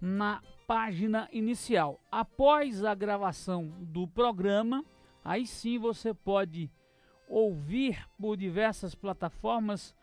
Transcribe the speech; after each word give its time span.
na 0.00 0.42
página 0.66 1.28
inicial. 1.32 2.00
Após 2.10 2.84
a 2.84 2.94
gravação 2.94 3.72
do 3.78 4.08
programa, 4.08 4.84
aí 5.24 5.46
sim 5.46 5.78
você 5.78 6.12
pode 6.12 6.68
ouvir 7.28 8.04
por 8.18 8.36
diversas 8.36 8.94
plataformas, 8.94 9.94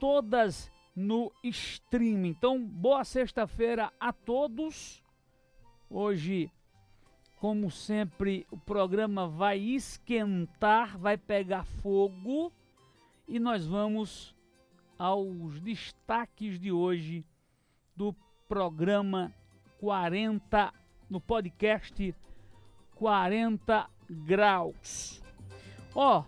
todas 0.00 0.71
no 0.94 1.32
streaming. 1.42 2.30
Então, 2.30 2.62
boa 2.62 3.04
sexta-feira 3.04 3.92
a 3.98 4.12
todos. 4.12 5.02
Hoje, 5.88 6.50
como 7.36 7.70
sempre, 7.70 8.46
o 8.50 8.56
programa 8.56 9.26
vai 9.26 9.58
esquentar, 9.58 10.96
vai 10.98 11.16
pegar 11.16 11.64
fogo 11.64 12.52
e 13.26 13.38
nós 13.38 13.66
vamos 13.66 14.34
aos 14.98 15.58
destaques 15.60 16.60
de 16.60 16.70
hoje 16.70 17.24
do 17.96 18.14
programa 18.48 19.32
40 19.80 20.72
no 21.10 21.20
podcast 21.20 22.14
40 22.94 23.90
graus. 24.08 25.20
Ó, 25.94 26.24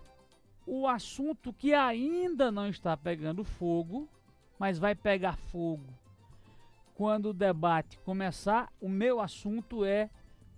o 0.67 0.89
assunto 0.89 1.53
que 1.53 1.73
ainda 1.73 2.51
não 2.51 2.69
está 2.69 2.97
pegando 2.97 3.45
fogo, 3.45 4.09
mas 4.59 4.79
vai 4.79 4.95
pegar 4.95 5.37
fogo 5.37 5.93
quando 6.95 7.31
o 7.31 7.35
debate 7.35 7.99
começar. 8.01 8.73
O 8.81 8.89
meu 8.89 9.21
assunto 9.21 9.85
é 9.85 10.09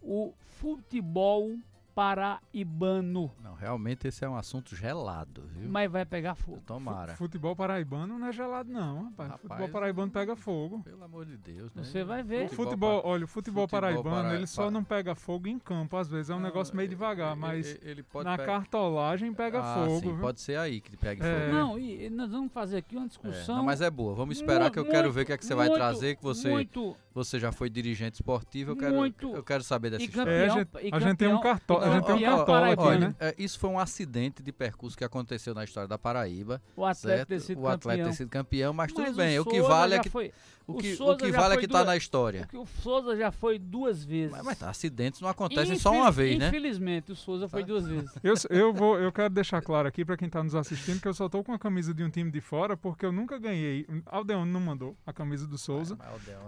o 0.02 0.32
futebol 0.40 1.56
paraibano. 1.96 3.32
Não, 3.42 3.54
realmente 3.54 4.06
esse 4.06 4.22
é 4.22 4.28
um 4.28 4.36
assunto 4.36 4.76
gelado, 4.76 5.44
viu? 5.46 5.66
Mas 5.70 5.90
vai 5.90 6.04
pegar 6.04 6.34
fogo. 6.34 6.62
Tomara. 6.66 7.16
Futebol 7.16 7.56
paraibano 7.56 8.18
não 8.18 8.26
é 8.26 8.32
gelado 8.32 8.70
não, 8.70 9.04
rapaz. 9.04 9.30
rapaz 9.30 9.40
futebol 9.40 9.68
paraibano 9.70 10.12
pega 10.12 10.36
fogo. 10.36 10.82
Pelo 10.82 11.02
amor 11.02 11.24
de 11.24 11.38
Deus, 11.38 11.74
né? 11.74 11.82
Você 11.82 12.04
vai 12.04 12.22
ver. 12.22 12.44
O 12.44 12.48
futebol, 12.50 13.00
olha, 13.02 13.24
o 13.24 13.26
futebol, 13.26 13.66
futebol 13.66 13.80
paraibano, 13.80 14.28
para... 14.28 14.34
ele 14.34 14.46
só 14.46 14.70
não 14.70 14.84
pega 14.84 15.14
fogo 15.14 15.48
em 15.48 15.58
campo, 15.58 15.96
às 15.96 16.06
vezes 16.06 16.28
é 16.28 16.34
um 16.34 16.38
não, 16.38 16.44
negócio 16.44 16.76
meio 16.76 16.86
devagar, 16.86 17.32
ele, 17.32 17.40
mas 17.40 17.66
ele, 17.82 18.02
ele 18.02 18.04
na 18.22 18.36
cartolagem 18.36 19.32
pega 19.32 19.60
ah, 19.62 19.86
fogo. 19.86 20.00
Sim, 20.00 20.18
pode 20.20 20.40
ser 20.42 20.58
aí 20.58 20.82
que 20.82 20.94
pega 20.98 21.26
é. 21.26 21.46
fogo. 21.46 21.52
Não, 21.52 21.78
e 21.78 22.10
nós 22.10 22.30
vamos 22.30 22.52
fazer 22.52 22.76
aqui 22.76 22.94
uma 22.94 23.08
discussão. 23.08 23.54
É, 23.54 23.58
não, 23.58 23.64
mas 23.64 23.80
é 23.80 23.90
boa. 23.90 24.14
Vamos 24.14 24.36
esperar 24.36 24.64
muito, 24.64 24.74
que 24.74 24.78
eu 24.80 24.84
quero 24.84 25.10
ver 25.10 25.22
o 25.22 25.24
que 25.24 25.32
é 25.32 25.38
que 25.38 25.46
você 25.46 25.54
muito, 25.54 25.68
vai 25.68 25.78
trazer, 25.78 26.16
que 26.16 26.22
você 26.22 26.50
muito, 26.50 26.94
você 27.16 27.40
já 27.40 27.50
foi 27.50 27.70
dirigente 27.70 28.16
esportivo, 28.16 28.72
eu 28.72 28.76
quero 28.76 28.94
muito, 28.94 29.34
eu 29.34 29.42
quero 29.42 29.64
saber 29.64 29.88
dessa 29.88 30.04
história. 30.04 30.30
É, 30.30 30.44
a, 30.44 30.48
gente, 30.50 30.68
a 30.92 31.00
gente 31.00 31.16
tem 31.16 31.28
um 31.28 31.40
cartão, 31.40 31.78
a 31.78 31.90
gente 31.94 32.04
tem 32.04 32.14
um 32.14 32.20
cartão 32.20 32.54
Olha, 32.76 32.98
né? 32.98 33.14
É, 33.18 33.34
isso 33.38 33.58
foi 33.58 33.70
um 33.70 33.78
acidente 33.78 34.42
de 34.42 34.52
percurso 34.52 34.98
que 34.98 35.04
aconteceu 35.04 35.54
na 35.54 35.64
história 35.64 35.88
da 35.88 35.96
Paraíba. 35.96 36.60
O 36.76 36.84
atleta 36.84 37.24
ter 37.24 37.40
sido 37.40 37.62
o 37.62 37.68
atleta 37.68 38.04
ter 38.04 38.12
sido 38.12 38.28
campeão, 38.28 38.74
mas, 38.74 38.92
mas 38.92 39.06
tudo 39.06 39.16
bem. 39.16 39.38
O, 39.38 39.42
o 39.42 39.44
que 39.46 39.62
vale 39.62 39.94
é 39.94 39.98
que 39.98 40.10
foi, 40.10 40.30
o 40.66 40.74
que, 40.74 40.94
o, 41.00 41.12
o 41.12 41.16
que 41.16 41.30
vale 41.30 41.54
é 41.54 41.56
que 41.58 41.64
está 41.64 41.84
na 41.84 41.96
história. 41.96 42.46
O, 42.52 42.62
o 42.62 42.66
Souza 42.66 43.16
já 43.16 43.30
foi 43.30 43.58
duas 43.58 44.04
vezes. 44.04 44.32
Mas, 44.32 44.44
mas 44.44 44.58
tá, 44.58 44.68
acidentes 44.68 45.20
não 45.20 45.28
acontecem 45.28 45.76
Infel, 45.76 45.78
só 45.78 45.92
uma 45.92 46.10
vez, 46.10 46.38
né? 46.38 46.48
Infelizmente, 46.48 47.12
o 47.12 47.16
Souza 47.16 47.48
foi 47.48 47.62
tá. 47.62 47.68
duas 47.68 47.86
vezes. 47.86 48.10
Eu, 48.22 48.34
eu, 48.50 48.74
vou, 48.74 48.98
eu 48.98 49.12
quero 49.12 49.30
deixar 49.30 49.62
claro 49.62 49.88
aqui 49.88 50.04
para 50.04 50.16
quem 50.16 50.26
está 50.26 50.42
nos 50.42 50.54
assistindo 50.54 51.00
que 51.00 51.08
eu 51.08 51.14
só 51.14 51.26
estou 51.26 51.44
com 51.44 51.52
a 51.52 51.58
camisa 51.58 51.94
de 51.94 52.02
um 52.02 52.10
time 52.10 52.30
de 52.30 52.40
fora 52.40 52.76
porque 52.76 53.06
eu 53.06 53.12
nunca 53.12 53.38
ganhei. 53.38 53.86
Aldeone 54.04 54.50
não 54.50 54.60
mandou 54.60 54.96
a 55.06 55.12
camisa 55.12 55.46
do 55.46 55.56
Souza. 55.56 55.96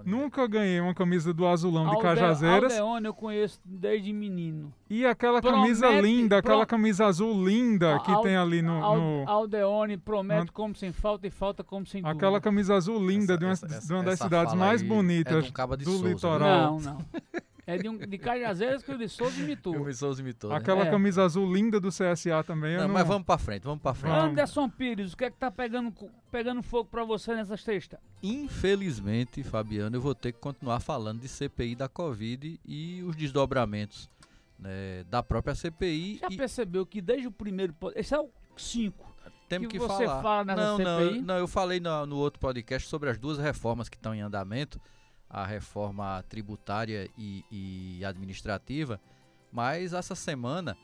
nunca 0.05 0.47
ganhei 0.47 0.58
uma 0.83 0.95
camisa 0.95 1.33
do 1.33 1.47
Azulão 1.47 1.85
Alde, 1.85 1.97
de 1.97 2.03
Cajazeiras. 2.03 2.73
Aldeone 2.73 3.07
eu 3.07 3.15
conheço 3.15 3.61
desde 3.65 4.13
menino. 4.13 4.73
E 4.89 5.05
aquela 5.05 5.41
Promete, 5.41 5.63
camisa 5.63 6.01
linda, 6.01 6.39
aquela 6.39 6.67
camisa 6.67 7.07
azul 7.07 7.45
linda 7.45 7.99
que 8.01 8.23
tem 8.23 8.37
ali 8.37 8.63
no, 8.63 8.81
no... 8.81 9.29
Aldeone 9.29 9.97
promete 9.97 10.47
no... 10.47 10.53
como 10.53 10.75
sem 10.75 10.93
falta 10.93 11.27
e 11.27 11.31
falta 11.31 11.63
como 11.63 11.87
sem 11.87 12.03
dúvida. 12.03 12.17
Aquela 12.17 12.41
camisa 12.41 12.75
azul 12.75 12.99
linda 13.05 13.35
essa, 13.35 13.39
de, 13.39 13.45
uma, 13.45 13.53
essa, 13.53 13.87
de 13.87 13.93
uma 13.93 14.03
das 14.03 14.19
cidades 14.19 14.55
mais 14.55 14.83
bonitas 14.83 15.47
é 15.47 15.77
do 15.77 15.85
Souza, 15.85 16.09
litoral. 16.09 16.81
Não, 16.81 16.95
não. 16.95 16.99
É 17.69 17.77
de, 17.77 17.87
um, 17.87 17.99
de 17.99 18.17
Cajazeiras 18.17 18.83
que 18.83 18.91
o 18.91 18.97
de 18.97 19.07
Souza 19.11 19.39
imitou. 19.39 19.77
O 19.79 19.85
de 19.85 19.95
Souza 19.95 20.23
imitou. 20.23 20.49
Né? 20.49 20.57
Aquela 20.57 20.87
é. 20.87 20.91
camisa 20.91 21.23
azul 21.23 21.53
linda 21.53 21.79
do 21.79 21.91
CSA 21.91 22.43
também. 22.43 22.79
Não, 22.79 22.89
não... 22.89 22.95
Mas 22.95 23.07
vamos 23.07 23.27
pra 23.27 23.37
frente, 23.37 23.65
vamos 23.65 23.83
pra 23.83 23.93
frente. 23.93 24.15
Anderson 24.15 24.71
Pires, 24.71 25.13
o 25.13 25.17
que 25.19 25.27
é 25.27 25.31
que 25.31 25.37
tá 25.37 25.51
pegando, 25.51 25.93
pegando 26.31 26.63
fogo 26.63 26.89
pra 26.91 27.05
você 27.05 27.35
nessa 27.35 27.59
sexta? 27.59 28.01
Infelizmente, 28.23 29.43
Fabiano, 29.43 29.95
eu 29.95 30.01
vou 30.01 30.15
ter 30.15 30.33
que 30.33 30.39
continuar 30.39 30.81
falando 30.81 31.21
de 31.21 31.29
CPI 31.29 31.75
da 31.75 31.91
Covid 31.91 32.59
e 32.65 33.03
os 33.03 33.15
desdobramentos 33.15 34.09
né, 34.59 35.05
da 35.11 35.23
própria 35.23 35.55
CPI. 35.55 36.21
Já 36.23 36.29
e... 36.31 36.39
percebeu 36.39 36.87
que 36.87 37.03
desde 37.03 37.27
o 37.27 37.31
primeiro. 37.31 37.75
Esse 37.95 38.15
é 38.15 38.19
o 38.19 38.31
5. 38.57 39.07
Temos 39.47 39.69
que, 39.69 39.75
que 39.75 39.79
você 39.79 40.07
falar. 40.07 40.23
fala 40.23 40.45
nessa 40.47 40.63
não, 40.63 40.77
CPI? 40.79 41.19
Não, 41.19 41.27
não, 41.27 41.37
eu 41.37 41.47
falei 41.47 41.81
no, 41.81 42.07
no 42.07 42.17
outro 42.17 42.41
podcast 42.41 42.89
sobre 42.89 43.11
as 43.11 43.19
duas 43.19 43.37
reformas 43.37 43.91
que 43.91 43.97
estão 43.97 44.15
em 44.15 44.23
andamento 44.23 44.81
a 45.29 45.45
reforma 45.45 46.25
tributária 46.29 47.09
e, 47.17 47.45
e 47.51 48.05
administrativa, 48.05 49.01
mas 49.53 49.93
essa 49.93 50.15
semana 50.15 50.77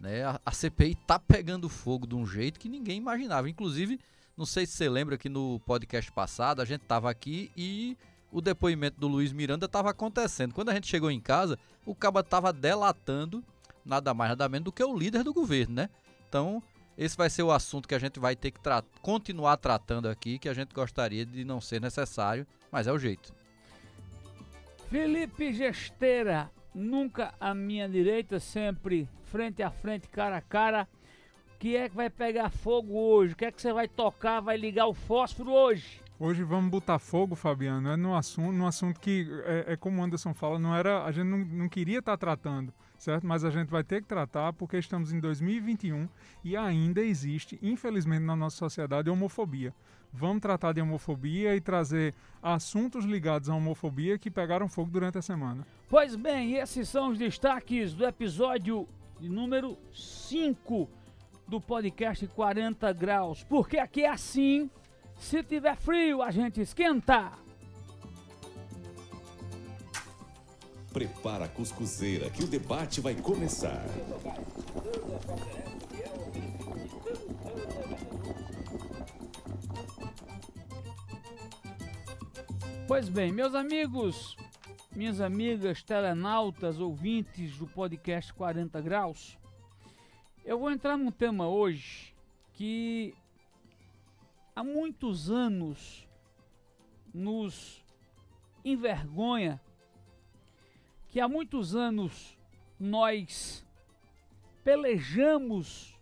né, 0.00 0.24
a, 0.24 0.40
a 0.44 0.52
CPI 0.52 0.92
está 0.92 1.18
pegando 1.18 1.68
fogo 1.68 2.06
de 2.06 2.14
um 2.14 2.26
jeito 2.26 2.60
que 2.60 2.68
ninguém 2.68 2.98
imaginava. 2.98 3.50
Inclusive, 3.50 3.98
não 4.36 4.46
sei 4.46 4.66
se 4.66 4.72
você 4.72 4.88
lembra 4.88 5.18
que 5.18 5.28
no 5.28 5.60
podcast 5.60 6.12
passado 6.12 6.62
a 6.62 6.64
gente 6.64 6.82
estava 6.82 7.10
aqui 7.10 7.50
e 7.56 7.96
o 8.30 8.40
depoimento 8.40 9.00
do 9.00 9.08
Luiz 9.08 9.32
Miranda 9.32 9.66
estava 9.66 9.90
acontecendo. 9.90 10.54
Quando 10.54 10.68
a 10.68 10.74
gente 10.74 10.86
chegou 10.86 11.10
em 11.10 11.20
casa, 11.20 11.58
o 11.84 11.94
Caba 11.94 12.20
estava 12.20 12.52
delatando 12.52 13.42
nada 13.84 14.12
mais 14.12 14.30
nada 14.30 14.48
menos 14.48 14.66
do 14.66 14.72
que 14.72 14.84
o 14.84 14.96
líder 14.96 15.24
do 15.24 15.32
governo, 15.32 15.74
né? 15.74 15.90
Então, 16.28 16.62
esse 16.96 17.16
vai 17.16 17.30
ser 17.30 17.42
o 17.42 17.50
assunto 17.50 17.88
que 17.88 17.94
a 17.94 17.98
gente 17.98 18.20
vai 18.20 18.36
ter 18.36 18.50
que 18.50 18.60
tra 18.60 18.82
continuar 19.00 19.56
tratando 19.56 20.08
aqui, 20.08 20.38
que 20.38 20.48
a 20.48 20.54
gente 20.54 20.74
gostaria 20.74 21.24
de 21.24 21.44
não 21.44 21.60
ser 21.60 21.80
necessário, 21.80 22.46
mas 22.70 22.86
é 22.86 22.92
o 22.92 22.98
jeito. 22.98 23.32
Felipe 24.90 25.52
Gesteira, 25.52 26.50
nunca 26.74 27.34
à 27.38 27.54
minha 27.54 27.86
direita, 27.86 28.40
sempre 28.40 29.06
frente 29.24 29.62
a 29.62 29.70
frente, 29.70 30.08
cara 30.08 30.38
a 30.38 30.40
cara. 30.40 30.88
O 31.54 31.58
que 31.58 31.76
é 31.76 31.90
que 31.90 31.94
vai 31.94 32.08
pegar 32.08 32.48
fogo 32.48 32.94
hoje? 32.94 33.34
O 33.34 33.36
que 33.36 33.44
é 33.44 33.52
que 33.52 33.60
você 33.60 33.70
vai 33.70 33.86
tocar, 33.86 34.40
vai 34.40 34.56
ligar 34.56 34.86
o 34.86 34.94
fósforo 34.94 35.52
hoje? 35.52 36.00
Hoje 36.18 36.42
vamos 36.42 36.70
botar 36.70 36.98
fogo, 36.98 37.36
Fabiano, 37.36 37.90
é 37.90 37.96
no 37.98 38.16
assunto, 38.16 38.52
no 38.52 38.66
assunto 38.66 38.98
que 38.98 39.28
é, 39.44 39.74
é 39.74 39.76
como 39.76 40.02
Anderson 40.02 40.32
fala, 40.32 40.58
não 40.58 40.74
era, 40.74 41.04
a 41.04 41.12
gente 41.12 41.26
não, 41.26 41.38
não 41.38 41.68
queria 41.68 41.98
estar 41.98 42.12
tá 42.12 42.18
tratando, 42.18 42.72
certo? 42.96 43.26
Mas 43.26 43.44
a 43.44 43.50
gente 43.50 43.68
vai 43.68 43.84
ter 43.84 44.00
que 44.00 44.08
tratar 44.08 44.54
porque 44.54 44.78
estamos 44.78 45.12
em 45.12 45.20
2021 45.20 46.08
e 46.42 46.56
ainda 46.56 47.02
existe, 47.02 47.58
infelizmente, 47.60 48.22
na 48.22 48.34
nossa 48.34 48.56
sociedade, 48.56 49.10
homofobia. 49.10 49.74
Vamos 50.12 50.40
tratar 50.40 50.72
de 50.72 50.80
homofobia 50.80 51.54
e 51.54 51.60
trazer 51.60 52.14
assuntos 52.42 53.04
ligados 53.04 53.48
à 53.48 53.54
homofobia 53.54 54.18
que 54.18 54.30
pegaram 54.30 54.68
fogo 54.68 54.90
durante 54.90 55.18
a 55.18 55.22
semana. 55.22 55.66
Pois 55.88 56.14
bem, 56.16 56.54
esses 56.54 56.88
são 56.88 57.10
os 57.10 57.18
destaques 57.18 57.92
do 57.94 58.04
episódio 58.06 58.88
número 59.20 59.76
5 59.92 60.88
do 61.46 61.60
podcast 61.60 62.26
40 62.26 62.92
Graus. 62.92 63.44
Porque 63.44 63.78
aqui 63.78 64.04
é 64.04 64.10
assim 64.10 64.70
se 65.18 65.42
tiver 65.42 65.76
frio, 65.76 66.22
a 66.22 66.30
gente 66.30 66.60
esquenta. 66.60 67.32
Prepara 70.92 71.44
a 71.44 71.48
cuscuzeira 71.48 72.30
que 72.30 72.44
o 72.44 72.46
debate 72.46 73.00
vai 73.00 73.14
começar. 73.14 73.84
Pois 82.88 83.06
bem, 83.06 83.30
meus 83.30 83.54
amigos, 83.54 84.34
minhas 84.96 85.20
amigas 85.20 85.82
telenautas, 85.82 86.80
ouvintes 86.80 87.58
do 87.58 87.66
podcast 87.66 88.32
40 88.32 88.80
Graus, 88.80 89.38
eu 90.42 90.58
vou 90.58 90.70
entrar 90.70 90.96
num 90.96 91.10
tema 91.10 91.46
hoje 91.46 92.14
que 92.54 93.14
há 94.56 94.64
muitos 94.64 95.30
anos 95.30 96.08
nos 97.12 97.84
envergonha, 98.64 99.60
que 101.08 101.20
há 101.20 101.28
muitos 101.28 101.76
anos 101.76 102.38
nós 102.80 103.66
pelejamos 104.64 105.94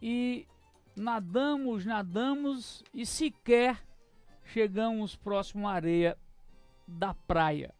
e 0.00 0.46
nadamos, 0.96 1.84
nadamos 1.84 2.82
e 2.94 3.04
sequer 3.04 3.91
chegamos 4.52 5.16
próximo 5.16 5.66
à 5.66 5.72
areia 5.72 6.18
da 6.86 7.14
praia. 7.14 7.74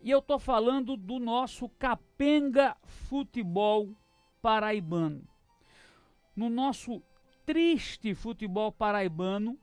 E 0.00 0.10
eu 0.10 0.22
tô 0.22 0.38
falando 0.38 0.96
do 0.96 1.18
nosso 1.18 1.68
Capenga 1.68 2.74
Futebol 2.82 3.94
Paraibano. 4.40 5.28
No 6.34 6.48
nosso 6.48 7.02
triste 7.44 8.14
futebol 8.14 8.72
paraibano 8.72 9.58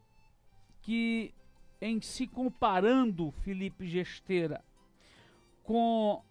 que, 0.82 1.34
em 1.82 2.00
se 2.02 2.28
comparando, 2.28 3.32
Felipe 3.32 3.88
Gesteira, 3.88 4.64
com 5.64 6.24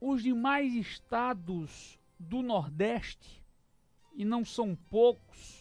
os 0.00 0.22
demais 0.22 0.74
estados 0.74 1.98
do 2.18 2.42
Nordeste, 2.42 3.40
e 4.14 4.24
não 4.24 4.44
são 4.44 4.74
poucos, 4.74 5.59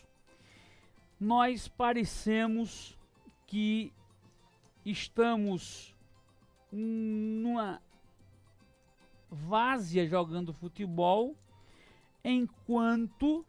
nós 1.19 1.67
parecemos 1.67 2.97
que 3.45 3.91
estamos 4.85 5.95
numa 6.71 7.81
várzea 9.29 10.07
jogando 10.07 10.53
futebol, 10.53 11.35
enquanto 12.23 13.45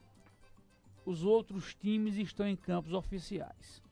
os 1.05 1.25
outros 1.25 1.75
times 1.75 2.17
estão 2.17 2.47
em 2.47 2.57
campos 2.57 2.93
oficiais. 2.93 3.83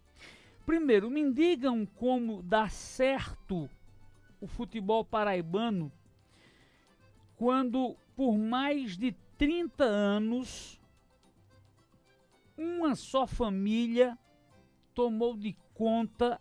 Primeiro, 0.66 1.10
me 1.10 1.32
digam 1.32 1.86
como 1.86 2.42
dá 2.42 2.68
certo 2.68 3.68
o 4.40 4.46
futebol 4.46 5.04
paraibano 5.04 5.90
quando 7.36 7.96
por 8.16 8.36
mais 8.36 8.96
de 8.96 9.12
30 9.38 9.84
anos 9.84 10.77
uma 12.58 12.96
só 12.96 13.24
família 13.24 14.18
tomou 14.92 15.36
de 15.36 15.56
conta 15.72 16.40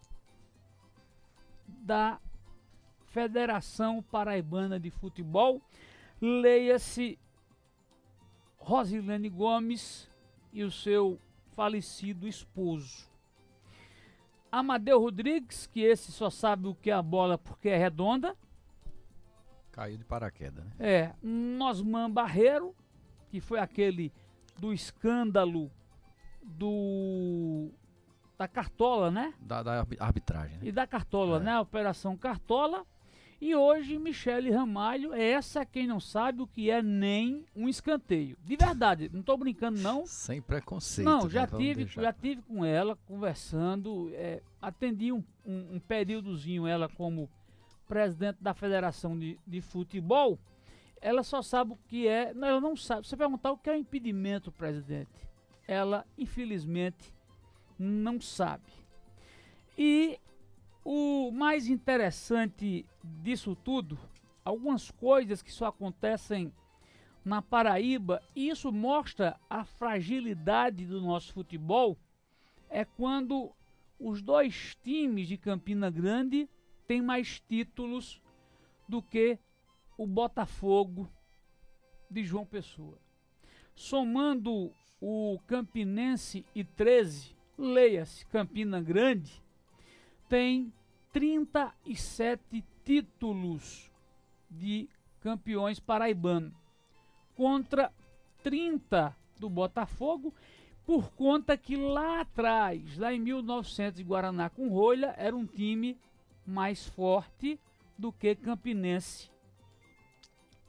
da 1.67 2.19
Federação 3.05 4.01
Paraibana 4.01 4.79
de 4.79 4.89
Futebol, 4.89 5.61
leia-se 6.19 7.19
Rosilene 8.57 9.29
Gomes 9.29 10.09
e 10.51 10.63
o 10.63 10.71
seu 10.71 11.21
falecido 11.55 12.27
esposo. 12.27 13.07
Amadeu 14.51 14.99
Rodrigues, 14.99 15.67
que 15.67 15.81
esse 15.81 16.11
só 16.11 16.29
sabe 16.29 16.67
o 16.67 16.75
que 16.75 16.89
é 16.89 16.93
a 16.93 17.01
bola 17.01 17.37
porque 17.37 17.69
é 17.69 17.77
redonda. 17.77 18.35
Caiu 19.71 19.97
de 19.97 20.03
paraquedas, 20.05 20.65
né? 20.65 20.71
É. 20.79 21.15
Nosman 21.21 22.09
Barreiro, 22.09 22.75
que 23.29 23.39
foi 23.39 23.59
aquele 23.59 24.11
do 24.57 24.73
escândalo 24.73 25.71
do 26.47 27.69
da 28.37 28.47
Cartola, 28.47 29.09
né? 29.09 29.33
Da, 29.39 29.63
da 29.63 29.85
arbitragem. 29.99 30.57
Né? 30.57 30.67
E 30.67 30.71
da 30.71 30.85
Cartola, 30.85 31.37
é. 31.37 31.39
né? 31.39 31.59
Operação 31.59 32.15
Cartola. 32.15 32.85
E 33.39 33.55
hoje, 33.55 33.99
Michele 33.99 34.49
Ramalho, 34.49 35.13
essa 35.13 35.63
quem 35.63 35.85
não 35.85 35.99
sabe 35.99 36.41
o 36.41 36.47
que 36.47 36.71
é 36.71 36.81
nem 36.81 37.45
um 37.55 37.69
escanteio. 37.69 38.35
De 38.43 38.55
verdade, 38.55 39.11
não 39.13 39.19
estou 39.19 39.37
brincando 39.37 39.79
não. 39.79 40.07
Sem 40.07 40.41
preconceito. 40.41 41.05
Não, 41.05 41.23
né? 41.23 41.29
já 41.29 41.45
tive, 41.45 41.85
já 41.85 42.11
tive 42.11 42.41
com 42.41 42.65
ela 42.65 42.97
conversando, 43.07 44.09
é, 44.13 44.41
atendi 44.59 45.11
um, 45.11 45.23
um, 45.45 45.75
um, 45.75 45.79
períodozinho 45.79 46.65
ela 46.65 46.89
como 46.89 47.29
presidente 47.87 48.37
da 48.41 48.55
Federação 48.55 49.17
de, 49.17 49.37
de 49.45 49.61
Futebol. 49.61 50.39
Ela 50.99 51.21
só 51.21 51.43
sabe 51.43 51.73
o 51.73 51.77
que 51.87 52.07
é, 52.07 52.33
não, 52.33 52.47
ela 52.47 52.61
não 52.61 52.75
sabe. 52.75 53.07
Você 53.07 53.15
perguntar 53.15 53.51
o 53.51 53.57
que 53.57 53.69
é 53.69 53.77
impedimento, 53.77 54.51
presidente, 54.51 55.26
ela 55.67 56.05
infelizmente 56.17 57.13
não 57.77 58.21
sabe. 58.21 58.71
E 59.77 60.19
o 60.83 61.29
mais 61.31 61.67
interessante 61.67 62.85
disso 63.03 63.55
tudo, 63.55 63.99
algumas 64.43 64.89
coisas 64.89 65.41
que 65.41 65.51
só 65.51 65.67
acontecem 65.67 66.51
na 67.23 67.41
Paraíba, 67.41 68.23
e 68.33 68.49
isso 68.49 68.71
mostra 68.71 69.37
a 69.49 69.65
fragilidade 69.65 70.85
do 70.85 71.01
nosso 71.01 71.33
futebol, 71.33 71.97
é 72.69 72.85
quando 72.85 73.51
os 73.99 74.21
dois 74.21 74.77
times 74.81 75.27
de 75.27 75.37
Campina 75.37 75.89
Grande 75.89 76.49
têm 76.87 77.01
mais 77.01 77.41
títulos 77.41 78.21
do 78.87 79.01
que 79.01 79.37
o 79.97 80.07
Botafogo 80.07 81.11
de 82.09 82.23
João 82.23 82.45
Pessoa. 82.45 82.97
Somando 83.75 84.73
o 85.01 85.39
Campinense 85.47 86.45
e 86.55 86.63
13, 86.63 87.35
leia-se 87.57 88.25
Campina 88.25 88.81
Grande, 88.81 89.41
tem 90.27 90.73
37 91.13 92.63
títulos 92.83 93.91
de 94.49 94.89
campeões 95.21 95.79
paraibano 95.79 96.53
contra 97.35 97.91
30 98.43 99.15
do 99.39 99.49
Botafogo, 99.49 100.33
por 100.85 101.11
conta 101.11 101.57
que 101.57 101.75
lá 101.75 102.21
atrás, 102.21 102.97
lá 102.97 103.13
em 103.13 103.19
1900 103.19 104.01
Guaraná 104.01 104.49
com 104.49 104.69
Rolha, 104.69 105.13
era 105.17 105.35
um 105.35 105.45
time 105.45 105.97
mais 106.45 106.87
forte 106.87 107.59
do 107.97 108.11
que 108.11 108.35
Campinense 108.35 109.29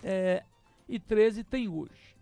é, 0.02 0.42
e 0.88 0.98
13 0.98 1.44
tem 1.44 1.68
hoje. 1.68 2.17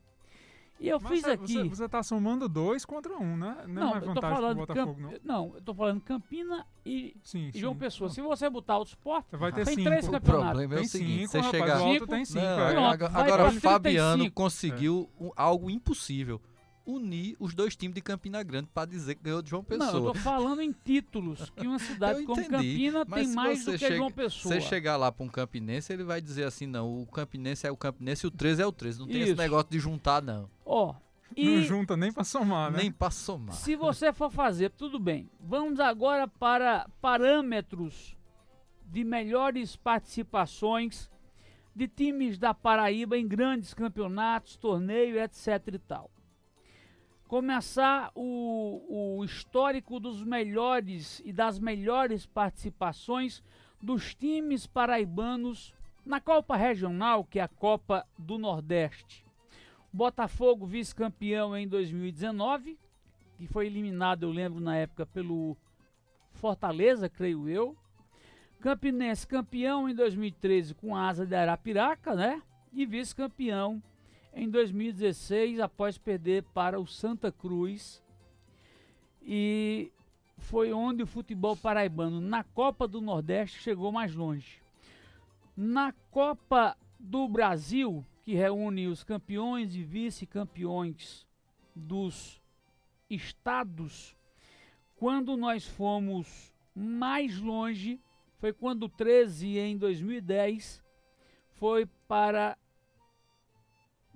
E 0.78 0.88
eu 0.88 1.00
Mas 1.00 1.12
fiz 1.12 1.24
aqui. 1.24 1.68
Você 1.68 1.84
está 1.86 2.02
somando 2.02 2.48
dois 2.48 2.84
contra 2.84 3.16
um, 3.16 3.36
né? 3.36 3.56
Não, 3.66 3.74
não 3.74 3.88
é 3.88 3.90
mais 3.92 4.04
vantagem 4.04 4.36
pro 4.36 4.54
Botafogo, 4.54 4.94
Camp... 4.94 5.20
não. 5.24 5.36
Não, 5.46 5.54
eu 5.54 5.62
tô 5.62 5.74
falando 5.74 6.00
Campina 6.02 6.66
e, 6.84 7.16
sim, 7.22 7.50
e 7.54 7.58
João 7.58 7.72
sim. 7.72 7.78
Pessoa. 7.78 8.10
Se 8.10 8.20
você 8.20 8.50
botar 8.50 8.78
o 8.78 8.82
esporte, 8.82 9.36
vai 9.36 9.52
ter 9.52 9.64
tem 9.64 9.74
cinco. 9.76 9.88
três 9.88 10.08
campeonatos. 10.08 10.44
O 10.44 10.48
problema 10.48 10.74
é 10.74 10.76
o 10.76 10.80
tem 10.80 10.88
seguinte: 10.88 11.28
cinco, 11.28 11.30
você 11.30 11.38
rapaz, 11.38 11.62
chegar. 11.62 11.78
Cinco, 11.80 12.06
tem 12.06 12.24
cinco. 12.24 12.44
Não, 12.44 12.60
é. 12.60 12.96
Pronto, 12.96 13.16
agora, 13.16 13.52
Fabiano 13.52 14.30
conseguiu 14.30 15.08
é. 15.18 15.24
um, 15.24 15.30
algo 15.34 15.70
impossível 15.70 16.40
unir 16.86 17.36
os 17.40 17.54
dois 17.54 17.74
times 17.74 17.94
de 17.94 18.00
Campina 18.00 18.42
Grande 18.42 18.68
para 18.72 18.88
dizer 18.88 19.16
que 19.16 19.24
ganhou 19.24 19.42
de 19.42 19.50
João 19.50 19.64
Pessoa. 19.64 19.92
Não, 19.92 20.06
eu 20.06 20.12
tô 20.12 20.18
falando 20.20 20.62
em 20.62 20.72
títulos, 20.72 21.50
que 21.50 21.66
uma 21.66 21.78
cidade 21.78 22.24
como 22.24 22.48
Campina 22.48 23.04
tem 23.04 23.28
mais 23.28 23.64
do 23.64 23.72
que 23.72 23.78
chega, 23.78 23.96
João 23.96 24.10
Pessoa. 24.10 24.54
Se 24.54 24.60
você 24.60 24.68
chegar 24.68 24.96
lá 24.96 25.10
para 25.10 25.24
um 25.24 25.28
campinense, 25.28 25.92
ele 25.92 26.04
vai 26.04 26.20
dizer 26.20 26.44
assim, 26.44 26.66
não, 26.66 27.02
o 27.02 27.06
campinense 27.06 27.66
é 27.66 27.70
o 27.70 27.76
campinense 27.76 28.24
e 28.24 28.28
o 28.28 28.30
13 28.30 28.62
é 28.62 28.66
o 28.66 28.72
13. 28.72 29.00
Não 29.00 29.06
tem 29.06 29.16
Isso. 29.16 29.32
esse 29.32 29.38
negócio 29.38 29.70
de 29.70 29.78
juntar, 29.78 30.22
não. 30.22 30.48
Ó, 30.64 30.94
e 31.36 31.56
não 31.56 31.62
junta 31.62 31.96
nem 31.96 32.12
para 32.12 32.24
somar, 32.24 32.70
né? 32.70 32.78
Nem 32.78 32.92
para 32.92 33.10
somar. 33.10 33.54
Se 33.54 33.74
você 33.74 34.12
for 34.12 34.30
fazer, 34.30 34.70
tudo 34.70 34.98
bem. 34.98 35.28
Vamos 35.40 35.80
agora 35.80 36.28
para 36.28 36.88
parâmetros 37.00 38.16
de 38.86 39.02
melhores 39.02 39.74
participações 39.74 41.10
de 41.74 41.86
times 41.88 42.38
da 42.38 42.54
Paraíba 42.54 43.18
em 43.18 43.26
grandes 43.26 43.74
campeonatos, 43.74 44.56
torneio, 44.56 45.20
etc 45.20 45.60
e 45.74 45.78
tal. 45.78 46.10
Começar 47.28 48.10
o, 48.14 49.18
o 49.18 49.24
histórico 49.24 49.98
dos 49.98 50.22
melhores 50.22 51.20
e 51.24 51.32
das 51.32 51.58
melhores 51.58 52.24
participações 52.24 53.42
dos 53.82 54.14
times 54.14 54.66
paraibanos 54.66 55.74
na 56.04 56.20
Copa 56.20 56.56
Regional, 56.56 57.24
que 57.24 57.38
é 57.38 57.42
a 57.42 57.48
Copa 57.48 58.06
do 58.16 58.38
Nordeste. 58.38 59.24
Botafogo 59.92 60.66
vice-campeão 60.66 61.56
em 61.56 61.66
2019, 61.66 62.78
que 63.36 63.46
foi 63.46 63.66
eliminado, 63.66 64.22
eu 64.22 64.30
lembro 64.30 64.60
na 64.60 64.76
época, 64.76 65.04
pelo 65.04 65.56
Fortaleza, 66.32 67.08
creio 67.08 67.48
eu. 67.48 67.76
Campinense 68.60 69.26
campeão 69.26 69.88
em 69.88 69.94
2013 69.94 70.74
com 70.74 70.94
a 70.94 71.08
asa 71.08 71.26
de 71.26 71.34
Arapiraca, 71.34 72.14
né? 72.14 72.42
E 72.72 72.86
vice-campeão 72.86 73.82
em 74.36 74.50
2016 74.50 75.58
após 75.60 75.96
perder 75.96 76.42
para 76.42 76.78
o 76.78 76.86
Santa 76.86 77.32
Cruz. 77.32 78.02
E 79.22 79.90
foi 80.36 80.74
onde 80.74 81.02
o 81.02 81.06
futebol 81.06 81.56
paraibano 81.56 82.20
na 82.20 82.44
Copa 82.44 82.86
do 82.86 83.00
Nordeste 83.00 83.58
chegou 83.62 83.90
mais 83.90 84.14
longe. 84.14 84.60
Na 85.56 85.90
Copa 86.10 86.76
do 87.00 87.26
Brasil, 87.26 88.04
que 88.22 88.34
reúne 88.34 88.86
os 88.86 89.02
campeões 89.02 89.74
e 89.74 89.82
vice-campeões 89.82 91.26
dos 91.74 92.40
estados, 93.08 94.14
quando 94.96 95.34
nós 95.34 95.66
fomos 95.66 96.52
mais 96.74 97.38
longe, 97.38 97.98
foi 98.38 98.52
quando 98.52 98.82
o 98.82 98.88
13 98.88 99.58
em 99.58 99.78
2010 99.78 100.84
foi 101.52 101.86
para 102.06 102.58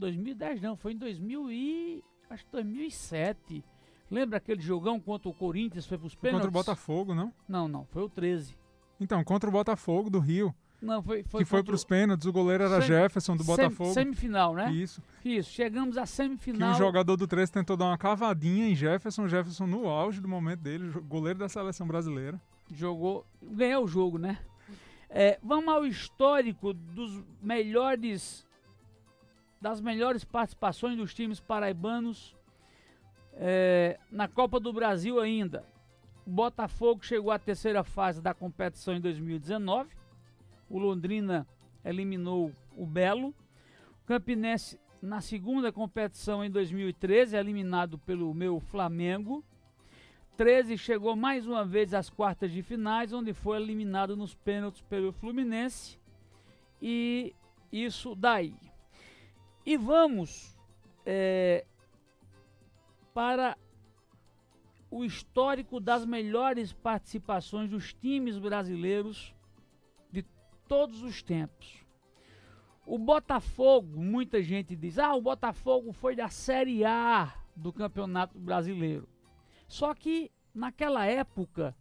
2010 0.00 0.60
não, 0.60 0.76
foi 0.76 0.92
em 0.92 0.96
2000 0.96 1.52
e 1.52 2.04
acho 2.28 2.44
que 2.44 2.52
2007. 2.52 3.64
Lembra 4.10 4.38
aquele 4.38 4.60
jogão 4.60 4.98
contra 4.98 5.28
o 5.28 5.34
Corinthians 5.34 5.86
foi 5.86 5.96
pros 5.96 6.16
pênaltis? 6.16 6.46
Contra 6.46 6.48
o 6.48 6.64
Botafogo, 6.64 7.14
não? 7.14 7.32
Não, 7.48 7.68
não, 7.68 7.84
foi 7.84 8.02
o 8.02 8.08
13. 8.08 8.56
Então, 9.00 9.22
contra 9.22 9.48
o 9.48 9.52
Botafogo 9.52 10.10
do 10.10 10.18
Rio. 10.18 10.52
Não, 10.82 11.02
foi, 11.02 11.22
foi 11.22 11.42
que 11.42 11.44
foi 11.44 11.62
para 11.62 11.74
os 11.74 11.84
pênaltis, 11.84 12.26
o 12.26 12.32
goleiro 12.32 12.64
era 12.64 12.78
Sem, 12.78 12.88
Jefferson 12.88 13.36
do 13.36 13.44
Botafogo. 13.44 13.92
Semifinal, 13.92 14.54
né? 14.54 14.72
Isso. 14.72 15.02
Isso, 15.24 15.50
chegamos 15.50 15.98
à 15.98 16.06
semifinal. 16.06 16.70
Que 16.70 16.74
um 16.74 16.78
jogador 16.78 17.16
do 17.16 17.26
13 17.26 17.52
tentou 17.52 17.76
dar 17.76 17.84
uma 17.84 17.98
cavadinha 17.98 18.66
em 18.66 18.74
Jefferson, 18.74 19.28
Jefferson 19.28 19.66
no 19.66 19.86
auge 19.86 20.20
do 20.20 20.28
momento 20.28 20.60
dele, 20.60 20.90
goleiro 21.06 21.38
da 21.38 21.48
seleção 21.48 21.86
brasileira. 21.86 22.40
Jogou, 22.72 23.26
ganhou 23.42 23.84
o 23.84 23.88
jogo, 23.88 24.16
né? 24.16 24.38
É, 25.10 25.38
vamos 25.42 25.68
ao 25.68 25.84
histórico 25.84 26.72
dos 26.72 27.22
melhores 27.42 28.46
das 29.60 29.80
melhores 29.80 30.24
participações 30.24 30.96
dos 30.96 31.12
times 31.12 31.38
paraibanos 31.38 32.34
é, 33.34 33.98
na 34.10 34.26
Copa 34.26 34.58
do 34.58 34.72
Brasil 34.72 35.20
ainda. 35.20 35.64
O 36.26 36.30
Botafogo 36.30 37.04
chegou 37.04 37.30
à 37.30 37.38
terceira 37.38 37.84
fase 37.84 38.22
da 38.22 38.32
competição 38.32 38.94
em 38.94 39.00
2019. 39.00 39.90
O 40.68 40.78
Londrina 40.78 41.46
eliminou 41.84 42.52
o 42.76 42.86
Belo. 42.86 43.34
O 44.02 44.06
Campinense 44.06 44.78
na 45.02 45.20
segunda 45.20 45.72
competição 45.72 46.44
em 46.44 46.50
2013, 46.50 47.36
eliminado 47.36 47.98
pelo 47.98 48.32
meu 48.34 48.60
Flamengo. 48.60 49.44
13 50.36 50.78
chegou 50.78 51.14
mais 51.16 51.46
uma 51.46 51.64
vez 51.64 51.92
às 51.92 52.08
quartas 52.08 52.50
de 52.50 52.62
finais, 52.62 53.12
onde 53.12 53.34
foi 53.34 53.60
eliminado 53.60 54.16
nos 54.16 54.34
pênaltis 54.34 54.80
pelo 54.82 55.12
Fluminense. 55.12 55.98
E 56.80 57.34
isso 57.70 58.14
daí. 58.14 58.69
E 59.64 59.76
vamos 59.76 60.56
é, 61.04 61.64
para 63.12 63.56
o 64.90 65.04
histórico 65.04 65.78
das 65.78 66.04
melhores 66.04 66.72
participações 66.72 67.70
dos 67.70 67.92
times 67.92 68.38
brasileiros 68.38 69.34
de 70.10 70.24
todos 70.66 71.02
os 71.02 71.22
tempos. 71.22 71.84
O 72.86 72.98
Botafogo, 72.98 74.00
muita 74.00 74.42
gente 74.42 74.74
diz: 74.74 74.98
ah, 74.98 75.14
o 75.14 75.22
Botafogo 75.22 75.92
foi 75.92 76.16
da 76.16 76.28
Série 76.28 76.84
A 76.84 77.32
do 77.54 77.72
Campeonato 77.72 78.38
Brasileiro. 78.38 79.08
Só 79.68 79.94
que 79.94 80.32
naquela 80.52 81.06
época 81.06 81.76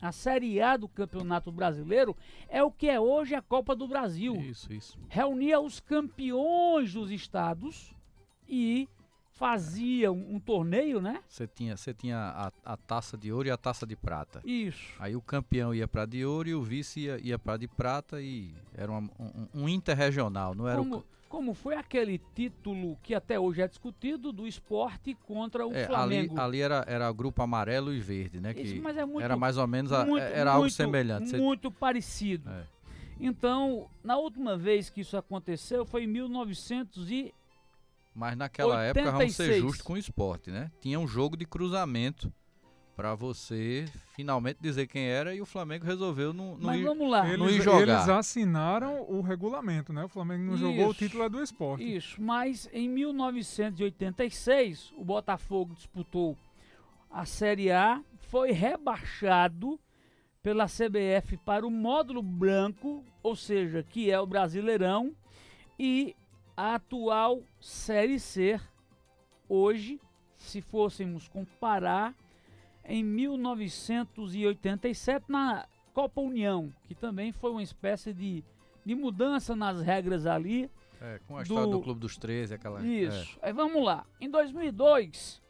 a 0.00 0.12
Série 0.12 0.60
A 0.60 0.76
do 0.76 0.88
Campeonato 0.88 1.52
Brasileiro 1.52 2.16
é 2.48 2.62
o 2.62 2.70
que 2.70 2.88
é 2.88 2.98
hoje 2.98 3.34
a 3.34 3.42
Copa 3.42 3.74
do 3.76 3.86
Brasil. 3.86 4.36
Isso, 4.36 4.72
isso. 4.72 4.98
Reunia 5.08 5.60
os 5.60 5.80
campeões 5.80 6.92
dos 6.94 7.10
estados 7.10 7.94
e 8.48 8.88
fazia 9.32 10.12
um, 10.12 10.34
um 10.34 10.38
torneio, 10.38 11.00
né? 11.00 11.22
Você 11.26 11.46
tinha, 11.46 11.74
você 11.74 11.94
tinha 11.94 12.18
a, 12.18 12.52
a, 12.62 12.76
taça 12.76 13.16
de 13.16 13.32
ouro 13.32 13.48
e 13.48 13.50
a 13.50 13.56
taça 13.56 13.86
de 13.86 13.96
prata. 13.96 14.42
Isso. 14.44 14.92
Aí 14.98 15.16
o 15.16 15.22
campeão 15.22 15.74
ia 15.74 15.88
para 15.88 16.04
de 16.04 16.24
ouro 16.24 16.48
e 16.48 16.54
o 16.54 16.62
vice 16.62 17.00
ia, 17.00 17.18
ia 17.20 17.38
para 17.38 17.56
de 17.56 17.66
prata 17.66 18.20
e 18.20 18.54
era 18.74 18.92
uma, 18.92 19.10
um, 19.18 19.62
um 19.62 19.68
interregional, 19.68 20.54
não 20.54 20.68
era 20.68 20.78
Como... 20.78 20.96
o 20.98 21.04
como 21.30 21.54
foi 21.54 21.76
aquele 21.76 22.20
título 22.34 22.98
que 23.04 23.14
até 23.14 23.38
hoje 23.38 23.62
é 23.62 23.68
discutido 23.68 24.32
do 24.32 24.48
esporte 24.48 25.14
contra 25.14 25.64
o 25.64 25.72
é, 25.72 25.86
Flamengo. 25.86 26.32
Ali, 26.32 26.40
ali, 26.40 26.60
era, 26.60 26.84
era 26.88 27.12
grupo 27.12 27.40
amarelo 27.40 27.94
e 27.94 28.00
verde, 28.00 28.40
né? 28.40 28.50
Isso, 28.50 28.82
que 28.82 28.98
é 28.98 29.06
muito, 29.06 29.24
era 29.24 29.36
mais 29.36 29.56
ou 29.56 29.66
menos 29.68 29.92
a, 29.92 30.04
muito, 30.04 30.24
era 30.24 30.50
algo 30.50 30.62
muito, 30.62 30.74
semelhante. 30.74 31.36
Muito 31.36 31.70
parecido. 31.70 32.50
É. 32.50 32.64
Então, 33.20 33.88
na 34.02 34.16
última 34.16 34.56
vez 34.56 34.90
que 34.90 35.02
isso 35.02 35.16
aconteceu 35.16 35.86
foi 35.86 36.02
em 36.02 36.08
1900 36.08 37.10
e 37.12 37.32
mas 38.12 38.36
naquela 38.36 38.80
86. 38.80 38.96
época, 38.96 39.18
vamos 39.18 39.36
ser 39.36 39.60
justos 39.60 39.82
com 39.82 39.92
o 39.92 39.98
esporte, 39.98 40.50
né? 40.50 40.68
Tinha 40.80 40.98
um 40.98 41.06
jogo 41.06 41.36
de 41.36 41.46
cruzamento 41.46 42.32
para 43.00 43.14
você 43.14 43.86
finalmente 44.12 44.58
dizer 44.60 44.86
quem 44.86 45.06
era 45.06 45.34
e 45.34 45.40
o 45.40 45.46
Flamengo 45.46 45.86
resolveu 45.86 46.34
não, 46.34 46.58
não, 46.58 46.74
ir, 46.74 46.84
vamos 46.84 47.10
lá. 47.10 47.24
Não 47.24 47.46
eles, 47.46 47.56
ir 47.56 47.62
jogar. 47.62 47.80
Eles 47.80 48.08
assinaram 48.10 49.06
o 49.08 49.22
regulamento, 49.22 49.90
né? 49.90 50.04
O 50.04 50.08
Flamengo 50.08 50.44
não 50.44 50.52
isso, 50.52 50.64
jogou, 50.64 50.90
o 50.90 50.92
título 50.92 51.22
é 51.22 51.30
do 51.30 51.42
esporte. 51.42 51.96
Isso, 51.96 52.20
mas 52.20 52.68
em 52.74 52.90
1986 52.90 54.92
o 54.98 55.02
Botafogo 55.02 55.74
disputou 55.74 56.36
a 57.10 57.24
Série 57.24 57.72
A, 57.72 58.02
foi 58.18 58.52
rebaixado 58.52 59.80
pela 60.42 60.66
CBF 60.66 61.38
para 61.38 61.66
o 61.66 61.70
módulo 61.70 62.22
branco, 62.22 63.02
ou 63.22 63.34
seja, 63.34 63.82
que 63.82 64.10
é 64.10 64.20
o 64.20 64.26
Brasileirão, 64.26 65.16
e 65.78 66.14
a 66.54 66.74
atual 66.74 67.40
Série 67.62 68.20
C 68.20 68.60
hoje, 69.48 69.98
se 70.36 70.60
fôssemos 70.60 71.28
comparar 71.28 72.14
em 72.84 73.02
1987 73.04 75.26
na 75.28 75.66
Copa 75.92 76.20
União, 76.20 76.72
que 76.86 76.94
também 76.94 77.32
foi 77.32 77.50
uma 77.50 77.62
espécie 77.62 78.12
de, 78.12 78.44
de 78.84 78.94
mudança 78.94 79.56
nas 79.56 79.80
regras 79.80 80.26
ali. 80.26 80.70
É, 81.00 81.18
com 81.26 81.38
a 81.38 81.42
história 81.42 81.66
do, 81.66 81.78
do 81.78 81.82
Clube 81.82 82.00
dos 82.00 82.16
13, 82.16 82.54
aquela... 82.54 82.80
Isso. 82.84 83.36
É. 83.42 83.48
Aí 83.48 83.52
vamos 83.52 83.84
lá. 83.84 84.06
Em 84.20 84.30
2002, 84.30 85.40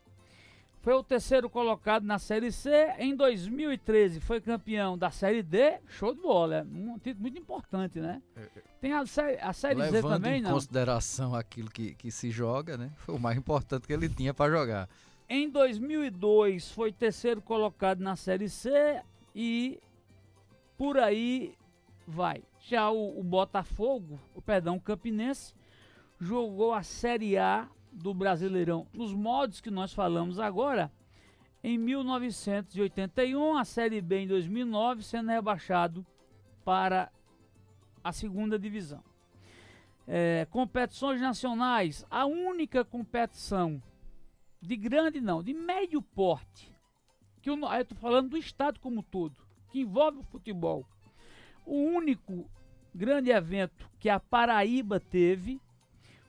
foi 0.83 0.95
o 0.95 1.03
terceiro 1.03 1.51
colocado 1.51 2.05
na 2.05 2.19
Série 2.19 2.51
C. 2.51 2.71
Em 2.99 3.15
2013, 3.15 4.19
foi 4.19 4.41
campeão 4.41 4.97
da 4.97 5.11
Série 5.11 5.43
D. 5.43 5.79
Show 5.89 6.15
de 6.15 6.23
bola. 6.23 6.57
É 6.57 6.63
um 6.63 6.99
título 6.99 7.23
muito 7.23 7.39
importante, 7.39 8.01
né? 8.01 8.23
É, 8.35 8.41
é. 8.41 8.49
Tem 8.81 8.93
a, 8.95 9.05
série, 9.05 9.39
a 9.41 9.53
série 9.53 9.91
Z 9.91 10.01
também, 10.01 10.39
em 10.39 10.43
não? 10.43 10.53
consideração 10.53 11.35
aquilo 11.35 11.71
que, 11.71 11.95
que 11.95 12.11
se 12.11 12.31
joga, 12.31 12.79
né? 12.79 12.91
Foi 12.97 13.15
o 13.15 13.19
mais 13.19 13.37
importante 13.37 13.87
que 13.87 13.93
ele 13.93 14.09
tinha 14.09 14.33
para 14.33 14.51
jogar. 14.51 14.89
Em 15.33 15.49
2002 15.49 16.73
foi 16.73 16.91
terceiro 16.91 17.41
colocado 17.41 18.01
na 18.01 18.17
Série 18.17 18.49
C 18.49 19.01
e 19.33 19.79
por 20.77 20.99
aí 20.99 21.55
vai. 22.05 22.43
Já 22.59 22.91
o, 22.91 23.21
o 23.21 23.23
Botafogo, 23.23 24.19
o 24.35 24.43
perdão, 24.43 24.75
o 24.75 24.81
Campinense, 24.81 25.55
jogou 26.19 26.75
a 26.75 26.83
Série 26.83 27.39
A 27.39 27.69
do 27.93 28.13
Brasileirão 28.13 28.89
nos 28.93 29.15
modos 29.15 29.61
que 29.61 29.71
nós 29.71 29.95
falamos 29.95 30.41
agora. 30.41 30.91
Em 31.63 31.79
1981, 31.79 33.57
a 33.57 33.65
Série 33.65 34.01
B 34.01 34.23
em 34.23 34.27
2009, 34.27 35.05
sendo 35.05 35.31
rebaixado 35.31 36.05
para 36.65 37.09
a 38.03 38.11
segunda 38.11 38.59
divisão. 38.59 39.05
É, 40.09 40.45
competições 40.51 41.21
nacionais, 41.21 42.05
a 42.11 42.27
única 42.27 42.85
competição 42.85 43.81
de 44.61 44.77
grande 44.77 45.21
não, 45.21 45.43
de 45.43 45.55
médio 45.55 46.03
porte, 46.03 46.73
que 47.41 47.49
eu 47.49 47.59
estou 47.81 47.97
falando 47.99 48.31
do 48.31 48.37
estado 48.37 48.79
como 48.81 49.01
um 49.01 49.03
todo, 49.03 49.37
que 49.71 49.81
envolve 49.81 50.19
o 50.19 50.25
futebol. 50.25 50.87
O 51.65 51.77
único 51.77 52.51
grande 52.95 53.31
evento 53.31 53.89
que 53.99 54.09
a 54.09 54.21
Paraíba 54.21 55.01
teve 55.01 55.61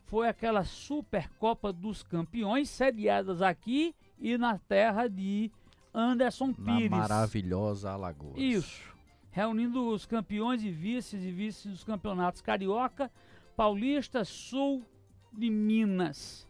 foi 0.05 0.27
aquela 0.27 0.63
Supercopa 0.63 1.71
dos 1.71 2.03
Campeões, 2.03 2.69
sediadas 2.69 3.41
aqui 3.41 3.95
e 4.19 4.37
na 4.37 4.57
terra 4.57 5.07
de 5.07 5.51
Anderson 5.93 6.53
Pires. 6.53 6.91
Na 6.91 6.97
maravilhosa 6.97 7.91
Alagoas. 7.91 8.37
Isso. 8.37 8.91
Reunindo 9.31 9.87
os 9.87 10.05
campeões 10.05 10.63
e 10.63 10.69
vices 10.69 11.23
e 11.23 11.31
vices 11.31 11.71
dos 11.71 11.83
campeonatos 11.83 12.41
Carioca, 12.41 13.09
Paulista, 13.55 14.25
Sul 14.25 14.85
de 15.31 15.49
Minas. 15.49 16.47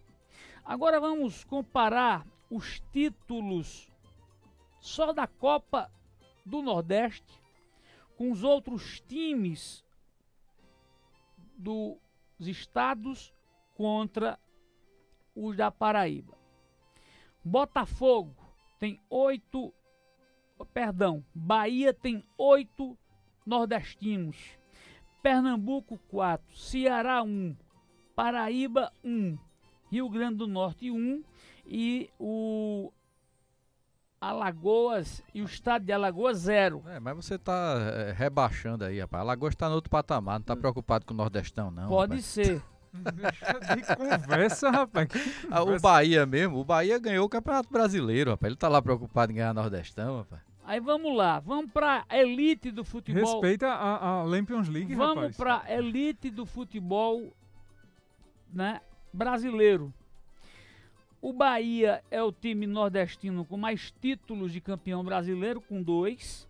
Agora 0.71 1.01
vamos 1.01 1.43
comparar 1.43 2.25
os 2.49 2.79
títulos 2.93 3.91
só 4.79 5.11
da 5.11 5.27
Copa 5.27 5.91
do 6.45 6.61
Nordeste 6.61 7.41
com 8.15 8.31
os 8.31 8.41
outros 8.41 9.01
times 9.01 9.83
dos 11.57 11.99
estados 12.39 13.33
contra 13.75 14.39
os 15.35 15.57
da 15.57 15.69
Paraíba. 15.69 16.37
Botafogo 17.43 18.33
tem 18.79 18.97
oito, 19.09 19.73
perdão, 20.73 21.21
Bahia 21.35 21.93
tem 21.93 22.23
oito 22.37 22.97
nordestinos, 23.45 24.57
Pernambuco 25.21 25.97
quatro, 26.07 26.55
Ceará 26.55 27.21
um, 27.23 27.57
Paraíba 28.15 28.89
um, 29.03 29.37
Rio 29.91 30.07
Grande 30.09 30.37
do 30.37 30.47
Norte 30.47 30.89
um 30.89 31.21
e 31.65 32.09
o 32.17 32.93
Alagoas 34.21 35.21
e 35.33 35.41
o 35.41 35.45
estado 35.45 35.83
de 35.83 35.91
Alagoas 35.91 36.37
zero. 36.37 36.81
É, 36.87 36.97
mas 36.97 37.13
você 37.13 37.35
está 37.35 37.75
é, 37.93 38.13
rebaixando 38.13 38.85
aí, 38.85 39.01
rapaz. 39.01 39.21
Alagoas 39.21 39.53
está 39.53 39.67
no 39.67 39.75
outro 39.75 39.89
patamar, 39.89 40.35
não 40.35 40.43
está 40.43 40.55
preocupado 40.55 41.05
com 41.05 41.13
o 41.13 41.17
Nordestão, 41.17 41.69
não. 41.69 41.89
Pode 41.89 42.13
rapaz. 42.13 42.25
ser. 42.25 42.63
Deixa 42.93 43.75
de 43.75 43.95
conversa, 43.95 44.69
rapaz. 44.69 45.09
Ah, 45.49 45.61
o 45.61 45.77
Bahia 45.77 46.25
mesmo, 46.25 46.59
o 46.59 46.63
Bahia 46.63 46.97
ganhou 46.97 47.25
o 47.25 47.29
Campeonato 47.29 47.69
Brasileiro, 47.69 48.31
rapaz. 48.31 48.49
Ele 48.49 48.57
tá 48.57 48.69
lá 48.69 48.81
preocupado 48.81 49.33
em 49.33 49.35
ganhar 49.35 49.53
Nordestão, 49.53 50.19
rapaz. 50.19 50.41
Aí 50.63 50.79
vamos 50.79 51.17
lá, 51.17 51.39
vamos 51.39 51.69
pra 51.69 52.05
elite 52.09 52.71
do 52.71 52.85
futebol. 52.85 53.23
Respeita 53.23 53.67
a, 53.67 54.19
a 54.19 54.23
Lampions 54.23 54.69
League, 54.69 54.95
Vamos 54.95 55.15
rapaz. 55.15 55.35
pra 55.35 55.63
elite 55.67 56.29
do 56.29 56.45
futebol 56.45 57.33
né, 58.53 58.79
brasileiro. 59.13 59.93
O 61.21 61.31
Bahia 61.33 62.01
é 62.09 62.21
o 62.23 62.31
time 62.31 62.65
nordestino 62.65 63.45
com 63.45 63.55
mais 63.57 63.91
títulos 64.01 64.51
de 64.51 64.59
campeão 64.59 65.03
brasileiro, 65.03 65.61
com 65.61 65.81
dois. 65.81 66.47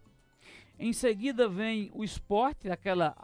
Em 0.79 0.93
seguida 0.93 1.47
vem 1.49 1.91
o 1.93 2.03
esporte, 2.03 2.69
aquela. 2.69 3.15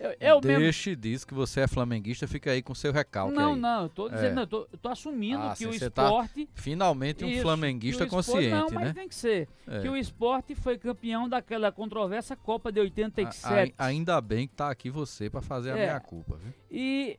Eu, 0.00 0.10
eu 0.18 0.40
mesmo. 0.42 0.58
Deixe 0.64 0.96
disso 0.96 1.24
que 1.26 1.32
você 1.34 1.60
é 1.60 1.66
flamenguista, 1.68 2.26
fica 2.26 2.50
aí 2.50 2.60
com 2.62 2.74
seu 2.74 2.92
recalque 2.92 3.32
Não, 3.34 3.54
aí. 3.54 3.60
não, 3.60 3.82
eu 3.84 3.88
tô 3.88 4.08
dizendo, 4.08 4.26
É. 4.26 4.34
não, 4.34 4.42
eu 4.42 4.46
tô, 4.46 4.68
eu 4.72 4.78
tô 4.78 4.88
assumindo 4.88 5.40
Ah, 5.42 5.52
que 5.52 5.58
sim, 5.58 5.66
o 5.66 5.70
tá 5.90 6.02
esporte. 6.04 6.48
Finalmente 6.54 7.24
um 7.24 7.28
Isso, 7.28 7.42
flamenguista 7.42 8.02
o 8.02 8.06
esporte- 8.06 8.26
consciente, 8.26 8.50
não, 8.50 8.66
mas 8.70 8.84
né? 8.88 8.92
tem 8.92 9.08
que 9.08 9.14
ser. 9.14 9.48
É. 9.68 9.80
Que 9.82 9.88
o 9.88 9.96
esporte 9.96 10.54
foi 10.56 10.76
campeão 10.78 11.28
daquela 11.28 11.70
controversa 11.70 12.34
Copa 12.34 12.72
de 12.72 12.80
A- 12.80 12.82
87. 12.82 13.74
a- 13.78 13.84
ainda 13.86 14.20
bem 14.20 14.48
que 14.48 14.54
tá 14.54 14.68
aqui 14.68 14.90
você 14.90 15.30
para 15.30 15.40
fazer 15.40 15.70
a 15.72 15.78
É. 15.78 15.86
minha 15.86 16.00
culpa, 16.00 16.36
viu? 16.38 16.52
E 16.70 17.16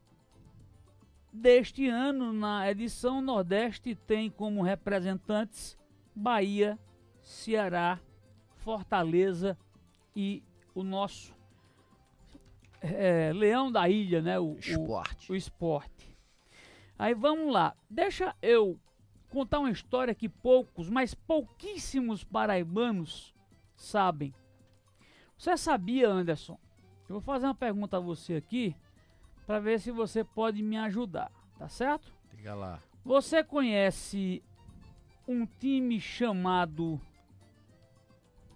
deste 1.35 1.87
ano, 1.87 2.31
na 2.31 2.69
edição 2.69 3.21
Nordeste, 3.21 3.93
tem 3.93 4.29
como 4.29 4.63
representantes 4.63 5.77
Bahia, 6.15 6.79
Ceará, 7.21 7.99
Fortaleza 8.55 9.57
e 10.15 10.41
o 10.73 10.81
nosso 10.81 11.35
é, 12.81 13.33
Leão 13.33 13.71
da 13.71 13.89
Ilha, 13.89 14.21
né? 14.21 14.39
O, 14.39 14.53
o, 14.53 14.59
Esporte. 14.59 15.31
o 15.31 15.35
esporte. 15.35 16.17
Aí 16.97 17.13
vamos 17.13 17.51
lá. 17.51 17.75
Deixa 17.89 18.33
eu 18.41 18.79
contar 19.29 19.59
uma 19.59 19.71
história 19.71 20.15
que 20.15 20.29
poucos, 20.29 20.89
mas 20.89 21.13
pouquíssimos 21.13 22.23
paraibanos 22.23 23.35
sabem. 23.75 24.33
Você 25.37 25.57
sabia, 25.57 26.07
Anderson? 26.07 26.57
Eu 27.09 27.15
vou 27.15 27.21
fazer 27.21 27.45
uma 27.45 27.55
pergunta 27.55 27.97
a 27.97 27.99
você 27.99 28.35
aqui 28.35 28.75
para 29.45 29.59
ver 29.59 29.79
se 29.79 29.91
você 29.91 30.23
pode 30.23 30.61
me 30.61 30.77
ajudar, 30.77 31.31
tá 31.57 31.69
certo? 31.69 32.11
Diga 32.33 32.53
lá. 32.55 32.79
Você 33.03 33.43
conhece 33.43 34.43
um 35.27 35.45
time 35.45 35.99
chamado 35.99 36.99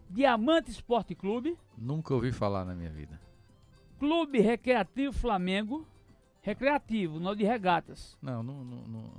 Diamante 0.09 0.71
Esporte 0.71 1.13
Clube, 1.13 1.57
Nunca 1.77 2.13
ouvi 2.13 2.31
falar 2.31 2.65
na 2.65 2.75
minha 2.75 2.89
vida. 2.89 3.19
Clube 3.99 4.39
Recreativo 4.39 5.13
Flamengo, 5.13 5.87
recreativo, 6.41 7.19
não 7.19 7.35
de 7.35 7.43
regatas. 7.43 8.17
Não, 8.21 8.41
não, 8.43 8.65
não, 8.65 8.87
não, 8.87 9.11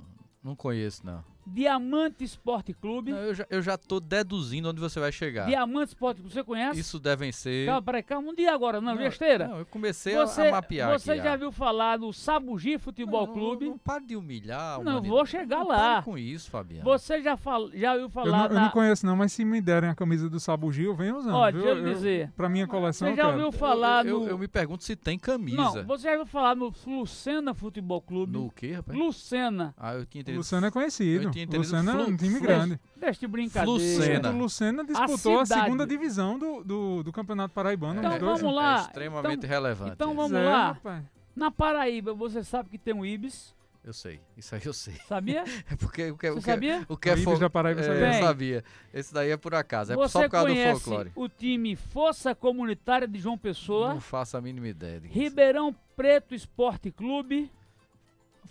não 0.43 0.55
conheço, 0.55 1.05
não. 1.05 1.23
Diamante 1.45 2.23
Esporte 2.23 2.73
Clube, 2.73 3.11
Não, 3.11 3.17
eu, 3.19 3.33
já, 3.35 3.45
eu 3.49 3.61
já 3.61 3.77
tô 3.77 3.99
deduzindo 3.99 4.69
onde 4.69 4.79
você 4.79 4.99
vai 4.99 5.11
chegar. 5.11 5.45
Diamante 5.47 5.89
Esporte 5.89 6.21
Clube, 6.21 6.33
você 6.33 6.43
conhece? 6.43 6.79
Isso 6.79 6.99
devem 6.99 7.31
ser. 7.31 7.65
Calma, 7.65 7.81
peraí, 7.81 8.03
calma, 8.03 8.29
um 8.31 8.35
dia 8.35 8.53
agora, 8.53 8.79
não, 8.79 8.95
besteira. 8.95 9.47
Não, 9.47 9.57
eu 9.59 9.65
comecei 9.65 10.15
a- 10.15 10.25
você 10.25 10.41
a 10.47 10.51
mapear 10.51 10.99
você 10.99 11.11
aqui. 11.13 11.23
já 11.23 11.33
ah. 11.33 11.37
viu 11.37 11.51
falar 11.51 11.97
do 11.97 12.11
Sabugi 12.13 12.77
Futebol 12.77 13.27
Não, 13.27 13.33
Clube? 13.33 13.65
Não, 13.65 13.71
não 13.71 13.77
pare 13.77 14.05
de 14.05 14.15
humilhar. 14.15 14.75
Não, 14.75 14.81
humanidade. 14.81 15.09
vou 15.09 15.25
chegar 15.25 15.59
Não 15.59 15.67
lá. 15.67 16.01
com 16.03 16.17
isso, 16.17 16.49
Fabiano. 16.49 16.83
Você 16.83 17.21
já, 17.21 17.35
fal, 17.35 17.69
já 17.73 17.91
ouviu 17.93 18.05
Eu 18.05 18.09
falar 18.09 18.31
não, 18.37 18.43
eu 18.45 18.49
da... 18.49 18.61
não 18.61 18.69
conheço 18.69 19.05
não, 19.05 19.15
mas 19.15 19.31
se 19.33 19.43
me 19.43 19.59
derem 19.61 19.89
a 19.89 19.95
camisa 19.95 20.29
do 20.29 20.39
Sabugi, 20.39 20.83
eu 20.83 20.95
venho 20.95 21.17
usando, 21.17 21.33
Ó, 21.35 21.51
viu? 21.51 21.61
deixa 21.63 21.77
eu 21.79 21.83
lhe 21.85 21.93
dizer. 21.93 22.31
Pra 22.35 22.47
minha 22.49 22.67
coleção, 22.67 23.07
Você 23.07 23.13
eu 23.13 23.17
já 23.17 23.27
ouviu 23.29 23.51
falar 23.51 24.05
eu, 24.05 24.19
no... 24.19 24.25
eu, 24.25 24.29
eu 24.31 24.37
me 24.37 24.47
pergunto 24.47 24.83
se 24.83 24.95
tem 24.95 25.17
camisa. 25.17 25.57
Não, 25.57 25.85
você 25.85 26.03
já 26.03 26.11
ouviu 26.11 26.25
falar 26.27 26.55
no 26.55 26.71
Lucena 26.85 27.53
Futebol 27.53 28.01
Clube? 28.01 28.33
No 28.33 28.51
quê, 28.51 28.73
rapaz? 28.73 28.97
Lucena. 28.97 29.73
Ah, 29.77 29.93
eu 29.95 30.05
tinha 30.05 30.19
O 30.19 30.21
entendido. 30.21 30.37
Luciano 30.37 30.67
é 30.67 30.71
conhecido. 30.71 31.30
Eu 31.39 31.47
tinha 31.47 31.59
O 31.59 31.61
Luciano 31.61 31.91
é 31.91 32.03
um 32.05 32.17
time 32.17 32.39
grande. 32.39 32.79
Deixa 32.95 33.19
de 33.19 33.27
brincadeira. 33.27 33.71
Lucena. 33.71 34.29
O 34.31 34.37
Lucena 34.37 34.83
disputou 34.83 35.39
a, 35.39 35.45
cidade. 35.45 35.63
segunda 35.63 35.85
divisão 35.87 36.37
do, 36.37 36.63
do, 36.63 37.03
do 37.03 37.11
Campeonato 37.11 37.53
Paraibano. 37.53 37.99
Então 37.99 38.19
vamos 38.19 38.41
anos. 38.43 38.55
lá. 38.55 38.77
É 38.77 38.81
extremamente 38.81 39.33
Então- 39.37 39.49
relevante. 39.49 39.91
então 39.93 40.11
é. 40.11 40.15
vamos 40.15 40.31
Zé, 40.31 40.43
lá. 40.43 40.67
rapaz. 40.73 41.03
Na 41.35 41.49
Paraíba, 41.49 42.13
você 42.13 42.43
sabe 42.43 42.69
que 42.69 42.77
tem 42.77 42.93
um 42.93 43.05
Ibis, 43.05 43.55
Eu 43.83 43.93
sei, 43.93 44.19
isso 44.37 44.53
aí 44.53 44.61
eu 44.65 44.73
sei. 44.73 44.93
sabia? 45.07 45.43
É 45.71 45.75
porque 45.75 46.11
o 46.11 46.17
que, 46.17 46.29
Você 46.29 46.37
o 46.37 46.41
que, 46.41 46.51
sabia? 46.51 46.85
o 46.89 46.97
que 46.97 47.09
é 47.09 47.13
O 47.13 47.15
Ibis 47.15 47.23
fol- 47.23 47.39
da 47.39 47.49
Paraíba, 47.49 47.79
é, 47.81 47.83
sabia? 47.83 48.05
eu 48.05 48.11
Tem. 48.11 48.21
sabia. 48.21 48.63
Esse 48.93 49.13
daí 49.13 49.31
é 49.31 49.37
por 49.37 49.55
acaso, 49.55 49.93
é 49.93 49.95
você 49.95 50.11
só 50.11 50.21
por 50.23 50.29
causa 50.29 50.47
do 50.49 50.53
conhece 50.53 50.81
folclore. 50.83 51.11
o 51.15 51.27
time 51.29 51.75
Força 51.75 52.35
Comunitária 52.35 53.07
de 53.07 53.17
João 53.17 53.37
Pessoa, 53.37 53.93
Não 53.93 54.01
faço 54.01 54.35
a 54.37 54.41
mínima 54.41 54.67
ideia. 54.67 55.01
Ribeirão 55.05 55.73
Preto 55.95 56.35
Esporte 56.35 56.91
Clube. 56.91 57.49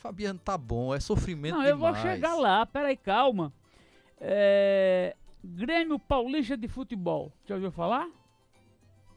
Fabiano 0.00 0.38
tá 0.38 0.56
bom, 0.56 0.94
é 0.94 0.98
sofrimento 0.98 1.54
Não, 1.54 1.62
eu 1.64 1.76
vou 1.76 1.94
chegar 1.94 2.34
lá, 2.34 2.64
peraí, 2.64 2.96
calma. 2.96 3.52
É, 4.18 5.14
Grêmio 5.44 5.98
Paulista 5.98 6.56
de 6.56 6.66
Futebol, 6.68 7.30
já 7.46 7.54
ouviu 7.56 7.70
falar? 7.70 8.08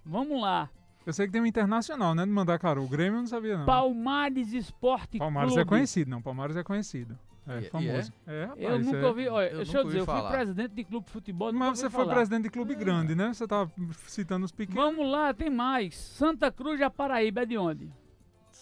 Vamos 0.05 0.41
lá. 0.41 0.69
Eu 1.05 1.13
sei 1.13 1.25
que 1.25 1.31
tem 1.31 1.41
um 1.41 1.45
internacional, 1.45 2.13
né? 2.13 2.25
De 2.25 2.31
Mandacaru. 2.31 2.83
O 2.83 2.87
Grêmio 2.87 3.17
eu 3.17 3.21
não 3.21 3.27
sabia, 3.27 3.57
não. 3.57 3.65
Palmares 3.65 4.53
Esporte 4.53 5.17
Palmares 5.17 5.51
Clube. 5.53 5.61
é 5.61 5.65
conhecido, 5.65 6.11
não. 6.11 6.21
Palmares 6.21 6.55
é 6.57 6.63
conhecido. 6.63 7.17
É 7.47 7.59
E- 7.59 7.61
e 7.65 7.69
famoso. 7.69 8.13
É, 8.27 8.45
rapaz. 8.45 8.61
Eu 8.61 8.79
nunca 8.79 8.97
é- 8.97 9.05
ouvi, 9.05 9.27
olha, 9.27 9.47
eu 9.49 9.57
deixa 9.57 9.77
eu 9.77 9.83
dizer, 9.85 9.99
eu 9.99 10.05
fui 10.05 10.21
presidente 10.29 10.73
de 10.73 10.83
clube 10.85 11.05
de 11.05 11.11
futebol, 11.11 11.51
Mas 11.53 11.79
você 11.79 11.89
foi 11.89 12.03
falar. 12.05 12.15
presidente 12.15 12.43
de 12.43 12.49
clube 12.49 12.75
grande, 12.75 13.15
né? 13.15 13.33
Você 13.33 13.45
tá 13.47 13.69
citando 14.07 14.45
os 14.45 14.51
pequenos. 14.51 14.81
Vamos 14.81 15.09
lá, 15.09 15.33
tem 15.33 15.49
mais. 15.49 15.95
Santa 15.95 16.51
Cruz 16.51 16.79
da 16.79 16.89
Paraíba 16.89 17.41
é 17.41 17.45
de 17.45 17.57
onde? 17.57 17.89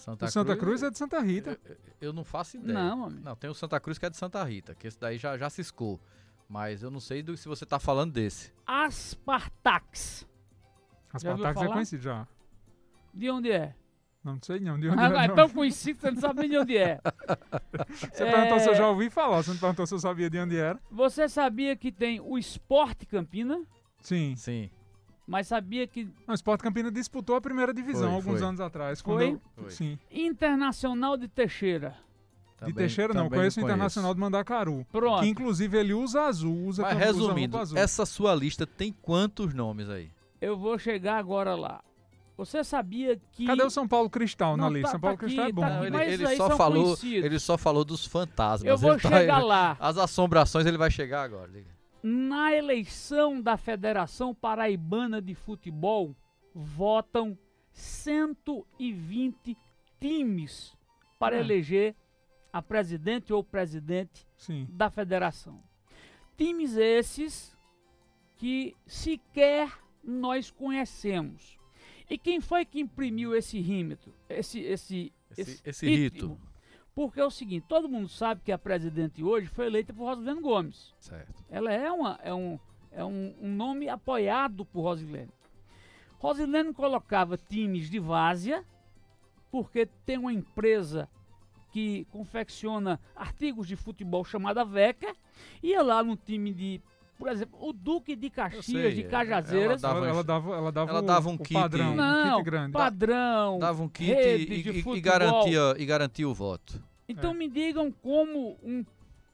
Santa, 0.02 0.26
o 0.26 0.30
Santa 0.32 0.56
Cruz 0.56 0.82
é 0.84 0.90
de 0.90 0.98
Santa 0.98 1.20
Rita. 1.22 1.60
Eu, 1.66 1.78
eu 2.02 2.14
não 2.14 2.24
faço 2.24 2.58
ideia. 2.58 2.74
Não, 2.78 3.06
amigo. 3.06 3.22
Não, 3.24 3.36
tem 3.36 3.50
o 3.50 3.54
Santa 3.54 3.80
Cruz 3.80 3.98
que 3.98 4.06
é 4.06 4.10
de 4.10 4.18
Santa 4.18 4.44
Rita, 4.44 4.74
que 4.76 4.88
esse 4.88 5.00
daí 5.00 5.18
já, 5.18 5.38
já 5.38 5.50
ciscou. 5.50 6.00
Mas 6.50 6.84
eu 6.84 6.92
não 6.92 7.00
sei 7.00 7.22
do, 7.24 7.38
se 7.38 7.48
você 7.48 7.66
tá 7.66 7.80
falando 7.80 8.12
desse. 8.12 8.52
Aspartax. 8.66 10.28
As 11.14 11.22
Já 11.22 11.32
ouviu 11.32 11.44
Patax 11.46 11.62
é 11.70 11.74
conhecido 11.74 12.04
já. 12.04 12.28
De 13.14 13.30
onde 13.30 13.52
é? 13.52 13.76
Não, 14.24 14.34
não 14.34 14.42
sei 14.42 14.60
não. 14.60 14.80
De 14.80 14.88
onde 14.90 15.00
Ah, 15.00 15.22
é, 15.22 15.26
é 15.26 15.28
não. 15.28 15.36
tão 15.36 15.50
conhecido 15.50 15.96
que 15.96 16.02
você 16.02 16.12
não 16.12 16.22
sabe 16.22 16.42
nem 16.42 16.50
de 16.50 16.58
onde 16.58 16.78
é. 16.78 17.00
Você 18.12 18.26
perguntou 18.26 18.60
se 18.60 18.68
eu 18.70 18.74
É, 18.74 18.76
já 18.76 18.88
ouvi 18.88 19.10
falar. 19.10 19.42
Você 19.44 19.52
não 19.52 19.58
perguntou 19.58 19.86
se 19.88 19.94
eu 19.94 20.00
sabia 20.00 20.30
de 20.30 20.40
onde 20.40 20.58
era. 20.58 20.80
Você 20.92 21.28
sabia 21.28 21.76
que 21.76 21.92
tem 21.92 22.20
o 22.20 22.38
Esporte 22.38 23.06
Campina, 23.06 23.62
Sim. 24.02 24.36
Sim. 24.36 24.70
Mas 25.28 25.48
sabia 25.48 25.88
que 25.88 26.06
Não, 26.28 26.32
o 26.32 26.34
Sport 26.34 26.62
Campina 26.62 26.92
disputou 26.92 27.36
a 27.36 27.42
primeira 27.42 27.74
divisão 27.74 28.08
Foi, 28.08 28.16
alguns 28.16 28.40
foi. 28.40 28.48
anos 28.48 28.60
atrás. 28.62 29.02
Foi? 29.02 29.14
Quando 29.14 29.22
eu- 29.58 29.64
Foi. 29.64 29.72
Sim. 29.72 30.00
Internacional 30.12 31.18
de 31.18 31.28
Teixeira. 31.28 31.90
de 31.90 32.58
Também- 32.68 32.76
Teixeira 32.76 33.14
não. 33.14 33.24
também 33.24 33.40
Conheço 33.40 33.60
o 33.60 33.64
Internacional 33.64 34.14
de 34.14 34.20
Mandacaru. 34.20 34.86
Pronto. 34.92 35.22
Que 35.22 35.28
inclusive 35.28 35.78
ele 35.80 35.94
usa 35.96 36.22
azul. 36.28 36.66
Usa 36.68 36.84
Mas 36.84 36.96
usa 36.96 37.06
resumindo, 37.06 37.58
roupa 37.58 37.62
azul. 37.64 37.78
essa 37.78 38.06
sua 38.06 38.36
lista 38.36 38.68
tem 38.68 38.94
quantos 39.02 39.52
nomes 39.54 39.90
aí? 39.90 40.12
Eu 40.40 40.56
vou 40.58 40.78
chegar 40.78 41.18
agora 41.18 41.56
lá. 41.56 41.82
Você 42.38 42.64
sabia 42.64 43.20
que. 43.32 43.46
Cadê 43.46 43.64
o 43.64 43.70
São 43.70 43.88
Paulo 43.88 44.10
Cristal 44.10 44.56
na 44.58 44.64
Não, 44.66 44.70
lista? 44.74 44.88
tá- 44.88 44.92
São 44.92 45.00
Paulo 45.00 45.18
tá 45.18 45.24
Cristal 45.26 45.44
aqui, 45.46 45.52
é 45.52 45.54
bom. 45.54 45.62
tá 45.62 45.68
aqui. 45.78 45.86
ele, 45.86 45.92
mas 45.98 46.14
ele 46.14 46.36
só 46.36 46.50
falou, 46.58 46.84
conhecidos. 46.84 47.26
ele 47.26 47.40
só 47.40 47.58
falou 47.58 47.84
dos 47.86 48.06
fantasmas. 48.06 48.70
Eu 48.70 48.78
vou 48.78 48.94
Ele 48.94 49.02
tá- 49.02 49.10
chegar 49.10 49.40
lá. 49.44 49.78
As 49.80 49.98
assombrações 49.98 50.66
ele 50.66 50.78
vai 50.78 50.90
chegar 50.92 51.24
agora. 51.24 51.50
diga. 51.52 51.70
Na 52.04 52.54
eleição 52.54 53.40
da 53.42 53.58
Federação 53.58 54.34
Paraibana 54.34 55.22
de 55.22 55.36
Futebol, 55.36 56.16
votam 56.54 57.38
120 57.72 59.58
times 60.00 60.76
para 61.20 61.38
É. 61.38 61.40
eleger 61.40 61.96
a 62.52 62.62
presidente 62.62 63.32
ou 63.32 63.44
presidente 63.44 64.28
Sim. 64.36 64.68
da 64.70 64.90
federação. 64.90 65.62
Times 66.38 66.76
esses 66.76 67.56
que 68.36 68.76
sequer 68.86 69.72
nós 70.04 70.50
conhecemos. 70.50 71.58
E 72.10 72.18
quem 72.18 72.42
foi 72.42 72.66
que 72.66 72.80
imprimiu 72.80 73.36
esse 73.36 73.60
rímetro? 73.60 74.14
Esse, 74.28 74.60
esse, 74.60 75.14
Esse, 75.38 75.62
esse 75.64 75.88
rito. 75.88 76.38
Porque 76.94 77.20
é 77.20 77.26
o 77.26 77.32
seguinte, 77.32 77.66
todo 77.68 77.88
mundo 77.88 78.10
sabe 78.10 78.42
que 78.44 78.52
a 78.52 78.58
presidente 78.58 79.24
hoje 79.24 79.48
foi 79.48 79.68
eleita 79.68 79.94
por 79.94 80.06
Rosilene 80.06 80.42
Gomes. 80.42 80.94
Certo. 81.00 81.44
Ela 81.50 81.72
é, 81.72 81.92
uma, 81.92 82.20
é, 82.22 82.34
um, 82.34 82.60
é 82.92 83.04
um, 83.04 83.34
um 83.42 83.50
nome 83.50 83.88
apoiado 83.88 84.66
por 84.66 84.82
Rosilene. 84.82 85.32
Rosilene 86.20 86.74
colocava 86.74 87.38
times 87.38 87.90
de 87.90 87.98
várzea, 87.98 88.66
porque 89.50 89.86
tem 90.06 90.18
uma 90.18 90.34
empresa 90.34 91.10
que 91.72 92.06
confecciona 92.12 93.00
artigos 93.16 93.68
de 93.68 93.76
futebol 93.76 94.26
chamada 94.26 94.66
VECA, 94.66 95.16
ia 95.64 95.82
lá 95.82 96.04
no 96.04 96.18
time 96.18 96.54
de 96.54 96.82
por 97.22 97.28
exemplo, 97.28 97.60
o 97.62 97.72
Duque 97.72 98.16
de 98.16 98.32
Caxias, 98.32 98.66
sei, 98.66 98.96
de 98.96 99.04
Cajazeiras. 99.04 99.84
Ela 99.84 99.94
dava, 99.94 100.08
ela 100.08 100.24
dava, 100.24 100.56
ela 100.56 100.72
dava, 100.72 100.90
ela 100.90 101.02
dava 101.04 101.30
um 101.30 101.38
kit, 101.38 101.54
padrão, 101.54 101.96
não, 101.96 102.34
um 102.34 102.38
kit 102.38 102.46
grande. 102.46 102.72
Padrão. 102.72 103.60
Dava 103.60 103.84
um 103.84 103.88
kit 103.88 104.12
e, 104.12 104.72
e, 104.72 104.98
e, 104.98 105.02
garantia, 105.02 105.76
e 105.78 105.86
garantia 105.86 106.28
o 106.28 106.34
voto. 106.34 106.84
Então 107.08 107.30
é. 107.30 107.36
me 107.36 107.48
digam 107.48 107.92
como 107.92 108.58
um 108.64 108.84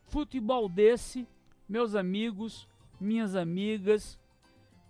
futebol 0.05 0.67
desse, 0.67 1.25
meus 1.69 1.95
amigos, 1.95 2.67
minhas 2.99 3.37
amigas, 3.37 4.19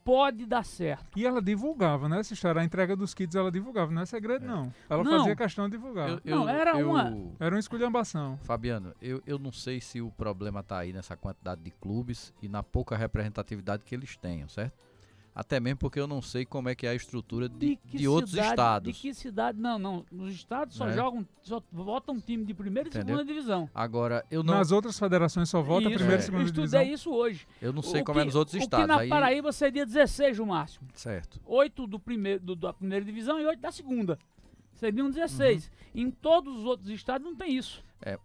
pode 0.07 0.45
dar 0.45 0.63
certo. 0.63 1.19
E 1.19 1.25
ela 1.25 1.41
divulgava, 1.41 2.07
né? 2.07 2.23
Se 2.23 2.33
história, 2.33 2.61
a 2.61 2.63
entrega 2.63 2.95
dos 2.95 3.13
kits 3.13 3.35
ela 3.35 3.51
divulgava, 3.51 3.91
não 3.91 4.03
é 4.03 4.05
segredo 4.05 4.45
é. 4.45 4.47
não. 4.47 4.73
Ela 4.89 5.03
não, 5.03 5.17
fazia 5.17 5.35
questão 5.35 5.65
de 5.67 5.75
divulgar. 5.75 6.07
Eu, 6.07 6.21
eu, 6.23 6.35
não, 6.37 6.47
era 6.47 6.79
eu, 6.79 6.89
uma... 6.89 7.13
Era 7.37 7.53
uma 7.53 7.59
esculhambação. 7.59 8.39
Fabiano, 8.43 8.93
eu, 9.01 9.21
eu 9.27 9.37
não 9.37 9.51
sei 9.51 9.81
se 9.81 10.01
o 10.01 10.09
problema 10.09 10.61
está 10.61 10.77
aí 10.77 10.93
nessa 10.93 11.17
quantidade 11.17 11.61
de 11.61 11.71
clubes 11.71 12.33
e 12.41 12.47
na 12.47 12.63
pouca 12.63 12.95
representatividade 12.95 13.83
que 13.83 13.93
eles 13.93 14.15
tenham, 14.15 14.47
certo? 14.47 14.86
Até 15.37 15.59
mesmo 15.59 15.77
porque 15.77 15.99
eu 15.99 16.07
não 16.07 16.19
sei 16.19 16.47
como 16.47 16.67
é 16.67 16.73
que 16.73 16.87
é 16.87 16.89
a 16.89 16.95
estrutura 16.95 17.47
de, 17.47 17.77
de, 17.85 17.97
de 17.99 18.07
outros 18.07 18.33
estados. 18.33 18.91
De 18.91 18.99
que 18.99 19.13
cidade? 19.13 19.59
Não, 19.59 19.77
não. 19.77 20.03
Nos 20.11 20.33
estados 20.33 20.75
só 20.75 20.87
é. 20.87 20.93
jogam, 20.93 21.27
só 21.43 21.61
votam 21.71 22.15
um 22.15 22.19
time 22.19 22.43
de 22.43 22.55
primeira 22.55 22.89
Entendeu? 22.89 23.05
e 23.05 23.19
segunda 23.19 23.23
divisão. 23.23 23.69
Agora, 23.71 24.25
eu 24.31 24.41
não. 24.41 24.55
Nas 24.55 24.71
outras 24.71 24.97
federações 24.97 25.47
só 25.47 25.61
vota 25.61 25.91
primeira 25.91 26.15
é. 26.15 26.17
e 26.17 26.21
segunda 26.23 26.43
divisão. 26.45 26.63
Eu 26.63 26.65
estudei 26.65 26.91
isso 26.91 27.13
hoje. 27.13 27.47
Eu 27.61 27.71
não 27.71 27.83
sei 27.83 28.01
o 28.01 28.03
como 28.03 28.17
que, 28.17 28.21
é 28.23 28.25
nos 28.25 28.33
outros 28.33 28.55
estados. 28.55 28.83
O 28.83 28.87
que 28.87 28.95
na 28.95 29.01
aí... 29.01 29.09
Paraíba 29.09 29.51
seria 29.51 29.85
16 29.85 30.39
no 30.39 30.47
máximo. 30.47 30.87
Certo. 30.95 31.39
Oito 31.45 31.85
do 31.85 31.99
primeiro, 31.99 32.43
do, 32.43 32.55
da 32.55 32.73
primeira 32.73 33.05
divisão 33.05 33.39
e 33.39 33.45
oito 33.45 33.59
da 33.59 33.71
segunda. 33.71 34.17
Seriam 34.73 35.07
16. 35.07 35.65
Uhum. 35.65 36.01
Em 36.01 36.09
todos 36.09 36.57
os 36.57 36.65
outros 36.65 36.89
estados 36.89 37.23
não 37.23 37.35
tem 37.35 37.55
isso. 37.55 37.83
É, 38.01 38.17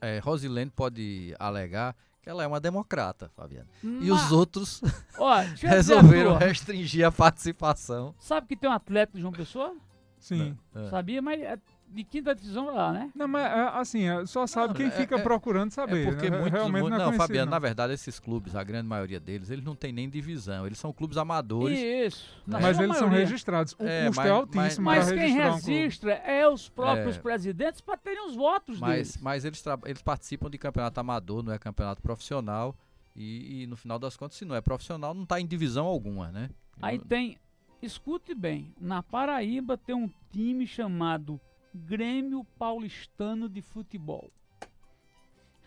é, 0.00 0.18
Rosilene 0.18 0.70
pode 0.70 1.34
alegar 1.38 1.94
que 2.24 2.30
ela 2.30 2.42
é 2.42 2.46
uma 2.46 2.58
democrata, 2.58 3.30
Fabiana. 3.36 3.68
E 3.82 4.10
os 4.10 4.32
outros 4.32 4.80
ó, 5.18 5.40
resolveram 5.60 6.38
restringir 6.38 7.06
a 7.06 7.12
participação. 7.12 8.14
Sabe 8.18 8.46
que 8.46 8.56
tem 8.56 8.68
um 8.68 8.72
atleta 8.72 9.12
de 9.12 9.20
João 9.20 9.32
Pessoa? 9.32 9.76
Sim. 10.18 10.56
É. 10.74 10.88
Sabia, 10.88 11.20
mas 11.20 11.38
é 11.42 11.58
de 11.94 12.02
quinta 12.02 12.34
divisão 12.34 12.74
lá, 12.74 12.92
né? 12.92 13.12
Não, 13.14 13.28
mas 13.28 13.44
é, 13.44 13.60
assim, 13.78 14.02
é, 14.08 14.26
só 14.26 14.46
sabe 14.46 14.68
não, 14.68 14.74
quem 14.74 14.86
é, 14.86 14.90
fica 14.90 15.16
é, 15.16 15.22
procurando 15.22 15.70
saber. 15.70 16.02
É 16.02 16.10
porque 16.10 16.28
né? 16.28 16.38
muitos, 16.38 16.52
realmente 16.52 16.90
não, 16.90 16.98
não 16.98 17.12
Fabiano, 17.12 17.50
na 17.50 17.58
verdade, 17.58 17.92
esses 17.92 18.18
clubes, 18.18 18.56
a 18.56 18.64
grande 18.64 18.88
maioria 18.88 19.20
deles, 19.20 19.48
eles 19.48 19.64
não 19.64 19.76
tem 19.76 19.92
nem 19.92 20.10
divisão. 20.10 20.66
Eles 20.66 20.78
são 20.78 20.92
clubes 20.92 21.16
amadores. 21.16 21.78
Isso. 21.78 22.42
Né? 22.46 22.58
Mas 22.60 22.78
eles 22.78 22.88
maioria. 22.88 22.98
são 22.98 23.08
registrados. 23.08 23.72
O 23.74 23.76
custo 23.76 24.20
é 24.22 24.30
altíssimo. 24.30 24.84
Mas, 24.84 25.10
mas 25.10 25.12
quem 25.12 25.34
registra 25.34 26.14
um 26.14 26.30
é 26.30 26.48
os 26.48 26.68
próprios 26.68 27.16
presidentes 27.16 27.80
para 27.80 27.96
terem 27.96 28.26
os 28.26 28.34
votos 28.34 28.80
mas, 28.80 28.90
deles. 28.90 29.18
Mas 29.22 29.44
eles, 29.44 29.64
eles 29.84 30.02
participam 30.02 30.50
de 30.50 30.58
campeonato 30.58 30.98
amador, 30.98 31.44
não 31.44 31.52
é 31.52 31.58
campeonato 31.58 32.02
profissional. 32.02 32.74
E, 33.14 33.62
e, 33.62 33.66
no 33.68 33.76
final 33.76 33.98
das 33.98 34.16
contas, 34.16 34.36
se 34.36 34.44
não 34.44 34.56
é 34.56 34.60
profissional, 34.60 35.14
não 35.14 35.22
está 35.22 35.40
em 35.40 35.46
divisão 35.46 35.86
alguma, 35.86 36.32
né? 36.32 36.50
Aí 36.82 36.98
tem, 36.98 37.38
escute 37.80 38.34
bem, 38.34 38.74
na 38.80 39.04
Paraíba 39.04 39.78
tem 39.78 39.94
um 39.94 40.10
time 40.32 40.66
chamado 40.66 41.40
Grêmio 41.74 42.44
Paulistano 42.58 43.48
de 43.48 43.60
Futebol. 43.60 44.30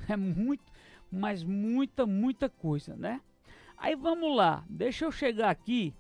É 0.07 0.15
muito, 0.15 0.71
mas 1.11 1.43
muita, 1.43 2.05
muita 2.05 2.47
coisa, 2.47 2.95
né? 2.95 3.19
Aí 3.77 3.95
vamos 3.95 4.35
lá, 4.35 4.63
deixa 4.69 5.05
eu 5.05 5.11
chegar 5.11 5.49
aqui 5.49 5.93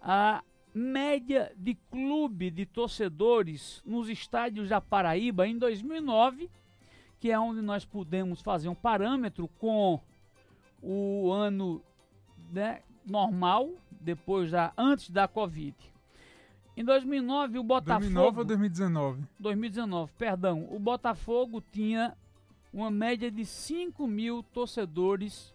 a 0.00 0.42
média 0.72 1.52
de 1.56 1.74
clube 1.90 2.50
de 2.50 2.64
torcedores 2.64 3.82
nos 3.84 4.08
estádios 4.08 4.68
da 4.68 4.80
Paraíba 4.80 5.46
em 5.46 5.58
2009, 5.58 6.50
que 7.20 7.30
é 7.30 7.38
onde 7.38 7.60
nós 7.60 7.84
pudemos 7.84 8.40
fazer 8.40 8.68
um 8.68 8.74
parâmetro 8.74 9.48
com 9.58 10.00
o 10.82 11.30
ano 11.30 11.82
né, 12.52 12.82
normal, 13.04 13.70
depois 14.00 14.50
da, 14.50 14.72
antes 14.76 15.10
da 15.10 15.26
Covid. 15.26 15.74
Em 16.76 16.84
2009, 16.84 17.58
o 17.58 17.62
Botafogo. 17.62 18.00
2009 18.00 18.38
ou 18.38 18.44
2019? 18.44 19.24
2019, 19.38 20.12
perdão. 20.18 20.68
O 20.70 20.78
Botafogo 20.78 21.62
tinha 21.72 22.14
uma 22.72 22.90
média 22.90 23.30
de 23.30 23.46
5 23.46 24.06
mil 24.06 24.42
torcedores 24.42 25.54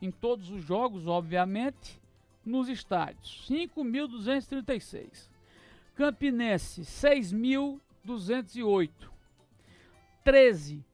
em 0.00 0.10
todos 0.10 0.50
os 0.50 0.64
jogos, 0.64 1.06
obviamente, 1.06 2.00
nos 2.44 2.68
estádios. 2.68 3.46
5.236. 3.48 5.30
Campinense, 5.94 6.82
6.208. 6.82 8.90
13, 10.24 10.84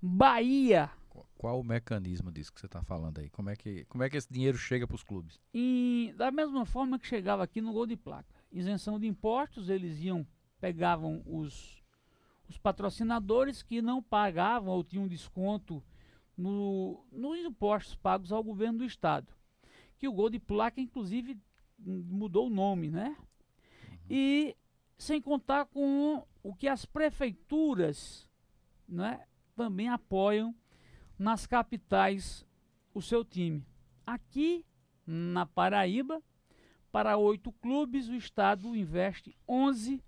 Bahia, 0.00 0.92
qual 1.36 1.60
o 1.60 1.64
mecanismo 1.64 2.32
disso 2.32 2.52
que 2.52 2.60
você 2.60 2.66
está 2.66 2.82
falando 2.82 3.18
aí? 3.18 3.28
Como 3.30 3.50
é, 3.50 3.56
que, 3.56 3.84
como 3.84 4.02
é 4.02 4.10
que 4.10 4.16
esse 4.16 4.32
dinheiro 4.32 4.56
chega 4.56 4.86
para 4.86 4.94
os 4.94 5.02
clubes? 5.02 5.40
E 5.52 6.12
da 6.16 6.30
mesma 6.30 6.64
forma 6.64 6.98
que 6.98 7.06
chegava 7.06 7.42
aqui 7.42 7.60
no 7.60 7.72
gol 7.72 7.86
de 7.86 7.96
placa. 7.96 8.34
Isenção 8.50 8.98
de 8.98 9.06
impostos, 9.06 9.68
eles 9.68 10.00
iam, 10.00 10.26
pegavam 10.60 11.22
os, 11.26 11.82
os 12.48 12.56
patrocinadores 12.56 13.62
que 13.62 13.82
não 13.82 14.02
pagavam 14.02 14.72
ou 14.72 14.82
tinham 14.82 15.06
desconto 15.06 15.82
no, 16.36 17.04
nos 17.12 17.38
impostos 17.38 17.94
pagos 17.94 18.32
ao 18.32 18.42
governo 18.42 18.78
do 18.78 18.84
estado. 18.84 19.32
Que 19.98 20.08
o 20.08 20.12
gol 20.12 20.30
de 20.30 20.38
placa, 20.38 20.80
inclusive, 20.80 21.38
mudou 21.78 22.46
o 22.46 22.50
nome, 22.50 22.90
né? 22.90 23.16
Uhum. 23.18 23.96
E 24.10 24.56
sem 24.96 25.20
contar 25.20 25.66
com 25.66 26.26
o 26.42 26.54
que 26.54 26.68
as 26.68 26.84
prefeituras 26.84 28.28
né, 28.88 29.26
também 29.56 29.88
apoiam 29.88 30.54
nas 31.18 31.46
capitais 31.46 32.46
o 32.92 33.00
seu 33.00 33.24
time. 33.24 33.66
Aqui 34.06 34.64
na 35.06 35.46
Paraíba, 35.46 36.22
para 36.90 37.16
oito 37.16 37.52
clubes, 37.52 38.08
o 38.08 38.14
Estado 38.14 38.74
investe 38.76 39.36
11 39.48 40.02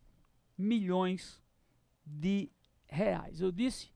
milhões 0.56 1.42
de 2.04 2.50
reais. 2.86 3.40
Eu 3.40 3.50
disse 3.50 3.90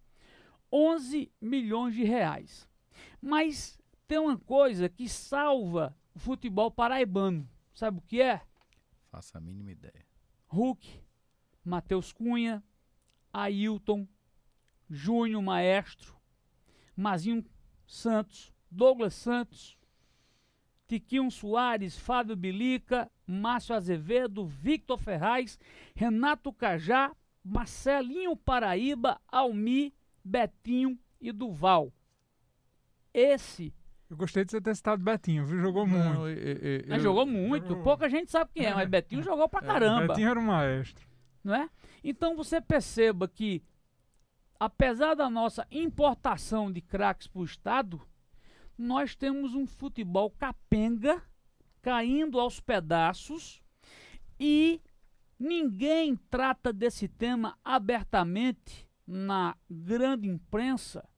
11 0.73 1.31
milhões 1.41 1.95
de 1.95 2.05
reais. 2.05 2.69
Mas 3.21 3.79
tem 4.07 4.19
uma 4.19 4.37
coisa 4.37 4.89
que 4.89 5.09
salva 5.09 5.97
o 6.15 6.19
futebol 6.19 6.71
paraibano. 6.71 7.49
Sabe 7.73 7.99
o 7.99 8.03
que 8.03 8.21
é? 8.21 8.43
Faça 9.11 9.39
a 9.39 9.41
mínima 9.41 9.73
ideia. 9.73 10.07
Hulk, 10.49 11.03
Matheus 11.65 12.13
Cunha, 12.13 12.63
Ailton, 13.33 14.07
Júnior 14.89 15.43
Maestro, 15.43 16.20
Mazinho 17.01 17.45
Santos, 17.87 18.53
Douglas 18.71 19.15
Santos, 19.15 19.77
Tiquinho 20.87 21.31
Soares, 21.31 21.99
Fábio 21.99 22.37
Bilica, 22.37 23.11
Márcio 23.27 23.75
Azevedo, 23.75 24.45
Victor 24.45 24.99
Ferraz, 24.99 25.59
Renato 25.95 26.53
Cajá, 26.53 27.13
Marcelinho 27.45 28.37
Paraíba, 28.37 29.21
Almi, 29.29 29.95
Betinho 30.25 30.99
e 31.21 31.33
Duval. 31.33 31.93
Esse. 33.15 33.73
Eu 34.11 34.17
gostei 34.17 34.45
de 34.45 34.51
você 34.51 34.61
ter 34.61 34.75
citado 34.75 35.03
Betinho, 35.03 35.47
viu? 35.47 35.61
Jogou 35.61 35.87
Não, 35.87 35.97
muito. 35.97 36.29
Eu, 36.29 36.57
eu, 36.57 36.81
eu, 36.81 37.01
jogou 37.01 37.25
muito. 37.25 37.69
Jogou... 37.69 37.85
Pouca 37.85 38.09
gente 38.09 38.31
sabe 38.31 38.51
quem 38.53 38.67
é, 38.67 38.75
mas 38.75 38.89
Betinho 38.89 39.23
jogou 39.23 39.49
pra 39.49 39.61
é, 39.61 39.67
caramba. 39.67 40.09
Betinho 40.09 40.29
era 40.29 40.39
um 40.39 40.45
maestro. 40.45 41.09
Não 41.43 41.55
é? 41.55 41.71
Então 42.03 42.37
você 42.37 42.61
perceba 42.61 43.27
que, 43.27 43.63
apesar 44.61 45.15
da 45.15 45.31
nossa 45.31 45.67
importação 45.71 46.71
de 46.71 46.83
craques 46.83 47.27
para 47.27 47.41
o 47.41 47.45
Estado, 47.45 48.07
nós 48.77 49.17
temos 49.17 49.55
um 49.55 49.67
futebol 49.67 50.31
capenga 50.31 51.23
caindo 51.81 52.39
aos 52.39 52.61
pedaços 52.61 53.63
e 54.39 54.83
ninguém 55.39 56.15
trata 56.29 56.75
desse 56.75 57.09
tema 57.09 57.59
abertamente 57.65 58.87
na 59.07 59.57
grande 59.69 60.29
imprensa. 60.29 61.09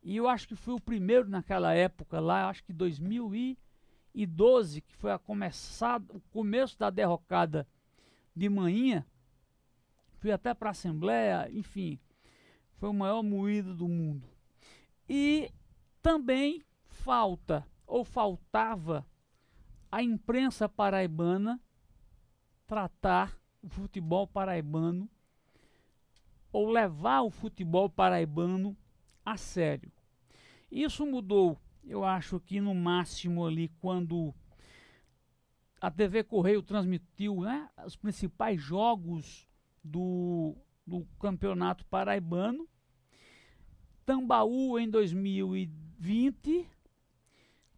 E 0.00 0.16
eu 0.16 0.28
acho 0.28 0.46
que 0.46 0.54
fui 0.54 0.74
o 0.74 0.80
primeiro 0.80 1.28
naquela 1.28 1.74
época 1.74 2.20
lá, 2.20 2.48
acho 2.48 2.62
que 2.62 2.72
2012, 2.72 4.80
que 4.82 4.94
foi 4.94 5.10
a 5.10 5.18
começado, 5.18 6.14
o 6.14 6.20
começo 6.30 6.78
da 6.78 6.90
derrocada 6.90 7.66
de 8.34 8.48
manhã. 8.48 9.04
Fui 10.18 10.30
até 10.30 10.54
para 10.54 10.68
a 10.68 10.70
Assembleia, 10.70 11.50
enfim, 11.52 11.98
foi 12.82 12.90
o 12.90 12.92
maior 12.92 13.22
moído 13.22 13.76
do 13.76 13.86
mundo. 13.86 14.28
E 15.08 15.52
também 16.02 16.64
falta 16.88 17.64
ou 17.86 18.04
faltava 18.04 19.06
a 19.88 20.02
imprensa 20.02 20.68
paraibana 20.68 21.60
tratar 22.66 23.40
o 23.62 23.68
futebol 23.68 24.26
paraibano 24.26 25.08
ou 26.52 26.72
levar 26.72 27.20
o 27.20 27.30
futebol 27.30 27.88
paraibano 27.88 28.76
a 29.24 29.36
sério. 29.36 29.92
Isso 30.68 31.06
mudou, 31.06 31.56
eu 31.84 32.04
acho 32.04 32.40
que 32.40 32.60
no 32.60 32.74
máximo 32.74 33.46
ali 33.46 33.68
quando 33.80 34.34
a 35.80 35.88
TV 35.88 36.24
Correio 36.24 36.64
transmitiu 36.64 37.42
né, 37.42 37.70
os 37.86 37.94
principais 37.94 38.60
jogos 38.60 39.46
do, 39.84 40.56
do 40.84 41.06
campeonato 41.20 41.86
paraibano. 41.86 42.68
Tambaú 44.04 44.78
em 44.78 44.88
2020 44.88 46.68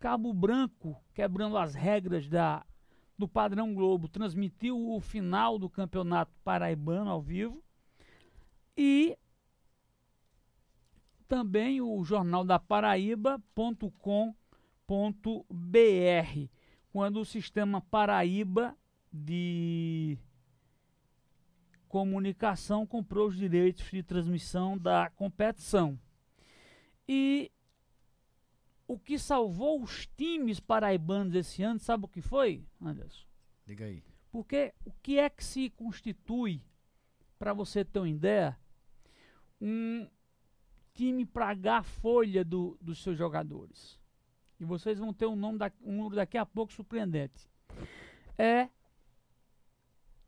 Cabo 0.05 0.35
Branco, 0.35 1.03
quebrando 1.15 1.57
as 1.57 1.75
regras 1.75 2.29
da, 2.29 2.63
do 3.17 3.27
padrão 3.27 3.75
Globo, 3.75 4.07
transmitiu 4.07 4.79
o 4.91 5.01
final 5.01 5.59
do 5.59 5.71
campeonato 5.71 6.31
paraibano 6.45 7.11
ao 7.11 7.23
vivo. 7.23 7.65
E 8.77 9.17
também 11.27 11.81
o 11.81 12.05
jornal 12.05 12.45
da 12.45 12.59
Paraíba.com.br, 12.59 14.35
quando 16.93 17.21
o 17.21 17.25
sistema 17.25 17.81
Paraíba 17.81 18.77
de 19.11 20.19
comunicação 21.89 22.87
comprou 22.87 23.29
os 23.29 23.37
direitos 23.39 23.91
de 23.91 24.03
transmissão 24.03 24.77
da 24.77 25.09
competição. 25.17 25.99
E 27.09 27.51
o 28.87 28.99
que 28.99 29.19
salvou 29.19 29.83
os 29.83 30.07
times 30.17 30.61
paraibanos 30.61 31.35
esse 31.35 31.62
ano, 31.62 31.79
sabe 31.81 32.05
o 32.05 32.09
que 32.09 32.21
foi, 32.21 32.64
Anderson? 32.81 33.27
Diga 33.67 33.87
aí. 33.87 34.03
Porque 34.31 34.75
o 34.85 34.93
que 35.03 35.19
é 35.19 35.31
que 35.31 35.45
se 35.45 35.71
constitui, 35.71 36.62
para 37.38 37.53
você 37.53 37.85
ter 37.85 37.99
uma 37.99 38.09
ideia, 38.09 38.59
um 39.61 40.09
time 40.93 41.25
para 41.25 41.79
a 41.79 41.83
folha 41.83 42.45
do, 42.45 42.77
dos 42.81 43.03
seus 43.03 43.17
jogadores? 43.17 43.99
E 44.59 44.64
vocês 44.64 44.99
vão 44.99 45.12
ter 45.12 45.27
um, 45.27 45.37
nome 45.37 45.59
da, 45.59 45.71
um 45.83 45.97
número 45.97 46.17
daqui 46.17 46.38
a 46.38 46.47
pouco 46.47 46.73
surpreendente. 46.73 47.51
É 48.37 48.69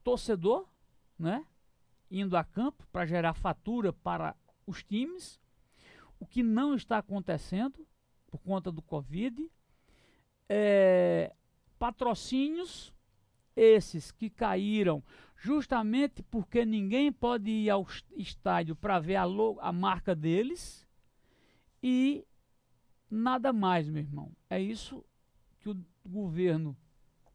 torcedor, 0.03 0.69
né? 1.19 1.45
Indo 2.11 2.37
a 2.37 2.45
campo 2.45 2.87
para 2.93 3.07
gerar 3.07 3.35
fatura 3.35 3.93
para 3.93 4.37
os 4.67 4.85
times. 4.85 5.41
O 6.19 6.27
que 6.27 6.43
não 6.43 6.75
está 6.75 6.99
acontecendo 6.99 7.87
por 8.27 8.39
conta 8.39 8.71
do 8.71 8.83
Covid. 8.83 9.51
É, 10.49 11.33
patrocínios, 11.79 12.93
esses 13.55 14.13
que 14.13 14.29
caíram 14.29 15.03
justamente 15.37 16.23
porque 16.23 16.65
ninguém 16.65 17.13
pode 17.13 17.51
ir 17.51 17.71
ao 17.71 17.87
estádio 18.17 18.75
para 18.75 18.99
ver 18.99 19.17
a, 19.17 19.25
a 19.61 19.73
marca 19.73 20.15
deles. 20.15 20.87
E 21.83 22.27
nada 23.11 23.53
mais, 23.53 23.89
meu 23.89 24.03
irmão. 24.03 24.33
É 24.49 24.61
isso 24.61 25.05
que 25.61 25.69
o 25.69 25.77
governo, 26.05 26.77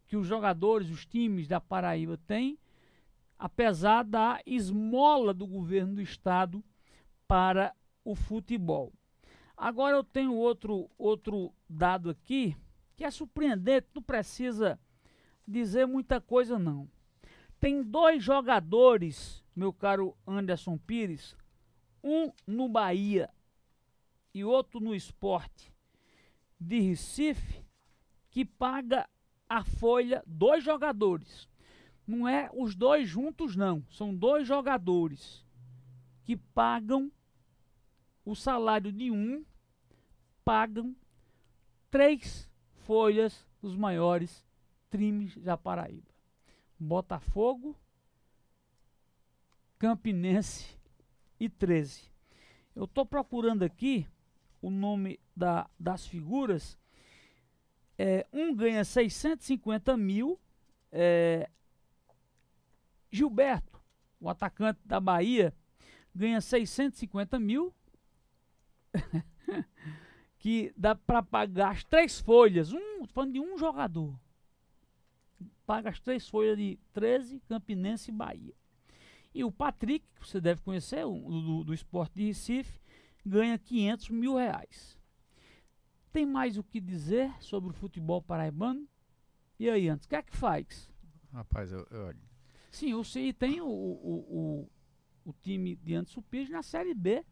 que 0.07 0.15
os 0.15 0.27
jogadores, 0.27 0.89
os 0.89 1.05
times 1.05 1.47
da 1.47 1.59
Paraíba 1.59 2.17
têm, 2.27 2.57
apesar 3.37 4.03
da 4.03 4.41
esmola 4.45 5.33
do 5.33 5.47
governo 5.47 5.95
do 5.95 6.01
estado 6.01 6.63
para 7.27 7.73
o 8.03 8.15
futebol. 8.15 8.91
Agora 9.55 9.95
eu 9.95 10.03
tenho 10.03 10.33
outro, 10.33 10.89
outro 10.97 11.53
dado 11.69 12.09
aqui 12.09 12.55
que 12.95 13.03
é 13.03 13.11
surpreendente, 13.11 13.87
não 13.95 14.01
precisa 14.01 14.79
dizer 15.47 15.87
muita 15.87 16.21
coisa 16.21 16.59
não. 16.59 16.87
Tem 17.59 17.83
dois 17.83 18.23
jogadores, 18.23 19.43
meu 19.55 19.73
caro 19.73 20.15
Anderson 20.25 20.77
Pires, 20.77 21.35
um 22.03 22.31
no 22.45 22.67
Bahia 22.67 23.29
e 24.33 24.43
outro 24.43 24.79
no 24.79 24.95
esporte 24.95 25.71
de 26.59 26.79
Recife, 26.79 27.63
que 28.29 28.45
paga 28.45 29.09
a 29.49 29.63
folha 29.63 30.23
dois 30.25 30.63
jogadores. 30.63 31.49
Não 32.07 32.27
é 32.27 32.49
os 32.53 32.75
dois 32.75 33.09
juntos, 33.09 33.55
não. 33.55 33.83
São 33.89 34.15
dois 34.15 34.47
jogadores 34.47 35.45
que 36.23 36.37
pagam 36.37 37.11
o 38.25 38.35
salário 38.35 38.91
de 38.91 39.11
um 39.11 39.43
pagam 40.43 40.95
três 41.89 42.49
folhas 42.85 43.47
dos 43.61 43.75
maiores 43.75 44.45
times 44.89 45.37
da 45.37 45.57
Paraíba: 45.57 46.09
Botafogo, 46.79 47.75
Campinense 49.77 50.77
e 51.39 51.49
13. 51.49 52.11
Eu 52.75 52.85
estou 52.85 53.05
procurando 53.05 53.63
aqui 53.63 54.07
o 54.61 54.69
nome 54.69 55.19
da, 55.35 55.69
das 55.79 56.05
figuras. 56.05 56.77
É, 57.97 58.25
um 58.31 58.55
ganha 58.55 58.83
650 58.83 59.97
mil. 59.97 60.39
É, 60.91 61.49
Gilberto, 63.11 63.81
o 64.19 64.29
atacante 64.29 64.79
da 64.85 64.99
Bahia, 64.99 65.53
ganha 66.15 66.39
650 66.39 67.39
mil. 67.39 67.73
que 70.37 70.73
dá 70.75 70.95
para 70.95 71.21
pagar 71.21 71.71
as 71.71 71.83
três 71.83 72.19
folhas, 72.19 72.73
um, 72.73 73.05
falando 73.05 73.33
de 73.33 73.39
um 73.39 73.57
jogador. 73.57 74.19
Paga 75.65 75.89
as 75.89 75.99
três 75.99 76.27
folhas 76.27 76.57
de 76.57 76.79
13, 76.93 77.39
Campinense 77.41 78.11
e 78.11 78.13
Bahia. 78.13 78.53
E 79.33 79.43
o 79.43 79.51
Patrick, 79.51 80.05
que 80.15 80.27
você 80.27 80.41
deve 80.41 80.61
conhecer, 80.61 81.05
o, 81.05 81.13
do, 81.13 81.63
do 81.63 81.73
esporte 81.73 82.15
de 82.15 82.25
Recife, 82.25 82.81
ganha 83.25 83.57
500 83.57 84.09
mil 84.09 84.35
reais. 84.35 84.99
Tem 86.11 86.25
mais 86.25 86.57
o 86.57 86.63
que 86.63 86.81
dizer 86.81 87.31
sobre 87.39 87.69
o 87.69 87.73
futebol 87.73 88.21
paraibano? 88.21 88.87
E 89.57 89.69
aí, 89.69 89.87
antes, 89.87 90.05
o 90.05 90.09
que 90.09 90.15
é 90.15 90.21
que 90.23 90.35
faz? 90.35 90.91
Rapaz, 91.31 91.71
eu, 91.71 91.87
eu... 91.91 92.13
Sim, 92.71 92.93
o 92.95 93.03
CI 93.03 93.31
tem 93.31 93.61
o, 93.61 93.67
o, 93.67 94.67
o, 95.23 95.29
o 95.29 95.33
time 95.41 95.75
de 95.75 95.93
Antes 95.93 96.13
Supires 96.13 96.49
na 96.49 96.63
Série 96.63 96.93
B 96.93 97.23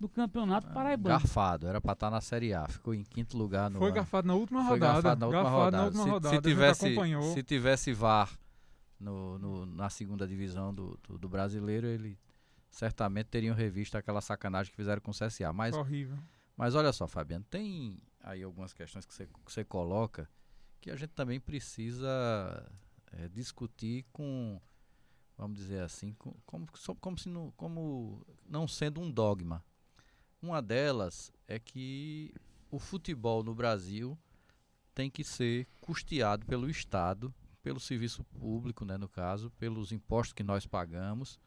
do 0.00 0.08
Campeonato 0.08 0.66
ah, 0.68 0.72
Paraibano. 0.72 1.18
Garfado, 1.18 1.66
era 1.68 1.80
para 1.80 1.92
estar 1.92 2.06
tá 2.06 2.10
na 2.10 2.22
Série 2.22 2.54
A, 2.54 2.66
ficou 2.66 2.94
em 2.94 3.04
quinto 3.04 3.36
lugar 3.36 3.70
no 3.70 3.78
Foi 3.78 3.88
ano. 3.88 3.96
garfado 3.96 4.26
na 4.26 4.34
última 4.34 4.60
Foi 4.60 4.78
rodada. 4.78 4.94
Garfado 4.94 5.20
na 5.20 5.26
última 5.26 5.42
garfado 5.42 5.64
rodada. 5.64 5.76
Na 5.76 5.84
última 5.84 6.04
se, 6.04 6.10
rodada. 6.10 6.36
Se, 6.36 6.42
tivesse, 6.42 7.34
se 7.34 7.42
tivesse 7.42 7.92
VAR 7.92 8.38
no, 8.98 9.38
no, 9.38 9.66
na 9.66 9.90
segunda 9.90 10.26
divisão 10.26 10.74
do, 10.74 10.98
do, 11.06 11.18
do, 11.18 11.28
brasileiro, 11.28 11.86
ele 11.86 12.18
certamente 12.70 13.26
teriam 13.26 13.54
revisto 13.54 13.98
aquela 13.98 14.22
sacanagem 14.22 14.70
que 14.70 14.76
fizeram 14.76 15.02
com 15.02 15.10
o 15.10 15.14
CSA. 15.14 15.52
Mas, 15.52 15.76
Horrível. 15.76 16.18
Mas 16.56 16.74
olha 16.74 16.92
só, 16.92 17.06
Fabiano, 17.06 17.44
tem 17.50 17.98
aí 18.22 18.42
algumas 18.42 18.72
questões 18.72 19.04
que 19.04 19.12
você, 19.12 19.26
que 19.26 19.52
você 19.52 19.64
coloca 19.64 20.28
que 20.80 20.90
a 20.90 20.96
gente 20.96 21.10
também 21.10 21.38
precisa 21.38 22.66
é, 23.12 23.28
discutir 23.28 24.06
com, 24.12 24.58
vamos 25.36 25.58
dizer 25.58 25.82
assim, 25.82 26.14
com, 26.14 26.34
como, 26.46 26.66
como, 27.00 27.18
se 27.18 27.28
não, 27.28 27.50
como 27.52 28.26
não 28.48 28.66
sendo 28.66 29.00
um 29.00 29.10
dogma. 29.10 29.62
Uma 30.42 30.62
delas 30.62 31.32
é 31.46 31.58
que 31.58 32.32
o 32.70 32.78
futebol 32.78 33.42
no 33.42 33.54
Brasil 33.54 34.18
tem 34.94 35.10
que 35.10 35.22
ser 35.22 35.66
custeado 35.80 36.46
pelo 36.46 36.68
Estado, 36.68 37.32
pelo 37.62 37.78
serviço 37.78 38.24
público, 38.24 38.84
né, 38.84 38.96
no 38.96 39.08
caso, 39.08 39.50
pelos 39.58 39.92
impostos 39.92 40.32
que 40.32 40.42
nós 40.42 40.66
pagamos, 40.66 41.38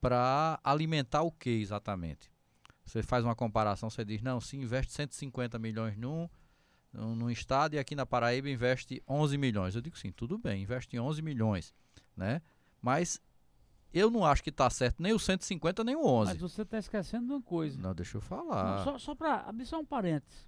para 0.00 0.58
alimentar 0.64 1.22
o 1.22 1.30
que 1.30 1.50
exatamente? 1.50 2.30
Você 2.84 3.02
faz 3.02 3.24
uma 3.24 3.34
comparação, 3.34 3.90
você 3.90 4.04
diz, 4.04 4.22
não, 4.22 4.40
se 4.40 4.56
investe 4.56 4.92
150 4.92 5.58
milhões 5.58 5.96
num, 5.96 6.28
num, 6.92 7.30
estado 7.30 7.74
e 7.74 7.78
aqui 7.78 7.94
na 7.94 8.06
Paraíba 8.06 8.48
investe 8.48 9.02
11 9.06 9.36
milhões. 9.36 9.74
Eu 9.74 9.82
digo 9.82 9.98
sim, 9.98 10.10
tudo 10.10 10.38
bem, 10.38 10.62
investe 10.62 10.98
11 10.98 11.20
milhões, 11.22 11.74
né? 12.16 12.40
Mas 12.80 13.20
eu 13.92 14.10
não 14.10 14.24
acho 14.24 14.42
que 14.42 14.50
está 14.50 14.68
certo 14.68 15.02
nem 15.02 15.12
o 15.12 15.18
150 15.18 15.82
nem 15.84 15.96
o 15.96 16.04
11. 16.04 16.32
Mas 16.32 16.40
você 16.40 16.62
está 16.62 16.78
esquecendo 16.78 17.26
de 17.26 17.32
uma 17.32 17.42
coisa. 17.42 17.78
Não, 17.78 17.94
deixa 17.94 18.16
eu 18.16 18.20
falar. 18.20 18.76
Não, 18.76 18.84
só 18.84 18.98
só 18.98 19.14
para 19.14 19.42
abrir 19.42 19.66
só 19.66 19.78
um 19.78 19.84
parênteses. 19.84 20.46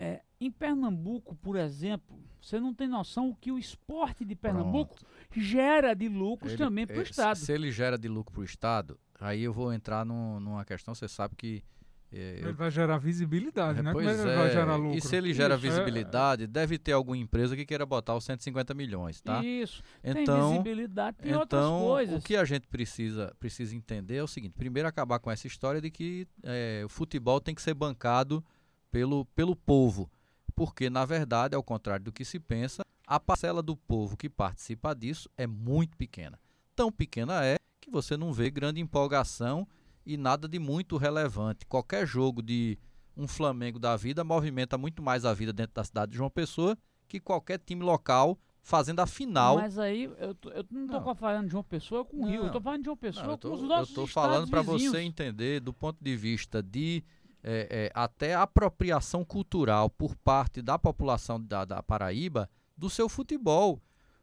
É, 0.00 0.22
em 0.40 0.50
Pernambuco, 0.50 1.34
por 1.34 1.56
exemplo, 1.56 2.16
você 2.40 2.60
não 2.60 2.72
tem 2.72 2.86
noção 2.86 3.30
o 3.30 3.34
que 3.34 3.50
o 3.50 3.58
esporte 3.58 4.24
de 4.24 4.36
Pernambuco 4.36 4.94
Pronto. 4.94 5.06
gera 5.44 5.92
de 5.92 6.08
lucros 6.08 6.52
ele, 6.52 6.62
também 6.62 6.86
para 6.86 6.98
o 6.98 7.02
Estado. 7.02 7.36
Se 7.36 7.52
ele 7.52 7.72
gera 7.72 7.98
de 7.98 8.06
lucro 8.06 8.32
para 8.32 8.42
o 8.42 8.44
Estado, 8.44 8.98
aí 9.18 9.42
eu 9.42 9.52
vou 9.52 9.72
entrar 9.72 10.06
num, 10.06 10.38
numa 10.38 10.64
questão, 10.64 10.94
você 10.94 11.08
sabe 11.08 11.34
que. 11.36 11.64
É, 12.10 12.38
ele 12.38 12.48
eu, 12.48 12.54
vai 12.54 12.70
gerar 12.70 12.96
visibilidade, 12.96 13.82
né? 13.82 13.92
Pois 13.92 14.06
é, 14.06 14.12
ele 14.12 14.36
vai 14.36 14.50
gerar 14.50 14.76
lucro. 14.76 14.96
E 14.96 15.00
se 15.00 15.14
ele 15.14 15.34
gera 15.34 15.56
Isso, 15.56 15.66
é, 15.66 15.70
visibilidade, 15.70 16.44
é, 16.44 16.46
deve 16.46 16.78
ter 16.78 16.92
alguma 16.92 17.18
empresa 17.18 17.54
que 17.54 17.66
queira 17.66 17.84
botar 17.84 18.16
os 18.16 18.24
150 18.24 18.72
milhões, 18.72 19.20
tá? 19.20 19.44
Isso. 19.44 19.82
Então, 20.02 20.24
tem 20.24 20.62
visibilidade, 20.62 21.16
tem 21.18 21.30
então, 21.30 21.40
outras 21.40 21.66
coisas. 21.66 22.18
O 22.18 22.26
que 22.26 22.36
a 22.36 22.44
gente 22.44 22.66
precisa, 22.66 23.34
precisa 23.38 23.76
entender 23.76 24.16
é 24.16 24.22
o 24.22 24.28
seguinte: 24.28 24.54
primeiro, 24.56 24.88
acabar 24.88 25.18
com 25.18 25.30
essa 25.30 25.46
história 25.46 25.80
de 25.80 25.90
que 25.90 26.26
é, 26.42 26.82
o 26.84 26.88
futebol 26.88 27.40
tem 27.40 27.54
que 27.54 27.60
ser 27.60 27.74
bancado 27.74 28.42
pelo, 28.90 29.26
pelo 29.26 29.54
povo. 29.54 30.10
Porque, 30.54 30.88
na 30.88 31.04
verdade, 31.04 31.54
ao 31.54 31.62
contrário 31.62 32.04
do 32.06 32.12
que 32.12 32.24
se 32.24 32.40
pensa, 32.40 32.84
a 33.06 33.20
parcela 33.20 33.62
do 33.62 33.76
povo 33.76 34.16
que 34.16 34.28
participa 34.28 34.94
disso 34.94 35.30
é 35.36 35.46
muito 35.46 35.96
pequena. 35.96 36.38
Tão 36.74 36.90
pequena 36.90 37.44
é 37.44 37.58
que 37.80 37.90
você 37.90 38.16
não 38.16 38.32
vê 38.32 38.50
grande 38.50 38.80
empolgação 38.80 39.68
e 40.08 40.16
nada 40.16 40.48
de 40.48 40.58
muito 40.58 40.96
relevante. 40.96 41.66
Qualquer 41.66 42.06
jogo 42.06 42.40
de 42.40 42.78
um 43.14 43.28
Flamengo 43.28 43.78
da 43.78 43.94
vida 43.94 44.24
movimenta 44.24 44.78
muito 44.78 45.02
mais 45.02 45.26
a 45.26 45.34
vida 45.34 45.52
dentro 45.52 45.74
da 45.74 45.84
cidade 45.84 46.12
de 46.12 46.16
João 46.16 46.30
Pessoa 46.30 46.78
que 47.06 47.20
qualquer 47.20 47.58
time 47.58 47.82
local 47.84 48.38
fazendo 48.62 49.00
a 49.00 49.06
final. 49.06 49.56
Mas 49.56 49.78
aí 49.78 50.04
eu, 50.18 50.34
tô, 50.34 50.48
eu 50.50 50.64
não 50.70 50.98
estou 50.98 51.14
falando 51.14 51.44
de 51.44 51.52
João 51.52 51.62
Pessoa 51.62 52.06
com 52.06 52.22
o 52.22 52.26
Rio, 52.26 52.42
eu 52.42 52.46
estou 52.46 52.60
falando 52.60 52.80
de 52.80 52.84
João 52.86 52.96
Pessoa 52.96 53.26
não, 53.26 53.36
tô, 53.36 53.50
com 53.50 53.56
os 53.56 53.62
nossos 53.62 53.96
Eu 53.96 54.04
estou 54.04 54.06
falando 54.06 54.48
para 54.48 54.62
você 54.62 55.00
entender 55.00 55.60
do 55.60 55.74
ponto 55.74 56.02
de 56.02 56.16
vista 56.16 56.62
de 56.62 57.04
é, 57.42 57.68
é, 57.70 57.92
até 57.94 58.34
apropriação 58.34 59.22
cultural 59.26 59.90
por 59.90 60.16
parte 60.16 60.62
da 60.62 60.78
população 60.78 61.38
da, 61.38 61.66
da, 61.66 61.82
Paraíba 61.82 62.48
do 62.74 62.88
seu 62.88 63.10
futebol, 63.10 63.78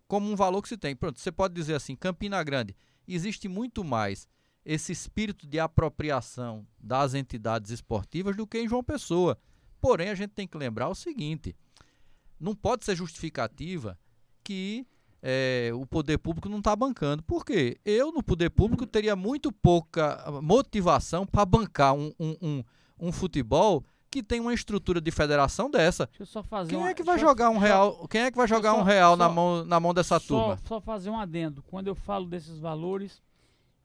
como 0.08 0.32
um 0.32 0.36
valor 0.36 0.64
que 0.64 0.70
se 0.70 0.78
tem. 0.78 0.96
Pronto, 0.96 1.20
você 1.20 1.32
pode 1.32 1.54
dizer 1.54 1.76
assim, 1.76 1.96
Campina 1.96 2.44
Grande, 2.44 2.76
existe 3.08 3.48
muito 3.48 3.84
mais 3.84 4.28
esse 4.66 4.92
espírito 4.92 5.46
de 5.46 5.60
apropriação 5.60 6.66
das 6.80 7.14
entidades 7.14 7.72
esportivas 7.72 8.36
do 8.36 8.48
que 8.48 8.58
em 8.58 8.68
João 8.68 8.84
Pessoa. 8.84 9.38
Porém, 9.80 10.10
a 10.10 10.16
gente 10.16 10.32
tem 10.32 10.48
que 10.48 10.58
lembrar 10.58 10.90
o 10.90 10.96
seguinte: 10.96 11.56
não 12.40 12.56
pode 12.56 12.84
ser 12.86 12.96
justificativa 12.96 13.98
que 14.44 14.86
é, 15.22 15.72
o 15.74 15.86
poder 15.86 16.18
público 16.18 16.50
não 16.50 16.60
está 16.60 16.76
bancando. 16.76 17.24
Por 17.24 17.46
quê? 17.46 17.78
Eu, 17.86 18.12
no 18.12 18.24
poder 18.24 18.50
público, 18.50 18.86
teria 18.86 19.16
muito 19.16 19.52
pouca 19.52 20.24
motivação 20.42 21.26
para 21.26 21.46
bancar 21.46 21.94
um, 21.94 22.12
um, 22.20 22.38
um 22.42 22.64
um 23.00 23.12
futebol 23.12 23.84
que 24.10 24.24
tem 24.24 24.40
uma 24.40 24.54
estrutura 24.54 25.02
de 25.02 25.12
federação 25.12 25.70
dessa. 25.70 26.10
quem 26.70 26.78
uma, 26.78 26.90
é 26.90 26.94
que 26.94 27.04
vai 27.04 27.20
jogar 27.20 27.50
um 27.50 27.58
real? 27.58 28.08
Quem 28.08 28.22
é 28.22 28.32
que 28.32 28.38
vai 28.38 28.48
jogar 28.48 28.72
só, 28.72 28.80
um 28.80 28.84
real 28.84 29.12
só, 29.12 29.18
na 29.18 29.30
mão 29.30 29.66
na 29.66 29.80
mão 29.80 29.94
dessa 29.94 30.20
só, 30.20 30.26
turma? 30.26 30.60
Só 30.66 30.80
fazer 30.80 31.10
um 31.10 31.20
adendo. 31.20 31.62
Quando 31.64 31.88
eu 31.88 31.96
falo 31.96 32.26
desses 32.26 32.58
valores, 32.58 33.22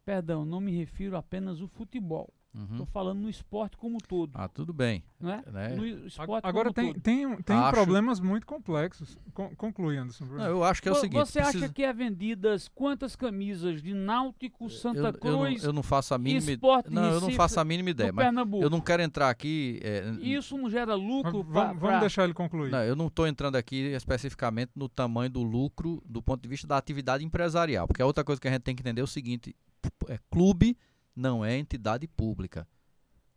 perdão, 0.04 0.44
não 0.44 0.60
me 0.60 0.72
refiro 0.76 1.16
apenas 1.16 1.60
ao 1.60 1.68
futebol. 1.68 2.32
Estou 2.52 2.80
uhum. 2.80 2.86
falando 2.86 3.20
no 3.20 3.30
esporte 3.30 3.76
como 3.76 3.94
um 3.94 3.98
todo. 3.98 4.32
Ah, 4.34 4.48
tudo 4.48 4.72
bem. 4.72 5.04
Não 5.20 5.30
é? 5.30 5.42
Né? 5.52 5.68
No 5.68 5.86
esporte 5.86 6.44
Agora 6.44 6.72
tem, 6.72 6.92
todo. 6.92 7.00
tem, 7.00 7.36
tem 7.42 7.56
acho... 7.56 7.70
problemas 7.70 8.18
muito 8.18 8.44
complexos. 8.44 9.16
Con 9.32 9.54
conclui, 9.54 9.96
Anderson. 9.96 10.24
Não, 10.24 10.44
eu 10.44 10.64
acho 10.64 10.82
que 10.82 10.88
é 10.88 10.92
o 10.92 10.96
seguinte. 10.96 11.20
Você 11.20 11.40
precisa... 11.40 11.64
acha 11.64 11.72
que 11.72 11.84
é 11.84 11.92
vendidas 11.92 12.66
quantas 12.66 13.14
camisas 13.14 13.80
de 13.80 13.94
Náutico, 13.94 14.68
Santa 14.68 14.98
eu, 14.98 15.12
Cruz, 15.12 15.62
eu 15.62 15.68
não, 15.68 15.70
eu 15.70 15.72
não 15.74 15.82
faço 15.82 16.12
a 16.12 16.18
mínima 16.18 16.50
esporte 16.50 16.90
Não, 16.90 17.04
eu 17.04 17.20
não 17.20 17.30
faço 17.30 17.60
a 17.60 17.64
mínima 17.64 17.90
ideia. 17.90 18.12
Mas 18.12 18.26
eu 18.60 18.68
não 18.68 18.80
quero 18.80 19.02
entrar 19.02 19.30
aqui. 19.30 19.78
É, 19.84 20.10
Isso 20.20 20.58
não 20.58 20.68
gera 20.68 20.96
lucro. 20.96 21.44
Pra, 21.44 21.66
vamos, 21.66 21.78
pra... 21.78 22.00
deixar 22.00 22.24
ele 22.24 22.34
concluir. 22.34 22.72
Não, 22.72 22.82
eu 22.82 22.96
não 22.96 23.06
estou 23.06 23.28
entrando 23.28 23.54
aqui 23.54 23.76
especificamente 23.92 24.72
no 24.74 24.88
tamanho 24.88 25.30
do 25.30 25.42
lucro 25.44 26.02
do 26.04 26.20
ponto 26.20 26.42
de 26.42 26.48
vista 26.48 26.66
da 26.66 26.76
atividade 26.76 27.24
empresarial, 27.24 27.86
porque 27.86 28.02
a 28.02 28.06
outra 28.06 28.24
coisa 28.24 28.40
que 28.40 28.48
a 28.48 28.50
gente 28.50 28.62
tem 28.62 28.74
que 28.74 28.82
entender 28.82 29.02
é 29.02 29.04
o 29.04 29.06
seguinte: 29.06 29.54
é 30.08 30.18
clube 30.28 30.76
não 31.14 31.44
é 31.44 31.56
entidade 31.56 32.06
pública 32.06 32.66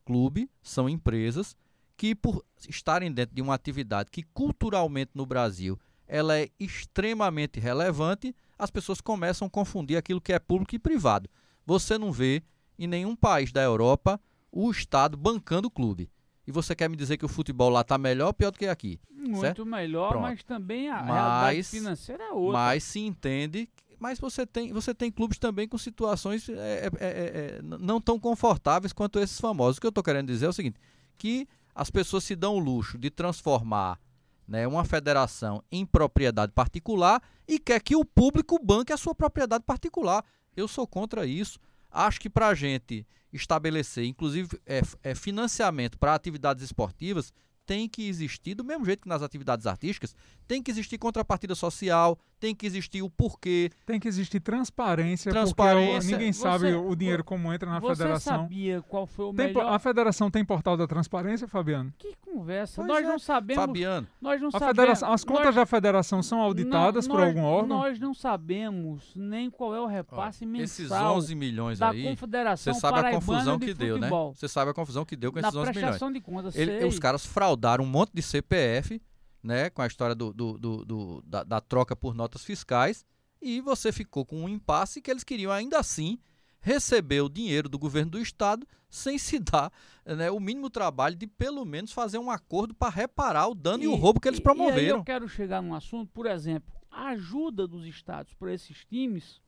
clube 0.04 0.50
são 0.62 0.88
empresas 0.88 1.56
que, 1.96 2.16
por 2.16 2.44
estarem 2.68 3.12
dentro 3.12 3.36
de 3.36 3.42
uma 3.42 3.54
atividade 3.54 4.12
que 4.12 4.24
culturalmente 4.24 5.12
no 5.14 5.26
Brasil 5.26 5.80
ela 6.08 6.38
é 6.38 6.50
extremamente 6.60 7.60
relevante, 7.60 8.36
as 8.60 8.70
pessoas 8.70 9.02
começam 9.02 9.48
a 9.48 9.50
confundir 9.50 9.98
aquilo 9.98 10.22
que 10.22 10.34
é 10.34 10.40
público 10.40 10.76
e 10.76 10.80
privado. 10.80 11.30
Você 11.66 11.98
não 11.98 12.12
vê 12.12 12.44
em 12.78 12.88
nenhum 12.88 13.16
país 13.16 13.52
da 13.52 13.62
Europa 13.62 14.20
o 14.52 14.70
Estado 14.70 15.18
bancando 15.18 15.70
o 15.70 15.72
clube. 15.72 16.12
E 16.46 16.52
você 16.52 16.76
quer 16.76 16.90
me 16.90 16.98
dizer 16.98 17.18
que 17.18 17.26
o 17.26 17.30
futebol 17.30 17.70
lá 17.70 17.82
está 17.82 17.98
melhor 17.98 18.28
ou 18.28 18.34
pior 18.34 18.52
do 18.52 18.60
que 18.60 18.68
aqui? 18.68 19.00
Muito 19.10 19.40
certo? 19.40 19.66
melhor, 19.66 20.10
Pronto. 20.10 20.24
mas 20.24 20.44
também 20.44 20.90
a 20.90 21.02
mas, 21.02 21.14
realidade 21.14 21.64
financeira 21.64 22.24
é 22.26 22.32
outra. 22.32 22.60
Mas 22.60 22.84
se 22.84 23.00
entende 23.00 23.70
mas 24.04 24.20
você 24.20 24.46
tem, 24.46 24.74
você 24.74 24.94
tem 24.94 25.10
clubes 25.10 25.38
também 25.38 25.66
com 25.66 25.78
situações 25.78 26.50
é, 26.50 26.54
é, 26.54 26.89
é, 27.00 27.08
é 27.08 27.62
não 27.62 28.02
tão 28.02 28.20
confortáveis 28.20 28.92
quanto 28.92 29.18
esses 29.18 29.39
famosos. 29.39 29.78
O 29.78 29.80
que 29.80 29.88
eu 29.88 29.96
estou 29.96 30.04
querendo 30.04 30.28
dizer 30.28 30.48
é 30.48 30.50
o 30.50 30.54
seguinte: 30.54 30.78
que 31.18 31.48
as 31.74 31.89
pessoas 31.89 32.26
se 32.26 32.36
dão 32.36 32.56
o 32.56 32.60
luxo 32.60 32.98
de 32.98 33.10
transformar 33.10 33.98
né, 34.46 34.68
uma 34.68 34.84
federação 34.84 35.63
em 35.72 35.86
propriedade 35.86 36.52
particular 36.52 37.24
e 37.48 37.58
quer 37.58 37.82
que 37.82 37.96
o 37.96 38.04
público 38.04 38.60
banque 38.62 38.92
a 38.92 38.98
sua 38.98 39.16
propriedade 39.16 39.63
particular. 39.63 40.22
Eu 40.54 40.68
sou 40.68 40.86
contra 40.86 41.26
isso. 41.26 41.58
Acho 41.89 42.20
que 42.20 42.30
para 42.30 42.50
a 42.50 42.54
gente 42.54 43.08
estabelecer, 43.32 44.04
inclusive, 44.04 44.60
é, 44.66 44.82
é 45.02 45.16
financiamento 45.16 45.98
para 45.98 46.13
atividades 46.13 46.62
esportivas, 46.62 47.32
tem 47.66 47.88
que 47.88 48.10
existir, 48.10 48.54
do 48.54 48.66
mesmo 48.66 48.84
jeito 48.84 49.04
que 49.04 49.08
nas 49.08 49.22
atividades 49.22 49.66
artísticas, 49.66 50.13
tem 50.54 50.62
que 50.62 50.70
existir 50.70 51.00
contrapartida 51.00 51.56
social, 51.56 52.16
tem 52.39 52.54
que 52.54 52.68
existir 52.68 53.02
o 53.02 53.10
porquê. 53.10 53.72
Tem 53.88 54.00
que 54.00 54.08
existir 54.08 54.39
transparência, 54.39 55.32
transparência. 55.32 56.02
porque 56.02 56.12
ninguém 56.12 56.32
sabe 56.32 56.72
o 56.76 56.95
dinheiro 56.95 57.24
como 57.24 57.51
entra 57.51 57.68
na 57.68 57.80
você 57.80 57.95
federação. 57.95 58.38
Você 58.38 58.43
sabia 58.43 58.82
qual 58.84 59.08
foi 59.08 59.26
o 59.26 59.34
tem, 59.34 59.47
melhor... 59.47 59.74
A 59.74 59.80
federação 59.80 60.30
tem 60.30 60.45
portal 60.45 60.78
da 60.78 60.86
transparência, 60.86 61.47
Fabiano? 61.47 61.91
Que 61.97 62.14
conversa. 62.22 62.76
Pois 62.76 62.88
nós 62.88 63.04
é. 63.04 63.08
não 63.08 63.18
sabemos... 63.18 63.66
Fabiano. 63.66 64.08
Nós 64.22 64.39
não 64.39 64.51
sabemos... 64.51 65.01
As 65.01 65.24
contas 65.24 65.45
nós, 65.45 65.56
da 65.56 65.66
federação 65.66 66.22
são 66.22 66.39
auditadas 66.39 67.08
não, 67.08 67.16
por 67.16 67.24
algum 67.24 67.41
órgão? 67.41 67.80
Nós 67.80 67.99
não 67.99 68.14
sabemos 68.14 69.12
nem 69.16 69.49
qual 69.49 69.74
é 69.74 69.82
o 69.82 69.88
repasse 69.88 70.45
Ó, 70.45 70.47
mensal 70.47 70.66
Esses 70.66 70.91
11 70.91 71.36
milhões 71.36 71.80
da 71.80 71.89
aí, 71.89 72.04
Confederação 72.04 72.74
você 72.74 72.80
sabe 72.80 72.99
a 72.99 73.12
confusão 73.12 73.58
que 73.58 73.74
deu, 73.74 73.97
né? 73.97 74.08
Você 74.36 74.47
sabe 74.47 74.70
a 74.70 74.74
confusão 74.76 75.04
que 75.04 75.16
deu 75.16 75.34
com 75.34 75.39
esses 75.39 75.56
11 75.56 75.72
milhões. 75.72 76.14
De 76.14 76.22
contas, 76.22 76.56
Ele, 76.56 76.86
os 76.86 76.99
caras 76.99 77.26
fraudaram 77.26 77.84
um 77.84 77.88
monte 77.88 78.12
de 78.14 78.22
CPF 78.22 79.01
né, 79.44 79.70
com 79.70 79.82
a 79.82 79.88
história 79.88 80.16
do, 80.16 80.32
do, 80.34 80.58
do, 80.58 80.86
do 80.86 81.24
da, 81.26 81.44
da, 81.44 81.60
troca 81.62 81.96
por 81.96 82.16
notas 82.16 82.44
fiscais, 82.46 83.06
e 83.41 83.60
você 83.60 83.91
ficou 83.91 84.26
com 84.26 84.44
um 84.44 84.50
impasse 84.50 85.02
que 85.02 85.12
eles 85.12 85.24
queriam 85.24 85.52
ainda 85.52 85.78
assim 85.78 86.18
receber 86.62 87.20
o 87.20 87.28
dinheiro 87.28 87.68
do 87.68 87.78
governo 87.78 88.12
do 88.12 88.20
estado 88.20 88.66
sem 88.89 89.18
se 89.18 89.39
dar 89.39 89.72
né, 90.06 90.32
o 90.32 90.39
mínimo 90.39 90.70
trabalho 90.70 91.16
de 91.16 91.28
pelo 91.28 91.66
menos 91.66 91.91
fazer 91.91 92.18
um 92.20 92.32
acordo 92.32 92.74
para 92.74 92.89
reparar 92.89 93.48
o 93.48 93.56
dano 93.56 93.84
e, 93.84 93.86
e, 93.86 93.88
o 93.88 93.96
roubo 93.96 94.20
que 94.20 94.28
eles 94.28 94.39
promoveram. 94.39 94.78
E 94.78 94.82
aí 94.82 94.88
eu 94.88 95.04
quero 95.04 95.28
chegar 95.28 95.62
num 95.62 95.74
assunto, 95.74 96.10
por 96.14 96.26
exemplo, 96.26 96.74
a 96.89 97.10
ajuda 97.10 97.68
dos 97.68 97.86
estados 97.86 98.34
para 98.36 98.54
esses 98.54 98.86
times, 98.86 99.41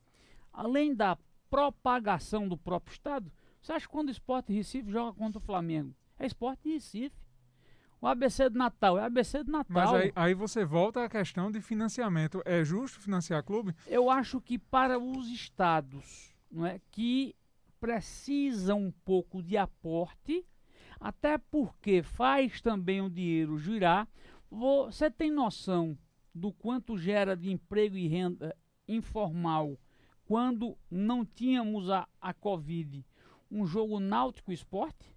além 0.51 0.93
da 0.93 1.17
propagação 1.49 2.49
do 2.49 2.57
próprio 2.57 2.91
estado, 2.91 3.31
você 3.61 3.71
acha 3.71 3.87
que 3.87 3.91
quando 3.91 4.09
o 4.09 4.11
Esporte 4.11 4.53
Recife 4.53 4.91
joga 4.91 5.17
contra 5.17 5.39
o 5.39 5.41
Flamengo? 5.41 5.95
É 6.19 6.25
Esporte 6.25 6.69
Recife 6.69 7.15
o 8.01 8.07
ABC 8.07 8.49
do 8.49 8.57
Natal. 8.57 8.97
É 8.99 9.03
ABC 9.03 9.43
do 9.43 9.51
Natal. 9.51 9.65
Mas 9.69 9.93
aí, 9.93 10.11
aí, 10.15 10.33
você 10.33 10.63
volta 10.63 11.03
à 11.03 11.09
questão 11.09 11.51
de 11.51 11.61
financiamento. 11.61 12.41
É 12.45 12.63
justo 12.63 12.99
financiar 12.99 13.43
clube? 13.43 13.75
Eu 13.87 14.09
acho 14.09 14.39
que 14.41 14.57
para 14.57 14.99
os 14.99 15.27
estados 15.29 16.35
não 16.51 16.65
é, 16.65 16.79
que 16.91 17.35
precisa 17.79 18.73
um 18.73 18.91
pouco 18.91 19.43
de 19.43 19.57
aporte, 19.57 20.45
até 20.99 21.37
porque 21.37 22.01
faz 22.01 22.61
também 22.61 23.01
o 23.01 23.09
dinheiro 23.09 23.57
girar. 23.57 24.07
Você 24.49 25.11
tem 25.11 25.29
noção 25.29 25.97
do 26.33 26.51
quanto 26.51 26.97
gera 26.97 27.35
de 27.35 27.51
emprego 27.51 27.97
e 27.97 28.07
renda 28.07 28.55
informal 28.87 29.77
quando 30.25 30.77
não 30.89 31.25
tínhamos 31.25 31.89
a, 31.89 32.07
a 32.19 32.33
Covid, 32.33 33.05
um 33.49 33.65
jogo 33.65 33.99
náutico 33.99 34.51
esporte? 34.51 35.13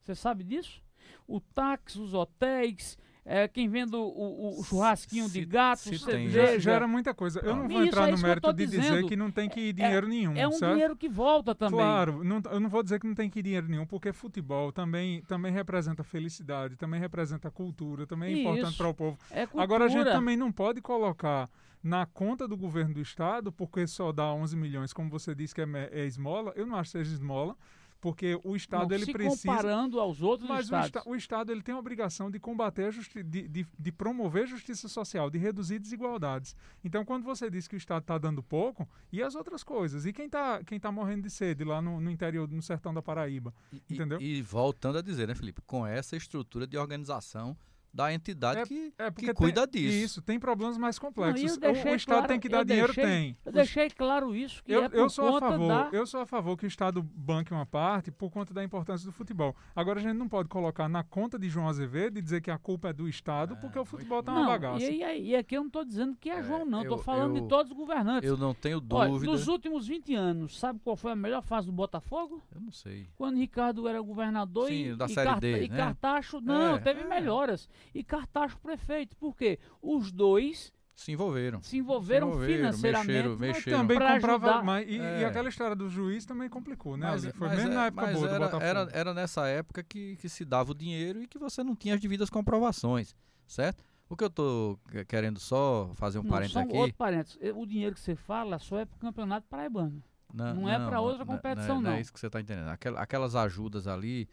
Você 0.00 0.14
sabe 0.14 0.44
disso? 0.44 0.83
O 1.26 1.40
táxi, 1.40 2.00
os 2.00 2.14
hotéis, 2.14 2.98
é, 3.26 3.48
quem 3.48 3.68
vende 3.68 3.96
o, 3.96 4.58
o, 4.58 4.62
churrasquinho 4.64 5.26
se, 5.28 5.40
de 5.40 5.46
gato, 5.46 5.78
cerveja. 5.98 6.60
Já 6.60 6.72
era 6.72 6.86
muita 6.86 7.14
coisa. 7.14 7.40
Eu 7.40 7.56
não 7.56 7.66
vou 7.66 7.82
entrar 7.82 8.08
é 8.08 8.12
no 8.12 8.18
mérito 8.18 8.52
de 8.52 8.66
dizendo. 8.66 8.82
dizer 8.82 9.04
que 9.06 9.16
não 9.16 9.30
tem 9.30 9.48
que 9.48 9.60
ir 9.60 9.72
dinheiro 9.72 10.06
é, 10.06 10.10
nenhum. 10.10 10.36
É 10.36 10.46
um 10.46 10.52
certo? 10.52 10.72
dinheiro 10.72 10.94
que 10.94 11.08
volta 11.08 11.54
também. 11.54 11.78
Claro, 11.78 12.22
não, 12.22 12.42
eu 12.50 12.60
não 12.60 12.68
vou 12.68 12.82
dizer 12.82 13.00
que 13.00 13.06
não 13.06 13.14
tem 13.14 13.30
que 13.30 13.38
ir 13.38 13.42
dinheiro 13.42 13.66
nenhum, 13.66 13.86
porque 13.86 14.12
futebol 14.12 14.70
também, 14.70 15.22
também 15.22 15.50
representa 15.50 16.04
felicidade, 16.04 16.76
também 16.76 17.00
representa 17.00 17.50
cultura, 17.50 18.06
também 18.06 18.34
é 18.34 18.40
importante 18.40 18.76
para 18.76 18.88
o 18.88 18.94
povo. 18.94 19.18
É 19.30 19.48
Agora 19.56 19.86
a 19.86 19.88
gente 19.88 20.04
também 20.04 20.36
não 20.36 20.52
pode 20.52 20.82
colocar 20.82 21.48
na 21.82 22.04
conta 22.04 22.46
do 22.46 22.58
governo 22.58 22.94
do 22.94 23.00
estado, 23.00 23.50
porque 23.50 23.86
só 23.86 24.12
dá 24.12 24.32
11 24.32 24.54
milhões, 24.56 24.92
como 24.92 25.08
você 25.08 25.34
disse 25.34 25.54
que 25.54 25.62
é, 25.62 25.66
é 25.92 26.06
esmola, 26.06 26.52
eu 26.56 26.66
não 26.66 26.76
acho 26.76 26.92
que 26.92 26.98
seja 26.98 27.14
esmola, 27.14 27.56
porque 28.04 28.38
o 28.44 28.54
Estado 28.54 28.90
não, 28.90 28.96
ele 28.96 29.06
se 29.06 29.12
precisa. 29.14 29.48
comparando 29.48 29.98
aos 29.98 30.20
outros 30.20 30.46
mas 30.46 30.66
estados. 30.66 31.06
O, 31.06 31.12
o, 31.12 31.16
Estado 31.16 31.50
ele 31.50 31.62
tem 31.62 31.74
a 31.74 31.78
obrigação 31.78 32.30
de 32.30 32.38
combater 32.38 32.84
a 32.84 32.90
justi 32.90 33.22
de, 33.22 33.48
de, 33.48 33.66
de, 33.78 33.92
promover 33.92 34.46
justiça 34.46 34.90
social, 34.90 35.30
de 35.30 35.38
reduzir 35.38 35.78
desigualdades. 35.78 36.54
Então, 36.84 37.02
quando 37.02 37.24
você 37.24 37.48
diz 37.48 37.66
que 37.66 37.74
o 37.74 37.78
Estado 37.78 38.02
está 38.02 38.18
dando 38.18 38.42
pouco, 38.42 38.86
e 39.10 39.22
as 39.22 39.34
outras 39.34 39.64
coisas? 39.64 40.04
E 40.04 40.12
quem 40.12 40.26
está 40.26 40.62
quem 40.62 40.78
tá 40.78 40.92
morrendo 40.92 41.22
de 41.22 41.30
sede 41.30 41.64
lá 41.64 41.80
no, 41.80 41.98
no 41.98 42.10
interior, 42.10 42.46
no 42.46 42.60
sertão 42.60 42.92
da 42.92 43.00
Paraíba? 43.00 43.54
E, 43.72 43.94
entendeu? 43.94 44.20
E, 44.20 44.36
e 44.36 44.42
voltando 44.42 44.98
a 44.98 45.02
dizer, 45.02 45.26
né, 45.26 45.34
Felipe? 45.34 45.62
Com 45.62 45.86
essa 45.86 46.14
estrutura 46.14 46.66
de 46.66 46.76
organização 46.76 47.56
da 47.94 48.12
entidade 48.12 48.60
é, 48.60 48.66
que, 48.66 48.92
é 48.98 49.10
que 49.10 49.32
cuida 49.32 49.68
tem, 49.68 49.82
disso. 49.82 49.96
Isso, 49.96 50.22
tem 50.22 50.38
problemas 50.40 50.76
mais 50.76 50.98
complexos. 50.98 51.56
Não, 51.58 51.68
o, 51.68 51.72
o, 51.72 51.94
Estado 51.94 52.04
claro, 52.04 52.26
tem 52.26 52.40
que 52.40 52.48
dar 52.48 52.64
dinheiro, 52.64 52.92
deixei, 52.92 53.04
tem. 53.04 53.36
Eu 53.44 53.52
deixei 53.52 53.90
claro 53.90 54.34
isso, 54.34 54.64
que 54.64 54.72
eu, 54.72 54.82
é 54.82 54.88
por 54.88 54.98
eu 54.98 55.08
sou 55.08 55.30
conta 55.30 55.46
a 55.46 55.50
favor, 55.50 55.68
da... 55.68 55.88
Eu 55.92 56.06
sou 56.06 56.20
a 56.20 56.26
favor 56.26 56.56
que 56.56 56.66
o 56.66 56.66
Estado 56.66 57.02
banque 57.02 57.52
uma 57.52 57.64
parte 57.64 58.10
por 58.10 58.30
conta 58.30 58.52
da 58.52 58.64
importância 58.64 59.06
do 59.06 59.12
futebol. 59.12 59.54
Agora, 59.76 60.00
a 60.00 60.02
gente 60.02 60.16
não 60.16 60.28
pode 60.28 60.48
colocar 60.48 60.88
na 60.88 61.04
conta 61.04 61.38
de 61.38 61.48
João 61.48 61.68
Azevedo 61.68 62.18
e 62.18 62.22
dizer 62.22 62.40
que 62.40 62.50
a 62.50 62.58
culpa 62.58 62.88
é 62.88 62.92
do 62.92 63.08
Estado, 63.08 63.54
é, 63.54 63.56
porque 63.56 63.78
o 63.78 63.84
futebol 63.84 64.18
está 64.18 64.32
uma 64.32 64.46
bagaça. 64.46 64.84
E, 64.84 65.00
e, 65.00 65.30
e, 65.30 65.36
aqui 65.36 65.56
eu 65.56 65.60
não 65.60 65.68
estou 65.68 65.84
dizendo 65.84 66.16
que 66.20 66.28
é, 66.28 66.42
João, 66.42 66.64
não. 66.64 66.82
Estou 66.82 66.98
falando 66.98 67.36
eu, 67.36 67.42
de 67.42 67.48
todos 67.48 67.70
os 67.70 67.78
governantes. 67.78 68.28
Eu 68.28 68.36
não 68.36 68.52
tenho 68.52 68.80
dúvida. 68.80 69.12
Olha, 69.12 69.24
nos 69.24 69.46
últimos 69.46 69.86
20 69.86 70.14
anos, 70.16 70.58
sabe 70.58 70.80
qual 70.82 70.96
foi 70.96 71.12
a 71.12 71.16
melhor 71.16 71.42
fase 71.42 71.68
do 71.68 71.72
Botafogo? 71.72 72.42
Eu 72.52 72.60
não 72.60 72.72
sei. 72.72 73.08
Quando 73.16 73.36
Ricardo 73.36 73.86
era 73.86 74.00
governador 74.00 74.66
Sim, 74.66 74.90
e, 74.90 74.96
da 74.96 75.06
e, 75.06 75.14
série 75.14 75.28
Car 75.28 75.38
D, 75.38 75.64
e 75.64 75.68
né? 75.68 75.76
Cartacho... 75.76 76.40
Não, 76.40 76.74
é, 76.74 76.78
teve 76.80 77.02
é. 77.02 77.06
melhoras. 77.06 77.68
E 77.94 78.04
Cartacho 78.04 78.58
prefeito. 78.58 79.16
Por 79.16 79.36
quê? 79.36 79.58
Os 79.82 80.12
dois 80.12 80.72
se 80.94 81.10
envolveram. 81.10 81.60
Se 81.60 81.76
envolveram, 81.76 82.28
se 82.28 82.34
envolveram 82.34 82.56
financeiramente. 82.56 83.08
Mexeram, 83.08 83.36
mexeram. 83.36 83.78
Também 83.78 83.98
comprava. 83.98 84.46
ajudar. 84.46 84.62
Mas, 84.62 84.88
e, 84.88 84.98
é. 84.98 85.20
e, 85.20 85.24
aquela 85.24 85.48
história 85.48 85.74
do 85.74 85.88
juiz 85.90 86.24
também 86.24 86.48
complicou, 86.48 86.96
né? 86.96 87.10
Mas, 87.10 87.24
Foi 87.26 87.48
mas 87.48 87.58
mesmo 87.58 87.72
é, 87.72 87.74
na 87.74 87.86
época 87.86 88.06
boa 88.06 88.28
era, 88.28 88.38
do 88.38 88.44
Botafogo. 88.44 88.64
Era, 88.64 88.88
era 88.92 89.14
nessa 89.14 89.48
época 89.48 89.82
que, 89.82 90.16
que 90.16 90.28
se 90.28 90.44
dava 90.44 90.70
o 90.70 90.74
dinheiro 90.74 91.20
e 91.20 91.26
que 91.26 91.36
você 91.36 91.64
não 91.64 91.74
tinha 91.74 91.94
as 91.94 92.00
devidas 92.00 92.30
comprovações, 92.30 93.14
certo? 93.46 93.82
O 94.08 94.16
que 94.16 94.22
eu 94.22 94.30
tô 94.30 94.78
querendo 95.08 95.40
só 95.40 95.90
fazer 95.94 96.20
um 96.20 96.22
não, 96.22 96.30
parênteses 96.30 96.56
aqui. 96.56 96.76
Outro 96.76 96.94
parênteses. 96.94 97.38
O 97.54 97.66
dinheiro 97.66 97.94
que 97.94 98.00
você 98.00 98.14
fala 98.14 98.58
só 98.60 98.78
é 98.78 98.84
para 98.84 98.96
o 98.96 99.00
campeonato 99.00 99.46
paraibano. 99.48 100.00
Não, 100.32 100.54
não 100.54 100.68
é 100.68 100.78
para 100.78 101.00
outra 101.00 101.24
competição, 101.24 101.76
não. 101.76 101.82
Não, 101.82 101.90
não 101.90 101.96
é 101.96 102.00
isso 102.00 102.12
que 102.12 102.20
você 102.20 102.26
está 102.26 102.40
entendendo. 102.40 102.68
Aquelas 102.68 103.34
ajudas 103.34 103.88
ali, 103.88 104.28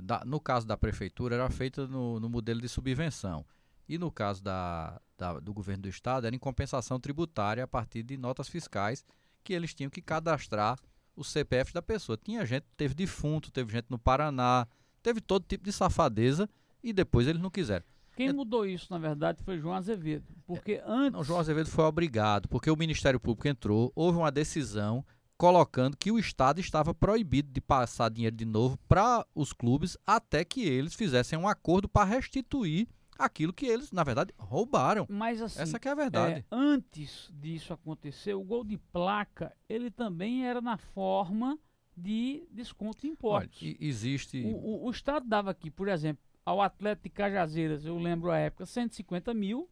da, 0.00 0.22
no 0.24 0.40
caso 0.40 0.66
da 0.66 0.76
prefeitura, 0.76 1.34
era 1.34 1.50
feita 1.50 1.86
no, 1.86 2.20
no 2.20 2.28
modelo 2.28 2.60
de 2.60 2.68
subvenção. 2.68 3.44
E 3.88 3.98
no 3.98 4.10
caso 4.10 4.42
da, 4.42 5.00
da, 5.16 5.38
do 5.38 5.54
governo 5.54 5.82
do 5.82 5.88
estado, 5.88 6.26
era 6.26 6.34
em 6.34 6.38
compensação 6.38 6.98
tributária 6.98 7.62
a 7.62 7.68
partir 7.68 8.02
de 8.02 8.16
notas 8.16 8.48
fiscais 8.48 9.04
que 9.44 9.52
eles 9.52 9.72
tinham 9.74 9.90
que 9.90 10.02
cadastrar 10.02 10.78
o 11.14 11.22
CPF 11.22 11.72
da 11.72 11.80
pessoa. 11.80 12.18
Tinha 12.22 12.44
gente, 12.44 12.66
teve 12.76 12.94
defunto, 12.94 13.50
teve 13.50 13.72
gente 13.72 13.86
no 13.88 13.98
Paraná, 13.98 14.66
teve 15.02 15.20
todo 15.20 15.44
tipo 15.46 15.64
de 15.64 15.72
safadeza 15.72 16.48
e 16.82 16.92
depois 16.92 17.26
eles 17.26 17.40
não 17.40 17.50
quiseram. 17.50 17.84
Quem 18.16 18.32
mudou 18.32 18.64
isso, 18.66 18.86
na 18.90 18.98
verdade, 18.98 19.42
foi 19.42 19.58
João 19.58 19.74
Azevedo. 19.74 20.24
Porque 20.46 20.82
antes. 20.86 21.12
Não, 21.12 21.22
João 21.22 21.38
Azevedo 21.38 21.68
foi 21.68 21.84
obrigado, 21.84 22.48
porque 22.48 22.70
o 22.70 22.76
Ministério 22.76 23.20
Público 23.20 23.46
entrou, 23.46 23.92
houve 23.94 24.18
uma 24.18 24.32
decisão 24.32 25.04
colocando 25.36 25.96
que 25.96 26.10
o 26.10 26.18
Estado 26.18 26.60
estava 26.60 26.94
proibido 26.94 27.52
de 27.52 27.60
passar 27.60 28.10
dinheiro 28.10 28.36
de 28.36 28.44
novo 28.44 28.78
para 28.88 29.26
os 29.34 29.52
clubes 29.52 29.96
até 30.06 30.44
que 30.44 30.62
eles 30.62 30.94
fizessem 30.94 31.38
um 31.38 31.48
acordo 31.48 31.88
para 31.88 32.08
restituir 32.08 32.88
aquilo 33.18 33.52
que 33.52 33.66
eles, 33.66 33.92
na 33.92 34.04
verdade, 34.04 34.32
roubaram. 34.38 35.06
Mas 35.08 35.40
assim, 35.40 35.60
essa 35.60 35.78
que 35.78 35.88
é 35.88 35.90
a 35.90 35.94
verdade. 35.94 36.40
É, 36.40 36.44
antes 36.50 37.30
disso 37.34 37.72
acontecer, 37.72 38.34
o 38.34 38.44
gol 38.44 38.64
de 38.64 38.76
placa, 38.76 39.54
ele 39.68 39.90
também 39.90 40.46
era 40.46 40.60
na 40.60 40.76
forma 40.76 41.58
de 41.96 42.46
desconto 42.50 43.00
de 43.00 43.08
impostos. 43.08 43.62
Olha, 43.62 43.76
existe... 43.80 44.42
O, 44.42 44.48
o, 44.48 44.86
o, 44.86 44.90
Estado 44.90 45.26
dava 45.26 45.50
aqui, 45.50 45.70
por 45.70 45.88
exemplo, 45.88 46.22
ao 46.44 46.60
atleta 46.60 47.02
de 47.02 47.10
Cajazeiras, 47.10 47.84
eu 47.84 47.98
lembro 47.98 48.30
a 48.30 48.38
época, 48.38 48.66
150 48.66 49.32
mil. 49.32 49.68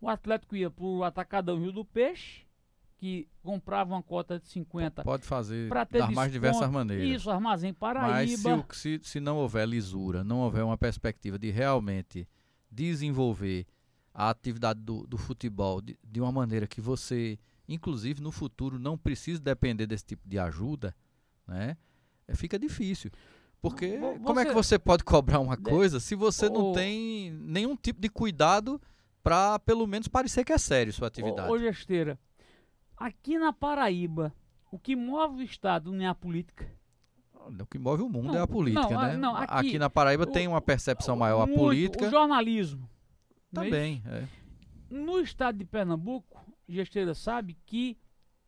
O 0.00 0.08
Atlético 0.08 0.54
ia 0.54 0.70
para 0.70 0.84
o 0.84 1.02
Atacadão 1.02 1.58
Rio 1.58 1.72
do 1.72 1.84
Peixe, 1.84 2.45
que 2.96 3.28
comprava 3.42 3.94
uma 3.94 4.02
cota 4.02 4.38
de 4.38 4.48
50. 4.48 5.02
Pode 5.04 5.24
fazer 5.24 5.68
das 5.90 6.10
mais 6.10 6.32
diversas 6.32 6.70
maneiras. 6.70 7.20
Isso, 7.20 7.30
Armazém 7.30 7.72
Paraíba. 7.72 8.56
Mas 8.68 8.76
se, 8.78 8.98
se, 8.98 9.10
se 9.10 9.20
não 9.20 9.36
houver 9.36 9.68
lisura, 9.68 10.24
não 10.24 10.40
houver 10.40 10.64
uma 10.64 10.78
perspectiva 10.78 11.38
de 11.38 11.50
realmente 11.50 12.26
desenvolver 12.70 13.66
a 14.14 14.30
atividade 14.30 14.80
do, 14.80 15.06
do 15.06 15.18
futebol 15.18 15.80
de, 15.80 15.98
de, 16.02 16.20
uma 16.20 16.32
maneira 16.32 16.66
que 16.66 16.80
você, 16.80 17.38
inclusive 17.68 18.22
no 18.22 18.32
futuro, 18.32 18.78
não 18.78 18.96
precise 18.96 19.40
depender 19.40 19.86
desse 19.86 20.06
tipo 20.06 20.26
de 20.26 20.38
ajuda, 20.38 20.94
né? 21.46 21.76
É, 22.26 22.34
fica 22.34 22.58
difícil. 22.58 23.10
Porque 23.60 23.98
você, 23.98 24.18
como 24.20 24.40
é 24.40 24.44
que 24.46 24.54
você 24.54 24.78
pode 24.78 25.04
cobrar 25.04 25.38
uma 25.40 25.56
coisa 25.56 26.00
se 26.00 26.14
você 26.14 26.48
não 26.48 26.72
tem 26.72 27.30
nenhum 27.32 27.76
tipo 27.76 28.00
de 28.00 28.08
cuidado 28.08 28.80
para 29.22 29.58
pelo 29.58 29.86
menos 29.86 30.08
parecer 30.08 30.44
que 30.44 30.52
é 30.52 30.58
sério 30.58 30.92
sua 30.92 31.08
atividade? 31.08 31.50
Ô, 31.50 31.58
Gesteira, 31.58 32.18
aqui 32.96 33.38
na 33.38 33.52
Paraíba, 33.52 34.34
o 34.70 34.78
que 34.78 34.96
move 34.96 35.42
o 35.42 35.44
Estado 35.44 35.92
não 35.92 36.04
é 36.04 36.08
a 36.08 36.14
política. 36.14 36.66
O 37.60 37.66
que 37.66 37.78
move 37.78 38.02
o 38.02 38.08
mundo 38.08 38.28
não, 38.28 38.34
é 38.34 38.40
a 38.40 38.46
política, 38.46 38.88
não, 38.88 39.02
né? 39.02 39.16
Não, 39.16 39.36
aqui, 39.36 39.54
aqui, 39.54 39.78
na 39.78 39.88
Paraíba 39.88 40.24
o, 40.24 40.26
tem 40.26 40.48
uma 40.48 40.60
percepção 40.60 41.14
maior 41.14 41.42
a 41.42 41.46
muito, 41.46 41.58
política. 41.58 42.06
O 42.06 42.10
jornalismo. 42.10 42.88
Também, 43.52 44.02
é, 44.06 44.24
No 44.90 45.20
estado 45.20 45.56
de 45.58 45.64
Pernambuco, 45.64 46.44
Gesteira 46.68 47.14
sabe 47.14 47.56
que 47.64 47.96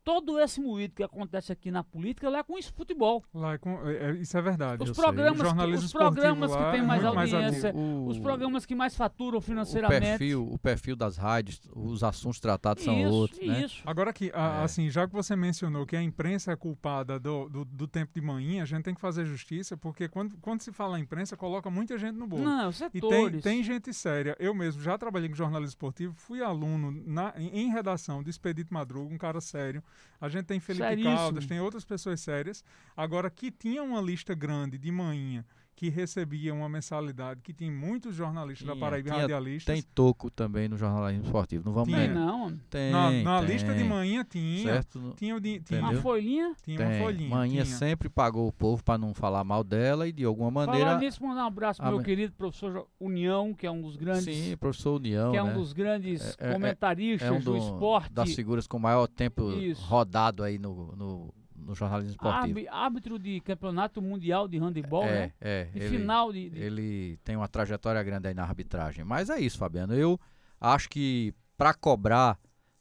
todo 0.08 0.40
esse 0.40 0.58
moído 0.58 0.94
que 0.94 1.02
acontece 1.02 1.52
aqui 1.52 1.70
na 1.70 1.84
política 1.84 2.30
lá 2.30 2.38
é 2.38 2.42
com 2.42 2.56
isso 2.56 2.72
futebol. 2.72 3.22
Lá 3.34 3.52
é 3.52 3.58
com, 3.58 3.86
é, 3.86 4.12
isso 4.12 4.38
é 4.38 4.40
verdade. 4.40 4.82
Os 4.82 4.92
programas, 4.92 5.52
que, 5.52 5.70
os 5.84 5.92
programas 5.92 6.50
que 6.50 6.70
têm 6.70 6.82
mais 6.82 7.04
audiência, 7.04 7.74
mais 7.74 8.16
os 8.16 8.18
programas 8.18 8.64
que 8.64 8.74
mais 8.74 8.96
faturam 8.96 9.38
financeiramente. 9.38 10.06
O 10.06 10.08
perfil, 10.08 10.48
o 10.50 10.58
perfil 10.58 10.96
das 10.96 11.18
rádios, 11.18 11.60
os 11.76 12.02
assuntos 12.02 12.40
tratados 12.40 12.84
são 12.84 12.98
isso, 12.98 13.10
outros. 13.10 13.46
Né? 13.46 13.60
Isso. 13.66 13.82
Agora 13.84 14.08
aqui, 14.08 14.32
a, 14.32 14.60
é. 14.60 14.64
assim, 14.64 14.88
já 14.88 15.06
que 15.06 15.12
você 15.12 15.36
mencionou 15.36 15.84
que 15.84 15.94
a 15.94 16.02
imprensa 16.02 16.52
é 16.52 16.56
culpada 16.56 17.20
do, 17.20 17.46
do, 17.50 17.66
do, 17.66 17.86
tempo 17.86 18.10
de 18.14 18.22
manhã, 18.22 18.62
a 18.62 18.64
gente 18.64 18.84
tem 18.84 18.94
que 18.94 19.02
fazer 19.02 19.26
justiça, 19.26 19.76
porque 19.76 20.08
quando, 20.08 20.38
quando 20.38 20.62
se 20.62 20.72
fala 20.72 20.98
imprensa, 20.98 21.36
coloca 21.36 21.68
muita 21.68 21.98
gente 21.98 22.16
no 22.16 22.26
bolo. 22.26 22.44
Não, 22.44 22.72
setores. 22.72 23.40
E 23.40 23.42
tem, 23.42 23.56
tem 23.56 23.62
gente 23.62 23.92
séria. 23.92 24.34
Eu 24.40 24.54
mesmo 24.54 24.80
já 24.80 24.96
trabalhei 24.96 25.28
com 25.28 25.34
jornalismo 25.34 25.68
esportivo, 25.68 26.14
fui 26.14 26.42
aluno 26.42 26.90
na, 27.06 27.34
em, 27.36 27.64
em 27.64 27.70
redação 27.70 28.22
de 28.22 28.30
Expedito 28.30 28.72
Madruga, 28.72 29.14
um 29.14 29.18
cara 29.18 29.38
sério. 29.38 29.84
A 30.20 30.28
gente 30.28 30.46
tem 30.46 30.58
Felipe 30.58 30.84
Seríssimo. 30.84 31.16
Caldas, 31.16 31.46
tem 31.46 31.60
outras 31.60 31.84
pessoas 31.84 32.20
sérias. 32.20 32.64
Agora, 32.96 33.30
que 33.30 33.50
tinha 33.50 33.82
uma 33.82 34.00
lista 34.00 34.34
grande 34.34 34.76
de 34.76 34.90
manhã 34.90 35.44
que 35.78 35.88
recebia 35.88 36.52
uma 36.52 36.68
mensalidade, 36.68 37.40
que 37.40 37.54
tem 37.54 37.70
muitos 37.70 38.12
jornalistas 38.12 38.64
tinha, 38.64 38.74
da 38.74 38.80
Paraíba 38.80 39.10
tinha, 39.10 39.20
radialistas. 39.20 39.72
Tem 39.72 39.80
toco 39.94 40.28
também 40.28 40.66
no 40.68 40.76
jornalismo 40.76 41.26
esportivo, 41.26 41.66
não 41.66 41.72
vamos 41.72 41.94
Tem 41.94 42.08
não. 42.08 42.58
Tem, 42.68 42.90
na, 42.90 43.10
na 43.12 43.38
tem. 43.38 43.48
lista 43.48 43.72
de 43.72 43.84
manhã 43.84 44.26
tinha. 44.28 44.64
Certo? 44.64 45.14
Tinha, 45.16 45.40
de, 45.40 45.60
tinha 45.60 45.78
uma 45.78 45.94
folhinha? 45.94 46.52
Tinha 46.64 46.78
tem. 46.78 46.84
uma 46.84 46.98
folhinha. 46.98 47.30
Manhã 47.30 47.62
tinha. 47.62 47.76
sempre 47.76 48.08
pagou 48.08 48.48
o 48.48 48.52
povo 48.52 48.82
para 48.82 48.98
não 48.98 49.14
falar 49.14 49.44
mal 49.44 49.62
dela 49.62 50.08
e 50.08 50.10
de 50.10 50.24
alguma 50.24 50.50
maneira... 50.50 50.86
Falar 50.86 50.98
nisso, 50.98 51.22
mandar 51.22 51.44
um 51.44 51.46
abraço 51.46 51.80
pro 51.80 51.92
meu 51.92 52.02
querido 52.02 52.32
professor 52.32 52.88
União, 52.98 53.54
que 53.54 53.64
é 53.64 53.70
um 53.70 53.80
dos 53.80 53.94
grandes... 53.94 54.24
Sim, 54.24 54.56
professor 54.56 54.96
União, 54.96 55.30
Que 55.30 55.36
é 55.36 55.44
né? 55.44 55.48
um 55.48 55.54
dos 55.54 55.72
grandes 55.72 56.36
é, 56.40 56.54
comentaristas 56.54 57.28
é 57.28 57.30
um 57.30 57.38
do, 57.38 57.52
do, 57.52 57.56
esporte. 57.56 58.12
Das 58.12 58.34
figuras 58.34 58.66
com 58.66 58.80
maior 58.80 59.06
tempo 59.06 59.52
Isso. 59.52 59.80
rodado 59.80 60.42
aí 60.42 60.58
no, 60.58 60.96
no 60.96 61.32
no 61.58 61.74
jornalismo 61.74 62.12
esportivo. 62.12 62.60
Árbitro 62.70 63.18
de 63.18 63.40
campeonato 63.40 64.00
mundial 64.00 64.48
de 64.48 64.58
handebol, 64.58 65.04
é, 65.04 65.12
né? 65.12 65.32
É, 65.40 65.64
de 65.64 65.78
ele, 65.78 65.98
final 65.98 66.32
de, 66.32 66.50
de, 66.50 66.58
Ele 66.58 67.18
tem 67.24 67.36
uma 67.36 67.48
trajetória 67.48 68.02
grande 68.02 68.28
aí 68.28 68.34
na 68.34 68.42
arbitragem. 68.42 69.04
Mas 69.04 69.30
é 69.30 69.38
isso, 69.40 69.58
Fabiano. 69.58 69.94
Eu 69.94 70.18
acho 70.60 70.88
que 70.88 71.34
para 71.56 71.74
cobrar 71.74 72.38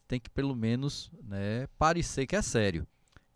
tem 0.07 0.19
que 0.19 0.29
pelo 0.29 0.55
menos 0.55 1.11
né, 1.23 1.67
parecer 1.77 2.25
que 2.25 2.35
é 2.35 2.41
sério. 2.41 2.87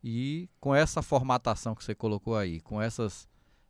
E 0.03 0.49
com 0.59 0.73
essa 0.73 1.01
formatação 1.01 1.75
que 1.75 1.83
você 1.83 1.93
colocou 1.93 2.35
aí, 2.35 2.61
com 2.61 2.81
essas 2.81 3.27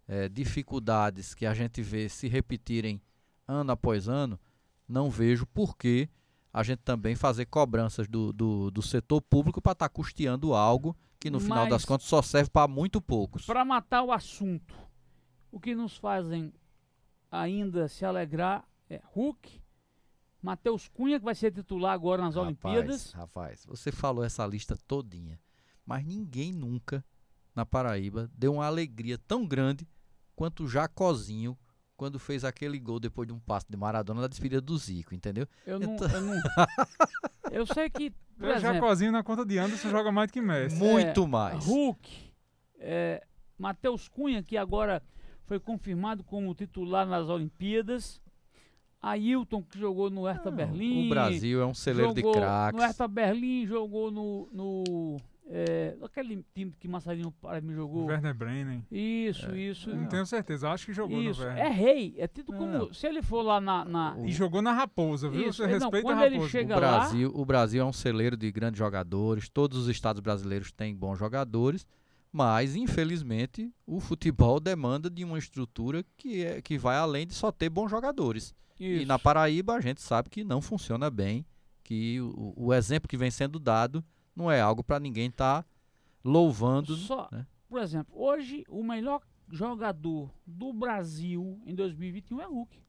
é, 0.08 0.30
dificuldades 0.30 1.34
que 1.34 1.46
a 1.46 1.54
gente 1.54 1.82
vê 1.82 2.08
se 2.08 2.28
repetirem 2.28 3.02
ano 3.48 3.72
após 3.72 4.08
ano, 4.08 4.40
não 4.88 5.10
vejo 5.10 5.46
por 5.48 5.76
que 5.76 6.10
a 6.54 6.64
gente 6.64 6.80
também 6.80 7.16
fazer 7.16 7.46
cobranças 7.46 8.08
do, 8.08 8.32
do, 8.34 8.70
do 8.72 8.82
setor 8.82 9.22
público 9.22 9.62
para 9.62 9.72
estar 9.72 9.90
tá 9.90 9.94
custeando 9.94 10.54
algo 10.54 10.96
que 11.22 11.30
no 11.30 11.40
final 11.40 11.70
das 11.70 11.86
contas 11.86 12.08
só 12.08 12.20
serve 12.24 12.50
para 12.50 12.68
muito 12.68 13.00
poucos. 13.00 13.46
Para 13.46 13.64
matar 13.64 14.02
o 14.02 14.12
assunto, 14.12 14.76
o 15.52 15.60
que 15.60 15.76
nos 15.76 15.96
fazem 15.96 16.52
ainda 17.32 17.88
se 17.88 18.04
alegrar 18.04 18.68
é 18.90 19.00
Hulk, 19.14 19.62
Matheus 20.42 20.88
Cunha, 20.88 21.20
que 21.20 21.24
vai 21.24 21.36
ser 21.36 21.52
titular 21.52 21.94
agora 21.94 22.24
nas 22.24 22.34
rapaz, 22.34 22.48
Olimpíadas. 22.48 23.12
Rapaz, 23.12 23.64
você 23.68 23.92
falou 23.92 24.24
essa 24.24 24.44
lista 24.48 24.76
todinha, 24.88 25.40
mas 25.86 26.04
ninguém 26.04 26.52
nunca 26.52 27.06
na 27.54 27.68
Paraíba 27.68 28.28
deu 28.36 28.54
uma 28.54 28.66
alegria 28.66 29.20
tão 29.20 29.46
grande 29.46 29.88
quanto 30.36 30.64
o 30.64 30.68
Jacozinho 30.68 31.56
quando 31.96 32.18
fez 32.18 32.44
aquele 32.44 32.80
gol 32.80 33.00
depois 33.00 33.28
de 33.28 33.34
um 33.34 33.40
passo 33.40 33.68
de 33.70 33.78
Maradona 33.78 34.22
na 34.22 34.28
despedida 34.28 34.60
do 34.60 34.76
Zico, 34.76 35.14
entendeu? 35.14 35.48
Eu 35.68 35.80
não. 35.80 35.94
Então... 35.94 36.10
Eu, 36.10 36.22
não 36.22 36.34
eu 37.52 37.68
sei 37.68 37.92
que. 37.92 38.12
Por 38.42 38.58
o 38.58 38.60
Jacozinho 38.60 39.12
na 39.12 39.24
conta 39.24 39.46
de 39.46 39.58
Anderson 39.58 39.90
joga 39.90 40.12
mais 40.12 40.30
do 40.30 40.34
que 40.34 40.42
Messi. 40.42 40.76
Muito 40.76 41.24
é, 41.24 41.28
mais. 41.28 41.66
Hulk, 41.66 42.34
é, 42.80 43.24
Matheus 43.58 44.08
Cunha, 44.08 44.42
que 44.42 44.58
agora 44.58 45.04
foi 45.46 45.60
confirmado 45.60 46.24
como 46.24 46.54
titular 46.56 47.06
nas 47.06 47.30
Olimpíadas. 47.30 48.20
Ailton, 49.02 49.64
que 49.64 49.80
jogou 49.80 50.10
no 50.10 50.26
Hertha 50.26 50.52
Berlim. 50.52 51.08
O 51.08 51.10
Brasil 51.10 51.62
é 51.62 51.66
um 51.66 51.74
celeiro 51.74 52.14
de 52.14 52.22
craques. 52.22 52.80
No 52.80 52.86
Hertha 52.86 53.08
Berlim, 53.08 53.66
jogou 53.66 54.12
no, 54.12 54.48
no 54.52 55.18
é, 55.54 55.98
aquele 56.02 56.46
time 56.56 56.74
que 56.80 56.88
Massarinho 56.88 57.34
me 57.62 57.74
jogou. 57.74 58.06
Werner 58.06 58.34
Brennen. 58.34 58.86
Isso, 58.90 59.52
é. 59.52 59.60
isso. 59.60 59.94
Não 59.94 60.08
tenho 60.08 60.26
certeza, 60.26 60.70
acho 60.70 60.86
que 60.86 60.94
jogou 60.94 61.22
isso. 61.22 61.42
no 61.42 61.48
Werner. 61.48 61.66
É 61.66 61.70
rei, 61.70 62.16
é 62.18 62.26
tido 62.26 62.54
como. 62.54 62.94
Se 62.94 63.06
ele 63.06 63.22
for 63.22 63.42
lá 63.42 63.60
na. 63.60 63.84
na... 63.84 64.16
E 64.24 64.32
jogou 64.32 64.62
na 64.62 64.72
Raposa, 64.72 65.30
viu? 65.30 65.50
Isso. 65.50 65.58
Você 65.58 65.64
não, 65.64 65.74
respeita 65.74 66.02
quando 66.08 66.20
a 66.20 66.22
Raposa. 66.22 66.36
Ele 66.38 66.50
chega 66.50 66.74
o, 66.74 66.80
Brasil, 66.80 67.32
lá... 67.34 67.42
o 67.42 67.46
Brasil 67.46 67.82
é 67.82 67.86
um 67.86 67.92
celeiro 67.92 68.38
de 68.38 68.50
grandes 68.50 68.78
jogadores, 68.78 69.50
todos 69.50 69.78
os 69.78 69.90
estados 69.90 70.22
brasileiros 70.22 70.72
têm 70.72 70.96
bons 70.96 71.20
jogadores, 71.20 71.86
mas 72.32 72.74
infelizmente 72.78 73.70
o 73.86 74.00
futebol 74.00 74.58
demanda 74.58 75.10
de 75.10 75.26
uma 75.26 75.38
estrutura 75.38 76.06
que, 76.16 76.46
é, 76.46 76.62
que 76.62 76.78
vai 76.78 76.96
além 76.96 77.28
de 77.28 77.34
só 77.34 77.52
ter 77.52 77.70
bons 77.70 77.92
jogadores. 77.92 78.56
Isso. 78.80 79.04
E 79.04 79.06
na 79.06 79.20
Paraíba 79.20 79.74
a 79.74 79.82
gente 79.82 80.02
sabe 80.02 80.30
que 80.30 80.46
não 80.46 80.62
funciona 80.62 81.10
bem, 81.10 81.46
que 81.84 82.22
o, 82.22 82.54
o 82.56 82.74
exemplo 82.74 83.10
que 83.10 83.18
vem 83.18 83.30
sendo 83.30 83.60
dado 83.60 84.02
não 84.36 84.50
é 84.50 84.62
algo 84.62 84.84
para 84.84 85.00
ninguém 85.00 85.28
estar 85.28 85.64
tá 85.64 85.70
louvando. 86.24 86.96
Só, 86.96 87.28
né? 87.32 87.46
por 87.68 87.82
exemplo, 87.82 88.14
hoje 88.16 88.64
o 88.70 88.84
melhor 88.84 89.22
jogador 89.50 90.34
do 90.46 90.72
Brasil 90.74 91.62
em 91.66 91.76
2021 91.76 92.42
é 92.42 92.46
Hulk. 92.46 92.82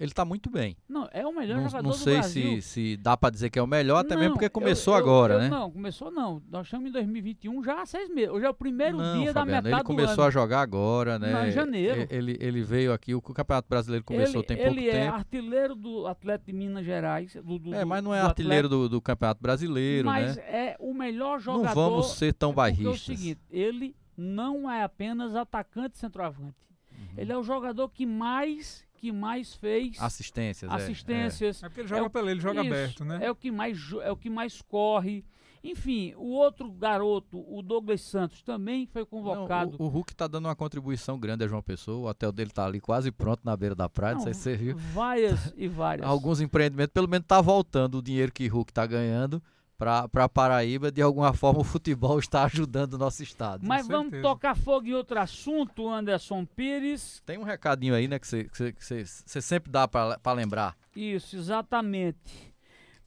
Ele 0.00 0.10
está 0.10 0.24
muito 0.24 0.48
bem. 0.48 0.78
Não, 0.88 1.06
é 1.12 1.26
o 1.26 1.36
melhor 1.36 1.58
não, 1.58 1.68
jogador 1.68 1.88
não 1.88 1.92
sei 1.92 2.14
do 2.14 2.18
Brasil. 2.20 2.62
Se, 2.62 2.68
se 2.68 2.96
dá 2.96 3.18
para 3.18 3.28
dizer 3.28 3.50
que 3.50 3.58
é 3.58 3.62
o 3.62 3.66
melhor, 3.66 3.98
até 3.98 4.14
não, 4.14 4.20
mesmo 4.22 4.34
porque 4.34 4.48
começou 4.48 4.94
eu, 4.94 4.98
eu, 4.98 5.04
agora, 5.04 5.34
eu, 5.34 5.40
né? 5.40 5.48
Não, 5.50 5.70
começou 5.70 6.10
não. 6.10 6.42
Nós 6.50 6.66
estamos 6.66 6.88
em 6.88 6.92
2021 6.92 7.62
já 7.62 7.82
há 7.82 7.84
seis 7.84 8.08
meses. 8.08 8.30
Hoje 8.30 8.46
é 8.46 8.48
o 8.48 8.54
primeiro 8.54 8.96
não, 8.96 9.18
dia 9.18 9.30
Fabiano, 9.30 9.34
da 9.34 9.62
metade 9.62 9.74
Ele 9.74 9.84
começou 9.84 10.16
do 10.16 10.20
ano. 10.22 10.28
a 10.28 10.30
jogar 10.30 10.62
agora, 10.62 11.18
né? 11.18 11.32
Não, 11.34 11.46
em 11.46 11.50
janeiro. 11.50 12.06
Ele, 12.08 12.34
ele 12.40 12.62
veio 12.62 12.94
aqui, 12.94 13.14
o 13.14 13.20
Campeonato 13.20 13.68
Brasileiro 13.68 14.02
começou 14.02 14.40
ele, 14.40 14.46
tem 14.46 14.56
pouco 14.56 14.72
ele 14.72 14.88
é 14.88 14.92
tempo. 14.92 15.02
Ele 15.02 15.06
é 15.06 15.08
artilheiro 15.08 15.74
do 15.74 16.06
Atlético 16.06 16.50
de 16.50 16.56
Minas 16.56 16.86
Gerais. 16.86 17.36
Do, 17.44 17.58
do, 17.58 17.74
é, 17.74 17.84
mas 17.84 18.02
não 18.02 18.14
é 18.14 18.22
do 18.22 18.26
artilheiro 18.28 18.70
do, 18.70 18.88
do, 18.88 19.02
Campeonato 19.02 19.42
Brasileiro, 19.42 20.06
mas 20.06 20.34
né? 20.34 20.42
Mas 20.46 20.54
é 20.54 20.76
o 20.80 20.94
melhor 20.94 21.38
jogador. 21.40 21.66
Não 21.66 21.74
vamos 21.74 22.12
ser 22.14 22.32
tão 22.32 22.54
bairristas. 22.54 22.86
É 22.86 22.90
o 22.90 22.98
seguinte, 22.98 23.40
ele 23.50 23.94
não 24.16 24.70
é 24.70 24.82
apenas 24.82 25.36
atacante 25.36 25.98
centroavante. 25.98 26.56
Uhum. 26.90 27.06
Ele 27.18 27.32
é 27.32 27.36
o 27.36 27.42
jogador 27.42 27.90
que 27.90 28.06
mais 28.06 28.88
que 29.00 29.10
mais 29.10 29.54
fez 29.54 29.96
assistências. 29.98 30.70
Assistências. 30.70 31.62
É, 31.62 31.64
é. 31.64 31.66
é 31.66 31.68
porque 31.68 31.80
ele 31.80 31.88
joga 31.88 32.06
é 32.06 32.08
pela 32.08 32.30
ele 32.30 32.40
joga 32.40 32.60
isso, 32.60 32.68
aberto, 32.68 33.04
né? 33.04 33.18
É 33.22 33.30
o 33.30 33.34
que 33.34 33.50
mais 33.50 33.78
é 34.02 34.12
o 34.12 34.16
que 34.16 34.28
mais 34.28 34.60
corre. 34.62 35.24
Enfim, 35.62 36.14
o 36.16 36.30
outro 36.30 36.70
garoto, 36.72 37.44
o 37.46 37.60
Douglas 37.60 38.00
Santos, 38.00 38.40
também 38.40 38.86
foi 38.86 39.04
convocado. 39.04 39.76
Não, 39.78 39.84
o, 39.84 39.88
o, 39.88 39.92
Hulk 39.92 40.12
está 40.12 40.26
dando 40.26 40.46
uma 40.46 40.56
contribuição 40.56 41.18
grande 41.18 41.44
a 41.44 41.48
João 41.48 41.62
Pessoa. 41.62 41.98
O 41.98 42.10
hotel 42.10 42.32
dele 42.32 42.48
está 42.48 42.64
ali 42.64 42.80
quase 42.80 43.10
pronto 43.10 43.42
na 43.44 43.54
beira 43.54 43.74
da 43.74 43.86
praia. 43.86 44.14
Não, 44.14 44.20
não 44.20 44.24
sei 44.24 44.32
se 44.32 44.40
você 44.40 44.56
viu. 44.56 44.76
Várias 44.78 45.52
e 45.54 45.68
várias. 45.68 46.06
Alguns 46.08 46.40
empreendimentos, 46.40 46.94
pelo 46.94 47.08
menos 47.08 47.24
está 47.24 47.42
voltando 47.42 47.98
o 47.98 48.02
dinheiro 48.02 48.32
que 48.32 48.48
o 48.48 48.52
Hulk 48.52 48.70
está 48.70 48.86
ganhando 48.86 49.42
para 49.80 50.28
Paraíba, 50.28 50.92
de 50.92 51.00
alguma 51.00 51.32
forma 51.32 51.60
o 51.60 51.64
futebol 51.64 52.18
está 52.18 52.44
ajudando 52.44 52.92
o 52.92 52.98
nosso 52.98 53.22
estado. 53.22 53.66
Mas 53.66 53.88
vamos 53.88 54.20
tocar 54.20 54.54
fogo 54.54 54.86
em 54.86 54.92
outro 54.92 55.18
assunto, 55.18 55.88
Anderson 55.88 56.44
Pires. 56.44 57.22
Tem 57.24 57.38
um 57.38 57.44
recadinho 57.44 57.94
aí, 57.94 58.06
né, 58.06 58.18
que 58.18 58.26
você 58.26 59.40
sempre 59.40 59.72
dá 59.72 59.88
para 59.88 60.32
lembrar. 60.34 60.76
Isso, 60.94 61.34
exatamente. 61.34 62.52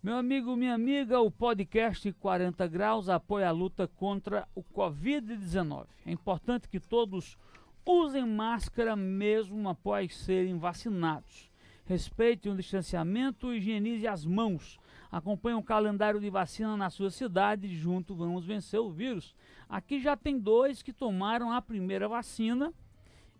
Meu 0.01 0.17
amigo, 0.17 0.55
minha 0.55 0.73
amiga, 0.73 1.19
o 1.19 1.29
podcast 1.29 2.11
40 2.11 2.65
Graus 2.67 3.07
apoia 3.07 3.49
a 3.49 3.51
luta 3.51 3.87
contra 3.87 4.47
o 4.55 4.63
Covid-19. 4.63 5.85
É 6.07 6.11
importante 6.11 6.67
que 6.67 6.79
todos 6.79 7.37
usem 7.85 8.27
máscara 8.27 8.95
mesmo 8.95 9.69
após 9.69 10.17
serem 10.17 10.57
vacinados. 10.57 11.51
Respeitem 11.85 12.51
o 12.51 12.55
distanciamento 12.55 13.53
e 13.53 13.57
higienize 13.57 14.07
as 14.07 14.25
mãos 14.25 14.79
Acompanhe 15.13 15.55
o 15.55 15.61
calendário 15.61 16.19
de 16.19 16.27
vacina 16.27 16.75
na 16.75 16.89
sua 16.89 17.11
cidade. 17.11 17.67
Junto 17.67 18.15
vamos 18.15 18.43
vencer 18.43 18.79
o 18.79 18.89
vírus. 18.89 19.35
Aqui 19.69 20.01
já 20.01 20.17
tem 20.17 20.39
dois 20.39 20.81
que 20.81 20.91
tomaram 20.91 21.51
a 21.51 21.61
primeira 21.61 22.09
vacina, 22.09 22.73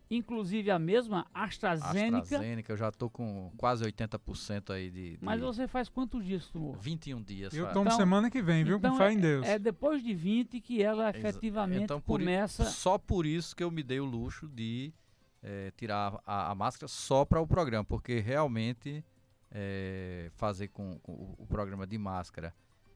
inclusive 0.07 0.69
a 0.69 0.78
mesma 0.78 1.26
AstraZeneca. 1.34 2.19
AstraZeneca, 2.19 2.74
eu 2.74 2.78
já 2.78 2.89
estou 2.89 3.09
com 3.09 3.51
quase 3.57 3.84
80% 3.86 4.69
aí 4.69 4.91
de, 4.91 5.17
de, 5.17 5.17
Mas 5.19 5.41
você 5.41 5.67
faz 5.67 5.89
quantos 5.89 6.24
dias 6.24 6.47
tomou? 6.47 6.74
21 6.74 7.24
dias. 7.24 7.51
Eu 7.55 7.65
tomo 7.74 7.88
então, 7.88 7.97
semana 7.97 8.30
que 8.30 8.43
vem, 8.43 8.63
viu? 8.63 8.78
Então 8.78 8.91
com 8.91 8.97
fé 8.97 9.11
em 9.11 9.17
é, 9.17 9.21
Deus. 9.21 9.47
É 9.47 9.57
depois 9.57 10.03
de 10.03 10.13
20 10.13 10.61
que 10.61 10.80
ela 10.80 11.09
efetivamente 11.09 11.86
então, 11.86 11.99
começa. 11.99 12.65
Só 12.65 12.99
por 12.99 13.26
isso 13.26 13.55
que 13.55 13.63
eu 13.63 13.71
me 13.71 13.82
dei 13.82 13.99
o 13.99 14.05
luxo 14.05 14.47
de 14.47 14.93
é, 15.41 15.71
tirar 15.76 16.21
a, 16.24 16.51
a 16.51 16.55
máscara 16.55 16.88
só 16.88 17.26
para 17.26 17.41
o 17.41 17.47
programa, 17.47 17.84
porque 17.84 18.19
realmente 18.19 19.03
é, 19.54 20.32
fazer 20.34 20.70
com, 20.70 20.99
com, 20.99 21.36
o 21.38 21.45
programa 21.45 21.86
de 21.86 21.97
máscara 21.97 22.54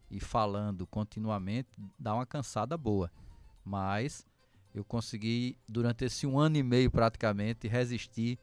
e 0.09 0.19
falando 0.19 0.87
continuamente 0.87 1.69
dá 1.99 2.15
uma 2.15 2.25
cansada 2.25 2.75
boa. 2.75 3.11
Mas 3.63 4.25
eu 4.73 4.83
consegui, 4.83 5.57
durante 5.67 6.05
esse 6.05 6.25
um 6.25 6.39
ano 6.39 6.57
e 6.57 6.63
meio 6.63 6.89
praticamente, 6.89 7.67
resistir 7.67 8.39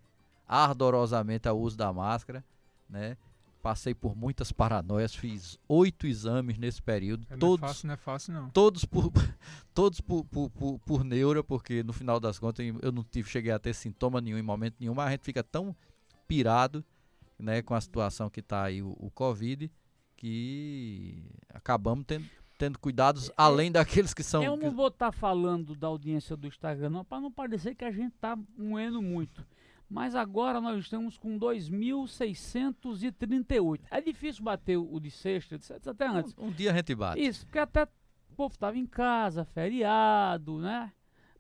ardorosamente 0.47 1.49
ao 1.49 1.59
uso 1.59 1.77
da 1.77 1.93
máscara, 1.93 2.45
né? 2.89 3.17
Passei 3.62 3.95
por 3.95 4.15
muitas 4.15 4.53
paranoias, 4.53 5.15
fiz 5.15 5.59
oito 5.67 6.07
exames 6.07 6.59
nesse 6.59 6.83
período, 6.83 7.27
é, 7.31 7.37
todos, 7.37 7.62
não 7.62 7.67
é 7.67 7.71
fácil, 7.71 7.87
não 7.87 7.95
é 7.95 7.97
fácil 7.97 8.35
não. 8.35 8.51
Todos 8.51 8.85
por, 8.85 9.11
todos 9.73 10.03
por, 10.03 10.23
por, 10.27 10.51
por, 10.51 10.79
por 10.81 11.03
neura, 11.03 11.43
porque 11.43 11.83
no 11.83 11.95
final 11.95 12.21
das 12.21 12.39
contas 12.39 12.67
eu 12.83 12.93
não 12.93 13.03
tive, 13.03 13.29
cheguei 13.31 13.51
a 13.51 13.59
ter 13.59 13.75
sintoma 13.75 14.21
nenhum 14.21 14.37
em 14.37 14.43
momento 14.43 14.77
nenhum, 14.79 14.95
mas 14.95 15.09
a 15.09 15.11
gente 15.12 15.25
fica 15.25 15.43
tão 15.43 15.75
pirado 16.29 16.85
né, 17.39 17.62
com 17.62 17.74
a 17.74 17.80
situação 17.80 18.28
que 18.30 18.41
está 18.41 18.64
aí 18.64 18.82
o, 18.82 18.97
o, 18.99 19.11
Covid, 19.11 19.70
que 20.16 21.24
acabamos 21.49 22.05
tendo, 22.07 22.26
tendo 22.59 22.78
cuidados 22.78 23.30
é, 23.30 23.32
além 23.37 23.72
daqueles 23.72 24.14
que 24.14 24.22
são. 24.22 24.43
Eu 24.43 24.57
não 24.57 24.70
vou 24.70 24.89
estar 24.89 25.12
tá 25.12 25.12
falando 25.12 25.74
da 25.74 25.87
audiência 25.87 26.35
do 26.37 26.47
Instagram, 26.47 26.91
não, 26.91 27.05
para 27.05 27.20
não 27.20 27.30
parecer 27.30 27.74
que 27.74 27.85
a 27.85 27.93
gente 27.93 28.14
está 28.14 28.39
moendo 28.57 29.03
muito. 29.03 29.47
Mas 29.89 30.14
agora 30.14 30.61
nós 30.61 30.78
estamos 30.78 31.18
com 31.18 31.37
2.638. 31.39 33.80
É 33.91 34.01
difícil 34.01 34.43
bater 34.43 34.76
o 34.76 34.99
de 34.99 35.11
sexta, 35.11 35.61
até 35.87 36.07
antes. 36.07 36.35
Um, 36.39 36.47
um 36.47 36.51
dia 36.51 36.72
a 36.72 36.74
gente 36.74 36.95
bate. 36.95 37.22
Isso, 37.22 37.45
porque 37.47 37.59
até 37.59 37.82
o 37.85 38.35
povo 38.35 38.55
estava 38.55 38.78
em 38.78 38.87
casa, 38.87 39.45
feriado, 39.45 40.59
né? 40.59 40.91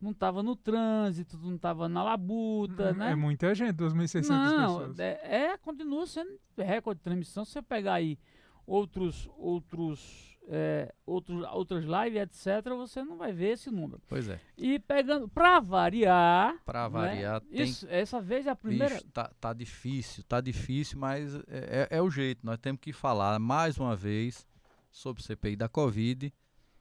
Não 0.04 0.10
estava 0.10 0.42
no 0.42 0.54
trânsito, 0.54 1.38
não 1.38 1.56
estava 1.56 1.88
na 1.88 2.02
labuta, 2.02 2.90
uhum. 2.90 2.96
né? 2.98 3.12
É 3.12 3.14
muita 3.16 3.54
gente, 3.54 3.72
2.600 3.72 4.22
pessoas. 4.22 4.98
É, 4.98 5.20
é, 5.22 5.56
continua 5.56 6.06
sendo 6.06 6.38
recorde 6.58 6.98
de 6.98 7.04
transmissão. 7.04 7.44
Se 7.44 7.52
você 7.52 7.62
pegar 7.62 7.94
aí 7.94 8.18
outros, 8.66 9.30
outros, 9.38 10.38
é, 10.46 10.94
outros, 11.06 11.42
outras 11.52 11.84
lives, 11.84 12.22
etc., 12.22 12.68
você 12.76 13.02
não 13.02 13.16
vai 13.16 13.32
ver 13.32 13.52
esse 13.52 13.70
número. 13.70 14.02
Pois 14.06 14.28
é. 14.28 14.38
E 14.58 14.78
pegando, 14.78 15.26
para 15.26 15.58
variar... 15.58 16.62
Para 16.66 16.82
né? 16.84 16.88
variar, 16.90 17.42
né? 17.42 17.48
tem... 17.50 17.62
Isso, 17.62 17.86
essa 17.88 18.20
vez 18.20 18.46
é 18.46 18.50
a 18.50 18.56
primeira... 18.56 18.96
Bicho, 18.96 19.06
tá, 19.10 19.30
tá 19.40 19.54
difícil, 19.54 20.22
tá 20.24 20.40
difícil, 20.40 20.98
mas 20.98 21.34
é, 21.48 21.88
é, 21.90 21.96
é 21.96 22.02
o 22.02 22.10
jeito. 22.10 22.44
Nós 22.44 22.58
temos 22.58 22.80
que 22.80 22.92
falar 22.92 23.38
mais 23.38 23.78
uma 23.78 23.96
vez 23.96 24.46
sobre 24.90 25.22
o 25.22 25.24
CPI 25.24 25.56
da 25.56 25.68
Covid, 25.68 26.30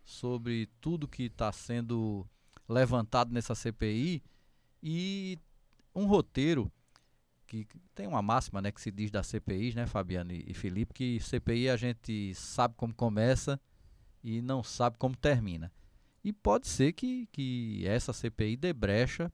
sobre 0.03 0.69
tudo 0.81 1.07
que 1.07 1.23
está 1.23 1.51
sendo 1.53 2.27
levantado 2.67 3.33
nessa 3.33 3.55
CPI 3.55 4.23
e 4.81 5.39
um 5.95 6.05
roteiro 6.05 6.71
que 7.45 7.67
tem 7.93 8.07
uma 8.07 8.21
máxima, 8.21 8.61
né, 8.61 8.71
que 8.71 8.81
se 8.81 8.91
diz 8.91 9.11
da 9.11 9.21
CPI, 9.21 9.75
né, 9.75 9.85
Fabiano 9.85 10.31
e, 10.31 10.43
e 10.47 10.53
Felipe, 10.53 10.93
que 10.93 11.19
CPI 11.19 11.69
a 11.69 11.77
gente 11.77 12.33
sabe 12.33 12.73
como 12.75 12.93
começa 12.93 13.59
e 14.23 14.41
não 14.41 14.63
sabe 14.63 14.97
como 14.97 15.15
termina. 15.15 15.71
E 16.23 16.33
pode 16.33 16.67
ser 16.67 16.93
que, 16.93 17.27
que 17.31 17.83
essa 17.85 18.13
CPI 18.13 18.55
dê 18.55 18.73
brecha, 18.73 19.31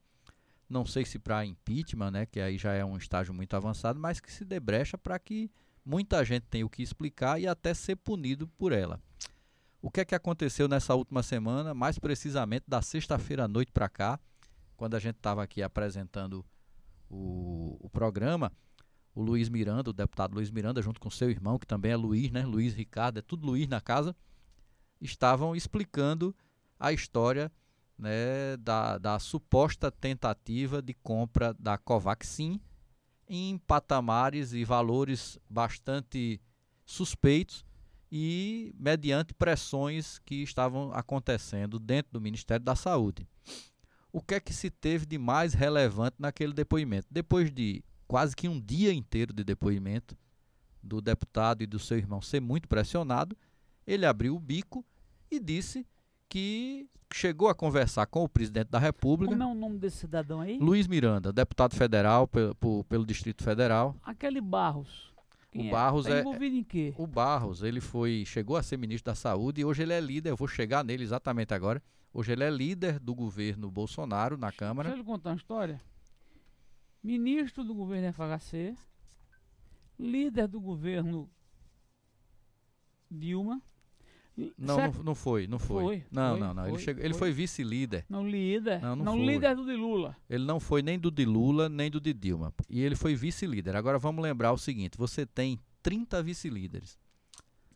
não 0.68 0.84
sei 0.84 1.04
se 1.04 1.18
para 1.18 1.46
impeachment, 1.46 2.10
né, 2.10 2.26
que 2.26 2.40
aí 2.40 2.58
já 2.58 2.72
é 2.72 2.84
um 2.84 2.96
estágio 2.96 3.32
muito 3.32 3.56
avançado, 3.56 3.98
mas 3.98 4.20
que 4.20 4.30
se 4.30 4.44
dê 4.44 4.60
brecha 4.60 4.98
para 4.98 5.18
que 5.18 5.50
muita 5.84 6.24
gente 6.24 6.46
tenha 6.50 6.66
o 6.66 6.70
que 6.70 6.82
explicar 6.82 7.40
e 7.40 7.46
até 7.46 7.72
ser 7.72 7.96
punido 7.96 8.46
por 8.46 8.72
ela. 8.72 9.00
O 9.82 9.90
que 9.90 10.00
é 10.00 10.04
que 10.04 10.14
aconteceu 10.14 10.68
nessa 10.68 10.94
última 10.94 11.22
semana, 11.22 11.72
mais 11.72 11.98
precisamente 11.98 12.64
da 12.68 12.82
sexta-feira 12.82 13.44
à 13.44 13.48
noite 13.48 13.72
para 13.72 13.88
cá, 13.88 14.20
quando 14.76 14.94
a 14.94 14.98
gente 14.98 15.16
estava 15.16 15.42
aqui 15.42 15.62
apresentando 15.62 16.44
o, 17.08 17.78
o 17.80 17.88
programa, 17.88 18.52
o 19.14 19.22
Luiz 19.22 19.48
Miranda, 19.48 19.88
o 19.88 19.94
deputado 19.94 20.34
Luiz 20.34 20.50
Miranda, 20.50 20.82
junto 20.82 21.00
com 21.00 21.08
seu 21.10 21.30
irmão, 21.30 21.58
que 21.58 21.66
também 21.66 21.92
é 21.92 21.96
Luiz, 21.96 22.30
né? 22.30 22.44
Luiz 22.44 22.74
Ricardo, 22.74 23.18
é 23.18 23.22
tudo 23.22 23.46
Luiz 23.46 23.66
na 23.68 23.80
casa, 23.80 24.14
estavam 25.00 25.56
explicando 25.56 26.34
a 26.78 26.92
história 26.92 27.50
né, 27.98 28.56
da, 28.58 28.98
da 28.98 29.18
suposta 29.18 29.90
tentativa 29.90 30.82
de 30.82 30.92
compra 30.92 31.54
da 31.58 31.78
Covaxin 31.78 32.60
em 33.28 33.56
patamares 33.58 34.52
e 34.52 34.64
valores 34.64 35.38
bastante 35.48 36.40
suspeitos 36.84 37.64
e 38.10 38.74
mediante 38.78 39.32
pressões 39.32 40.18
que 40.18 40.42
estavam 40.42 40.92
acontecendo 40.92 41.78
dentro 41.78 42.12
do 42.12 42.20
Ministério 42.20 42.64
da 42.64 42.74
Saúde. 42.74 43.28
O 44.12 44.20
que 44.20 44.34
é 44.34 44.40
que 44.40 44.52
se 44.52 44.70
teve 44.70 45.06
de 45.06 45.18
mais 45.18 45.54
relevante 45.54 46.16
naquele 46.18 46.52
depoimento? 46.52 47.06
Depois 47.10 47.50
de 47.52 47.84
quase 48.08 48.34
que 48.34 48.48
um 48.48 48.60
dia 48.60 48.92
inteiro 48.92 49.32
de 49.32 49.44
depoimento 49.44 50.16
do 50.82 51.00
deputado 51.00 51.62
e 51.62 51.66
do 51.66 51.78
seu 51.78 51.96
irmão 51.96 52.20
ser 52.20 52.40
muito 52.40 52.68
pressionado, 52.68 53.36
ele 53.86 54.04
abriu 54.04 54.34
o 54.34 54.40
bico 54.40 54.84
e 55.30 55.38
disse 55.38 55.86
que 56.28 56.88
chegou 57.12 57.48
a 57.48 57.54
conversar 57.54 58.06
com 58.06 58.24
o 58.24 58.28
presidente 58.28 58.68
da 58.68 58.78
República. 58.78 59.32
Como 59.32 59.42
é 59.42 59.46
o 59.46 59.54
nome 59.54 59.78
desse 59.78 59.98
cidadão 59.98 60.40
aí? 60.40 60.58
Luiz 60.58 60.86
Miranda, 60.86 61.32
deputado 61.32 61.74
federal 61.74 62.26
pelo, 62.26 62.84
pelo 62.84 63.06
Distrito 63.06 63.42
Federal. 63.42 63.96
Aquele 64.02 64.40
Barros. 64.40 65.09
Quem 65.50 65.62
o 65.62 65.68
é? 65.68 65.70
Barros 65.70 66.06
tá 66.06 66.16
é, 66.16 66.20
envolvido 66.20 66.56
em 66.56 66.62
quê? 66.62 66.94
O 66.96 67.06
Barros, 67.06 67.62
ele 67.62 67.80
foi, 67.80 68.24
chegou 68.24 68.56
a 68.56 68.62
ser 68.62 68.76
ministro 68.76 69.10
da 69.10 69.14
Saúde 69.14 69.60
e 69.60 69.64
hoje 69.64 69.82
ele 69.82 69.92
é 69.92 70.00
líder, 70.00 70.30
eu 70.30 70.36
vou 70.36 70.46
chegar 70.46 70.84
nele 70.84 71.02
exatamente 71.02 71.52
agora. 71.52 71.82
Hoje 72.12 72.32
ele 72.32 72.44
é 72.44 72.50
líder 72.50 72.98
do 72.98 73.14
governo 73.14 73.70
Bolsonaro 73.70 74.36
na 74.36 74.52
Câmara. 74.52 74.88
Deixa 74.88 75.00
eu 75.00 75.04
lhe 75.04 75.10
contar 75.10 75.30
uma 75.30 75.36
história. 75.36 75.80
Ministro 77.02 77.64
do 77.64 77.74
governo 77.74 78.12
FHC, 78.12 78.76
líder 79.98 80.46
do 80.46 80.60
governo 80.60 81.28
Dilma, 83.10 83.60
não, 84.56 84.76
não, 84.76 84.92
não, 85.04 85.14
foi, 85.14 85.46
não 85.46 85.58
foi. 85.58 85.82
foi 85.82 86.04
não, 86.10 86.30
foi, 86.30 86.40
não, 86.40 86.54
não. 86.54 86.62
Foi, 86.64 86.72
ele, 86.72 86.78
chegou, 86.78 87.04
ele 87.04 87.14
foi 87.14 87.32
vice-líder. 87.32 88.04
Não 88.08 88.28
líder. 88.28 88.80
Não, 88.80 88.96
não, 88.96 89.04
não 89.04 89.24
líder 89.24 89.54
do 89.54 89.64
de 89.64 89.74
Lula. 89.74 90.16
Ele 90.28 90.44
não 90.44 90.60
foi 90.60 90.82
nem 90.82 90.98
do 90.98 91.10
de 91.10 91.24
Lula, 91.24 91.68
nem 91.68 91.90
do 91.90 92.00
de 92.00 92.12
Dilma. 92.12 92.52
E 92.68 92.80
ele 92.80 92.96
foi 92.96 93.14
vice-líder. 93.14 93.76
Agora 93.76 93.98
vamos 93.98 94.22
lembrar 94.22 94.52
o 94.52 94.58
seguinte: 94.58 94.96
você 94.96 95.24
tem 95.26 95.58
30 95.82 96.22
vice-líderes. 96.22 96.98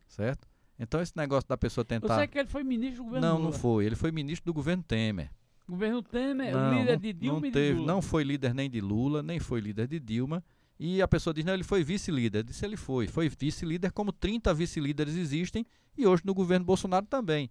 Certo? 0.07 0.49
Então 0.79 1.01
esse 1.01 1.17
negócio 1.17 1.49
da 1.49 1.57
pessoa 1.57 1.85
tentar. 1.85 2.15
Você 2.15 2.27
que 2.27 2.39
ele 2.39 2.49
foi 2.49 2.65
ministro 2.65 2.99
do 2.99 3.05
governo 3.05 3.27
Não, 3.27 3.37
Lula. 3.37 3.51
não 3.51 3.59
foi. 3.59 3.85
Ele 3.85 3.97
foi 3.97 4.11
ministro 4.11 4.47
do 4.47 4.55
governo 4.55 4.83
Temer. 4.83 5.31
Governo 5.67 6.03
Temer, 6.03 6.53
não, 6.53 6.79
líder 6.79 6.99
de 6.99 7.13
Dilma 7.13 7.41
não 7.41 7.47
e 7.47 7.51
teve. 7.51 7.81
Não 7.81 8.03
foi 8.03 8.23
líder 8.23 8.55
nem 8.55 8.69
de 8.69 8.81
Lula, 8.83 9.23
nem 9.23 9.41
foi 9.41 9.61
líder 9.61 9.89
de 9.89 9.99
Dilma. 9.99 10.45
E 10.79 11.01
a 11.01 11.09
pessoa 11.09 11.33
diz, 11.33 11.45
não, 11.45 11.55
ele 11.55 11.63
foi 11.63 11.85
vice-líder. 11.85 12.43
Disse, 12.43 12.65
ele 12.65 12.77
foi. 12.77 13.07
Foi 13.07 13.29
vice-líder, 13.29 13.93
como 13.93 14.13
30 14.13 14.53
vice-líderes 14.55 15.15
existem, 15.15 15.65
e 15.97 16.07
hoje 16.07 16.23
no 16.25 16.35
governo 16.35 16.67
Bolsonaro 16.67 17.07
também, 17.07 17.51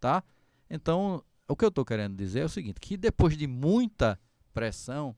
tá? 0.00 0.22
Então, 0.68 1.22
o 1.46 1.54
que 1.54 1.64
eu 1.64 1.68
estou 1.68 1.84
querendo 1.84 2.16
dizer 2.16 2.40
é 2.40 2.44
o 2.44 2.48
seguinte, 2.48 2.80
que 2.80 2.96
depois 2.96 3.36
de 3.36 3.46
muita 3.46 4.18
pressão, 4.52 5.14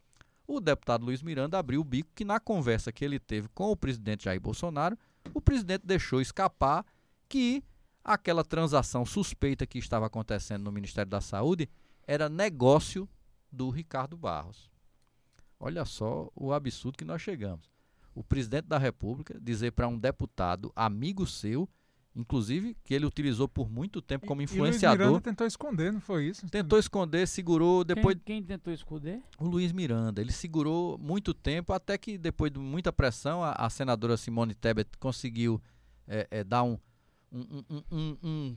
o 0.47 0.61
deputado 0.61 1.05
Luiz 1.05 1.23
Miranda 1.23 1.59
abriu 1.59 1.81
o 1.81 1.85
bico 1.85 2.11
que 2.15 2.25
na 2.25 2.39
conversa 2.39 2.93
que 2.93 3.05
ele 3.05 3.19
teve 3.19 3.49
com 3.49 3.71
o 3.71 3.77
presidente 3.77 4.25
Jair 4.25 4.41
Bolsonaro, 4.41 4.99
o 5.35 5.41
presidente 5.41 5.87
deixou 5.87 6.21
escapar 6.21 6.85
que 7.29 7.65
aquela 8.05 8.45
transação 8.45 9.05
suspeita 9.05 9.67
que 9.67 9.79
estava 9.79 10.07
acontecendo 10.07 10.63
no 10.63 10.73
Ministério 10.73 11.11
da 11.11 11.21
Saúde 11.21 11.69
era 12.07 12.29
negócio 12.29 13.09
do 13.51 13.71
Ricardo 13.71 14.17
Barros. 14.17 14.71
Olha 15.59 15.85
só 15.85 16.31
o 16.35 16.53
absurdo 16.53 16.99
que 16.99 17.05
nós 17.05 17.23
chegamos. 17.23 17.71
O 18.15 18.23
presidente 18.23 18.67
da 18.67 18.79
República 18.79 19.39
dizer 19.41 19.73
para 19.73 19.89
um 19.89 19.99
deputado, 19.99 20.73
amigo 20.75 21.27
seu, 21.27 21.69
inclusive 22.15 22.75
que 22.83 22.95
ele 22.95 23.05
utilizou 23.05 23.47
por 23.47 23.71
muito 23.71 24.01
tempo 24.01 24.27
como 24.27 24.41
influenciador. 24.41 24.95
E 24.95 24.99
Luiz 24.99 25.09
Miranda 25.09 25.21
tentou 25.21 25.47
esconder, 25.47 25.93
não 25.93 26.01
foi 26.01 26.29
isso? 26.29 26.47
Tentou 26.49 26.79
esconder, 26.79 27.29
segurou 27.29 27.85
depois. 27.85 28.17
Quem, 28.25 28.37
quem, 28.37 28.43
tentou 28.43 28.73
esconder? 28.73 29.23
O 29.39 29.47
Luiz 29.47 29.73
Miranda. 29.73 30.21
Ele 30.21 30.33
segurou 30.33 30.97
muito 30.99 31.35
tempo, 31.35 31.73
até 31.73 31.99
que 31.99 32.17
depois 32.17 32.51
de 32.51 32.59
muita 32.59 32.93
pressão, 32.93 33.43
a, 33.43 33.53
a 33.53 33.69
senadora 33.69 34.17
Simone 34.17 34.55
Tebet 34.55 34.91
conseguiu 34.99 35.61
é, 36.09 36.27
é, 36.31 36.45
dar 36.45 36.63
um 36.63 36.79
um, 37.33 37.65
um, 37.91 38.17
um, 38.23 38.57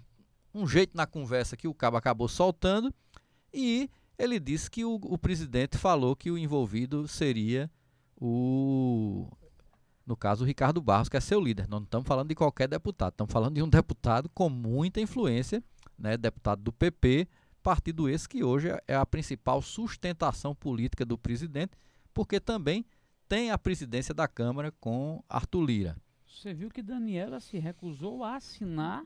um, 0.53 0.67
jeito 0.67 0.95
na 0.95 1.05
conversa 1.05 1.57
que 1.57 1.67
o 1.67 1.73
cabo 1.73 1.97
acabou 1.97 2.27
soltando 2.27 2.93
e 3.53 3.89
ele 4.19 4.39
disse 4.39 4.69
que 4.69 4.83
o, 4.83 4.95
o 4.95 5.17
presidente 5.17 5.77
falou 5.77 6.15
que 6.15 6.29
o 6.29 6.37
envolvido 6.37 7.07
seria 7.07 7.71
o 8.17 9.27
no 10.05 10.17
caso 10.17 10.43
o 10.43 10.47
Ricardo 10.47 10.81
Barros, 10.81 11.07
que 11.07 11.15
é 11.15 11.19
seu 11.19 11.39
líder. 11.39 11.67
Não 11.69 11.83
estamos 11.83 12.07
falando 12.07 12.29
de 12.29 12.35
qualquer 12.35 12.67
deputado, 12.67 13.11
estamos 13.11 13.31
falando 13.31 13.53
de 13.53 13.61
um 13.61 13.69
deputado 13.69 14.27
com 14.29 14.49
muita 14.49 14.99
influência, 14.99 15.63
né, 15.97 16.17
deputado 16.17 16.63
do 16.63 16.73
PP, 16.73 17.27
partido 17.61 18.09
esse 18.09 18.27
que 18.27 18.43
hoje 18.43 18.69
é 18.87 18.95
a 18.95 19.05
principal 19.05 19.61
sustentação 19.61 20.55
política 20.55 21.05
do 21.05 21.17
presidente, 21.17 21.73
porque 22.11 22.39
também 22.39 22.83
tem 23.27 23.51
a 23.51 23.57
presidência 23.57 24.13
da 24.13 24.27
Câmara 24.27 24.71
com 24.79 25.23
Arthur 25.29 25.63
Lira. 25.63 25.97
Você 26.25 26.55
viu 26.55 26.69
que 26.69 26.81
Daniela 26.81 27.39
se 27.39 27.59
recusou 27.59 28.23
a 28.23 28.37
assinar 28.37 29.03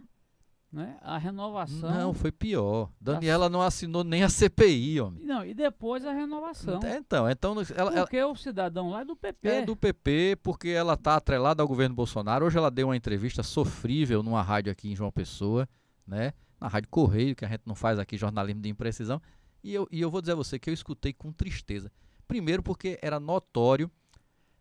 né? 0.73 0.97
A 1.01 1.19
renovação. 1.19 1.91
Não, 1.91 2.13
foi 2.15 2.31
pior. 2.31 2.89
Daniela 2.99 3.47
não 3.47 3.61
assinou 3.61 4.03
nem 4.03 4.23
a 4.23 4.29
CPI, 4.29 4.99
homem. 4.99 5.23
Não, 5.23 5.45
e 5.45 5.53
depois 5.53 6.03
a 6.03 6.11
renovação. 6.11 6.79
Então, 6.83 7.29
então 7.29 7.55
ela, 7.75 7.91
porque 7.91 8.17
ela, 8.17 8.31
o 8.31 8.35
cidadão 8.35 8.89
lá 8.89 9.01
é 9.01 9.05
do 9.05 9.15
PP. 9.15 9.47
É 9.47 9.61
do 9.63 9.75
PP, 9.75 10.39
porque 10.41 10.69
ela 10.69 10.95
está 10.95 11.15
atrelada 11.15 11.61
ao 11.61 11.67
governo 11.67 11.95
Bolsonaro. 11.95 12.45
Hoje 12.45 12.57
ela 12.57 12.71
deu 12.71 12.87
uma 12.87 12.97
entrevista 12.97 13.43
sofrível 13.43 14.23
numa 14.23 14.41
rádio 14.41 14.71
aqui 14.71 14.91
em 14.91 14.95
João 14.95 15.11
Pessoa, 15.11 15.69
né? 16.07 16.33
Na 16.59 16.67
Rádio 16.67 16.89
Correio, 16.89 17.35
que 17.35 17.45
a 17.45 17.47
gente 17.47 17.61
não 17.67 17.75
faz 17.75 17.99
aqui 17.99 18.17
jornalismo 18.17 18.61
de 18.61 18.69
imprecisão. 18.69 19.21
E 19.63 19.73
eu, 19.75 19.87
e 19.91 20.01
eu 20.01 20.09
vou 20.09 20.21
dizer 20.21 20.31
a 20.31 20.35
você 20.35 20.57
que 20.57 20.71
eu 20.71 20.73
escutei 20.73 21.13
com 21.13 21.31
tristeza. 21.31 21.91
Primeiro 22.27 22.63
porque 22.63 22.97
era 22.99 23.19
notório 23.19 23.91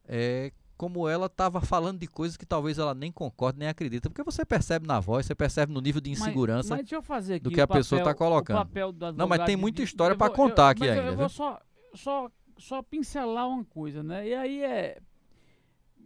é, 0.06 0.52
como 0.82 1.08
ela 1.08 1.26
estava 1.26 1.60
falando 1.60 2.00
de 2.00 2.08
coisas 2.08 2.36
que 2.36 2.44
talvez 2.44 2.76
ela 2.76 2.92
nem 2.92 3.12
concorde, 3.12 3.56
nem 3.56 3.68
acredita. 3.68 4.10
Porque 4.10 4.24
você 4.24 4.44
percebe 4.44 4.84
na 4.84 4.98
voz, 4.98 5.24
você 5.24 5.32
percebe 5.32 5.72
no 5.72 5.80
nível 5.80 6.00
de 6.00 6.10
insegurança 6.10 6.74
mas, 6.76 6.90
mas 7.08 7.40
do 7.40 7.50
que 7.52 7.60
a 7.60 7.68
papel, 7.68 7.80
pessoa 7.82 8.00
está 8.00 8.12
colocando. 8.12 8.68
Não, 9.16 9.28
mas 9.28 9.44
tem 9.44 9.56
muita 9.56 9.80
história 9.80 10.16
para 10.16 10.28
contar 10.28 10.64
eu, 10.64 10.68
aqui 10.70 10.88
ainda. 10.88 11.10
Eu 11.12 11.16
vou 11.16 11.28
só, 11.28 11.60
só, 11.94 12.28
só 12.58 12.82
pincelar 12.82 13.46
uma 13.46 13.64
coisa, 13.64 14.02
né? 14.02 14.26
E 14.26 14.34
aí 14.34 14.64
é 14.64 15.00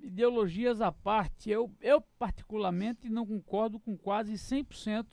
ideologias 0.03 0.83
à 0.83 0.93
parte, 0.93 1.49
eu, 1.49 1.72
eu 1.81 2.03
particularmente 2.18 3.09
não 3.09 3.24
concordo 3.24 3.81
com 3.81 3.97
quase 3.97 4.35
100% 4.35 5.07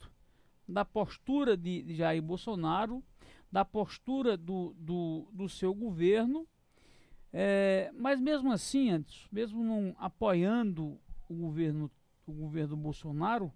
da 0.68 0.84
postura 0.84 1.56
de, 1.56 1.82
de 1.82 1.94
Jair 1.94 2.20
Bolsonaro, 2.20 3.02
da 3.50 3.64
postura 3.64 4.36
do, 4.36 4.74
do, 4.78 5.26
do 5.32 5.48
seu 5.48 5.74
governo 5.74 6.46
é, 7.36 7.90
mas 7.96 8.20
mesmo 8.20 8.52
assim, 8.52 8.90
antes, 8.90 9.26
mesmo 9.32 9.64
não 9.64 9.92
apoiando 9.98 11.00
o 11.28 11.34
governo, 11.34 11.90
o 12.24 12.32
governo 12.32 12.76
Bolsonaro, 12.76 13.52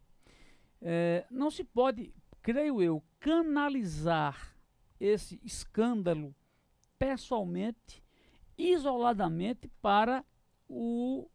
é, 0.82 1.24
não 1.30 1.48
se 1.48 1.62
pode, 1.62 2.12
creio 2.42 2.82
eu, 2.82 3.00
canalizar 3.20 4.56
esse 4.98 5.40
escândalo 5.44 6.34
pessoalmente, 6.98 8.02
isoladamente 8.58 9.68
para 9.80 10.24
o 10.68 11.30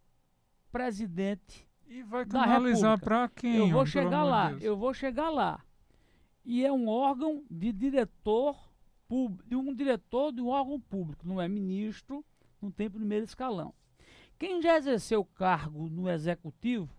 presidente 0.70 1.66
e 1.88 2.04
vai 2.04 2.26
canalizar 2.26 3.00
para 3.00 3.30
quem? 3.30 3.56
Eu 3.56 3.70
vou 3.70 3.86
chegar 3.86 4.24
lá, 4.24 4.50
Deus. 4.50 4.64
eu 4.64 4.76
vou 4.76 4.94
chegar 4.94 5.30
lá. 5.30 5.64
E 6.44 6.66
é 6.66 6.72
um 6.74 6.90
órgão 6.90 7.46
de 7.50 7.72
diretor 7.72 8.74
de 9.46 9.56
um 9.56 9.74
diretor 9.74 10.32
de 10.32 10.42
um 10.42 10.48
órgão 10.48 10.80
público, 10.80 11.28
não 11.28 11.40
é 11.40 11.48
ministro, 11.48 12.26
não 12.64 12.72
tem 12.72 12.90
primeiro 12.90 13.26
escalão. 13.26 13.74
Quem 14.40 14.62
já 14.62 14.78
exerceu 14.78 15.24
cargo 15.24 15.90
no 15.90 16.10
executivo, 16.10 16.90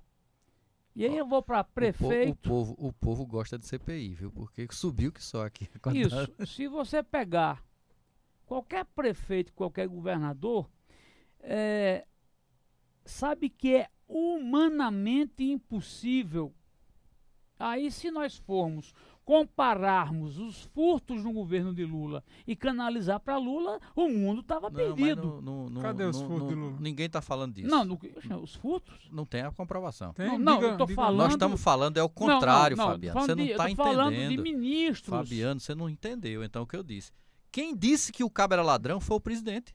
e 0.95 1.05
aí 1.05 1.17
eu 1.17 1.27
vou 1.27 1.43
para 1.43 1.65
prefeito. 1.65 2.33
O 2.33 2.37
povo, 2.37 2.73
o 2.73 2.77
povo, 2.77 2.89
o 2.89 2.93
povo 2.93 3.27
gosta 3.27 3.59
de 3.59 3.67
CPI, 3.67 4.15
viu? 4.15 4.31
Porque 4.31 4.67
subiu 4.71 5.11
que 5.11 5.23
só 5.23 5.45
aqui. 5.45 5.69
Isso. 5.93 6.47
Se 6.47 6.69
você 6.69 7.03
pegar 7.03 7.65
qualquer 8.47 8.85
prefeito, 8.85 9.53
qualquer 9.53 9.89
governador, 9.89 10.71
é, 11.41 12.07
sabe 13.05 13.49
que 13.49 13.75
é 13.75 13.89
humanamente 14.07 15.43
impossível. 15.43 16.55
Aí, 17.59 17.91
se 17.91 18.11
nós 18.11 18.37
formos 18.37 18.93
compararmos 19.25 20.39
os 20.39 20.65
furtos 20.75 21.25
no 21.25 21.33
governo 21.33 21.73
de 21.75 21.85
Lula 21.85 22.23
e 22.47 22.55
canalizar 22.55 23.19
para 23.19 23.39
Lula, 23.39 23.81
o 23.97 24.09
mundo 24.09 24.43
estava 24.43 24.71
perdido. 24.71 25.41
No, 25.41 25.71
no, 25.71 25.81
Cadê 25.81 26.05
os 26.05 26.21
furtos 26.21 26.49
de 26.49 26.55
Lula? 26.55 26.77
Ninguém 26.79 27.07
está 27.07 27.23
falando 27.23 27.55
disso. 27.55 27.69
Não, 27.69 27.99
os 28.43 28.55
furtos? 28.55 29.09
Não 29.11 29.25
tem 29.25 29.43
a 29.43 29.51
comprovação. 29.51 30.13
Tem? 30.13 30.27
Não, 30.27 30.39
não 30.39 30.55
diga, 30.57 30.67
eu 30.69 30.77
tô 30.77 30.87
diga. 30.87 30.97
falando... 30.97 31.19
Nós 31.19 31.33
estamos 31.33 31.63
falando 31.63 31.97
é 31.97 32.03
o 32.03 32.09
contrário, 32.09 32.77
não, 32.77 32.85
não, 32.85 32.93
Fabiano. 32.93 33.21
Você 33.21 33.35
não 33.35 33.45
está 33.45 33.71
entendendo. 33.71 33.95
falando 33.95 34.29
de 34.29 34.37
ministros. 34.37 35.09
Fabiano, 35.09 35.61
você 35.61 35.75
não 35.75 35.89
entendeu 35.89 36.45
então 36.45 36.63
o 36.63 36.67
que 36.67 36.77
eu 36.77 36.83
disse. 36.83 37.11
Quem 37.51 37.75
disse 37.75 38.13
que 38.13 38.25
o 38.25 38.31
cabo 38.31 38.55
era 38.55 38.63
ladrão 38.63 39.01
foi 39.01 39.17
o 39.17 39.21
presidente. 39.21 39.75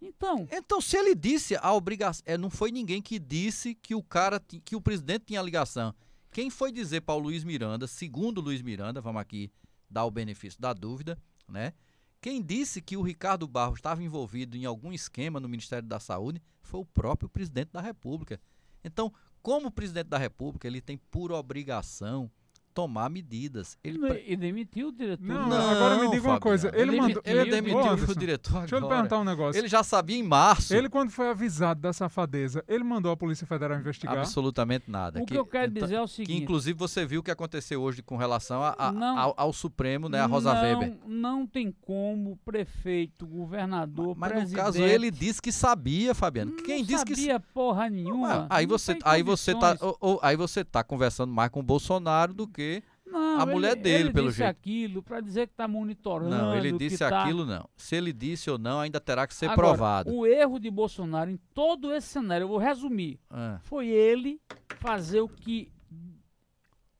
Então, 0.00 0.46
Então, 0.52 0.80
se 0.80 0.96
ele 0.96 1.14
disse 1.14 1.56
a 1.56 1.72
obrigação, 1.72 2.22
é, 2.26 2.38
não 2.38 2.50
foi 2.50 2.70
ninguém 2.70 3.02
que 3.02 3.18
disse 3.18 3.74
que 3.74 3.94
o 3.94 4.02
cara, 4.02 4.40
que 4.40 4.76
o 4.76 4.80
presidente 4.80 5.24
tinha 5.26 5.42
ligação. 5.42 5.92
Quem 6.30 6.50
foi 6.50 6.70
dizer 6.70 7.00
para 7.02 7.14
o 7.14 7.18
Luiz 7.18 7.42
Miranda, 7.44 7.86
segundo 7.86 8.40
Luiz 8.40 8.62
Miranda, 8.62 9.00
vamos 9.00 9.20
aqui 9.20 9.50
dar 9.88 10.04
o 10.04 10.10
benefício 10.10 10.60
da 10.60 10.72
dúvida, 10.72 11.18
né? 11.48 11.72
Quem 12.20 12.42
disse 12.42 12.82
que 12.82 12.96
o 12.96 13.02
Ricardo 13.02 13.46
Barros 13.46 13.78
estava 13.78 14.02
envolvido 14.02 14.56
em 14.56 14.64
algum 14.64 14.92
esquema 14.92 15.38
no 15.38 15.48
Ministério 15.48 15.88
da 15.88 16.00
Saúde 16.00 16.42
foi 16.60 16.80
o 16.80 16.84
próprio 16.84 17.28
presidente 17.28 17.70
da 17.72 17.80
República. 17.80 18.40
Então, 18.82 19.12
como 19.40 19.70
presidente 19.70 20.08
da 20.08 20.18
República, 20.18 20.66
ele 20.66 20.80
tem 20.80 20.96
por 20.96 21.30
obrigação 21.30 22.30
tomar 22.78 23.10
medidas. 23.10 23.76
Ele 23.82 23.98
pre- 23.98 24.24
e 24.24 24.36
demitiu 24.36 24.88
o 24.88 24.92
diretor. 24.92 25.26
Não, 25.26 25.48
Não, 25.48 25.70
agora 25.70 25.94
me 25.96 26.02
diga 26.02 26.12
uma 26.14 26.20
Fabiano. 26.20 26.40
coisa. 26.40 26.68
Ele, 26.68 26.80
Ele 26.92 27.00
mandou. 27.00 27.22
ele 27.24 27.38
Ele- 27.40 27.50
demitiu 27.50 27.78
Ô, 27.78 27.82
o 27.82 27.90
Anderson, 27.90 28.14
diretor 28.14 28.58
Deixa 28.60 28.74
eu 28.76 28.78
lhe 28.78 28.84
agora. 28.84 28.96
perguntar 29.02 29.18
um 29.18 29.24
negócio. 29.24 29.58
Ele 29.58 29.66
já 29.66 29.82
sabia 29.82 30.16
em 30.16 30.22
março. 30.22 30.72
Ele, 30.72 30.88
quando 30.88 31.10
foi 31.10 31.28
avisado 31.28 31.80
da 31.80 31.92
safadeza, 31.92 32.62
ele 32.68 32.84
mandou 32.84 33.10
a 33.10 33.16
Polícia 33.16 33.44
Federal 33.48 33.76
investigar? 33.80 34.18
Absolutamente 34.18 34.88
nada. 34.88 35.20
O 35.20 35.26
que 35.26 35.34
eu 35.36 35.44
quero 35.44 35.72
então, 35.72 35.82
dizer 35.82 35.96
é 35.96 36.00
o 36.00 36.04
Que 36.06 36.10
seguinte. 36.14 36.42
inclusive 36.44 36.78
você 36.78 37.04
viu 37.04 37.18
o 37.18 37.22
que 37.22 37.32
aconteceu 37.32 37.82
hoje 37.82 38.00
com 38.00 38.16
relação 38.16 38.62
a- 38.62 38.76
a- 38.78 38.92
Não. 38.92 39.18
ao, 39.18 39.34
ao 39.36 39.52
Supremo, 39.52 40.08
né, 40.08 40.20
a 40.20 40.26
Rosa 40.26 40.54
não, 40.54 40.62
Weber. 40.62 40.96
Não 41.04 41.46
tem 41.48 41.74
como 41.82 42.36
prefeito, 42.44 43.26
governador, 43.26 44.14
Mas 44.16 44.30
presidente... 44.30 44.56
no 44.56 44.62
caso 44.64 44.82
ele 44.82 45.10
disse 45.10 45.42
que 45.42 45.50
sabia, 45.50 46.14
Fabiano. 46.14 46.52
Quem 46.52 46.78
não 46.78 46.86
disse 46.86 47.04
que 47.04 47.16
sabia 47.16 47.40
porra 47.40 47.90
nenhuma. 47.90 48.46
Aí 48.48 48.66
não 48.66 48.78
você 48.78 48.94
tem 48.94 49.02
aí 49.04 49.22
você 49.22 49.52
tá 49.54 49.76
ou- 49.80 49.96
ou- 50.00 50.20
aí 50.22 50.36
você 50.36 50.64
tá 50.64 50.84
conversando 50.84 51.32
mais 51.32 51.50
com 51.50 51.60
o 51.60 51.62
Bolsonaro 51.62 52.34
do 52.34 52.46
que 52.46 52.67
Não, 53.06 53.40
a 53.40 53.46
mulher 53.46 53.72
ele- 53.72 53.80
dele, 53.82 54.04
ele 54.04 54.12
pelo 54.12 54.26
disse 54.28 54.38
jeito. 54.38 54.50
aquilo 54.50 55.02
para 55.02 55.20
dizer 55.20 55.46
que 55.46 55.54
está 55.54 55.66
monitorando. 55.66 56.30
Não, 56.30 56.54
ele 56.54 56.72
disse 56.72 56.98
tá- 56.98 57.22
aquilo 57.22 57.46
não. 57.46 57.66
Se 57.76 57.96
ele 57.96 58.12
disse 58.12 58.50
ou 58.50 58.58
não, 58.58 58.80
ainda 58.80 59.00
terá 59.00 59.26
que 59.26 59.34
ser 59.34 59.46
Agora, 59.46 59.68
provado. 59.68 60.12
O 60.14 60.26
erro 60.26 60.58
de 60.58 60.70
Bolsonaro 60.70 61.30
em 61.30 61.38
todo 61.54 61.92
esse 61.94 62.06
cenário, 62.08 62.44
eu 62.44 62.48
vou 62.48 62.58
resumir, 62.58 63.18
Ah, 63.30 63.58
foi 63.62 63.86
ele 63.88 64.38
fazer 64.78 65.20
o 65.20 65.28
que 65.28 65.72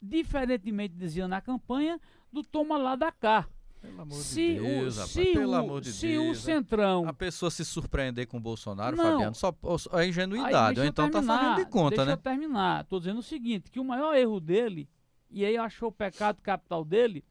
diferentemente 0.01 0.95
dizia 0.95 1.27
na 1.29 1.41
campanha 1.41 2.01
do 2.33 2.43
toma 2.43 2.79
lá 2.79 2.95
da 2.97 3.11
cá. 3.12 3.47
pelo 3.81 4.01
amor 4.03 4.14
Se, 4.16 4.55
de 4.55 4.61
Deus, 4.61 4.97
o, 4.97 5.01
rapaz, 5.01 5.11
se, 5.12 5.33
pelo 5.33 5.53
o, 5.53 5.55
amor 5.55 5.81
de 5.81 5.93
se 5.93 6.07
Deus. 6.09 6.39
o? 6.39 6.41
Centrão 6.41 7.09
A 7.09 7.12
pessoa 7.12 7.49
se 7.51 7.64
surpreender 7.64 8.27
com 8.27 8.37
o 8.39 8.41
Bolsonaro, 8.41 8.97
Não. 8.97 9.05
Fabiano, 9.05 9.35
só, 9.35 9.51
é 9.93 10.01
Aí, 10.01 10.09
ingenuidade. 10.09 10.75
deixa 10.77 10.81
Ou 10.83 10.87
então 10.89 11.07
tá 11.07 11.19
terminar, 11.19 11.39
fazendo 11.51 11.64
de 11.64 11.71
conta, 11.71 11.91
deixa 11.97 12.07
né? 12.07 12.12
eu 12.12 12.16
terminar. 12.16 12.85
Tô 12.87 12.99
dizendo 12.99 13.19
o 13.19 13.23
seguinte, 13.23 13.71
que 13.71 13.79
o 13.79 13.85
maior 13.85 14.14
erro 14.16 14.41
dele, 14.41 14.89
e 15.31 15.45
aí 15.45 15.57
achou 15.57 15.89
o 15.89 15.93
pecado 15.93 16.41
capital 16.43 16.85
dele, 16.85 17.24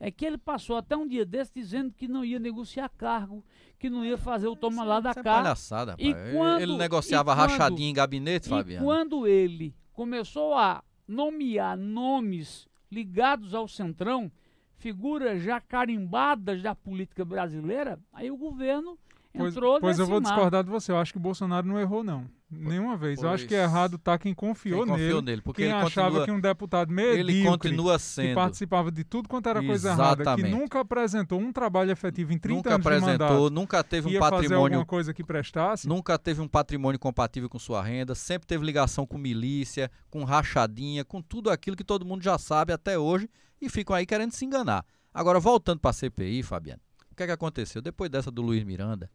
é 0.00 0.10
que 0.10 0.24
ele 0.26 0.36
passou 0.38 0.76
até 0.76 0.96
um 0.96 1.06
dia 1.06 1.24
desse 1.24 1.52
dizendo 1.54 1.92
que 1.92 2.06
não 2.08 2.24
ia 2.24 2.38
negociar 2.38 2.88
cargo, 2.90 3.44
que 3.78 3.88
não 3.88 4.04
ia 4.04 4.18
fazer 4.18 4.48
o 4.48 4.56
toma 4.56 4.84
lá 4.84 5.00
da 5.00 5.10
Isso 5.10 5.20
é 5.20 5.22
palhaçada, 5.22 5.90
rapaz. 5.92 6.06
E 6.08 6.10
Ele- 6.10 6.32
quando- 6.36 6.60
ele 6.60 6.76
negociava 6.76 7.32
e 7.32 7.34
quando- 7.34 7.50
rachadinha 7.50 7.90
em 7.90 7.94
gabinete, 7.94 8.46
E 8.46 8.48
Fabiano. 8.50 8.84
quando 8.84 9.26
ele 9.26 9.74
começou 9.92 10.54
a 10.54 10.82
nomear 11.06 11.76
nomes 11.76 12.66
ligados 12.90 13.54
ao 13.54 13.68
Centrão, 13.68 14.30
figuras 14.76 15.42
já 15.42 15.60
carimbadas 15.60 16.60
da 16.62 16.74
política 16.74 17.24
brasileira, 17.24 17.98
aí 18.12 18.30
o 18.30 18.36
governo 18.36 18.98
Pois, 19.36 19.54
entrou 19.54 19.80
pois 19.80 19.98
eu 19.98 20.06
vou 20.06 20.20
mar. 20.20 20.30
discordar 20.30 20.62
de 20.62 20.70
você. 20.70 20.92
Eu 20.92 20.96
acho 20.98 21.12
que 21.12 21.18
o 21.18 21.20
Bolsonaro 21.20 21.66
não 21.66 21.78
errou, 21.80 22.04
não. 22.04 22.24
Nenhuma 22.50 22.96
vez. 22.96 23.20
Eu 23.20 23.28
acho 23.30 23.44
que 23.48 23.54
Pois. 23.54 23.60
errado 23.60 23.98
tá 23.98 24.16
quem 24.16 24.32
confiou, 24.32 24.84
Quem 24.84 24.92
confiou 24.92 25.08
nele. 25.20 25.22
nele, 25.22 25.42
porque 25.42 25.62
Quem 25.62 25.72
ele 25.72 25.80
achava 25.80 26.06
continua, 26.10 26.24
que 26.24 26.30
um 26.30 26.40
deputado 26.40 26.92
medíocre 26.92 27.20
ele 27.20 27.44
continua 27.44 27.96
que 27.96 28.02
sendo. 28.04 28.34
participava 28.36 28.92
de 28.92 29.02
tudo 29.02 29.28
quanto 29.28 29.48
era 29.48 29.60
coisa 29.60 29.88
errada, 29.88 30.16
que 30.16 30.22
Exatamente. 30.22 30.50
nunca 30.50 30.80
apresentou 30.80 31.40
um 31.40 31.52
trabalho 31.52 31.90
efetivo 31.90 32.32
em 32.32 32.38
30 32.38 32.54
Nunca 32.56 32.74
anos 32.74 32.82
de 32.84 32.88
apresentou, 32.88 33.26
mandato, 33.28 33.50
nunca 33.50 33.82
teve 33.82 34.16
um 34.16 34.20
patrimônio 34.20 34.86
coisa 34.86 35.12
que 35.12 35.24
prestasse, 35.24 35.88
Nunca 35.88 36.16
teve 36.16 36.40
um 36.40 36.46
patrimônio 36.46 36.98
compatível 37.00 37.48
com 37.48 37.58
sua 37.58 37.82
renda, 37.82 38.14
sempre 38.14 38.46
teve 38.46 38.64
ligação 38.64 39.04
com 39.04 39.18
milícia, 39.18 39.90
com 40.08 40.22
rachadinha, 40.22 41.04
com 41.04 41.20
tudo 41.20 41.50
aquilo 41.50 41.76
que 41.76 41.82
todo 41.84 42.04
mundo 42.06 42.22
já 42.22 42.38
sabe 42.38 42.72
até 42.72 42.96
hoje 42.96 43.28
e 43.60 43.68
ficam 43.68 43.96
aí 43.96 44.06
querendo 44.06 44.30
se 44.30 44.44
enganar. 44.44 44.84
Agora, 45.12 45.40
voltando 45.40 45.80
para 45.80 45.90
a 45.90 45.94
CPI, 45.94 46.44
Fabiano, 46.44 46.80
o 47.10 47.16
que 47.16 47.22
é 47.24 47.26
que 47.26 47.32
aconteceu? 47.32 47.82
Depois 47.82 48.08
dessa 48.10 48.30
do 48.30 48.42
Luiz 48.42 48.62
Miranda, 48.64 49.10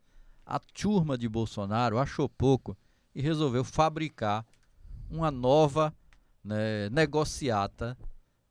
a 0.49 0.57
turma 0.57 1.15
de 1.15 1.29
Bolsonaro 1.29 1.99
achou 1.99 2.27
pouco 2.27 2.75
e 3.13 3.21
resolveu 3.21 3.63
fabricar 3.63 4.43
uma 5.07 5.29
nova 5.29 5.95
né, 6.43 6.89
negociata 6.89 7.95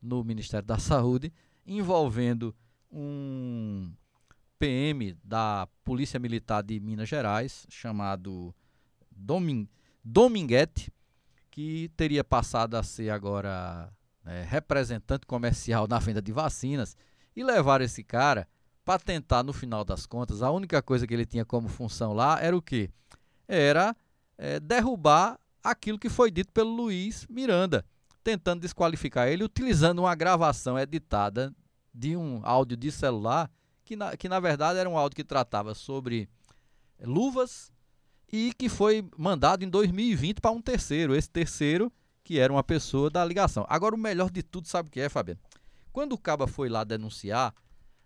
no 0.00 0.22
Ministério 0.22 0.64
da 0.64 0.78
Saúde 0.78 1.32
envolvendo 1.66 2.54
um 2.88 3.92
PM 4.60 5.16
da 5.24 5.68
Polícia 5.82 6.20
Militar 6.20 6.62
de 6.62 6.78
Minas 6.78 7.08
Gerais, 7.08 7.66
chamado 7.68 8.54
Domin 9.10 9.68
Dominguete, 10.04 10.92
que 11.50 11.90
teria 11.96 12.22
passado 12.22 12.76
a 12.76 12.82
ser 12.84 13.10
agora 13.10 13.92
né, 14.22 14.46
representante 14.48 15.26
comercial 15.26 15.88
na 15.88 15.98
venda 15.98 16.22
de 16.22 16.30
vacinas, 16.30 16.96
e 17.34 17.42
levaram 17.42 17.84
esse 17.84 18.04
cara 18.04 18.46
para 18.88 18.98
tentar, 18.98 19.42
no 19.42 19.52
final 19.52 19.84
das 19.84 20.06
contas, 20.06 20.40
a 20.40 20.50
única 20.50 20.80
coisa 20.80 21.06
que 21.06 21.12
ele 21.12 21.26
tinha 21.26 21.44
como 21.44 21.68
função 21.68 22.14
lá 22.14 22.40
era 22.40 22.56
o 22.56 22.62
quê? 22.62 22.88
Era 23.46 23.94
eh, 24.38 24.58
derrubar 24.60 25.38
aquilo 25.62 25.98
que 25.98 26.08
foi 26.08 26.30
dito 26.30 26.50
pelo 26.54 26.70
Luiz 26.74 27.26
Miranda, 27.28 27.84
tentando 28.24 28.62
desqualificar 28.62 29.28
ele, 29.28 29.44
utilizando 29.44 29.98
uma 29.98 30.14
gravação 30.14 30.78
editada 30.78 31.54
de 31.92 32.16
um 32.16 32.40
áudio 32.42 32.78
de 32.78 32.90
celular, 32.90 33.50
que 33.84 33.94
na, 33.94 34.16
que 34.16 34.26
na 34.26 34.40
verdade 34.40 34.78
era 34.78 34.88
um 34.88 34.96
áudio 34.96 35.16
que 35.16 35.24
tratava 35.24 35.74
sobre 35.74 36.26
luvas 36.98 37.70
e 38.32 38.54
que 38.56 38.70
foi 38.70 39.06
mandado 39.18 39.62
em 39.62 39.68
2020 39.68 40.40
para 40.40 40.50
um 40.50 40.62
terceiro. 40.62 41.14
Esse 41.14 41.28
terceiro 41.28 41.92
que 42.24 42.38
era 42.38 42.50
uma 42.50 42.64
pessoa 42.64 43.10
da 43.10 43.22
ligação. 43.22 43.66
Agora, 43.68 43.94
o 43.94 43.98
melhor 43.98 44.30
de 44.30 44.42
tudo, 44.42 44.66
sabe 44.66 44.88
o 44.88 44.90
que 44.90 45.00
é, 45.00 45.10
Fabiano? 45.10 45.40
Quando 45.92 46.14
o 46.14 46.18
Cabra 46.18 46.46
foi 46.46 46.70
lá 46.70 46.84
denunciar, 46.84 47.54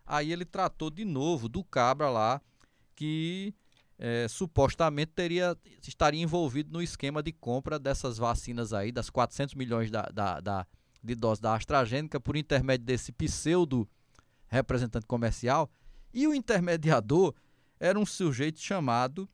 aí 0.07 0.33
ele 0.33 0.45
tratou 0.45 0.91
de 0.91 1.05
novo 1.05 1.49
do 1.49 1.63
Cabra 1.65 2.09
lá, 2.11 2.41
que 2.95 3.55
eh, 3.99 4.27
supostamente 4.29 5.13
teria, 5.15 5.57
estaria 5.87 6.21
envolvido 6.23 6.73
no 6.73 6.83
esquema 6.83 7.23
de 7.23 7.33
compra 7.33 7.79
dessas 7.79 8.19
vacinas 8.19 8.73
aí, 8.73 8.91
das 8.93 9.09
400 9.11 9.55
milhões 9.55 9.91
da, 9.91 10.03
da, 10.13 10.41
da- 10.41 10.67
de 11.03 11.15
doses 11.15 11.41
da 11.41 11.55
AstraZeneca, 11.57 12.21
por 12.21 12.37
intermédio 12.37 12.87
desse 12.87 13.11
pseudo 13.13 13.89
representante 14.47 15.07
comercial. 15.07 15.71
E 16.15 16.27
o 16.29 16.35
intermediador 16.35 17.35
era 17.81 17.99
um 17.99 18.07
sujeito 18.07 18.61
chamado 18.61 19.29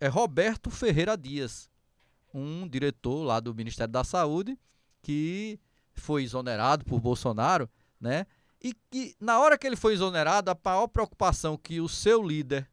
eh, 0.00 0.08
Roberto 0.08 0.70
Ferreira 0.70 1.16
Dias, 1.16 1.68
um 2.32 2.66
diretor 2.68 3.22
lá 3.22 3.38
do 3.40 3.54
Ministério 3.54 3.92
da 3.92 4.02
Saúde, 4.04 4.58
que 5.02 5.58
foi 5.94 6.22
exonerado 6.24 6.84
por 6.84 7.00
Bolsonaro, 7.00 7.68
né? 8.00 8.26
E 8.60 8.74
que 8.90 9.14
na 9.20 9.38
hora 9.38 9.56
que 9.56 9.66
ele 9.66 9.76
foi 9.76 9.92
exonerado, 9.92 10.50
a 10.50 10.56
maior 10.64 10.88
preocupação 10.88 11.56
que 11.56 11.80
o 11.80 11.88
seu 11.88 12.22
líder, 12.22 12.68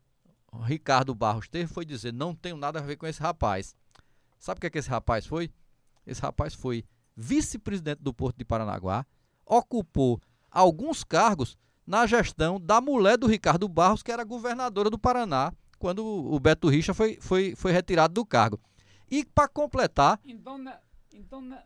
Ricardo 0.63 1.13
Barros, 1.13 1.47
teve 1.47 1.71
foi 1.71 1.85
dizer: 1.85 2.13
não 2.13 2.33
tenho 2.33 2.57
nada 2.57 2.79
a 2.79 2.81
ver 2.81 2.95
com 2.95 3.05
esse 3.05 3.21
rapaz. 3.21 3.75
Sabe 4.39 4.57
o 4.57 4.61
que, 4.61 4.67
é 4.67 4.69
que 4.69 4.77
esse 4.79 4.89
rapaz 4.89 5.25
foi? 5.25 5.51
Esse 6.05 6.21
rapaz 6.21 6.53
foi 6.53 6.85
vice-presidente 7.15 8.01
do 8.01 8.13
Porto 8.13 8.37
de 8.37 8.45
Paranaguá, 8.45 9.05
ocupou 9.45 10.19
alguns 10.51 11.03
cargos 11.03 11.57
na 11.85 12.05
gestão 12.05 12.59
da 12.59 12.81
mulher 12.81 13.17
do 13.17 13.27
Ricardo 13.27 13.67
Barros, 13.67 14.01
que 14.01 14.11
era 14.11 14.23
governadora 14.23 14.89
do 14.89 14.97
Paraná, 14.97 15.53
quando 15.77 16.03
o 16.03 16.39
Beto 16.39 16.67
Richa 16.67 16.93
foi, 16.93 17.17
foi, 17.21 17.55
foi 17.55 17.71
retirado 17.71 18.13
do 18.13 18.25
cargo. 18.25 18.59
E 19.09 19.23
para 19.23 19.47
completar, 19.47 20.19
Então, 20.25 20.57
né, 20.57 20.79
então, 21.13 21.41
né, 21.41 21.63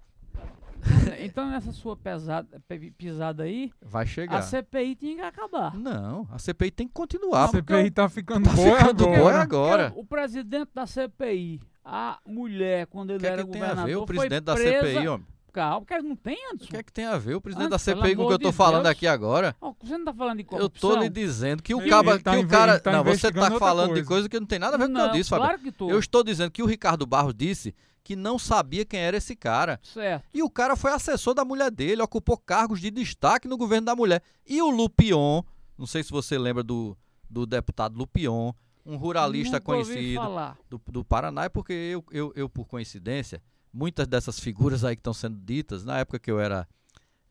então 1.20 1.50
nessa 1.50 1.72
sua 1.72 1.96
pesada, 1.96 2.48
pe- 2.68 2.92
pisada 2.92 3.44
aí, 3.44 3.72
vai 3.82 4.04
a 4.04 4.08
chegar. 4.08 4.42
CPI 4.42 4.96
tinha 4.96 5.16
que 5.16 5.22
acabar. 5.22 5.76
Não, 5.76 6.28
a 6.32 6.40
CPI 6.40 6.72
tem 6.72 6.88
que 6.88 6.94
continuar. 6.94 7.46
a 7.46 7.48
CPI 7.50 7.92
tá 7.92 8.08
ficando 8.10 8.50
Tá 8.50 8.56
boa 8.56 8.78
ficando 8.78 9.04
agora. 9.06 9.20
boa 9.20 9.34
agora. 9.42 9.94
O 9.96 10.06
presidente 10.06 10.70
da 10.74 10.86
CPI, 10.86 11.60
a 11.84 12.20
mulher, 12.26 12.88
quando 12.88 13.10
O 13.12 13.14
ele 13.14 13.20
que 13.20 13.26
é 13.28 13.30
era 13.32 13.44
que 13.44 13.52
tem 13.52 13.62
a 13.62 13.66
governador, 13.68 13.88
ver 13.90 13.96
o 13.96 14.00
foi 14.08 14.16
presidente 14.16 14.44
da. 14.44 14.56
CPI, 14.58 15.08
homem? 15.08 15.28
Calma, 15.52 15.82
porque 15.82 16.00
não 16.04 16.16
tem, 16.16 16.36
O 16.36 16.54
Anderson. 16.54 16.68
que 16.70 16.78
é 16.78 16.84
que 16.84 16.94
tem 16.94 17.06
a 17.06 17.18
ver 17.18 17.34
o 17.34 17.42
presidente 17.42 17.66
Ah, 17.66 17.70
da 17.72 17.80
CPI 17.80 18.16
com 18.16 18.24
o 18.24 18.28
que 18.28 18.34
eu 18.34 18.40
tô 18.40 18.52
de 18.52 18.56
falando 18.56 18.84
Deus. 18.84 18.92
aqui 18.92 19.08
agora? 19.08 19.56
Ó, 19.60 19.74
você 19.82 19.98
não 19.98 20.06
tá 20.06 20.14
falando 20.14 20.38
de 20.38 20.44
Eu 20.44 20.48
corrupção? 20.48 20.90
tô 20.92 20.96
lhe 21.02 21.10
dizendo 21.10 21.64
que 21.64 21.74
o 21.74 21.82
Ele- 21.82 21.90
caba, 21.90 22.12
ele 22.12 22.20
tá 22.22 22.32
que 22.38 22.38
o 22.38 22.48
cara, 22.48 22.80
tá 22.80 22.92
não, 22.92 23.04
você 23.04 23.32
tá 23.32 23.50
falando 23.58 23.88
de 23.88 23.94
coisa. 23.96 24.08
coisa 24.08 24.30
que 24.30 24.40
não 24.40 24.46
tem 24.46 24.60
nada 24.60 24.76
a 24.76 24.78
ver 24.78 24.86
com 24.86 24.92
o 24.94 24.96
que 24.96 25.02
eu 25.02 25.12
disse, 25.12 25.30
Fábio. 25.32 25.46
claro 25.46 25.60
que 25.60 25.72
tô. 25.72 25.90
Eu 25.90 25.98
estou 25.98 26.24
dizendo 26.24 26.52
que 26.52 26.62
o 26.62 26.68
Ricardo 26.68 27.04
Barros 27.08 27.34
disse 27.36 27.74
que 28.04 28.16
não 28.16 28.40
sabia 28.40 28.86
quem 28.86 29.00
era 29.00 29.18
esse 29.18 29.36
cara. 29.36 29.80
Certo. 29.84 30.26
E 30.34 30.42
o 30.42 30.50
cara 30.50 30.76
foi 30.76 30.92
assessor 30.92 31.34
da 31.34 31.46
mulher 31.46 31.72
dele, 31.72 32.02
ocupou 32.02 32.38
cargos 32.38 32.80
de 32.80 32.90
destaque 32.90 33.48
no 33.48 33.58
governo 33.58 33.86
da 33.86 33.96
mulher. 33.96 34.22
E 34.48 34.62
o 34.62 34.70
Lupion, 34.70 35.44
não 35.78 35.86
sei 35.86 36.04
se 36.04 36.12
você 36.12 36.38
lembra 36.38 36.64
do, 36.64 36.98
do 37.30 37.46
deputado 37.46 37.98
Lupion, 37.98 38.54
um 38.86 38.96
ruralista 38.96 39.58
Nunca 39.58 39.66
conhecido 39.66 40.22
do, 40.70 40.82
do, 40.88 41.06
Paraná, 41.06 41.44
é 41.46 41.50
porque 41.50 41.74
eu, 41.74 42.04
eu, 42.12 42.34
eu, 42.36 42.50
por 42.50 42.66
coincidência, 42.66 43.42
muitas 43.72 44.08
dessas 44.08 44.40
figuras 44.40 44.84
aí 44.84 44.96
que 44.96 45.02
estão 45.02 45.14
sendo 45.14 45.38
ditas, 45.38 45.86
na 45.86 46.00
época 46.00 46.20
que 46.20 46.32
eu 46.32 46.40
era 46.40 46.68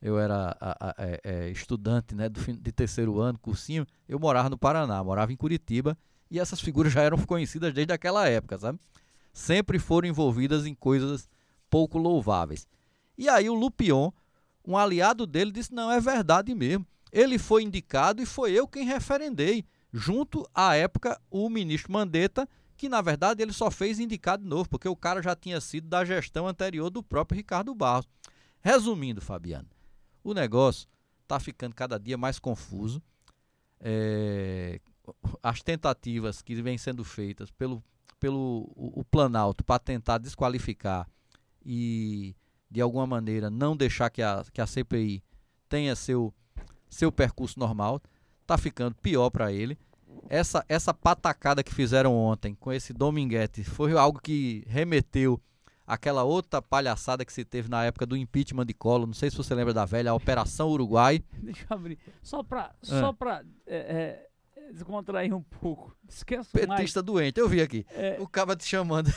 eu 0.01 0.17
era 0.17 0.55
a, 0.61 0.89
a, 0.89 0.95
é, 0.97 1.19
é, 1.23 1.49
estudante 1.49 2.15
né, 2.15 2.29
do, 2.29 2.39
de 2.39 2.71
terceiro 2.71 3.19
ano, 3.19 3.37
cursinho, 3.37 3.85
eu 4.07 4.17
morava 4.17 4.49
no 4.49 4.57
Paraná, 4.57 5.03
morava 5.03 5.33
em 5.33 5.35
Curitiba, 5.35 5.97
e 6.31 6.39
essas 6.39 6.61
figuras 6.61 6.93
já 6.93 7.01
eram 7.01 7.17
conhecidas 7.17 7.73
desde 7.73 7.91
aquela 7.91 8.27
época, 8.27 8.57
sabe? 8.57 8.79
Sempre 9.39 9.79
foram 9.79 10.09
envolvidas 10.09 10.65
em 10.65 10.75
coisas 10.75 11.29
pouco 11.69 11.97
louváveis. 11.97 12.67
E 13.17 13.29
aí 13.29 13.49
o 13.49 13.53
Lupion, 13.53 14.11
um 14.67 14.75
aliado 14.75 15.25
dele, 15.25 15.49
disse: 15.49 15.73
não, 15.73 15.89
é 15.89 15.97
verdade 16.01 16.53
mesmo. 16.53 16.85
Ele 17.09 17.39
foi 17.39 17.63
indicado 17.63 18.21
e 18.21 18.25
foi 18.25 18.51
eu 18.51 18.67
quem 18.67 18.85
referendei 18.85 19.65
junto 19.93 20.45
à 20.53 20.75
época 20.75 21.19
o 21.31 21.49
ministro 21.49 21.93
Mandetta, 21.93 22.47
que 22.75 22.89
na 22.89 23.01
verdade 23.01 23.41
ele 23.41 23.53
só 23.53 23.71
fez 23.71 23.97
indicado 23.97 24.43
de 24.43 24.49
novo, 24.49 24.67
porque 24.67 24.89
o 24.89 24.95
cara 24.95 25.21
já 25.21 25.33
tinha 25.37 25.61
sido 25.61 25.87
da 25.87 26.03
gestão 26.03 26.45
anterior 26.45 26.89
do 26.89 27.01
próprio 27.01 27.37
Ricardo 27.37 27.73
Barros. 27.73 28.09
Resumindo, 28.59 29.21
Fabiano, 29.21 29.69
o 30.21 30.33
negócio 30.33 30.85
está 31.23 31.39
ficando 31.39 31.73
cada 31.73 31.97
dia 31.97 32.17
mais 32.17 32.39
confuso. 32.39 33.01
É, 33.79 34.81
as 35.41 35.63
tentativas 35.63 36.41
que 36.41 36.61
vêm 36.61 36.77
sendo 36.77 37.05
feitas 37.05 37.49
pelo, 37.49 37.81
pelo 38.19 38.71
o, 38.75 38.99
o 38.99 39.03
Planalto 39.05 39.63
para 39.63 39.79
tentar 39.79 40.17
desqualificar 40.17 41.07
e 41.65 42.35
de 42.69 42.81
alguma 42.81 43.07
maneira 43.07 43.49
não 43.49 43.75
deixar 43.75 44.09
que 44.09 44.21
a, 44.21 44.43
que 44.53 44.61
a 44.61 44.67
CPI 44.67 45.23
tenha 45.67 45.95
seu, 45.95 46.33
seu 46.89 47.11
percurso 47.11 47.59
normal 47.59 48.01
tá 48.45 48.57
ficando 48.57 48.95
pior 48.95 49.29
para 49.29 49.51
ele. 49.51 49.77
Essa, 50.27 50.65
essa 50.67 50.93
patacada 50.93 51.63
que 51.63 51.73
fizeram 51.73 52.15
ontem 52.15 52.55
com 52.55 52.71
esse 52.71 52.93
Dominguete 52.93 53.63
foi 53.63 53.93
algo 53.93 54.19
que 54.19 54.63
remeteu 54.67 55.41
aquela 55.85 56.23
outra 56.23 56.61
palhaçada 56.61 57.25
que 57.25 57.33
se 57.33 57.43
teve 57.43 57.67
na 57.67 57.83
época 57.83 58.05
do 58.05 58.15
impeachment 58.15 58.65
de 58.65 58.73
Collor. 58.73 59.07
Não 59.07 59.13
sei 59.13 59.31
se 59.31 59.37
você 59.37 59.55
lembra 59.55 59.73
da 59.73 59.85
velha 59.85 60.13
Operação 60.13 60.69
Uruguai. 60.69 61.23
Deixa 61.41 61.65
eu 61.67 61.77
abrir. 61.77 61.97
Só 62.21 62.43
para 62.43 62.71
só 62.81 63.11
pra, 63.11 63.43
é, 63.65 63.77
é, 63.77 64.28
descontrair 64.71 65.33
um 65.33 65.41
pouco. 65.41 65.95
Esqueça 66.07 66.49
Petista 66.51 66.99
mais. 66.99 67.05
doente, 67.05 67.39
eu 67.39 67.47
vi 67.47 67.61
aqui. 67.61 67.85
É, 67.91 68.17
o 68.19 68.27
cara 68.27 68.55
te 68.55 68.65
chamando. 68.65 69.09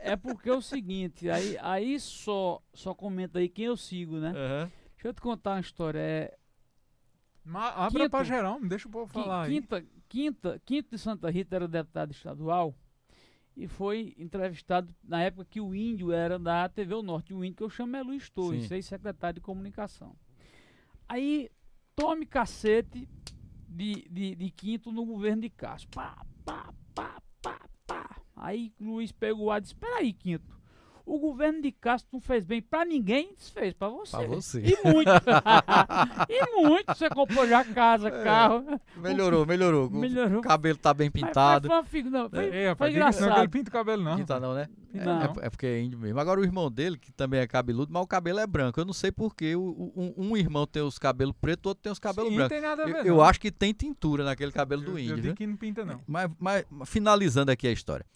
É, 0.00 0.12
é 0.12 0.16
porque 0.16 0.48
é 0.48 0.54
o 0.54 0.62
seguinte, 0.62 1.30
aí, 1.30 1.56
aí 1.60 1.98
só, 1.98 2.62
só 2.72 2.94
comenta 2.94 3.38
aí 3.38 3.48
quem 3.48 3.66
eu 3.66 3.76
sigo, 3.76 4.18
né? 4.18 4.28
Uhum. 4.28 4.70
Deixa 4.94 5.08
eu 5.08 5.14
te 5.14 5.20
contar 5.20 5.52
uma 5.52 5.60
história. 5.60 5.98
É, 5.98 6.36
mas 7.44 7.74
abra 7.76 8.08
para 8.08 8.24
geral, 8.24 8.60
me 8.60 8.68
deixa 8.68 8.88
o 8.88 8.90
povo 8.90 9.12
falar 9.12 9.48
quinta, 9.48 9.76
aí. 9.76 9.86
Quinta, 10.08 10.60
Quinto 10.64 10.90
de 10.90 10.98
Santa 10.98 11.30
Rita 11.30 11.56
era 11.56 11.68
deputado 11.68 12.12
estadual 12.12 12.74
e 13.56 13.68
foi 13.68 14.14
entrevistado 14.18 14.94
na 15.02 15.22
época 15.22 15.46
que 15.48 15.60
o 15.60 15.74
índio 15.74 16.12
era 16.12 16.38
da 16.38 16.68
TV 16.68 16.94
o 16.94 17.02
Norte. 17.02 17.34
O 17.34 17.44
índio 17.44 17.56
que 17.56 17.62
eu 17.62 17.70
chamo 17.70 17.96
é 17.96 18.02
Luiz 18.02 18.28
Torres, 18.30 18.70
ex-secretário 18.70 19.34
de 19.34 19.40
comunicação. 19.40 20.16
Aí, 21.08 21.50
tome 21.94 22.26
cacete 22.26 23.08
de, 23.74 24.06
de, 24.10 24.34
de 24.36 24.50
Quinto 24.50 24.92
no 24.92 25.04
governo 25.04 25.42
de 25.42 25.50
Castro. 25.50 25.90
Pá, 25.90 26.24
pá, 26.44 26.72
pá, 26.94 27.16
pá, 27.42 27.60
pá. 27.86 28.16
Aí 28.36 28.72
Luiz 28.80 29.10
pegou 29.10 29.50
a 29.50 29.58
e 29.58 29.60
disse, 29.60 29.74
espera 29.74 29.96
aí, 29.96 30.12
Quinto. 30.12 30.54
O 31.06 31.18
governo 31.18 31.60
de 31.60 31.70
Castro 31.70 32.08
não 32.14 32.20
fez 32.20 32.44
bem 32.44 32.62
para 32.62 32.82
ninguém, 32.84 33.34
desfez 33.34 33.74
para 33.74 33.88
você. 33.90 34.16
Pra 34.16 34.26
você. 34.26 34.60
E 34.60 34.88
muito. 34.88 35.10
e 36.30 36.62
muito. 36.62 36.94
Você 36.94 37.10
comprou 37.10 37.46
já 37.46 37.62
casa, 37.62 38.08
é, 38.08 38.24
carro. 38.24 38.80
Melhorou, 38.96 39.44
melhorou. 39.44 39.90
melhorou. 39.90 40.38
O 40.38 40.42
cabelo 40.42 40.78
tá 40.78 40.94
bem 40.94 41.10
pintado. 41.10 41.68
Mas, 41.68 41.80
mas 41.82 41.88
foi, 41.90 42.02
não, 42.04 42.30
foi, 42.30 42.56
é, 42.56 42.74
foi 42.74 42.90
engraçado. 42.90 43.28
Não, 43.28 43.38
ele 43.38 43.48
pinta 43.48 43.68
o 43.68 43.72
cabelo, 43.72 44.02
não. 44.02 44.16
Pinta 44.16 44.40
não, 44.40 44.54
né? 44.54 44.66
Não. 44.94 45.22
É, 45.22 45.46
é, 45.46 45.50
porque 45.50 45.66
é 45.66 45.80
índio 45.80 45.98
mesmo. 45.98 46.20
Agora 46.20 46.40
o 46.40 46.44
irmão 46.44 46.70
dele, 46.70 46.96
que 46.96 47.10
também 47.10 47.40
é 47.40 47.46
cabeludo, 47.46 47.92
mas 47.92 48.02
o 48.02 48.06
cabelo 48.06 48.38
é 48.38 48.46
branco. 48.46 48.78
Eu 48.78 48.84
não 48.84 48.92
sei 48.92 49.10
porquê. 49.10 49.56
Um, 49.56 50.14
um 50.16 50.36
irmão 50.36 50.66
tem 50.66 50.82
os 50.82 50.98
cabelos 50.98 51.34
pretos, 51.40 51.64
o 51.66 51.68
outro 51.68 51.82
tem 51.82 51.92
os 51.92 51.98
cabelos 51.98 52.30
Sim, 52.30 52.36
brancos. 52.36 52.56
Não 52.56 52.60
tem 52.60 52.68
nada 52.68 52.82
a 52.82 52.86
ver, 52.86 53.06
eu, 53.06 53.16
eu, 53.16 53.22
acho 53.22 53.40
que 53.40 53.50
tem 53.50 53.72
tintura 53.72 54.24
naquele 54.24 54.52
cabelo 54.52 54.82
eu, 54.82 54.92
do 54.92 54.98
índio. 54.98 55.16
Eu 55.16 55.20
digo 55.20 55.34
que 55.34 55.46
não 55.46 55.56
pinta, 55.56 55.84
não. 55.84 56.00
Mas, 56.06 56.30
mas 56.38 56.64
finalizando 56.86 57.50
aqui 57.50 57.66
a 57.66 57.72
história. 57.72 58.06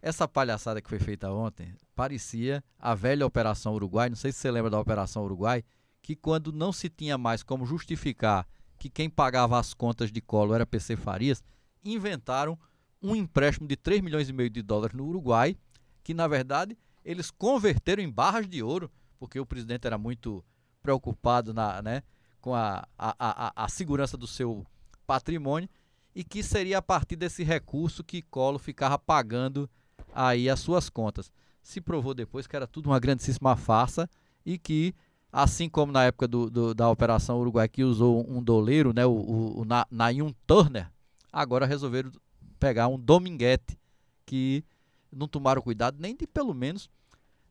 Essa 0.00 0.26
palhaçada 0.26 0.80
que 0.80 0.88
foi 0.88 0.98
feita 0.98 1.30
ontem 1.30 1.74
parecia 1.94 2.64
a 2.78 2.94
velha 2.94 3.24
Operação 3.24 3.74
Uruguai. 3.74 4.08
Não 4.08 4.16
sei 4.16 4.32
se 4.32 4.38
você 4.38 4.50
lembra 4.50 4.70
da 4.70 4.80
Operação 4.80 5.24
Uruguai, 5.24 5.62
que 6.02 6.16
quando 6.16 6.52
não 6.52 6.72
se 6.72 6.88
tinha 6.88 7.16
mais 7.16 7.42
como 7.42 7.64
justificar 7.64 8.46
que 8.78 8.90
quem 8.90 9.08
pagava 9.08 9.60
as 9.60 9.72
contas 9.72 10.10
de 10.10 10.20
colo 10.20 10.54
era 10.54 10.66
PC 10.66 10.96
Farias, 10.96 11.40
inventaram 11.84 12.58
um 13.00 13.14
empréstimo 13.14 13.66
de 13.66 13.76
3 13.76 14.00
milhões 14.00 14.28
e 14.28 14.32
meio 14.32 14.50
de 14.50 14.60
dólares 14.60 14.96
no 14.96 15.06
Uruguai, 15.06 15.56
que 16.02 16.14
na 16.14 16.26
verdade 16.26 16.76
eles 17.04 17.30
converteram 17.30 18.02
em 18.02 18.10
barras 18.10 18.48
de 18.48 18.62
ouro, 18.62 18.90
porque 19.18 19.38
o 19.38 19.46
presidente 19.46 19.86
era 19.86 19.98
muito 19.98 20.44
preocupado 20.82 21.54
na, 21.54 21.80
né, 21.82 22.02
com 22.40 22.54
a, 22.54 22.86
a, 22.98 23.14
a, 23.18 23.64
a 23.64 23.68
segurança 23.68 24.16
do 24.16 24.26
seu 24.26 24.66
patrimônio, 25.06 25.68
e 26.14 26.22
que 26.22 26.42
seria 26.42 26.78
a 26.78 26.82
partir 26.82 27.16
desse 27.16 27.42
recurso 27.42 28.04
que 28.04 28.22
Colo 28.22 28.58
ficava 28.58 28.98
pagando 28.98 29.68
aí 30.14 30.48
as 30.50 30.60
suas 30.60 30.90
contas. 30.90 31.32
Se 31.62 31.80
provou 31.80 32.12
depois 32.12 32.46
que 32.46 32.54
era 32.54 32.66
tudo 32.66 32.90
uma 32.90 33.00
grandíssima 33.00 33.56
farsa 33.56 34.08
e 34.44 34.58
que, 34.58 34.94
assim 35.32 35.68
como 35.68 35.92
na 35.92 36.04
época 36.04 36.28
do, 36.28 36.50
do 36.50 36.74
da 36.74 36.90
Operação 36.90 37.40
Uruguai, 37.40 37.68
que 37.68 37.82
usou 37.82 38.28
um 38.28 38.42
doleiro, 38.42 38.92
né, 38.92 39.06
o, 39.06 39.12
o, 39.12 39.62
o 39.62 39.66
Nayun 39.90 40.34
Turner, 40.46 40.90
agora 41.32 41.64
resolveram 41.64 42.10
pegar 42.58 42.88
um 42.88 42.98
Dominguete, 42.98 43.78
que 44.26 44.64
não 45.12 45.28
tomaram 45.28 45.62
cuidado 45.62 45.96
nem 46.00 46.16
de 46.16 46.26
pelo 46.26 46.54
menos 46.54 46.88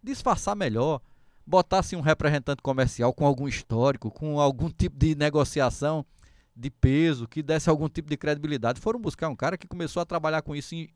disfarçar 0.03 0.55
melhor, 0.55 1.01
botasse 1.45 1.95
um 1.95 2.01
representante 2.01 2.61
comercial 2.61 3.13
com 3.13 3.25
algum 3.25 3.47
histórico, 3.47 4.09
com 4.09 4.39
algum 4.39 4.69
tipo 4.69 4.97
de 4.97 5.15
negociação 5.15 6.05
de 6.55 6.69
peso, 6.69 7.27
que 7.27 7.41
desse 7.41 7.69
algum 7.69 7.87
tipo 7.87 8.09
de 8.09 8.17
credibilidade. 8.17 8.79
Foram 8.79 8.99
buscar 8.99 9.29
um 9.29 9.35
cara 9.35 9.57
que 9.57 9.67
começou 9.67 10.01
a 10.01 10.05
trabalhar 10.05 10.41
com 10.41 10.55
isso 10.55 10.75
em, 10.75 10.89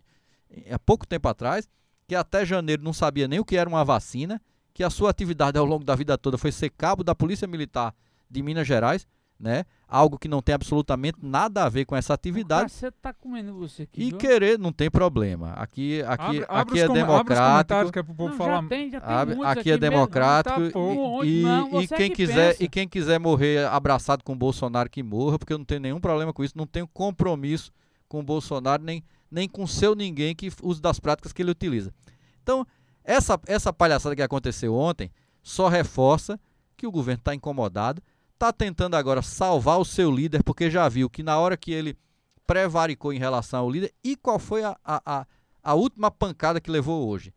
há 0.70 0.80
pouco 0.80 1.07
tempo 1.07 1.28
atrás, 1.28 1.70
que 2.07 2.16
até 2.16 2.45
janeiro 2.45 2.84
não 2.84 2.93
sabia 2.93 3.28
nem 3.28 3.39
o 3.39 3.45
que 3.45 3.57
era 3.57 3.70
uma 3.70 3.84
vacina, 3.84 4.41
que 4.74 4.84
a 4.84 4.89
sua 4.89 5.09
atividade 5.09 5.57
ao 5.57 5.66
longo 5.66 5.84
da 5.84 5.95
vida 5.95 6.18
toda 6.18 6.38
foi 6.38 6.51
ser 6.51 6.70
cabo 6.72 7.03
da 7.03 7.16
Polícia 7.16 7.47
Militar 7.47 7.95
de 8.30 8.41
Minas 8.41 8.68
Gerais, 8.68 9.07
né? 9.40 9.66
Algo 9.88 10.18
que 10.18 10.28
não 10.28 10.42
tem 10.42 10.56
absolutamente 10.56 11.20
nada 11.22 11.64
a 11.64 11.70
ver 11.70 11.86
com 11.86 11.96
essa 11.96 12.14
atividade. 12.14 12.72
Você 12.72 12.90
tá 12.90 13.14
comendo 13.14 13.54
você 13.54 13.84
aqui. 13.84 14.02
E 14.02 14.10
viu? 14.10 14.18
querer 14.18 14.58
não 14.58 14.72
tem 14.72 14.90
problema. 14.90 15.52
Aqui, 15.52 16.02
aqui, 16.04 16.44
abre, 16.48 16.80
aqui 16.80 16.80
é 16.80 16.88
democrático. 16.88 17.92
Que 17.92 18.00
é 18.00 18.04
pro 18.04 18.16
povo 18.16 18.30
não, 18.30 18.38
falar. 18.38 18.68
Tem, 18.68 18.90
tem 18.90 19.00
abre, 19.02 19.34
aqui, 19.36 19.60
aqui, 19.60 19.72
é 19.72 19.78
democrático 19.78 20.72
tá 20.72 21.26
e, 21.26 21.42
não, 21.44 21.82
e 21.82 21.88
quem 21.88 22.12
quiser 22.12 22.56
e 22.60 22.68
quem 22.68 22.88
quiser 22.88 23.20
morrer 23.20 23.66
abraçado 23.68 24.24
com 24.24 24.34
o 24.34 24.36
Bolsonaro 24.36 24.90
que 24.90 25.04
morra, 25.04 25.38
porque 25.38 25.54
eu 25.54 25.58
não 25.58 25.66
tenho 25.66 25.82
nenhum 25.82 26.00
problema 26.00 26.34
com 26.34 26.44
isso, 26.44 26.58
não 26.58 26.68
tenho 26.68 26.88
compromisso 26.88 27.72
com 28.08 28.20
o 28.20 28.24
Bolsonaro 28.24 28.84
nem 28.84 29.04
nem 29.30 29.50
com 29.50 29.68
seu 29.68 29.96
ninguém 29.96 30.34
que 30.34 30.50
use 30.64 30.82
das 30.82 31.00
práticas 31.00 31.34
que 31.34 31.42
ele 31.42 31.52
utiliza. 31.52 31.94
Então, 32.42 32.66
essa, 33.04 33.40
essa 33.48 33.74
palhaçada 33.74 34.16
que 34.16 34.22
aconteceu 34.22 34.74
ontem 34.74 35.12
só 35.44 35.68
reforça 35.68 36.40
que 36.78 36.88
o 36.88 36.92
governo 36.92 37.20
está 37.20 37.36
incomodado, 37.36 38.02
está 38.36 38.54
tentando 38.54 38.96
agora 38.96 39.22
salvar 39.22 39.80
o 39.80 39.86
seu 39.86 40.12
líder, 40.12 40.44
porque 40.44 40.70
já 40.70 40.88
viu 40.88 41.10
que 41.10 41.24
na 41.24 41.40
hora 41.40 41.58
que 41.58 41.72
ele 41.72 41.98
prevaricou 42.46 43.12
em 43.12 43.18
relação 43.18 43.62
ao 43.62 43.70
líder, 43.70 43.92
e 44.04 44.16
qual 44.16 44.38
foi 44.38 44.64
a, 44.64 44.78
a, 44.86 45.26
a, 45.64 45.74
última 45.74 46.12
pancada 46.12 46.62
que 46.62 46.70
levou 46.70 47.08
hoje? 47.08 47.34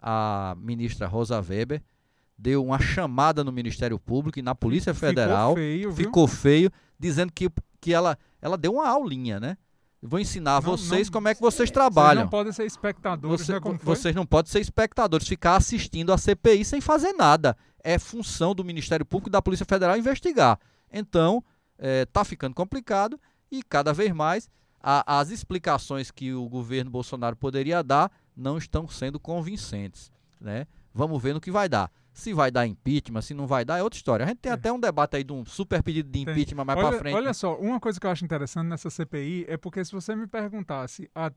A 0.00 0.54
ministra 0.58 1.06
Rosa 1.06 1.40
Weber 1.40 1.82
deu 2.38 2.64
uma 2.64 2.78
chamada 2.78 3.42
no 3.42 3.50
Ministério 3.50 3.98
Público 3.98 4.38
e 4.38 4.42
na 4.42 4.54
Polícia 4.54 4.94
Federal. 4.94 5.54
Ficou 5.54 5.64
feio, 5.64 5.92
ficou 5.92 6.26
feio 6.28 6.70
dizendo 6.98 7.32
que, 7.32 7.50
que 7.80 7.92
ela, 7.92 8.16
ela 8.40 8.56
deu 8.56 8.74
uma 8.74 8.88
aulinha, 8.88 9.40
né? 9.40 9.56
Vou 10.02 10.20
ensinar 10.20 10.62
não, 10.62 10.76
vocês 10.76 11.08
não, 11.08 11.12
como 11.12 11.28
é 11.28 11.34
que 11.34 11.40
vocês 11.40 11.70
trabalham. 11.70 12.22
Vocês 12.22 12.24
não 12.24 12.30
podem 12.30 12.52
ser 12.52 12.64
espectadores, 12.66 13.40
Você, 13.40 13.52
né, 13.52 13.60
Vocês 13.82 14.14
não 14.14 14.26
podem 14.26 14.52
ser 14.52 14.60
espectadores, 14.60 15.26
ficar 15.26 15.56
assistindo 15.56 16.12
a 16.12 16.18
CPI 16.18 16.64
sem 16.64 16.80
fazer 16.80 17.12
nada. 17.14 17.56
É 17.88 18.00
função 18.00 18.52
do 18.52 18.64
Ministério 18.64 19.06
Público 19.06 19.28
e 19.28 19.32
da 19.32 19.40
Polícia 19.40 19.64
Federal 19.64 19.96
investigar. 19.96 20.58
Então, 20.92 21.44
está 21.78 22.22
é, 22.22 22.24
ficando 22.24 22.52
complicado 22.52 23.20
e 23.48 23.62
cada 23.62 23.92
vez 23.92 24.12
mais 24.12 24.50
a, 24.82 25.20
as 25.20 25.30
explicações 25.30 26.10
que 26.10 26.32
o 26.32 26.48
governo 26.48 26.90
Bolsonaro 26.90 27.36
poderia 27.36 27.84
dar 27.84 28.10
não 28.36 28.58
estão 28.58 28.88
sendo 28.88 29.20
convincentes. 29.20 30.10
Né? 30.40 30.66
Vamos 30.92 31.22
ver 31.22 31.32
no 31.32 31.40
que 31.40 31.50
vai 31.50 31.68
dar. 31.68 31.90
Se 32.12 32.32
vai 32.32 32.50
dar 32.50 32.66
impeachment, 32.66 33.20
se 33.20 33.34
não 33.34 33.46
vai 33.46 33.64
dar, 33.64 33.78
é 33.78 33.82
outra 33.82 33.98
história. 33.98 34.24
A 34.24 34.28
gente 34.28 34.38
tem 34.38 34.50
é. 34.50 34.54
até 34.54 34.72
um 34.72 34.80
debate 34.80 35.16
aí 35.16 35.22
de 35.22 35.32
um 35.32 35.44
super 35.44 35.82
pedido 35.82 36.10
de 36.10 36.20
impeachment 36.20 36.64
tem. 36.64 36.74
mais 36.74 36.88
pra 36.88 36.98
frente. 36.98 37.14
Olha 37.14 37.34
só, 37.34 37.54
uma 37.56 37.78
coisa 37.78 38.00
que 38.00 38.06
eu 38.06 38.10
acho 38.10 38.24
interessante 38.24 38.66
nessa 38.66 38.88
CPI 38.88 39.44
é 39.48 39.56
porque 39.56 39.84
se 39.84 39.92
você 39.92 40.16
me 40.16 40.26
perguntasse 40.26 41.10
há 41.14 41.30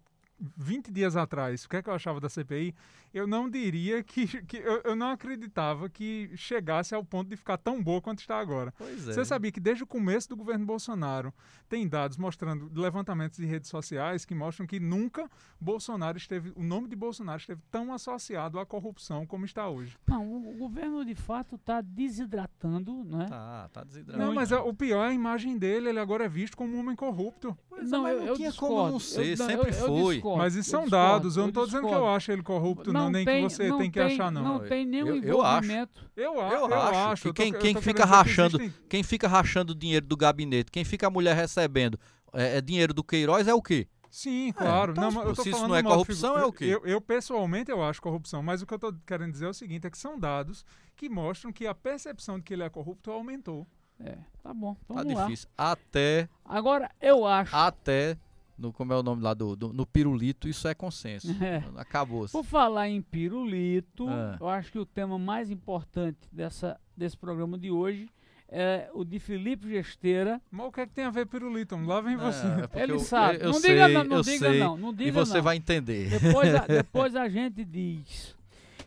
20 0.58 0.92
dias 0.92 1.16
atrás, 1.16 1.66
o 1.66 1.70
que 1.70 1.78
é 1.78 1.82
que 1.82 1.90
eu 1.90 1.94
achava 1.94 2.20
da 2.20 2.30
CPI, 2.30 2.74
eu 3.14 3.28
não 3.28 3.50
diria 3.50 4.04
que. 4.04 4.28
que 4.46 4.58
eu, 4.58 4.82
eu, 4.84 4.96
não 4.96 5.12
acreditava 5.12 5.90
que 5.90 6.32
chegasse 6.36 6.94
ao 6.94 7.04
ponto 7.04 7.30
de 7.30 7.36
ficar 7.36 7.58
tão 7.58 7.82
boa 7.82 8.02
quanto 8.02 8.20
está 8.20 8.40
agora. 8.40 8.74
Pois 8.78 9.08
é. 9.08 9.14
Você 9.14 9.26
sabia 9.26 9.52
que 9.52 9.60
desde 9.60 9.84
o 9.84 9.88
começo 9.88 10.30
do 10.30 10.36
governo 10.36 10.66
Bolsonaro 10.66 11.34
tem 11.68 11.88
dados 11.88 12.18
mostrando 12.18 12.70
levantamentos 12.74 13.38
de 13.38 13.46
redes 13.46 13.70
sociais 13.70 14.26
que 14.26 14.36
mostram 14.36 14.66
que 14.66 14.80
nunca 14.80 15.30
Bolsonaro 15.60 16.18
esteve. 16.18 16.52
O 16.56 16.64
nome 16.64 16.88
de 16.88 16.96
Bolsonaro 16.96 17.40
esteve 17.40 17.62
tão 17.72 17.94
associado 17.94 18.60
à 18.60 18.66
corrupção 18.66 19.26
como 19.26 19.46
está 19.46 19.70
hoje. 19.70 19.98
Não, 20.08 20.32
o, 20.36 20.58
governo 20.58 21.04
de 21.06 21.16
fato 21.16 21.56
está 21.56 21.82
desidratando, 21.82 23.04
né? 23.04 23.26
Tá, 23.28 23.70
tá 23.72 23.84
desidratando. 23.84 24.26
Não, 24.26 24.34
mas 24.34 24.52
é, 24.52 24.58
o 24.58 24.74
pior 24.74 25.06
é 25.06 25.10
a 25.10 25.14
imagem 25.14 25.58
dele, 25.58 25.90
ele 25.90 26.00
agora 26.00 26.26
é 26.26 26.30
visto 26.30 26.56
como 26.56 26.76
um 26.76 26.80
homem 26.80 26.96
corrupto. 26.96 27.58
Pois 27.70 27.90
não, 27.90 28.06
é, 28.06 28.14
eu, 28.14 28.22
eu 28.24 28.36
tinha 28.36 28.50
discordo. 28.50 28.76
como 28.76 28.92
não 28.92 29.00
ser, 29.00 29.32
eu, 29.32 29.38
sempre 29.38 29.70
eu, 29.70 29.88
foi. 29.88 30.22
Mas 30.38 30.56
isso 30.56 30.70
são 30.70 30.88
dados, 30.88 31.38
eu 31.38 31.44
não 31.44 31.50
estou 31.50 31.66
dizendo 31.66 31.88
que 31.88 31.94
eu 31.94 32.08
acho 32.08 32.32
ele 32.32 32.44
corrupto, 32.44 32.92
não, 32.92 33.06
não 33.06 33.12
nem 33.12 33.26
tem, 33.26 33.48
que 33.48 33.54
você 33.54 33.72
tem 33.72 33.92
que 33.92 34.00
achar, 34.00 34.32
não. 34.32 34.44
Não 34.44 34.60
tem 34.60 34.86
nenhum 34.86 35.16
envolvimento. 35.16 36.10
Eu, 36.16 36.36
eu, 36.36 36.70
eu 36.70 36.74
acho. 36.74 37.34
que 37.34 37.52
quem, 37.52 37.54
quem 37.54 37.82
fica 37.82 38.06
rachando, 38.06 38.58
que 38.58 38.66
existem... 38.66 38.86
quem 38.90 39.04
fica 39.04 39.28
rachando 39.28 39.76
dinheiro 39.76 40.06
do 40.06 40.18
gabinete, 40.18 40.72
quem 40.72 40.84
fica 40.84 41.08
a 41.08 41.10
mulher 41.10 41.36
recebendo 41.36 42.00
é, 42.34 42.58
é 42.58 42.62
dinheiro 42.62 42.94
do 42.94 43.04
Queiroz 43.04 43.48
é 43.48 43.54
o 43.54 43.62
quê? 43.62 43.88
Sim, 44.10 44.52
claro. 44.52 44.92
É, 44.92 44.94
então, 44.94 45.12
não, 45.12 45.36
se 45.36 45.50
isso 45.50 45.68
não 45.68 45.76
é 45.76 45.84
corrupção, 45.84 46.38
é 46.38 46.46
o 46.46 46.52
quê? 46.52 46.66
Eu, 46.66 46.86
eu, 46.86 47.00
pessoalmente, 47.00 47.70
eu 47.70 47.84
acho 47.84 48.02
corrupção, 48.02 48.42
mas 48.42 48.62
o 48.62 48.66
que 48.66 48.74
eu 48.74 48.78
estou 48.78 48.94
querendo 49.06 49.32
dizer 49.32 49.46
é 49.46 49.50
o 49.50 49.54
seguinte, 49.54 49.86
é 49.86 49.90
que 49.90 49.98
são 49.98 50.20
dados 50.20 50.66
que 50.96 51.08
mostram 51.08 51.54
que 51.54 51.68
a 51.68 51.76
percepção 51.76 52.38
de 52.38 52.44
que 52.44 52.54
ele 52.54 52.64
é 52.64 52.70
corrupto 52.70 53.12
aumentou. 53.12 53.68
É, 54.00 54.18
tá 54.42 54.54
bom. 54.54 54.76
Então 54.84 54.96
tá 54.96 55.04
vamos 55.04 55.20
difícil. 55.26 55.50
Lá. 55.58 55.72
Até... 55.72 56.30
Agora, 56.44 56.90
eu 57.00 57.26
acho... 57.26 57.56
Até 57.56 58.18
no 58.60 58.74
como 58.74 58.94
é 58.94 58.98
o 58.98 59.04
nome 59.04 59.24
lá 59.24 59.34
do, 59.34 59.56
do 59.56 59.74
no 59.74 59.86
pirulito, 59.86 60.48
isso 60.48 60.68
é 60.68 60.74
consenso. 60.74 61.28
É. 61.42 61.64
Acabou. 61.78 62.28
-se. 62.28 62.32
Por 62.34 62.44
falar 62.44 62.90
em 62.90 63.02
pirulito, 63.02 64.10
é. 64.10 64.38
eu 64.40 64.50
acho 64.50 64.72
que 64.72 64.78
o 64.78 64.86
tema 64.86 65.18
mais 65.18 65.50
importante 65.50 66.18
dessa, 66.32 66.80
desse 66.96 67.16
programa 67.18 67.58
de 67.58 67.72
hoje 67.72 68.10
é 68.52 68.90
o 68.94 69.06
de 69.06 69.20
Felipe 69.20 69.70
Gesteira. 69.70 70.42
Mas 70.52 70.68
o 70.68 70.72
que 70.72 70.82
é 70.82 70.86
que 70.88 70.94
tem 70.94 71.06
a 71.06 71.10
ver 71.10 71.28
pirulito? 71.28 71.76
Lá 71.78 72.02
vem 72.02 72.18
você. 72.18 72.46
É 72.74 72.84
Ele 72.84 72.94
eu, 72.94 73.00
sabe. 73.00 73.38
Eu, 73.38 73.42
eu 73.42 73.48
não 73.48 73.60
sei, 73.60 73.72
diga 73.72 73.88
não, 73.88 74.04
não 74.04 74.22
diga 74.22 74.50
sei, 74.50 74.60
não, 74.60 74.78
não 74.78 74.94
diga 74.94 75.10
E 75.10 75.12
você 75.12 75.38
não. 75.38 75.44
vai 75.44 75.56
entender. 75.56 76.20
Depois 76.20 76.56
a, 76.56 76.60
depois 76.68 77.16
a 77.16 77.30
gente 77.30 77.64
diz 77.64 78.36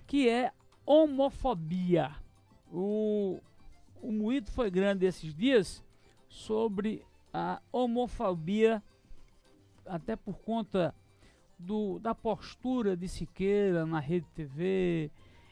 que 0.07 0.29
é 0.29 0.53
homofobia. 0.85 2.11
O, 2.70 3.41
o 4.01 4.11
moído 4.12 4.51
foi 4.51 4.70
grande 4.70 5.07
esses 5.07 5.35
dias 5.35 5.83
sobre 6.29 7.05
a 7.33 7.61
homofobia, 7.70 8.83
até 9.93 10.16
por 10.16 10.38
conta 10.38 10.95
do, 11.59 11.99
da 11.99 12.14
postura 12.14 12.97
de 12.97 13.07
Siqueira 13.07 13.84
na 13.84 14.01
Rede 14.01 14.26
TV, 14.34 15.11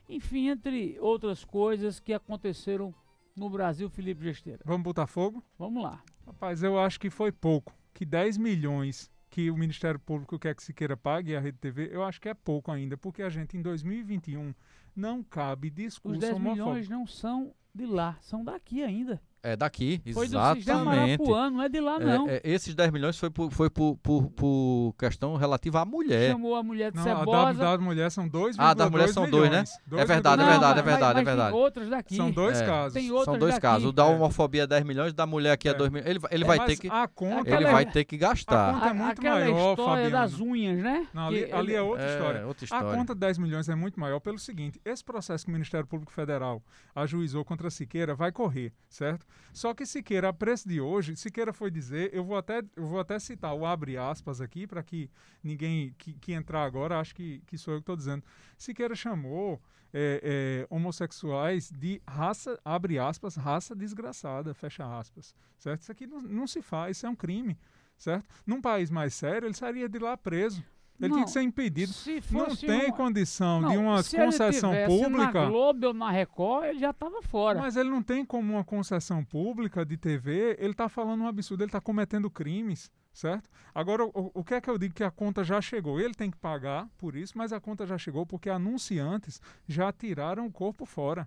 enfim, 0.09 0.49
entre 0.49 0.99
outras 0.99 1.45
coisas 1.45 2.01
que 2.01 2.13
aconteceram 2.15 2.95
no 3.37 3.51
Brasil, 3.51 3.91
Felipe 3.91 4.25
Gesteira. 4.25 4.61
Vamos 4.65 4.83
botar 4.83 5.07
fogo? 5.07 5.45
Vamos 5.59 5.83
lá. 5.83 6.03
Rapaz, 6.27 6.63
eu 6.63 6.79
acho 6.79 6.99
que 6.99 7.11
foi 7.11 7.31
pouco. 7.31 7.75
Que 7.93 8.07
10 8.07 8.39
milhões 8.39 9.11
que 9.29 9.51
o 9.51 9.57
Ministério 9.57 10.01
Público 10.01 10.39
quer 10.39 10.55
que 10.55 10.63
Siqueira 10.63 10.97
pague 10.97 11.37
a 11.37 11.41
Rede 11.41 11.59
TV, 11.59 11.91
eu 11.93 12.03
acho 12.03 12.21
que 12.21 12.29
é 12.29 12.35
pouco 12.35 12.73
ainda, 12.73 12.97
porque 12.97 13.23
a 13.23 13.29
gente 13.29 13.57
em 13.57 13.63
2021 13.63 14.55
não 14.97 15.23
cabe 15.23 15.71
discurso 15.71 16.19
Os 16.19 16.21
10 16.21 16.39
milhões 16.39 16.89
não 16.89 17.07
são 17.07 17.55
de 17.75 17.87
lá, 17.87 18.19
são 18.23 18.43
daqui 18.43 18.83
ainda. 18.83 19.23
É 19.43 19.57
daqui, 19.57 20.03
foi 20.13 20.27
exatamente. 20.27 21.17
Foi 21.17 21.27
do 21.27 21.35
ano, 21.35 21.57
não 21.57 21.65
é 21.65 21.69
de 21.71 21.81
lá 21.81 21.97
é, 21.97 22.05
não. 22.05 22.29
É, 22.29 22.37
é, 22.37 22.41
esses 22.45 22.75
10 22.75 22.91
milhões 22.91 23.19
foi 23.19 23.31
por, 23.31 23.51
foi 23.51 23.71
por, 23.71 23.97
por, 24.03 24.31
por, 24.33 24.95
questão 24.99 25.35
relativa 25.35 25.81
à 25.81 25.85
mulher. 25.87 26.33
Chamou 26.33 26.55
a 26.55 26.63
mulher 26.63 26.93
de 26.93 26.99
não, 26.99 27.05
cebosa. 27.05 27.49
A 27.49 27.53
da, 27.53 27.77
da 27.77 27.83
mulher 27.83 28.11
são 28.11 28.29
2 28.29 28.57
Ah, 28.59 28.75
da 28.75 28.91
mulher 28.91 29.09
são 29.09 29.29
2, 29.29 29.51
né? 29.51 29.65
Dois 29.87 30.03
é 30.03 30.05
verdade, 30.05 30.43
é 30.43 30.47
verdade, 30.47 30.79
é 30.79 30.83
verdade, 30.83 31.15
mas, 31.15 31.23
é 31.23 31.25
verdade. 31.25 31.53
Tem 31.53 31.61
outros 31.61 31.89
daqui. 31.89 32.17
São 32.17 32.31
dois 32.31 32.61
é. 32.61 32.67
casos. 32.67 32.93
Tem 32.93 33.11
outros 33.11 33.25
são 33.25 33.39
dois 33.39 33.55
daqui. 33.55 33.63
casos. 33.63 33.89
O 33.89 33.93
da 33.93 34.05
homofobia 34.05 34.65
é 34.65 34.67
10 34.67 34.85
milhões, 34.85 35.15
da 35.15 35.27
mulher 35.27 35.53
aqui 35.53 35.71
é 35.71 35.75
2 35.75 35.91
milhões. 35.91 36.11
Ele, 36.11 36.21
ele 36.31 36.45
vai 36.45 36.67
ter 36.67 36.77
que 36.77 36.89
a 36.89 37.09
conta, 37.09 37.51
ele 37.51 37.65
vai 37.65 37.87
ter 37.87 38.05
que 38.05 38.19
gastar. 38.19 38.71
A 38.71 38.73
conta 38.75 38.89
é 38.89 38.93
muito 38.93 39.19
Aquela 39.21 39.41
maior, 39.41 39.71
história 39.71 40.05
Fabiano. 40.05 40.11
das 40.11 40.41
unhas, 40.41 40.79
né? 40.83 41.07
Não, 41.15 41.29
ali, 41.29 41.51
ali 41.51 41.75
é 41.75 41.81
outra 41.81 42.13
história. 42.13 42.47
outra 42.47 42.65
história. 42.65 42.89
A 42.91 42.95
conta 42.95 43.15
de 43.15 43.21
10 43.21 43.39
milhões 43.39 43.69
é 43.71 43.75
muito 43.75 43.99
maior 43.99 44.21
pelo 44.21 44.39
seguinte, 44.39 44.79
esse 44.85 45.03
processo 45.03 45.47
que 45.47 45.51
o 45.51 45.55
Ministério 45.55 45.87
Público 45.87 46.13
Federal 46.13 46.63
ajuizou 46.95 47.43
contra 47.43 47.71
Siqueira 47.71 48.15
vai 48.15 48.31
correr, 48.31 48.73
certo? 48.89 49.30
Só 49.53 49.75
que 49.75 49.85
Siqueira, 49.85 50.29
a 50.29 50.33
preço 50.33 50.69
de 50.69 50.81
hoje, 50.81 51.17
Siqueira 51.17 51.53
foi 51.53 51.71
dizer, 51.71 52.11
eu 52.13 52.25
vou 52.25 52.37
até, 52.37 52.63
eu 52.77 52.87
vou 52.87 53.01
até 53.01 53.19
citar 53.19 53.55
o 53.55 53.67
abre 53.67 53.97
aspas 53.97 54.41
aqui, 54.41 54.67
para 54.67 54.83
que 54.83 55.11
ninguém 55.43 55.95
que, 55.99 56.13
que, 56.15 56.33
entrar 56.33 56.65
agora 56.65 57.01
acho 57.01 57.15
que, 57.15 57.43
que 57.47 57.59
sou 57.59 57.75
eu 57.75 57.79
que 57.79 57.83
estou 57.83 57.97
dizendo. 57.97 58.25
Siqueira 58.57 58.95
chamou 58.95 59.61
é, 59.93 60.21
é, 60.23 60.75
homossexuais 60.75 61.71
de 61.71 62.01
raça, 62.07 62.59
abre 62.65 62.99
aspas, 62.99 63.37
raça 63.37 63.75
desgraçada, 63.75 64.55
fecha 64.55 64.99
aspas, 64.99 65.35
certo? 65.59 65.83
Isso 65.83 65.93
aqui 65.93 66.07
não, 66.07 66.21
não 66.21 66.47
se 66.47 66.63
faz, 66.63 66.97
isso 66.97 67.07
é 67.07 67.11
um 67.11 67.17
crime, 67.17 67.59
certo? 67.97 68.27
Num 68.47 68.61
país 68.61 68.91
mais 68.91 69.15
sério, 69.15 69.47
ele 69.47 69.55
sairia 69.55 69.89
de 69.89 69.99
lá 69.99 70.17
preso. 70.17 70.65
Ele 71.01 71.09
não, 71.09 71.17
tinha 71.17 71.25
que 71.25 71.31
ser 71.31 71.43
impedido. 71.43 71.93
Não 72.31 72.55
tem 72.55 72.93
condição 72.93 73.61
não, 73.61 73.71
de 73.71 73.77
uma 73.79 74.05
concessão 74.05 74.73
pública. 74.87 75.33
Na 75.33 75.49
Globo 75.49 75.87
ou 75.87 75.95
na 75.95 76.11
Record, 76.11 76.67
ele 76.67 76.79
já 76.79 76.91
estava 76.91 77.23
fora. 77.23 77.59
Mas 77.59 77.75
ele 77.77 77.89
não 77.89 78.03
tem 78.03 78.25
como 78.25 78.53
uma 78.53 78.65
concessão 78.65 79.25
pública 79.25 79.85
de 79.85 79.97
TV. 79.97 80.57
Ele 80.59 80.73
está 80.73 80.89
falando 80.89 81.23
um 81.23 81.27
absurdo, 81.27 81.63
ele 81.63 81.69
está 81.69 81.81
cometendo 81.81 82.31
crimes, 82.31 82.91
certo? 83.13 83.49
Agora, 83.75 84.05
o, 84.05 84.31
o 84.35 84.45
que 84.45 84.55
é 84.55 84.61
que 84.61 84.69
eu 84.69 84.77
digo 84.77 84.95
que 84.95 85.05
a 85.05 85.11
conta 85.11 85.43
já 85.43 85.61
chegou? 85.61 85.99
Ele 85.99 86.15
tem 86.15 86.31
que 86.31 86.37
pagar 86.37 86.87
por 86.99 87.17
isso, 87.17 87.37
mas 87.37 87.53
a 87.53 87.61
conta 87.61 87.87
já 87.87 87.97
chegou 87.97 88.27
porque 88.27 88.51
anunciantes 88.51 89.41
já 89.67 89.91
tiraram 89.91 90.47
o 90.47 90.53
corpo 90.53 90.85
fora. 90.85 91.27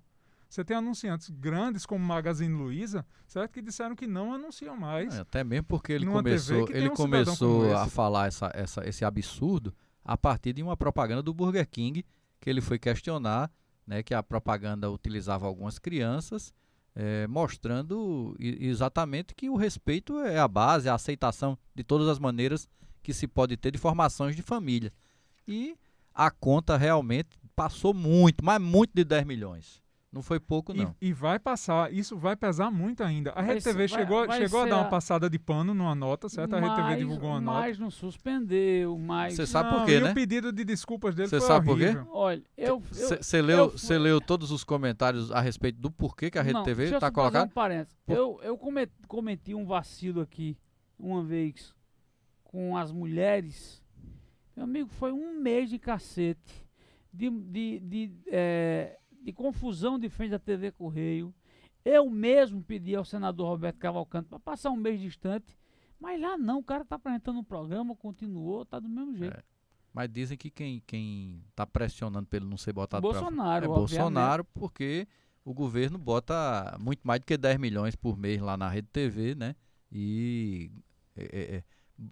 Você 0.53 0.63
tem 0.63 0.77
anunciantes 0.77 1.31
grandes 1.31 1.83
como 1.83 2.05
Magazine 2.05 2.53
Luiza, 2.53 3.03
certo? 3.25 3.53
Que 3.53 3.59
disseram 3.59 3.95
que 3.95 4.05
não 4.05 4.31
anunciam 4.31 4.77
mais. 4.77 5.15
É, 5.15 5.21
até 5.21 5.43
mesmo 5.43 5.65
porque 5.65 5.91
ele 5.91 6.05
começou, 6.05 6.69
ele 6.69 6.89
um 6.89 6.93
começou 6.93 7.75
a 7.75 7.87
falar 7.87 8.27
essa, 8.27 8.51
essa, 8.53 8.87
esse 8.87 9.03
absurdo 9.03 9.73
a 10.05 10.15
partir 10.15 10.53
de 10.53 10.61
uma 10.61 10.77
propaganda 10.77 11.23
do 11.23 11.33
Burger 11.33 11.67
King 11.67 12.05
que 12.39 12.47
ele 12.47 12.61
foi 12.61 12.77
questionar, 12.77 13.49
né, 13.87 14.03
que 14.03 14.13
a 14.13 14.21
propaganda 14.21 14.91
utilizava 14.91 15.47
algumas 15.47 15.79
crianças, 15.79 16.53
é, 16.93 17.25
mostrando 17.25 18.35
exatamente 18.39 19.33
que 19.33 19.49
o 19.49 19.55
respeito 19.55 20.19
é 20.19 20.37
a 20.37 20.47
base, 20.47 20.87
a 20.87 20.93
aceitação 20.93 21.57
de 21.73 21.83
todas 21.83 22.07
as 22.07 22.19
maneiras 22.19 22.69
que 23.01 23.11
se 23.11 23.27
pode 23.27 23.57
ter 23.57 23.71
de 23.71 23.79
formações 23.79 24.35
de 24.35 24.43
família. 24.43 24.93
E 25.47 25.75
a 26.13 26.29
conta 26.29 26.77
realmente 26.77 27.39
passou 27.55 27.91
muito, 27.91 28.45
mas 28.45 28.61
muito 28.61 28.91
de 28.93 29.03
10 29.03 29.25
milhões. 29.25 29.82
Não 30.13 30.21
foi 30.21 30.39
pouco, 30.39 30.75
não. 30.75 30.95
E, 31.01 31.07
e, 31.07 31.11
vai 31.13 31.39
passar, 31.39 31.91
isso 31.91 32.15
vai 32.15 32.35
pesar 32.35 32.69
muito 32.69 33.03
ainda. 33.03 33.31
A 33.31 33.41
Rede 33.41 33.63
TV 33.63 33.87
chegou, 33.87 34.27
vai 34.27 34.37
chegou 34.37 34.61
a 34.61 34.65
dar 34.67 34.77
uma 34.77 34.87
passada 34.87 35.27
de 35.27 35.39
pano 35.39 35.73
numa 35.73 35.95
nota, 35.95 36.29
certo? 36.29 36.55
A 36.55 36.59
Rede 36.59 36.75
TV 36.75 36.97
divulgou 36.97 37.31
uma 37.31 37.41
nota. 37.41 37.59
Mas 37.61 37.79
não 37.79 37.89
suspendeu, 37.89 38.95
mas... 38.99 39.33
Você 39.33 39.47
sabe 39.47 39.71
não, 39.71 39.79
por 39.79 39.85
quê, 39.87 39.99
né? 39.99 40.11
o 40.11 40.13
pedido 40.13 40.53
de 40.53 40.63
desculpas 40.63 41.15
dele 41.15 41.29
Cê 41.29 41.39
foi 41.39 41.47
sabe 41.47 41.67
horrível. 41.67 42.05
por 42.05 42.11
quê? 42.11 42.11
Olha, 42.15 42.43
eu... 42.55 42.79
Você 42.79 43.41
leu, 43.41 43.73
eu, 43.89 43.99
leu 43.99 44.21
todos 44.21 44.51
os 44.51 44.63
comentários 44.63 45.31
a 45.31 45.41
respeito 45.41 45.79
do 45.79 45.89
porquê 45.89 46.29
que 46.29 46.37
a 46.37 46.43
Rede 46.43 46.53
não, 46.53 46.63
TV 46.63 46.93
está 46.93 47.09
colocando? 47.09 47.47
Um. 47.47 47.85
Por... 48.05 48.15
Eu, 48.15 48.39
eu 48.43 48.59
cometi 49.07 49.55
um 49.55 49.65
vacilo 49.65 50.21
aqui, 50.21 50.55
uma 50.99 51.23
vez, 51.23 51.73
com 52.43 52.77
as 52.77 52.91
mulheres. 52.91 53.83
Meu 54.55 54.65
amigo, 54.65 54.89
foi 54.89 55.11
um 55.11 55.41
mês 55.41 55.71
de 55.71 55.79
cacete. 55.79 56.67
De... 57.11 57.31
de, 57.31 57.79
de 57.79 58.11
é, 58.27 58.99
de 59.23 59.31
confusão 59.31 59.97
de 59.97 60.09
frente 60.09 60.31
da 60.31 60.39
TV 60.39 60.71
Correio. 60.71 61.33
Eu 61.83 62.09
mesmo 62.09 62.63
pedi 62.63 62.95
ao 62.95 63.03
senador 63.03 63.47
Roberto 63.47 63.77
Cavalcante 63.77 64.29
para 64.29 64.39
passar 64.39 64.69
um 64.71 64.77
mês 64.77 64.99
distante, 64.99 65.57
mas 65.99 66.19
lá 66.21 66.37
não, 66.37 66.59
o 66.59 66.63
cara 66.63 66.83
está 66.83 66.95
apresentando 66.95 67.39
um 67.39 67.43
programa, 67.43 67.95
continuou, 67.95 68.65
tá 68.65 68.79
do 68.79 68.89
mesmo 68.89 69.15
jeito. 69.15 69.37
É. 69.37 69.43
Mas 69.93 70.09
dizem 70.09 70.37
que 70.37 70.49
quem, 70.49 70.81
quem 70.87 71.43
tá 71.55 71.67
pressionando 71.67 72.27
pelo 72.27 72.47
não 72.47 72.57
ser 72.57 72.73
botado 72.73 73.01
Bolsonaro, 73.01 73.65
pra, 73.65 73.73
é 73.73 73.77
Bolsonaro, 73.77 74.43
porque 74.45 75.07
o 75.45 75.53
governo 75.53 75.99
bota 75.99 76.75
muito 76.79 77.01
mais 77.03 77.19
do 77.19 77.25
que 77.25 77.37
10 77.37 77.59
milhões 77.59 77.95
por 77.95 78.17
mês 78.17 78.41
lá 78.41 78.57
na 78.57 78.69
Rede 78.69 78.87
TV, 78.87 79.35
né? 79.35 79.55
E 79.91 80.71
é, 81.15 81.23
é, 81.23 81.55
é, 81.57 81.63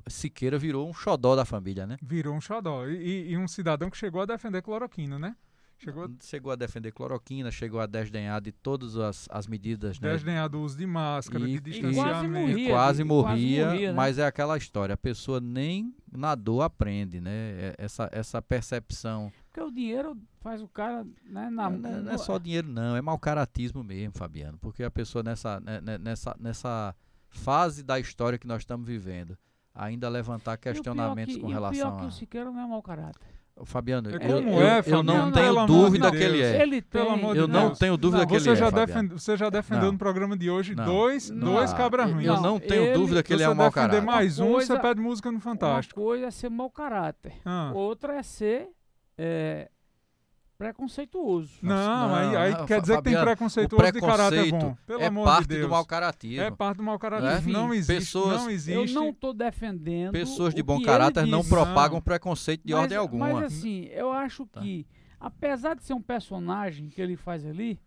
Siqueira 0.08 0.60
virou 0.60 0.88
um 0.88 0.94
xodó 0.94 1.36
da 1.36 1.44
família, 1.44 1.88
né? 1.88 1.98
Virou 2.02 2.36
um 2.36 2.42
xodó. 2.42 2.88
E, 2.88 3.32
e, 3.32 3.38
um 3.38 3.48
cidadão 3.48 3.90
que 3.90 3.98
chegou 3.98 4.22
a 4.22 4.26
defender 4.26 4.62
cloroquina, 4.62 5.18
né? 5.18 5.36
Chegou, 5.84 6.08
chegou 6.22 6.52
a 6.52 6.56
defender 6.56 6.92
cloroquina, 6.92 7.50
chegou 7.50 7.80
a 7.80 7.88
desdenhar 7.88 8.40
de 8.40 8.52
todas 8.52 8.96
as, 8.98 9.28
as 9.32 9.48
medidas. 9.48 10.00
Né? 10.00 10.12
Desdenhar 10.12 10.48
do 10.48 10.62
uso 10.62 10.78
de 10.78 10.86
máscara, 10.86 11.44
e, 11.44 11.60
de 11.60 11.72
distanciamento. 11.72 12.60
E 12.60 12.68
quase 12.68 12.68
morria, 12.68 12.70
quase 12.70 13.04
morria, 13.04 13.64
quase 13.64 13.66
morria 13.66 13.88
né? 13.88 13.94
mas 13.94 14.20
é 14.20 14.26
aquela 14.28 14.56
história, 14.56 14.94
a 14.94 14.98
pessoa 14.98 15.42
nem 15.42 15.92
na 16.12 16.36
dor 16.36 16.62
aprende, 16.62 17.20
né? 17.20 17.32
É, 17.32 17.76
essa, 17.80 18.08
essa 18.12 18.40
percepção. 18.44 19.32
Porque 19.46 19.60
o 19.60 19.72
dinheiro 19.72 20.16
faz 20.40 20.62
o 20.62 20.68
cara. 20.68 21.04
Né, 21.24 21.50
na, 21.50 21.68
não, 21.68 21.80
não, 21.80 22.02
não 22.04 22.12
é 22.12 22.18
só 22.20 22.38
dinheiro, 22.38 22.68
não, 22.68 22.96
é 22.96 23.02
mau 23.02 23.18
caratismo 23.18 23.84
mesmo, 23.84 24.14
Fabiano. 24.16 24.60
Porque 24.60 24.84
a 24.84 24.92
pessoa 24.92 25.24
nessa, 25.24 25.60
né, 25.60 25.82
nessa, 25.98 26.36
nessa 26.40 26.96
fase 27.28 27.82
da 27.82 28.00
história 28.00 28.38
que 28.38 28.46
nós 28.46 28.62
estamos 28.62 28.86
vivendo, 28.86 29.36
ainda 29.74 30.08
levantar 30.10 30.58
questionamentos 30.58 31.34
que, 31.34 31.42
com 31.42 31.48
relação 31.48 31.88
o 31.88 31.92
pior 31.92 31.98
a... 31.98 32.00
que 32.02 32.06
o 32.06 32.12
Siqueira 32.12 32.52
não 32.52 32.62
é 32.62 32.68
mau 32.68 32.84
caráter. 32.84 33.41
Fabiano, 33.66 34.10
É 34.10 34.16
eu, 34.16 34.20
como 34.20 34.50
eu, 34.60 34.62
é, 34.68 34.84
eu 34.86 35.04
não 35.04 35.32
tenho 35.32 35.66
dúvida 35.66 36.12
de 36.12 36.18
que 36.18 36.24
ele 36.24 36.42
é. 36.42 36.62
Ele 36.62 36.82
tem. 36.82 37.02
Pelo 37.02 37.14
amor 37.14 37.34
de 37.34 37.40
Eu 37.40 37.48
Deus. 37.48 37.64
não 37.64 37.74
tenho 37.76 37.98
dúvida 37.98 38.22
Não, 38.24 38.28
que 38.28 38.36
ele 38.36 38.50
é, 38.50 38.56
já, 38.56 38.70
defende, 38.70 39.14
você 39.14 39.38
já 39.38 39.50
defendeu 39.50 39.86
Não. 39.86 39.92
no 39.94 39.98
programa 39.98 40.38
de 40.38 40.50
hoje 40.50 40.76
Não. 40.76 40.86
dois, 40.86 41.30
dois 41.30 41.74
cabras 41.74 42.12
ruins. 42.12 42.26
Eu 42.28 42.42
Não, 42.42 42.60
tenho 42.60 42.84
ele- 42.84 42.94
dúvida 42.94 43.24
que 43.24 43.34
ele 43.34 43.44
é 43.44 43.50
um 43.50 43.56
mau 43.56 43.70
defender 43.70 43.90
caráter. 43.90 44.06
mais 44.06 44.40
um, 44.40 44.52
Coisa- 44.54 44.76
você 44.76 44.80
pede 44.80 45.00
música 45.02 45.32
no 45.32 45.40
Fantástico. 45.40 46.00
Uma 46.00 46.06
coisa 46.08 46.26
é 46.28 46.32
ser 46.32 46.50
mau 46.50 46.70
caráter. 46.70 47.34
Ah. 47.46 47.72
Outra 47.74 48.16
é 48.18 48.24
ser 48.24 48.68
é, 49.18 49.70
preconceituoso. 50.62 51.52
Não, 51.62 51.76
Não, 52.10 52.16
aí, 52.16 52.36
aí 52.36 52.52
não, 52.52 52.66
quer 52.66 52.82
dizer 52.82 52.98
que 52.98 53.04
tem 53.04 53.14
Fabiano, 53.14 53.26
preconceituoso 53.26 53.92
de 53.92 54.00
caráter 54.00 54.30
preconceito 54.30 54.66
bom. 54.66 54.78
Pelo 54.86 55.02
é 55.02 55.06
amor 55.08 55.26
parte 55.26 55.42
de 55.42 55.48
Deus. 55.56 55.62
do 55.62 55.70
mau 55.70 55.86
caratismo. 55.86 56.42
É 56.44 56.52
parte 56.52 56.78
do 56.78 56.84
mau 56.84 57.00
caráter. 57.00 57.26
Né? 57.26 57.38
Enfim, 57.40 57.52
não 57.52 57.74
existe. 57.74 58.00
pessoas- 58.00 58.38
não 58.42 58.46
Eu 58.46 58.52
existe. 58.52 58.94
não 58.94 59.10
estou 59.10 59.34
defendendo. 59.34 60.12
Pessoas 60.12 60.54
de 60.54 60.62
o 60.62 60.64
bom 60.64 60.78
que 60.78 60.86
caráter 60.86 61.26
não 61.26 61.44
propagam 61.44 61.96
Não. 61.98 62.02
preconceito 62.02 62.62
de 62.66 62.74
mas, 62.74 62.82
ordem 62.84 62.98
alguma. 62.98 63.34
Mas 63.34 63.44
assim, 63.54 63.86
eu 63.92 64.12
acho 64.12 64.46
Tá. 64.46 64.62
que, 64.62 64.86
apesar 65.20 65.76
de 65.76 65.84
ser 65.84 65.94
um 65.94 66.02
personagem 66.02 66.90
que 66.90 67.02
ele 67.02 67.16
faz 67.16 67.46
ali, 67.46 67.80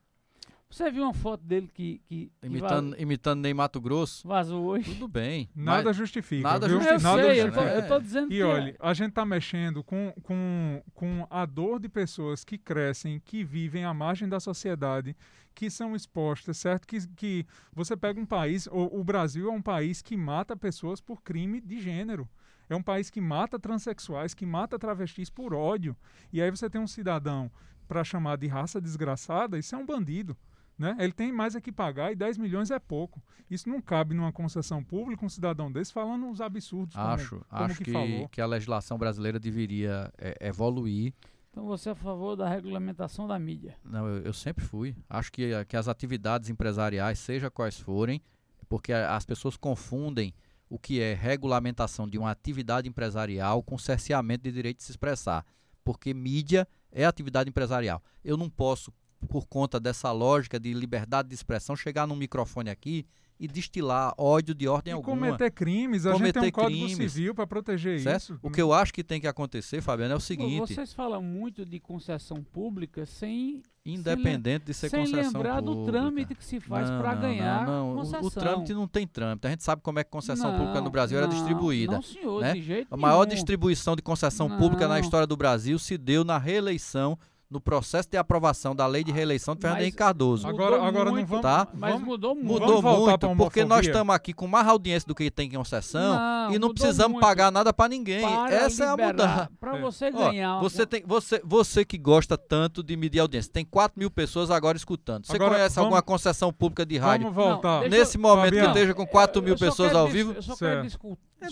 você 0.75 0.91
viu 0.91 1.05
uma 1.05 1.15
foto 1.15 1.45
dele 1.45 1.71
que, 1.73 2.01
que, 2.05 2.33
que 2.41 2.47
imitando, 2.47 3.01
imitando 3.01 3.41
Ney 3.41 3.55
Mato 3.55 3.81
Grosso, 3.81 4.27
vazou 4.27 4.65
hoje? 4.65 4.93
tudo 4.93 5.07
bem. 5.07 5.49
Nada 5.55 5.85
mas- 5.85 5.97
justifica. 5.97 6.43
nada 6.43 6.67
viu? 6.67 6.77
Eu 6.79 6.83
justifica. 6.83 7.09
Nada 7.09 7.23
sei, 7.23 7.41
eu 7.41 7.45
tô, 7.45 7.61
justifica. 7.61 7.79
eu 7.79 7.89
tô 7.89 8.01
dizendo 8.01 8.33
E 8.33 8.37
que 8.37 8.43
olha, 8.43 8.77
a 8.81 8.93
gente 8.95 9.09
está 9.11 9.25
mexendo 9.25 9.85
com, 9.85 10.13
com, 10.23 10.83
com 10.93 11.27
a 11.31 11.47
dor 11.47 11.79
de 11.79 11.89
pessoas 11.89 12.45
que 12.45 12.59
crescem, 12.59 13.21
que 13.25 13.45
vivem 13.45 13.85
à 13.85 13.95
margem 13.95 14.29
da 14.29 14.41
sociedade, 14.41 15.17
que 15.55 15.71
são 15.71 15.95
expostas, 15.95 16.57
certo? 16.57 16.89
Que, 16.89 17.07
que 17.15 17.47
você 17.73 17.97
pega 17.97 18.21
um 18.21 18.27
país, 18.27 18.67
o, 18.67 19.01
o 19.01 19.05
Brasil 19.05 19.49
é 19.49 19.53
um 19.53 19.63
país 19.63 20.03
que 20.03 20.17
mata 20.17 20.57
pessoas 20.57 21.01
por 21.01 21.23
crime 21.23 21.61
de 21.61 21.81
gênero. 21.81 22.29
É 22.69 22.75
um 22.75 22.83
país 22.83 23.11
que 23.11 23.21
mata 23.21 23.59
transexuais, 23.59 24.35
que 24.35 24.45
mata 24.45 24.79
travestis 24.79 25.31
por 25.31 25.55
ódio. 25.55 25.97
E 26.33 26.43
aí 26.43 26.51
você 26.51 26.69
tem 26.69 26.81
um 26.81 26.87
cidadão 26.87 27.49
para 27.87 28.03
chamar 28.03 28.39
de 28.39 28.47
raça 28.47 28.81
desgraçada, 28.81 29.59
isso 29.59 29.75
é 29.75 29.79
um 29.79 29.87
bandido. 29.87 30.37
Né? 30.77 30.97
Ele 30.99 31.13
tem 31.13 31.31
mais 31.33 31.55
é 31.55 31.61
que 31.61 31.71
pagar 31.71 32.11
e 32.11 32.17
10 32.17 32.37
milhões 32.37 32.71
é 32.71 32.79
pouco. 32.81 33.23
Isso 33.49 33.69
não 33.69 33.81
cabe 33.81 34.13
numa 34.15 34.33
concessão 34.33 34.83
pública, 34.83 35.25
um 35.25 35.29
cidadão 35.29 35.71
desse 35.71 35.93
falando 35.93 36.27
uns 36.27 36.41
absurdos. 36.41 36.97
como- 36.97 37.07
Acho, 37.09 37.41
como 37.49 37.65
acho 37.65 37.79
que 37.79 37.85
que, 37.85 37.93
falou. 37.93 38.29
que 38.29 38.41
a 38.41 38.47
legislação 38.47 38.99
brasileira 38.99 39.39
deveria 39.39 40.13
é, 40.19 40.49
evoluir. 40.49 41.15
Então 41.51 41.67
você 41.67 41.91
é 41.91 41.93
a 41.93 41.95
favor 41.95 42.35
da 42.35 42.49
regulamentação 42.49 43.29
da 43.29 43.39
mídia. 43.39 43.77
Não, 43.85 44.09
eu, 44.09 44.23
eu 44.25 44.33
sempre 44.33 44.65
fui. 44.65 44.97
Acho 45.09 45.31
que, 45.31 45.55
a- 45.55 45.65
que 45.65 45.77
as 45.77 45.87
atividades 45.87 46.51
empresariais, 46.51 47.21
seja 47.21 47.49
quais 47.49 47.79
forem, 47.79 48.21
porque 48.69 48.93
a- 48.93 49.15
as 49.15 49.25
pessoas 49.25 49.57
confundem 49.57 50.35
o 50.69 50.77
que 50.77 51.01
é 51.01 51.15
regulamentação 51.15 52.09
de 52.09 52.19
uma 52.19 52.33
atividade 52.33 52.89
empresarial 52.89 53.63
com 53.63 53.79
cerceamento 53.79 54.43
de 54.43 54.51
direito 54.51 54.79
de 54.79 54.83
se 54.83 54.91
expressar. 54.91 55.47
Porque 55.85 56.13
mídia 56.13 56.67
é 56.91 57.05
atividade 57.05 57.49
empresarial. 57.49 58.03
Eu 58.25 58.37
não 58.37 58.49
posso, 58.51 58.93
por 59.25 59.47
conta 59.47 59.79
dessa 59.81 60.11
lógica 60.13 60.59
de 60.61 60.73
liberdade 60.73 61.29
de 61.29 61.35
expressão, 61.35 61.75
chegar 61.77 62.07
num 62.07 62.17
microfone 62.17 62.71
aqui 62.71 63.07
e 63.41 63.49
destilar 63.49 64.15
ódio 64.17 64.55
de 64.55 64.69
ordem 64.69 64.93
E 64.93 64.95
alguma. 64.95 65.17
cometer 65.27 65.51
crimes, 65.51 66.07
a 66.07 66.13
gente 66.13 66.33
tem 66.33 66.33
Cometer 66.33 66.49
um 66.49 66.53
código 66.53 66.87
crimes. 66.87 67.13
civil 67.13 67.35
para 67.35 67.47
proteger 67.47 67.99
certo? 68.01 68.21
isso. 68.23 68.39
O 68.41 68.49
que 68.49 68.63
eu 68.63 68.73
acho 68.73 68.95
que 68.95 69.03
tem 69.03 69.21
que 69.21 69.27
acontecer, 69.27 69.81
Fabiano, 69.83 70.15
é 70.15 70.17
o 70.17 70.21
seguinte: 70.21 70.61
Vocês 70.73 70.93
falam 70.93 71.21
muito 71.21 71.67
de 71.67 71.81
concessão 71.81 72.45
pública 72.45 73.05
sem, 73.05 73.61
independente 73.85 74.67
de 74.67 74.73
ser 74.73 74.89
sem 74.89 75.01
concessão 75.01 75.33
lembrar 75.33 75.61
do 75.61 75.73
pública. 75.75 75.93
trâmite 75.99 76.35
que 76.37 76.45
se 76.45 76.61
faz 76.61 76.89
Não, 76.89 77.01
para 77.01 77.15
ganhar 77.17 77.67
não, 77.67 77.73
não. 77.89 77.93
O- 77.93 77.97
concessão. 77.97 78.25
O, 78.27 78.31
trâmite 78.31 78.73
não 78.73 78.87
tem 78.87 79.05
trâmite. 79.05 79.47
A 79.49 79.51
gente 79.51 79.65
sabe 79.65 79.83
como 79.83 79.99
é 79.99 80.05
que 80.05 80.11
concessão 80.11 80.53
Não, 80.53 80.59
pública 80.59 80.81
no 80.81 80.91
Brasil 80.91 81.19
era 81.19 81.27
distribuída. 81.27 81.93
Não, 81.95 82.03
senhor, 82.03 82.41
né? 82.41 82.53
de 82.55 82.63
jeito 82.63 82.87
A 82.95 82.97
maior 82.97 83.25
nenhum. 83.27 83.35
distribuição 83.35 83.97
de 83.97 84.01
concessão 84.03 84.49
pública 84.59 84.87
na 84.87 85.01
história 85.01 85.27
do 85.27 85.37
Brasil 85.37 85.77
se 85.79 85.99
deu 85.99 86.23
na 86.25 86.39
reeleição, 86.39 87.19
no 87.55 87.61
processo 87.61 88.09
de 88.11 88.17
aprovação 88.17 88.75
da 88.75 88.85
lei 88.87 89.05
de 89.05 89.13
reeleição 89.13 89.55
de 89.55 89.61
Fernando 89.63 89.81
Henrique 89.83 89.97
Cardoso. 89.97 90.47
Agora- 90.49 90.83
agora 90.85 91.05
não 91.07 91.13
muito, 91.13 91.29
vamos- 91.29 91.43
Tá? 91.43 91.69
Mas 91.73 91.93
vamos- 91.93 92.07
mudou 92.09 92.35
muito. 92.35 92.47
Mudou 92.49 92.83
muito, 92.83 93.37
porque 93.37 93.65
nós 93.65 93.87
estamos 93.87 94.13
aqui 94.15 94.33
com 94.33 94.47
mais 94.49 94.67
audiência 94.67 95.07
do 95.07 95.15
que 95.15 95.31
tem 95.31 95.49
concessão 95.51 96.17
Não, 96.17 96.53
e 96.53 96.59
não 96.59 96.75
precisamos 96.75 97.13
muito. 97.13 97.23
pagar 97.25 97.53
nada 97.53 97.73
para 97.73 97.89
ninguém. 97.89 98.23
Para 98.23 98.53
Essa 98.53 98.85
é 98.85 98.89
a 98.89 98.91
liberar, 98.91 99.13
mudança. 99.13 99.51
Para 99.61 99.77
É. 99.77 99.81
você 99.81 100.11
Ó, 100.13 100.19
ganhar. 100.31 100.59
você, 100.61 100.81
uma- 100.83 100.87
tem, 100.87 101.03
você, 101.07 101.41
você 101.45 101.85
que 101.85 101.97
gosta 101.97 102.37
tanto 102.37 102.83
de 102.83 102.97
medir 102.97 103.21
audiência, 103.21 103.53
tem 103.53 103.65
4 103.65 103.99
mil 104.01 104.11
pessoas 104.11 104.51
agora 104.51 104.77
escutando. 104.77 105.27
Você 105.27 105.37
Agora, 105.37 105.53
conhece 105.55 105.77
vamos- 105.77 105.87
alguma 105.87 106.03
concessão 106.03 106.53
pública 106.53 106.85
de 106.85 106.99
rádio 106.99 107.31
Vamos 107.31 107.53
voltar. 107.53 107.89
nesse 107.89 108.19
momento 108.19 108.47
Fabiano, 108.47 108.73
que 108.73 108.79
esteja 108.79 108.95
com 108.95 109.07
4 109.07 109.41
Eu- 109.41 109.45
mil 109.45 109.57
pessoas 109.57 109.95
ao 109.95 110.09
vivo? 110.09 110.33
Eu 110.33 110.43
só 110.43 110.57
Certo. 110.57 110.73
quero 110.73 110.87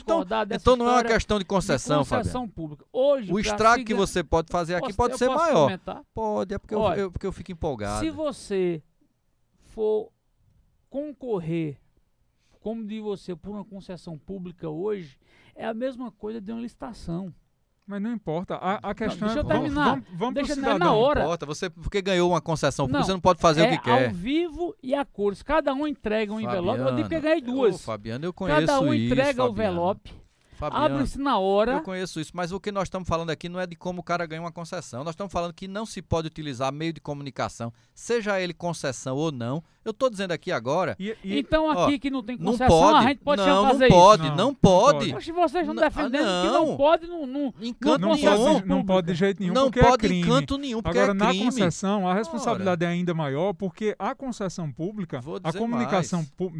Então, 0.01 0.25
então 0.51 0.77
não 0.77 0.89
é 0.89 0.93
uma 0.93 1.05
questão 1.05 1.39
de 1.39 1.45
de 1.45 1.49
concessão, 1.49 2.05
Fabiano. 2.05 2.25
concessão 2.25 2.49
pública. 2.49 2.85
Hoje, 2.93 3.33
O 3.33 3.39
estrago 3.39 3.85
que 3.85 3.95
você 3.95 4.23
pode 4.25 4.49
fazer 4.51 4.75
aqui 4.75 4.87
Posso- 4.87 4.97
pode 4.97 5.15
eu 5.15 5.19
ser 5.19 5.29
maior. 5.29 5.65
comentar? 5.65 6.03
Pode, 6.15 6.55
é 6.55 6.59
porque, 6.59 6.75
eu, 6.75 6.81
Olha, 6.81 7.01
eu- 7.01 7.13
porque 7.13 7.27
eu 7.27 7.33
fico 7.33 7.53
empolgado. 7.53 8.01
Se 8.01 8.11
você 8.11 8.83
for 9.67 10.11
concorrer, 10.91 11.79
como 12.61 12.85
de 12.87 13.01
você, 13.01 13.35
por 13.35 13.51
uma 13.51 13.65
concessão 13.65 14.17
pública 14.19 14.69
hoje, 14.69 15.19
é 15.55 15.67
a 15.67 15.75
mesma 15.75 16.11
coisa 16.13 16.41
de 16.41 16.53
uma 16.53 16.61
licitação. 16.61 17.35
Mas 17.87 18.01
não 18.01 18.13
importa. 18.13 18.55
A, 18.55 18.91
a 18.91 18.95
questão 18.95 19.27
deixa 19.29 19.41
eu 19.41 19.45
é. 19.45 19.55
Vamos, 19.55 19.63
terminar. 19.65 19.85
vamos, 19.91 20.05
vamos 20.15 20.35
Deixa 20.35 20.55
pro 20.55 20.79
na- 20.79 20.93
hora. 20.95 21.21
Não 21.21 21.27
importa, 21.27 21.47
você 21.47 21.69
porque 21.69 22.01
ganhou 22.01 22.31
uma 22.31 22.41
concessão 22.41 22.87
pública, 22.87 22.99
Não, 23.01 23.07
você 23.07 23.13
não 23.13 23.21
pode 23.21 23.41
fazer 23.41 23.63
é 23.63 23.67
o 23.67 23.71
que 23.71 23.79
quer. 23.79 24.07
ao 24.09 24.15
vivo 24.15 24.75
e 24.83 24.95
a 24.95 25.05
cores. 25.05 25.43
Cada 25.43 25.75
um 25.75 25.87
entrega 25.87 26.33
um 26.33 26.41
envelope. 26.41 26.79
Eu 26.81 26.95
digo 26.95 27.09
que 27.09 27.15
eu 27.17 27.21
ganhei 27.21 27.43
Ô, 27.43 27.47
duas. 27.47 27.85
Fabiano, 27.85 28.25
eu 28.25 28.33
conheço 28.33 28.61
Cada 28.61 28.81
um 28.81 28.95
isso, 28.95 29.13
entrega 29.13 29.45
o 29.45 29.51
envelope. 29.51 30.23
Abre-se 30.61 31.19
na 31.19 31.39
hora. 31.39 31.73
Eu 31.73 31.83
conheço 31.83 32.21
isso, 32.21 32.31
mas 32.35 32.53
o 32.53 32.61
que 32.61 32.71
nós 32.71 32.85
estamos 32.85 33.09
falando 33.09 33.31
aqui 33.31 33.49
não 33.49 33.59
é 33.59 33.67
de 33.67 33.75
como 33.75 34.01
o 34.01 34.05
cara 34.05 34.25
ganha 34.27 34.41
uma 34.41 34.53
concessão. 34.53 35.03
Nós 35.03 35.15
estamos 35.15 35.33
falando 35.33 35.53
que 35.53 35.67
não 35.67 35.85
se 35.85 36.01
pode 36.01 36.29
utilizar 36.29 36.73
meio 36.73 36.93
de 36.93 37.01
comunicação, 37.01 37.73
seja 37.93 38.41
ele 38.41 38.55
concessão 38.55 39.17
ou 39.17 39.33
não. 39.33 39.63
Eu 39.85 39.91
estou 39.91 40.09
dizendo 40.09 40.31
aqui 40.33 40.53
agora, 40.53 40.95
E, 40.99 41.17
e- 41.25 41.39
Então 41.41 41.67
ó, 41.67 41.85
aqui 41.87 41.99
que 41.99 42.09
não 42.11 42.23
tem 42.23 42.37
não 42.39 42.53
concessão, 42.53 42.69
pode. 42.79 42.99
a 42.99 43.09
gente 43.09 43.19
pode 43.19 43.43
não, 43.45 43.67
fazer 43.69 43.89
não 43.89 43.97
pode, 43.97 44.23
Não, 44.23 44.29
não, 44.31 44.37
não 44.37 44.55
pode. 44.55 44.93
pode. 44.93 45.05
isso. 45.07 45.15
Mas 45.15 45.25
se 45.25 45.33
vocês 45.33 45.63
estão 45.69 45.75
Não, 45.75 45.83
defendendo 45.83 46.25
ah, 46.29 46.43
que 46.47 46.53
não 46.53 46.67
não. 46.69 46.77
pode, 46.77 47.07
não, 47.09 47.27
não, 47.27 47.55
Em 47.61 47.73
canto 47.75 48.01
não, 48.01 48.09
concessão 48.11 48.37
pode, 48.37 48.55
nenhum. 48.55 48.67
não 48.67 48.85
pode 48.87 49.07
de 49.09 49.15
jeito 49.15 49.41
nenhum, 49.41 49.55
Não 49.55 49.65
porque 49.65 49.81
pode 49.81 49.95
é 50.07 50.09
crime. 50.09 50.21
em 50.21 50.25
canto 50.25 50.59
nenhum, 50.59 50.83
porque 50.83 50.99
Agora, 50.99 51.11
é 51.13 51.15
na 51.19 51.29
crime. 51.31 51.45
concessão, 51.47 52.09
a 52.09 52.15
responsabilidade 52.15 52.85
é 52.85 52.89
ainda 52.89 53.13
maior, 53.13 53.53
porque 53.55 53.97
a 53.99 54.15
concessão 54.15 54.71
pública, 54.71 55.21
a 55.43 55.53
comunicação 55.53 56.25
pu- 56.37 56.53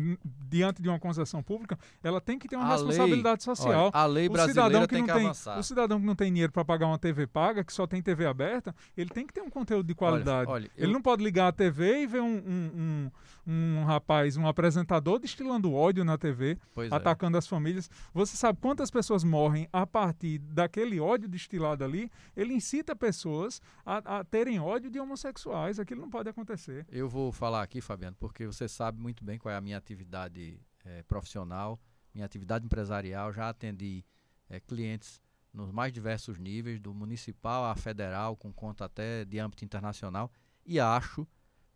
diante 0.51 0.83
de 0.83 0.89
uma 0.89 0.99
concessão 0.99 1.43
pública, 1.45 1.79
ela 2.03 2.21
tem 2.21 2.39
que 2.39 2.49
ter 2.49 2.57
uma 2.57 2.65
A 2.65 2.69
lei- 2.75 2.87
responsabilidade 2.87 3.43
social. 3.45 3.85
Olha, 3.85 3.91
a 3.93 4.07
lei 4.07 4.27
o 4.27 4.33
brasileira 4.33 4.69
cidadão 4.69 4.83
que 4.83 4.89
tem 4.89 4.99
não 5.01 5.07
que 5.07 5.13
tem, 5.15 5.25
avançar. 5.27 5.59
o 5.59 5.63
cidadão 5.63 6.01
que 6.01 6.07
não 6.07 6.15
tem 6.17 6.33
dinheiro 6.33 6.53
para 6.53 6.65
pagar 6.65 6.87
uma 6.89 6.99
TV 6.99 7.27
paga, 7.27 7.63
que 7.63 7.73
só 7.73 7.87
tem 7.87 8.03
TV 8.03 8.27
aberta, 8.27 8.75
ele 8.97 9.11
tem 9.11 9.25
que 9.27 9.33
ter 9.33 9.43
um 9.43 9.51
conteúdo 9.51 9.87
de 9.87 9.95
qualidade. 9.95 10.51
olha, 10.51 10.69
ele 10.77 10.89
eu- 10.89 10.93
não 10.93 11.01
pode 11.01 11.23
ligar 11.23 11.47
a 11.49 11.53
TV 11.53 12.03
e 12.03 12.07
ver 12.07 12.21
um, 12.21 12.27
um, 12.27 12.71
um, 12.75 13.11
um 13.47 13.85
rapaz, 13.85 14.37
um 14.37 14.47
apresentador 14.47 15.19
destilando 15.19 15.73
ódio 15.73 16.05
na 16.05 16.17
TV, 16.17 16.59
Pois 16.75 16.91
é. 16.91 16.95
atacando 16.95 17.37
as 17.37 17.47
famílias. 17.47 17.91
Você 18.15 18.37
sabe 18.37 18.59
quantas 18.61 18.91
pessoas 18.91 19.25
morrem 19.25 19.69
a 19.73 19.87
partir 19.87 20.39
daquele 20.39 21.01
ódio 21.01 21.29
destilado 21.29 21.85
ali? 21.85 22.11
Ele 22.37 22.55
incita 22.55 22.95
pessoas 22.95 23.61
a, 23.85 24.19
a 24.19 24.25
terem 24.25 24.61
ódio 24.61 24.91
de 24.91 25.01
homossexuais. 25.01 25.79
Aquilo 25.79 26.01
não 26.03 26.11
pode 26.11 26.29
acontecer. 26.29 26.87
Eu 26.91 27.09
vou 27.09 27.33
falar 27.33 27.63
aqui, 27.63 27.81
Fabiano, 27.81 28.17
porque 28.19 28.47
você 28.47 28.69
sabe 28.69 29.01
muito 29.01 29.25
bem 29.25 29.39
qual 29.39 29.53
é 29.53 29.57
a 29.57 29.61
minha 29.61 29.77
atividade 29.77 30.61
eh, 30.85 31.03
profissional, 31.03 31.81
minha 32.15 32.27
atividade 32.27 32.65
empresarial. 32.65 33.33
Já 33.33 33.49
atendi 33.49 34.05
eh, 34.49 34.61
clientes 34.61 35.21
nos 35.53 35.71
mais 35.71 35.93
diversos 35.93 36.39
níveis, 36.39 36.81
do 36.81 36.95
municipal 36.95 37.65
a 37.67 37.75
federal, 37.75 38.37
com 38.37 38.53
conta 38.53 38.87
até 38.87 39.25
de 39.25 39.39
âmbito 39.39 39.65
internacional, 39.65 40.33
e 40.65 40.81
acho 40.81 41.27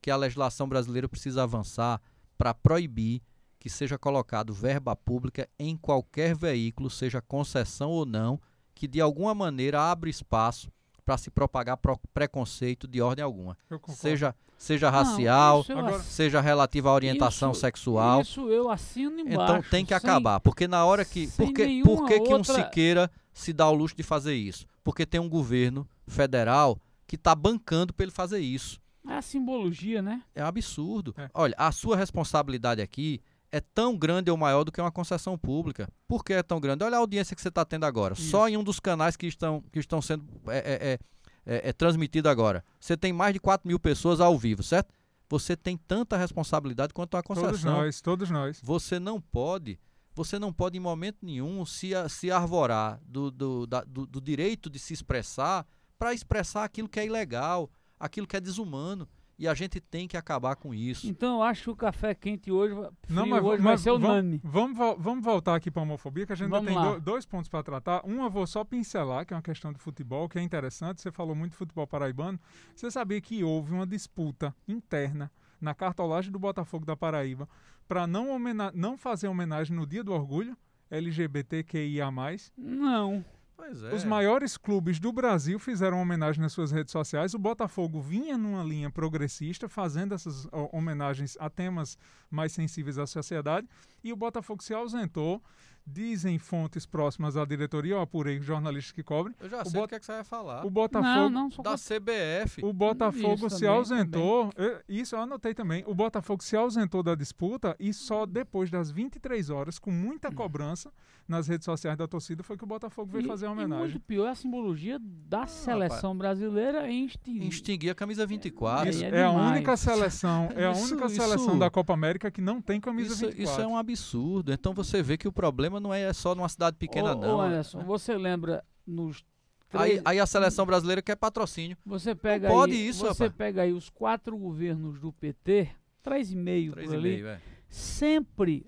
que 0.01 0.11
a 0.11 0.17
legislação 0.17 0.69
brasileira 0.69 1.09
precisa 1.09 1.43
avançar 1.43 2.01
para 2.39 2.53
proibir 2.55 3.21
que 3.59 3.69
seja 3.71 3.99
colocado 3.99 4.53
verba 4.55 4.95
pública 4.95 5.49
em 5.59 5.77
qualquer 5.77 6.37
veículo, 6.37 6.89
seja 6.89 7.21
concessão 7.21 7.91
ou 7.91 8.07
não, 8.07 8.41
que 8.75 8.87
de 8.87 9.01
alguma 9.01 9.35
maneira 9.35 9.81
abre 9.91 10.11
espaço 10.11 10.71
para 11.05 11.17
se 11.17 11.31
propagar 11.31 11.77
pro- 11.77 11.99
preconceito 12.13 12.87
de 12.87 13.01
ordem 13.01 13.25
alguma 13.25 13.57
seja, 13.89 14.35
seja 14.59 14.91
Não, 14.91 14.99
racial, 14.99 15.65
Agora- 15.69 16.01
seja 16.01 16.41
relativa 16.41 16.91
à 16.91 16.93
orientação 16.93 17.53
Isso- 17.53 17.61
sexual. 17.61 18.21
Isso 18.21 18.49
eu 18.51 18.69
assino 18.71 19.21
embaixo. 19.21 19.53
então 19.59 19.63
tem 19.71 19.85
que 19.85 19.99
sem- 19.99 20.11
acabar, 20.11 20.41
porque 20.41 20.69
na 20.69 20.85
hora 20.85 21.05
que, 21.05 21.27
sem 21.29 21.47
por 21.47 21.55
que, 21.55 21.65
que, 21.65 22.21
que 22.21 22.35
um 22.35 22.45
Siqueira 22.45 23.11
se 23.33 23.53
dá 23.53 23.69
o 23.69 23.75
luxo 23.75 23.97
de 23.97 24.03
fazer 24.03 24.35
isso? 24.35 24.67
Porque 24.85 25.07
tem 25.07 25.21
um 25.21 25.29
governo 25.29 25.89
federal 26.07 26.79
que 27.07 27.17
está 27.17 27.35
bancando 27.35 27.93
para 27.95 28.05
ele 28.05 28.13
fazer 28.13 28.39
isso. 28.41 28.81
É 29.09 29.15
a 29.15 29.23
simbologia, 29.23 30.03
né? 30.03 30.23
É 30.35 30.43
um 30.43 30.47
absurdo. 30.47 31.15
É. 31.17 31.31
Olha, 31.33 31.55
a 31.57 31.71
sua 31.73 31.97
responsabilidade 31.97 32.81
aqui 32.81 33.21
é 33.51 33.61
tão 33.61 33.97
grande 33.97 34.31
ou 34.31 34.37
maior 34.37 34.65
do 34.65 34.73
que 34.73 34.81
uma 34.81 34.91
concessão 34.91 35.39
pública. 35.39 35.89
Por 36.07 36.25
que 36.25 36.33
é 36.33 36.43
tão 36.43 36.61
grande? 36.61 36.85
Olha 36.85 36.97
a 36.97 37.01
audiência 37.01 37.35
que 37.35 37.41
você 37.41 37.49
está 37.49 37.65
tendo 37.65 37.85
agora. 37.85 38.15
Só 38.15 38.49
em 38.49 38.57
um 38.57 38.65
dos 38.65 38.81
canais 38.81 39.17
que 39.17 39.27
estão, 39.27 39.63
que 39.73 39.79
estão 39.79 40.03
sendo 40.03 40.25
é, 40.49 40.59
é, 40.59 40.63
é, 40.75 40.99
é, 41.47 41.69
é 41.69 41.73
transmitido 41.73 42.29
agora. 42.29 42.65
Você 42.81 42.97
tem 42.97 43.13
mais 43.13 43.33
de 43.33 43.41
4 43.41 43.67
mil 43.67 43.79
pessoas 43.79 44.21
ao 44.21 44.37
vivo, 44.37 44.63
certo? 44.63 44.93
Você 45.29 45.57
tem 45.57 45.77
tanta 45.77 46.17
responsabilidade 46.17 46.93
quanto 46.93 47.15
uma 47.15 47.23
Todos 47.23 47.41
concessão. 47.43 47.73
nós, 47.73 48.01
todos 48.01 48.31
nós. 48.31 48.61
Você 48.63 48.99
não 48.99 49.21
pode 49.21 49.79
você 50.17 50.39
não 50.39 50.51
pode 50.51 50.79
em 50.79 50.81
momento 50.81 51.19
nenhum 51.21 51.67
se, 51.67 51.91
se 52.09 52.31
arvorar 52.31 52.99
do, 53.05 53.31
do, 53.31 53.67
da, 53.67 53.85
do, 53.85 54.07
do 54.07 54.19
direito 54.19 54.71
de 54.71 54.79
se 54.79 54.95
expressar 54.95 55.67
para 55.99 56.15
expressar 56.15 56.65
aquilo 56.65 56.89
que 56.89 56.99
é 56.99 57.05
ilegal, 57.05 57.71
aquilo 57.99 58.27
que 58.27 58.37
é 58.37 58.41
desumano. 58.41 59.09
E 59.39 59.47
a 59.47 59.53
gente 59.53 59.79
tem 59.81 60.09
que 60.09 60.17
acabar 60.17 60.57
com 60.57 60.73
isso. 60.73 61.07
Então 61.07 61.37
eu 61.37 61.43
acho 61.43 61.65
que 61.65 61.71
o 61.71 61.77
café 61.77 62.15
quente 62.15 62.51
hoje, 62.51 62.75
não, 63.07 63.27
mas, 63.27 63.45
hoje 63.45 63.63
mas, 63.63 63.65
vai 63.65 63.79
ser 63.79 63.91
unânime. 63.91 64.41
Vamos, 64.43 64.79
vamos, 64.79 65.03
vamos 65.03 65.25
voltar 65.25 65.55
aqui 65.55 65.71
para 65.71 65.83
a 65.83 65.85
homofobia, 65.85 66.25
que 66.27 66.33
a 66.33 66.37
gente 66.37 66.55
ainda 66.55 66.67
tem 66.67 67.01
dois 67.03 67.27
pontos 67.27 67.47
para 67.47 67.63
tratar. 67.63 68.01
Um 68.07 68.25
eu 68.25 68.31
vou 68.31 68.47
só 68.47 68.65
pincelar, 68.65 69.27
que 69.27 69.35
é 69.35 69.37
uma 69.37 69.43
questão 69.43 69.75
de 69.75 69.79
futebol, 69.79 70.27
que 70.27 70.39
é 70.39 70.43
interessante. 70.43 71.03
Você 71.03 71.13
falou 71.13 71.35
muito 71.35 71.53
de 71.53 71.59
futebol 71.59 71.87
paraibano. 71.87 72.41
Você 72.75 72.91
sabia 72.91 73.21
que 73.21 73.45
houve 73.45 73.75
uma 73.75 73.87
disputa 73.87 74.57
interna 74.67 75.31
na 75.61 75.75
cartolagem 75.75 76.33
do 76.33 76.39
Botafogo 76.39 76.87
da 76.87 76.97
Paraíba 76.97 77.47
para 77.87 78.07
não, 78.07 78.39
não 78.73 78.97
fazer 78.97 79.29
homenagem 79.29 79.77
no 79.77 79.87
Dia 79.87 80.03
do 80.03 80.15
Orgulho 80.15 80.57
LGBTQIA+. 80.91 82.11
Não. 82.57 83.25
É. 83.59 83.95
Os 83.95 84.05
maiores 84.05 84.57
clubes 84.57 85.01
do 85.01 85.11
Brasil 85.11 85.59
fizeram 85.59 86.01
homenagem 86.01 86.41
nas 86.43 86.53
suas 86.53 86.71
redes 86.71 86.93
sociais. 86.93 87.35
O 87.35 87.39
Botafogo 87.39 88.01
vinha 88.01 88.37
numa 88.37 88.63
linha 88.63 88.91
progressista, 88.91 89.69
fazendo 89.69 90.15
essas 90.15 90.47
homenagens 90.73 91.37
a 91.41 91.49
temas 91.49 91.99
mais 92.31 92.53
sensíveis 92.53 92.99
à 92.99 93.07
sociedade, 93.07 93.67
e 94.05 94.13
o 94.13 94.17
Botafogo 94.17 94.63
se 94.63 94.75
ausentou 94.75 95.43
Dizem 95.87 96.39
fontes 96.39 96.85
próximas 96.85 97.37
à 97.37 97.45
diretoria, 97.45 97.95
eu 97.95 98.01
apurei 98.01 98.41
jornalistas 98.41 98.91
que 98.91 99.03
cobrem. 99.03 99.35
Eu 99.41 99.49
já 99.49 99.65
sei 99.65 99.81
o, 99.81 99.85
o 99.85 99.89
que, 99.89 99.95
é 99.95 100.01
que 100.01 100.05
você 100.05 100.13
vai 100.13 100.25
falar. 100.25 100.67
O 100.67 100.71
Botafogo. 100.71 101.31
Não, 101.31 101.31
não, 101.31 101.49
da 101.63 101.77
CBF. 101.77 102.65
O 102.65 102.73
Botafogo 102.73 103.47
isso 103.47 103.51
se 103.51 103.61
também, 103.61 103.77
ausentou. 103.77 104.53
Também. 104.53 104.79
Isso 104.89 105.15
eu 105.15 105.21
anotei 105.21 105.55
também. 105.55 105.85
O 105.87 105.95
Botafogo 105.95 106.43
se 106.43 106.57
ausentou 106.57 107.03
da 107.03 107.15
disputa 107.15 107.77
e 107.79 107.93
só 107.93 108.27
depois 108.27 108.69
das 108.69 108.91
23 108.91 109.49
horas, 109.49 109.79
com 109.79 109.93
muita 109.93 110.33
cobrança 110.33 110.91
nas 111.29 111.49
redes 111.49 111.65
sociais 111.65 111.97
da 111.99 112.07
torcida, 112.07 112.43
foi 112.43 112.57
que 112.57 112.65
o 112.65 112.67
Botafogo 112.67 113.11
veio 113.11 113.25
e, 113.25 113.29
fazer 113.29 113.47
a 113.47 113.51
homenagem. 113.51 113.87
E 113.87 113.91
muito 113.91 114.01
pior 114.01 114.27
é 114.27 114.31
a 114.31 114.35
simbologia 114.35 114.99
da 115.01 115.43
ah, 115.43 115.47
seleção 115.47 116.13
rapaz. 116.13 116.19
brasileira 116.19 116.89
em 116.91 117.07
extinguir. 117.07 117.49
Extinguir 117.49 117.91
a 117.91 117.95
camisa 117.95 118.25
24. 118.27 118.91
Isso, 118.91 119.05
é, 119.05 119.09
é, 119.09 119.17
é 119.19 119.25
a 119.25 119.31
única 119.31 119.77
seleção, 119.77 120.49
é 120.55 120.65
a 120.65 120.73
única 120.73 121.07
isso, 121.07 121.17
seleção 121.17 121.59
da 121.59 121.69
Copa 121.69 121.93
América 121.93 122.31
que 122.31 122.41
não 122.41 122.61
tem 122.61 122.81
camisa 122.81 123.13
isso, 123.13 123.27
24. 123.27 123.43
Isso 123.43 123.61
é 123.61 123.67
um 123.67 123.77
absurdo. 123.77 124.53
Então 124.53 124.73
você 124.73 125.03
vê 125.03 125.17
que 125.17 125.27
o 125.27 125.33
problema 125.33 125.76
problema 125.77 125.81
não 125.81 125.95
é 125.95 126.13
só 126.13 126.35
numa 126.35 126.49
cidade 126.49 126.77
pequena, 126.77 127.13
ô, 127.13 127.15
não. 127.15 127.37
Ô 127.37 127.41
Anderson, 127.41 127.81
você 127.81 128.17
lembra 128.17 128.65
nos 128.87 129.25
Aí, 129.73 130.01
aí, 130.05 130.19
a 130.19 130.27
seleção 130.27 130.65
brasileira 130.65 131.03
quer 131.03 131.17
patrocínio. 131.17 131.77
Você 131.85 132.15
pega 132.15 132.49
não 132.49 132.55
pode 132.55 132.73
aí, 132.73 132.89
isso, 132.89 133.01
Você 133.01 133.25
rapaz. 133.25 133.33
pega 133.37 133.63
aí 133.63 133.73
os 133.73 133.91
quatro 133.91 134.39
governos 134.39 134.99
do 134.99 135.13
PT, 135.13 135.69
três 136.03 136.33
e 136.33 136.37
meio 136.37 136.73
três 136.73 136.89
por 136.89 136.97
ali, 136.97 137.09
meio, 137.11 137.27
é. 137.27 137.41
sempre 137.69 138.65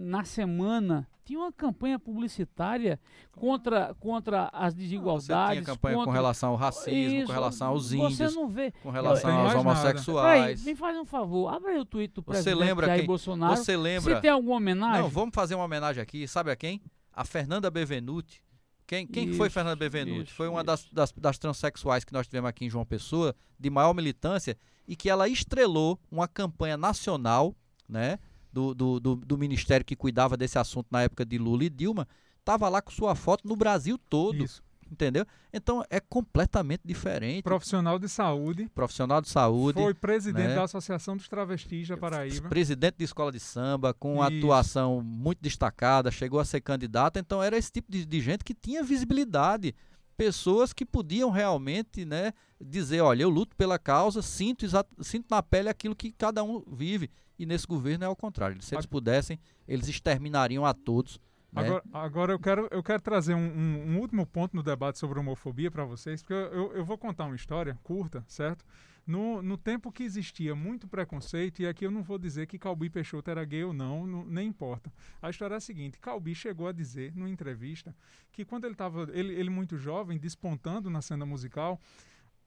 na 0.00 0.24
semana 0.24 1.06
tinha 1.24 1.38
uma 1.38 1.52
campanha 1.52 1.98
publicitária 1.98 2.98
contra, 3.32 3.94
contra 4.00 4.50
as 4.52 4.74
desigualdades. 4.74 5.58
Você 5.58 5.64
tinha 5.64 5.74
campanha 5.74 5.96
contra... 5.96 6.10
com 6.10 6.16
relação 6.16 6.50
ao 6.50 6.56
racismo, 6.56 7.16
Isso, 7.18 7.26
com 7.26 7.32
relação 7.32 7.68
aos 7.68 7.92
índios. 7.92 8.16
Você 8.16 8.30
não 8.30 8.48
vê. 8.48 8.72
Com 8.82 8.90
relação 8.90 9.30
aos 9.38 9.54
homossexuais. 9.54 10.66
Aí, 10.66 10.72
me 10.72 10.74
faz 10.74 10.96
um 10.96 11.04
favor, 11.04 11.48
abre 11.52 11.72
aí 11.72 11.78
o 11.78 11.84
tweet 11.84 12.14
do 12.14 12.22
presidente 12.22 12.52
você 12.52 12.64
lembra 12.64 12.86
Jair 12.86 13.00
quem, 13.00 13.06
Bolsonaro. 13.06 13.56
Você 13.56 13.76
lembra? 13.76 14.14
Você 14.14 14.20
tem 14.20 14.30
alguma 14.30 14.56
homenagem? 14.56 15.02
Não, 15.02 15.08
vamos 15.08 15.34
fazer 15.34 15.54
uma 15.54 15.64
homenagem 15.64 16.02
aqui. 16.02 16.26
Sabe 16.26 16.50
a 16.50 16.56
quem? 16.56 16.82
A 17.12 17.24
Fernanda 17.24 17.70
Bevenuti. 17.70 18.42
Quem, 18.86 19.06
quem 19.06 19.28
isso, 19.28 19.36
foi 19.36 19.48
Fernanda 19.48 19.76
Bevenuti? 19.76 20.30
Isso, 20.30 20.34
foi 20.34 20.48
uma 20.48 20.64
das, 20.64 20.88
das, 20.90 21.12
das 21.12 21.38
transexuais 21.38 22.02
que 22.02 22.12
nós 22.12 22.26
tivemos 22.26 22.48
aqui 22.48 22.64
em 22.64 22.70
João 22.70 22.84
Pessoa, 22.84 23.36
de 23.56 23.70
maior 23.70 23.94
militância, 23.94 24.58
e 24.88 24.96
que 24.96 25.08
ela 25.08 25.28
estrelou 25.28 25.96
uma 26.10 26.26
campanha 26.26 26.76
nacional, 26.76 27.54
né? 27.88 28.18
Do, 28.52 28.74
do, 28.74 29.00
do, 29.00 29.16
do, 29.16 29.38
ministério 29.38 29.84
que 29.84 29.96
cuidava 29.96 30.36
desse 30.36 30.58
assunto 30.58 30.86
na 30.90 31.02
época 31.02 31.24
de 31.24 31.38
Lula 31.38 31.64
e 31.64 31.70
Dilma, 31.70 32.06
estava 32.38 32.68
lá 32.68 32.82
com 32.82 32.90
sua 32.90 33.14
foto 33.14 33.46
no 33.46 33.56
Brasil 33.56 33.98
todo. 34.08 34.44
Isso. 34.44 34.62
Entendeu? 34.90 35.24
Então 35.52 35.84
é 35.88 36.00
completamente 36.00 36.82
diferente. 36.84 37.44
Profissional 37.44 37.96
de 37.96 38.08
saúde. 38.08 38.68
Profissional 38.74 39.20
de 39.20 39.28
saúde. 39.28 39.80
Foi 39.80 39.94
presidente 39.94 40.48
né? 40.48 40.54
da 40.56 40.64
Associação 40.64 41.16
dos 41.16 41.28
Travestis 41.28 41.86
da 41.86 41.96
Paraíba. 41.96 42.48
Presidente 42.48 42.96
de 42.98 43.04
escola 43.04 43.30
de 43.30 43.38
samba, 43.38 43.94
com 43.94 44.16
uma 44.16 44.26
atuação 44.26 45.00
muito 45.00 45.38
destacada, 45.40 46.10
chegou 46.10 46.40
a 46.40 46.44
ser 46.44 46.60
candidata. 46.60 47.20
Então 47.20 47.40
era 47.40 47.56
esse 47.56 47.70
tipo 47.70 47.90
de, 47.90 48.04
de 48.04 48.20
gente 48.20 48.42
que 48.42 48.52
tinha 48.52 48.82
visibilidade 48.82 49.76
pessoas 50.20 50.74
que 50.74 50.84
podiam 50.84 51.30
realmente 51.30 52.04
né, 52.04 52.34
dizer, 52.60 53.00
olha, 53.00 53.22
eu 53.22 53.30
luto 53.30 53.56
pela 53.56 53.78
causa, 53.78 54.20
sinto, 54.20 54.66
sinto 55.00 55.26
na 55.30 55.42
pele 55.42 55.70
aquilo 55.70 55.96
que 55.96 56.12
cada 56.12 56.44
um 56.44 56.62
vive. 56.70 57.10
E 57.38 57.46
nesse 57.46 57.66
governo 57.66 58.04
é 58.04 58.06
ao 58.06 58.14
contrário. 58.14 58.60
Se 58.60 58.74
eles 58.74 58.84
pudessem, 58.84 59.40
eles 59.66 59.88
exterminariam 59.88 60.66
a 60.66 60.74
todos. 60.74 61.18
Né? 61.50 61.62
Agora, 61.62 61.82
agora 61.90 62.32
eu, 62.34 62.38
quero, 62.38 62.68
eu 62.70 62.82
quero 62.82 63.00
trazer 63.00 63.32
um, 63.32 63.38
um, 63.38 63.92
um 63.92 63.98
último 63.98 64.26
ponto 64.26 64.54
no 64.54 64.62
debate 64.62 64.98
sobre 64.98 65.18
homofobia 65.18 65.70
para 65.70 65.86
vocês, 65.86 66.22
porque 66.22 66.34
eu, 66.34 66.70
eu 66.74 66.84
vou 66.84 66.98
contar 66.98 67.24
uma 67.24 67.34
história 67.34 67.78
curta, 67.82 68.22
certo? 68.28 68.62
No, 69.06 69.42
no 69.42 69.56
tempo 69.56 69.90
que 69.90 70.02
existia 70.02 70.54
muito 70.54 70.86
preconceito, 70.86 71.60
e 71.60 71.66
aqui 71.66 71.84
eu 71.84 71.90
não 71.90 72.02
vou 72.02 72.18
dizer 72.18 72.46
que 72.46 72.58
Calbi 72.58 72.88
Peixoto 72.88 73.30
era 73.30 73.44
gay 73.44 73.64
ou 73.64 73.72
não, 73.72 74.06
não 74.06 74.24
nem 74.24 74.48
importa. 74.48 74.92
A 75.20 75.30
história 75.30 75.54
é 75.54 75.56
a 75.56 75.60
seguinte: 75.60 75.98
Calbi 75.98 76.34
chegou 76.34 76.68
a 76.68 76.72
dizer, 76.72 77.14
numa 77.14 77.28
entrevista, 77.28 77.94
que 78.32 78.44
quando 78.44 78.64
ele 78.64 78.74
estava, 78.74 79.08
ele, 79.12 79.34
ele 79.34 79.50
muito 79.50 79.76
jovem, 79.76 80.18
despontando 80.18 80.88
na 80.90 81.02
cena 81.02 81.26
musical, 81.26 81.80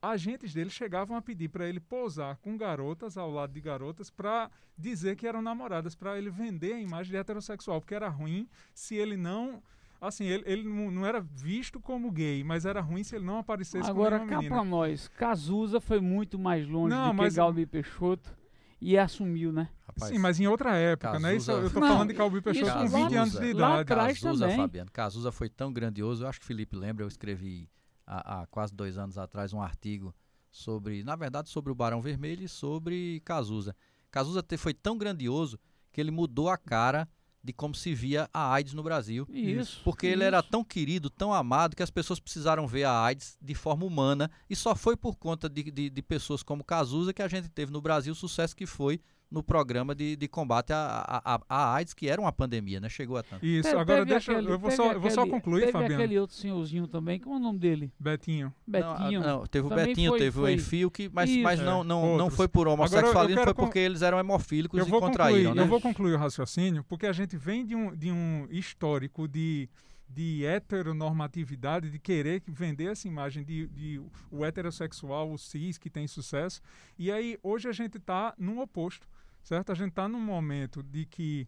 agentes 0.01 0.53
dele 0.53 0.69
chegavam 0.69 1.15
a 1.15 1.21
pedir 1.21 1.49
para 1.49 1.67
ele 1.67 1.79
posar 1.79 2.37
com 2.37 2.57
garotas 2.57 3.17
ao 3.17 3.31
lado 3.31 3.53
de 3.53 3.61
garotas 3.61 4.09
para 4.09 4.51
dizer 4.77 5.15
que 5.15 5.25
eram 5.25 5.41
namoradas, 5.41 5.95
para 5.95 6.17
ele 6.17 6.29
vender 6.29 6.73
a 6.73 6.79
imagem 6.79 7.11
de 7.11 7.17
heterossexual, 7.17 7.79
porque 7.79 7.95
era 7.95 8.09
ruim 8.09 8.47
se 8.73 8.95
ele 8.95 9.15
não 9.15 9.63
assim, 10.07 10.25
ele, 10.25 10.43
ele 10.45 10.63
não 10.63 11.05
era 11.05 11.21
visto 11.21 11.79
como 11.79 12.11
gay, 12.11 12.43
mas 12.43 12.65
era 12.65 12.81
ruim 12.81 13.03
se 13.03 13.15
ele 13.15 13.25
não 13.25 13.37
aparecesse 13.37 13.89
Agora, 13.89 14.19
como 14.19 14.29
cá 14.29 14.37
menina. 14.37 14.55
pra 14.55 14.63
nós, 14.63 15.07
Cazuza 15.07 15.79
foi 15.79 15.99
muito 15.99 16.37
mais 16.37 16.67
longe 16.67 16.93
não, 16.93 17.09
do 17.09 17.13
mas... 17.15 17.33
que 17.33 17.37
Galbi 17.37 17.65
Peixoto 17.65 18.35
e 18.81 18.97
assumiu, 18.97 19.53
né? 19.53 19.69
Rapaz, 19.87 20.11
Sim, 20.11 20.17
mas 20.19 20.39
em 20.39 20.47
outra 20.47 20.75
época, 20.75 21.11
Cazuza... 21.11 21.27
né? 21.27 21.35
Isso, 21.35 21.51
eu 21.51 21.69
tô 21.71 21.79
não, 21.79 21.87
falando 21.87 22.09
de 22.09 22.15
Calbi 22.15 22.41
Peixoto 22.41 22.71
com 22.71 22.87
20 22.87 23.15
anos 23.15 23.33
de 23.33 23.45
idade. 23.45 23.53
Lá 23.55 23.79
atrás 23.79 24.19
Cazuza, 24.19 24.45
também. 24.45 24.57
Fabiano, 24.57 24.91
Cazuza 24.91 25.31
foi 25.31 25.49
tão 25.49 25.71
grandioso, 25.71 26.23
eu 26.23 26.27
acho 26.27 26.39
que 26.39 26.45
Felipe 26.45 26.75
lembra, 26.75 27.03
eu 27.03 27.07
escrevi 27.07 27.69
há, 28.05 28.41
há 28.41 28.47
quase 28.47 28.73
dois 28.73 28.97
anos 28.97 29.17
atrás 29.17 29.53
um 29.53 29.61
artigo 29.61 30.13
sobre, 30.51 31.03
na 31.03 31.15
verdade, 31.15 31.49
sobre 31.49 31.71
o 31.71 31.75
Barão 31.75 32.01
Vermelho 32.01 32.43
e 32.43 32.49
sobre 32.49 33.21
Cazuza. 33.25 33.75
Cazuza 34.11 34.43
foi 34.57 34.73
tão 34.73 34.97
grandioso 34.97 35.57
que 35.91 35.99
ele 35.99 36.11
mudou 36.11 36.49
a 36.49 36.57
cara 36.57 37.07
de 37.43 37.51
como 37.51 37.75
se 37.75 37.93
via 37.93 38.29
a 38.33 38.53
AIDS 38.53 38.73
no 38.73 38.81
Brasil. 38.81 39.27
Isso. 39.29 39.81
Porque 39.83 40.07
isso. 40.07 40.15
ele 40.15 40.23
era 40.23 40.41
tão 40.41 40.63
querido, 40.63 41.09
tão 41.09 41.33
amado, 41.33 41.75
que 41.75 41.83
as 41.83 41.89
pessoas 41.89 42.19
precisaram 42.19 42.65
ver 42.65 42.85
a 42.85 43.03
AIDS 43.03 43.37
de 43.41 43.53
forma 43.53 43.85
humana. 43.85 44.31
E 44.49 44.55
só 44.55 44.73
foi 44.75 44.95
por 44.95 45.15
conta 45.17 45.49
de, 45.49 45.63
de, 45.63 45.89
de 45.89 46.01
pessoas 46.01 46.41
como 46.41 46.63
Cazuza 46.63 47.13
que 47.13 47.21
a 47.21 47.27
gente 47.27 47.49
teve 47.49 47.71
no 47.71 47.81
Brasil 47.81 48.13
o 48.13 48.15
sucesso 48.15 48.55
que 48.55 48.65
foi 48.65 49.01
no 49.33 49.41
programa 49.41 49.95
de, 49.95 50.15
de 50.15 50.27
combate 50.27 50.71
à, 50.71 51.41
à, 51.49 51.73
AIDS, 51.73 51.95
que 51.95 52.07
era 52.07 52.21
uma 52.21 52.31
pandemia, 52.31 52.79
né? 52.79 52.87
Chegou 52.87 53.17
a 53.17 53.23
tanto. 53.23 53.43
Isso, 53.43 53.75
agora 53.75 54.05
deixa. 54.05 54.31
Aquele, 54.31 54.51
eu, 54.51 54.59
vou 54.59 54.69
só, 54.69 54.83
aquele, 54.83 54.97
eu 54.97 55.01
vou 55.01 55.09
só 55.09 55.25
concluir, 55.25 55.61
teve 55.61 55.71
Fabiano. 55.71 55.95
aquele 55.95 56.19
outro 56.19 56.35
senhorzinho 56.35 56.87
também, 56.87 57.19
qual 57.19 57.33
é 57.35 57.39
o 57.39 57.41
nome 57.41 57.57
dele? 57.57 57.91
Betinho. 57.99 58.53
Betinho. 58.67 59.21
Não, 59.21 59.39
não 59.39 59.47
teve 59.47 59.65
o 59.65 59.69
Betinho, 59.71 60.11
foi, 60.11 60.19
teve 60.19 60.31
foi. 60.31 60.51
o 60.51 60.53
Enfio, 60.53 60.91
que, 60.91 61.09
mas, 61.11 61.35
mas 61.37 61.59
não, 61.59 61.83
não, 61.83 62.15
não 62.15 62.29
foi 62.29 62.47
por 62.47 62.67
homossexualismo, 62.67 63.43
foi 63.43 63.53
porque 63.55 63.79
eles 63.79 64.03
eram 64.03 64.19
hemofílicos 64.19 64.79
eu 64.79 64.87
e 64.87 64.89
contraíram, 64.89 65.49
concluir, 65.49 65.55
né? 65.55 65.63
Eu 65.63 65.67
vou 65.67 65.81
concluir 65.81 66.13
o 66.13 66.17
raciocínio, 66.17 66.83
porque 66.83 67.07
a 67.07 67.13
gente 67.13 67.35
vem 67.35 67.65
de 67.65 67.75
um, 67.75 67.95
de 67.95 68.11
um 68.11 68.47
histórico 68.51 69.27
de 69.27 69.67
de 70.13 70.45
heteronormatividade, 70.45 71.89
de 71.89 71.97
querer 71.97 72.43
vender 72.47 72.91
essa 72.91 73.07
imagem 73.07 73.43
de, 73.43 73.67
de, 73.67 74.01
o 74.29 74.45
heterossexual, 74.45 75.31
o 75.31 75.37
cis, 75.39 75.79
que 75.79 75.89
tem 75.89 76.07
sucesso. 76.07 76.61
E 76.99 77.11
aí, 77.11 77.37
hoje 77.41 77.67
a 77.67 77.71
gente 77.71 77.97
está 77.97 78.33
no 78.37 78.61
oposto 78.61 79.07
certo? 79.43 79.71
A 79.71 79.75
gente 79.75 79.89
está 79.89 80.07
num 80.07 80.21
momento 80.21 80.81
de 80.81 81.05
que 81.05 81.47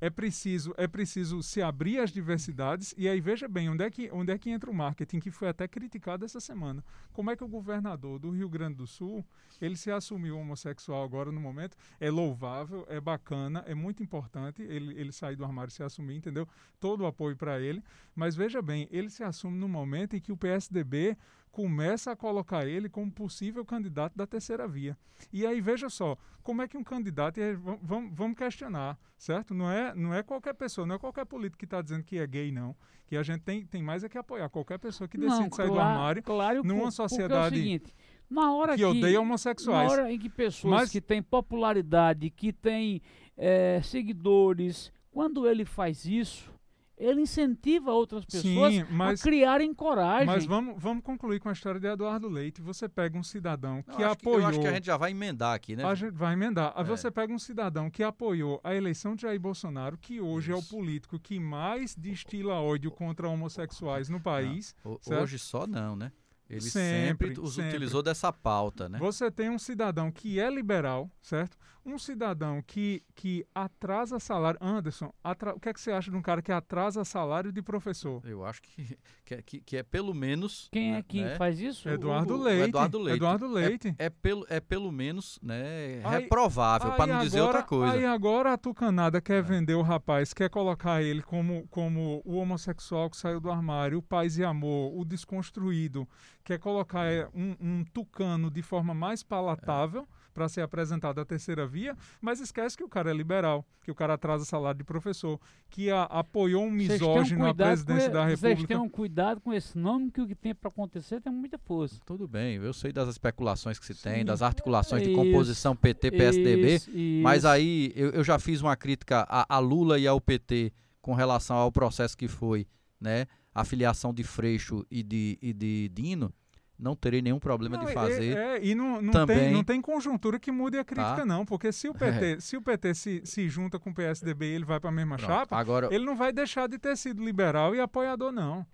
é 0.00 0.10
preciso, 0.10 0.74
é 0.76 0.86
preciso 0.86 1.42
se 1.42 1.62
abrir 1.62 1.98
às 1.98 2.10
diversidades 2.10 2.94
e 2.98 3.08
aí 3.08 3.20
veja 3.20 3.48
bem 3.48 3.70
onde 3.70 3.82
é, 3.82 3.90
que, 3.90 4.10
onde 4.12 4.30
é 4.30 4.38
que 4.38 4.50
entra 4.50 4.70
o 4.70 4.74
marketing 4.74 5.20
que 5.20 5.30
foi 5.30 5.48
até 5.48 5.66
criticado 5.66 6.24
essa 6.24 6.38
semana. 6.38 6.84
Como 7.12 7.30
é 7.30 7.36
que 7.36 7.42
o 7.42 7.48
governador 7.48 8.18
do 8.18 8.30
Rio 8.30 8.48
Grande 8.48 8.76
do 8.76 8.86
Sul 8.86 9.24
ele 9.60 9.76
se 9.76 9.90
assumiu 9.90 10.38
homossexual 10.38 11.02
agora 11.02 11.32
no 11.32 11.40
momento? 11.40 11.76
É 11.98 12.10
louvável, 12.10 12.84
é 12.88 13.00
bacana, 13.00 13.64
é 13.66 13.74
muito 13.74 14.02
importante 14.02 14.62
ele, 14.62 14.98
ele 14.98 15.12
sair 15.12 15.36
do 15.36 15.44
armário 15.44 15.72
se 15.72 15.82
assumir, 15.82 16.16
entendeu? 16.16 16.46
Todo 16.78 17.02
o 17.02 17.06
apoio 17.06 17.36
para 17.36 17.58
ele. 17.58 17.82
Mas 18.14 18.36
veja 18.36 18.60
bem, 18.60 18.86
ele 18.90 19.08
se 19.08 19.24
assume 19.24 19.58
no 19.58 19.68
momento 19.68 20.14
em 20.14 20.20
que 20.20 20.32
o 20.32 20.36
PSDB 20.36 21.16
começa 21.56 22.12
a 22.12 22.16
colocar 22.16 22.66
ele 22.66 22.86
como 22.86 23.10
possível 23.10 23.64
candidato 23.64 24.14
da 24.14 24.26
terceira 24.26 24.68
via. 24.68 24.94
E 25.32 25.46
aí 25.46 25.58
veja 25.58 25.88
só, 25.88 26.14
como 26.42 26.60
é 26.60 26.68
que 26.68 26.76
um 26.76 26.84
candidato, 26.84 27.40
vamos, 27.80 28.14
vamos 28.14 28.36
questionar, 28.36 28.98
certo? 29.16 29.54
Não 29.54 29.72
é, 29.72 29.94
não 29.94 30.12
é 30.12 30.22
qualquer 30.22 30.52
pessoa, 30.52 30.86
não 30.86 30.96
é 30.96 30.98
qualquer 30.98 31.24
político 31.24 31.56
que 31.56 31.64
está 31.64 31.80
dizendo 31.80 32.04
que 32.04 32.18
é 32.18 32.26
gay, 32.26 32.52
não. 32.52 32.76
Que 33.06 33.16
a 33.16 33.22
gente 33.22 33.40
tem, 33.40 33.64
tem 33.64 33.82
mais 33.82 34.04
é 34.04 34.08
que 34.10 34.18
apoiar 34.18 34.50
qualquer 34.50 34.78
pessoa 34.78 35.08
que 35.08 35.16
decide 35.16 35.44
não, 35.44 35.50
sair 35.50 35.68
do 35.68 35.80
armário 35.80 36.22
claro, 36.22 36.62
numa 36.62 36.82
por, 36.82 36.92
sociedade... 36.92 37.56
É 37.56 37.58
seguinte, 37.58 37.94
na 38.28 38.52
hora 38.52 38.72
que, 38.72 38.78
que 38.78 38.84
odeia 38.84 39.18
homossexuais. 39.18 39.88
Na 39.88 39.92
hora 39.94 40.12
em 40.12 40.18
que 40.18 40.28
pessoas 40.28 40.74
Mas, 40.74 40.90
que 40.90 41.00
têm 41.00 41.22
popularidade, 41.22 42.28
que 42.28 42.52
têm 42.52 43.00
é, 43.34 43.80
seguidores, 43.82 44.92
quando 45.10 45.48
ele 45.48 45.64
faz 45.64 46.04
isso, 46.04 46.52
ele 46.96 47.20
incentiva 47.20 47.92
outras 47.92 48.24
pessoas 48.24 48.72
Sim, 48.72 48.84
mas, 48.90 49.20
a 49.20 49.22
criarem 49.22 49.74
coragem. 49.74 50.26
Mas 50.26 50.46
vamos, 50.46 50.74
vamos 50.78 51.04
concluir 51.04 51.38
com 51.40 51.48
a 51.48 51.52
história 51.52 51.78
de 51.78 51.86
Eduardo 51.86 52.28
Leite. 52.28 52.62
Você 52.62 52.88
pega 52.88 53.18
um 53.18 53.22
cidadão 53.22 53.82
que 53.82 54.02
Não, 54.02 54.10
apoiou. 54.10 54.38
Que, 54.38 54.44
eu 54.44 54.48
acho 54.48 54.60
que 54.60 54.66
a 54.66 54.72
gente 54.72 54.86
já 54.86 54.96
vai 54.96 55.10
emendar 55.10 55.54
aqui, 55.54 55.76
né? 55.76 55.84
A 55.84 55.94
gente 55.94 56.14
vai 56.14 56.32
emendar. 56.32 56.72
É. 56.74 56.82
Você 56.84 57.10
pega 57.10 57.32
um 57.32 57.38
cidadão 57.38 57.90
que 57.90 58.02
apoiou 58.02 58.60
a 58.64 58.74
eleição 58.74 59.14
de 59.14 59.22
Jair 59.22 59.38
Bolsonaro, 59.38 59.98
que 59.98 60.20
hoje 60.20 60.52
Isso. 60.52 60.58
é 60.58 60.62
o 60.62 60.80
político 60.80 61.18
que 61.18 61.38
mais 61.38 61.94
destila 61.94 62.54
ódio 62.54 62.90
contra 62.90 63.28
homossexuais 63.28 64.08
no 64.08 64.20
país. 64.20 64.74
Não, 64.84 64.98
hoje 65.22 65.38
só 65.38 65.66
não, 65.66 65.94
né? 65.96 66.10
Ele 66.48 66.60
sempre, 66.60 67.34
sempre, 67.34 67.50
sempre, 67.50 67.68
utilizou 67.68 68.02
dessa 68.02 68.32
pauta, 68.32 68.88
né? 68.88 68.98
Você 69.00 69.30
tem 69.30 69.50
um 69.50 69.58
cidadão 69.58 70.12
que 70.12 70.38
é 70.38 70.48
liberal, 70.48 71.10
certo? 71.20 71.58
Um 71.86 71.98
cidadão 71.98 72.60
que, 72.66 73.00
que 73.14 73.46
atrasa 73.54 74.18
salário. 74.18 74.58
Anderson, 74.60 75.14
atra... 75.22 75.54
o 75.54 75.60
que 75.60 75.68
é 75.68 75.72
que 75.72 75.80
você 75.80 75.92
acha 75.92 76.10
de 76.10 76.16
um 76.16 76.20
cara 76.20 76.42
que 76.42 76.50
atrasa 76.50 77.04
salário 77.04 77.52
de 77.52 77.62
professor? 77.62 78.20
Eu 78.26 78.44
acho 78.44 78.60
que, 78.60 78.98
que, 79.24 79.34
é, 79.34 79.42
que, 79.42 79.60
que 79.60 79.76
é 79.76 79.84
pelo 79.84 80.12
menos. 80.12 80.68
Quem 80.72 80.96
é 80.96 81.02
que 81.02 81.22
né? 81.22 81.36
faz 81.36 81.60
isso? 81.60 81.88
Eduardo 81.88 82.34
o, 82.34 82.42
Leite. 82.42 82.62
O 82.62 82.64
Eduardo 82.64 82.98
Leite. 82.98 83.16
Eduardo 83.16 83.46
Leite. 83.46 83.94
É, 84.00 84.06
é, 84.06 84.10
pelo, 84.10 84.44
é 84.48 84.58
pelo 84.58 84.90
menos 84.90 85.38
né, 85.40 86.02
aí, 86.02 86.22
reprovável, 86.22 86.90
para 86.92 87.06
não 87.06 87.14
agora, 87.14 87.24
dizer 87.24 87.40
outra 87.40 87.62
coisa. 87.62 87.92
Aí 87.92 88.04
agora 88.04 88.52
a 88.52 88.58
Tucanada 88.58 89.20
quer 89.20 89.38
é. 89.38 89.42
vender 89.42 89.74
o 89.74 89.82
rapaz, 89.82 90.34
quer 90.34 90.50
colocar 90.50 91.00
ele 91.02 91.22
como, 91.22 91.68
como 91.68 92.20
o 92.24 92.34
homossexual 92.36 93.08
que 93.08 93.16
saiu 93.16 93.38
do 93.38 93.48
armário, 93.48 93.98
o 93.98 94.02
paz 94.02 94.38
e 94.38 94.44
amor, 94.44 94.92
o 94.98 95.04
desconstruído, 95.04 96.08
quer 96.42 96.58
colocar 96.58 97.06
é, 97.06 97.28
um, 97.32 97.54
um 97.60 97.84
tucano 97.84 98.50
de 98.50 98.60
forma 98.60 98.92
mais 98.92 99.22
palatável. 99.22 100.04
Para 100.36 100.50
ser 100.50 100.60
apresentado 100.60 101.18
a 101.18 101.24
terceira 101.24 101.66
via, 101.66 101.96
mas 102.20 102.40
esquece 102.40 102.76
que 102.76 102.84
o 102.84 102.88
cara 102.90 103.10
é 103.10 103.14
liberal, 103.14 103.64
que 103.82 103.90
o 103.90 103.94
cara 103.94 104.12
atrasa 104.12 104.44
salário 104.44 104.76
de 104.76 104.84
professor, 104.84 105.40
que 105.70 105.90
a, 105.90 106.02
apoiou 106.02 106.62
um 106.62 106.70
misógino 106.70 107.46
à 107.46 107.54
presidência 107.54 108.10
da 108.10 108.22
República. 108.26 108.56
Vocês 108.56 108.68
tenham 108.68 108.86
cuidado 108.86 109.40
com 109.40 109.50
esse 109.50 109.78
nome, 109.78 110.10
que 110.10 110.20
o 110.20 110.26
que 110.26 110.34
tem 110.34 110.54
para 110.54 110.68
acontecer 110.68 111.22
tem 111.22 111.32
muita 111.32 111.56
força. 111.56 111.98
Tudo 112.04 112.28
bem, 112.28 112.56
eu 112.56 112.74
sei 112.74 112.92
das 112.92 113.08
especulações 113.08 113.78
que 113.78 113.86
se 113.86 113.94
Sim. 113.94 114.02
tem, 114.02 114.24
das 114.26 114.42
articulações 114.42 115.02
de 115.04 115.14
composição 115.14 115.74
PT-PSDB, 115.74 117.22
mas 117.22 117.46
aí 117.46 117.90
eu, 117.96 118.10
eu, 118.10 118.22
já 118.22 118.38
fiz 118.38 118.60
uma 118.60 118.76
crítica 118.76 119.26
a, 119.30 119.56
a 119.56 119.58
Lula 119.58 119.98
e 119.98 120.06
ao 120.06 120.20
PT 120.20 120.70
com 121.00 121.14
relação 121.14 121.56
ao 121.56 121.72
processo 121.72 122.14
que 122.14 122.28
foi, 122.28 122.66
né, 123.00 123.26
a 123.54 123.64
filiação 123.64 124.12
de 124.12 124.22
Freixo 124.22 124.84
e 124.90 125.02
de, 125.02 125.38
e 125.40 125.54
de 125.54 125.88
Dino, 125.94 126.30
não 126.78 126.94
terei 126.94 127.22
nenhum 127.22 127.38
problema 127.38 127.76
não, 127.76 127.84
de 127.86 127.92
fazer. 127.92 128.36
É, 128.36 128.56
é, 128.56 128.64
e 128.64 128.74
não, 128.74 129.00
não, 129.00 129.12
também... 129.12 129.38
tem, 129.38 129.52
não 129.52 129.64
tem 129.64 129.80
conjuntura 129.80 130.38
que 130.38 130.52
mude 130.52 130.78
a 130.78 130.84
crítica, 130.84 131.16
tá? 131.16 131.26
não, 131.26 131.44
porque 131.44 131.72
se 131.72 131.88
o 131.88 131.94
PT, 131.94 132.24
é. 132.36 132.40
se, 132.40 132.56
o 132.56 132.62
PT 132.62 132.94
se, 132.94 133.22
se 133.24 133.48
junta 133.48 133.78
com 133.78 133.90
o 133.90 133.94
PSDB 133.94 134.46
e 134.46 134.54
ele 134.54 134.64
vai 134.64 134.78
para 134.78 134.90
a 134.90 134.92
mesma 134.92 135.16
Pronto. 135.16 135.30
chapa, 135.30 135.56
Agora... 135.56 135.88
ele 135.90 136.04
não 136.04 136.16
vai 136.16 136.32
deixar 136.32 136.68
de 136.68 136.78
ter 136.78 136.96
sido 136.96 137.24
liberal 137.24 137.74
e 137.74 137.80
apoiador, 137.80 138.32
não. 138.32 138.66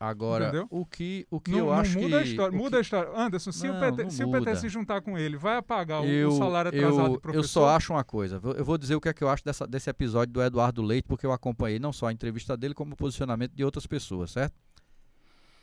Agora, 0.00 0.48
Entendeu? 0.48 0.68
o 0.70 0.86
que, 0.86 1.26
o 1.28 1.40
que 1.40 1.50
não, 1.50 1.58
eu 1.58 1.66
não 1.66 1.72
acho 1.72 1.98
muda 1.98 2.08
que. 2.08 2.14
A 2.14 2.22
história, 2.22 2.56
muda 2.56 2.70
que... 2.70 2.76
a 2.76 2.80
história. 2.80 3.10
Anderson, 3.16 3.50
se, 3.50 3.66
não, 3.66 3.76
o 3.76 3.80
PT, 3.80 4.10
se 4.10 4.24
o 4.24 4.30
PT 4.30 4.56
se 4.56 4.68
juntar 4.68 5.00
com 5.00 5.18
ele, 5.18 5.36
vai 5.36 5.56
apagar 5.56 6.04
eu, 6.04 6.28
o 6.28 6.38
salário 6.38 6.68
atrasado 6.68 7.06
eu, 7.06 7.12
do 7.14 7.20
professor? 7.20 7.40
Eu 7.40 7.48
só 7.48 7.68
acho 7.70 7.92
uma 7.92 8.04
coisa. 8.04 8.40
Eu 8.56 8.64
vou 8.64 8.78
dizer 8.78 8.94
o 8.94 9.00
que 9.00 9.08
é 9.08 9.12
que 9.12 9.24
eu 9.24 9.28
acho 9.28 9.44
dessa, 9.44 9.66
desse 9.66 9.90
episódio 9.90 10.32
do 10.32 10.40
Eduardo 10.40 10.82
Leite, 10.82 11.08
porque 11.08 11.26
eu 11.26 11.32
acompanhei 11.32 11.80
não 11.80 11.92
só 11.92 12.06
a 12.06 12.12
entrevista 12.12 12.56
dele, 12.56 12.74
como 12.74 12.92
o 12.92 12.96
posicionamento 12.96 13.52
de 13.52 13.64
outras 13.64 13.88
pessoas, 13.88 14.30
certo? 14.30 14.54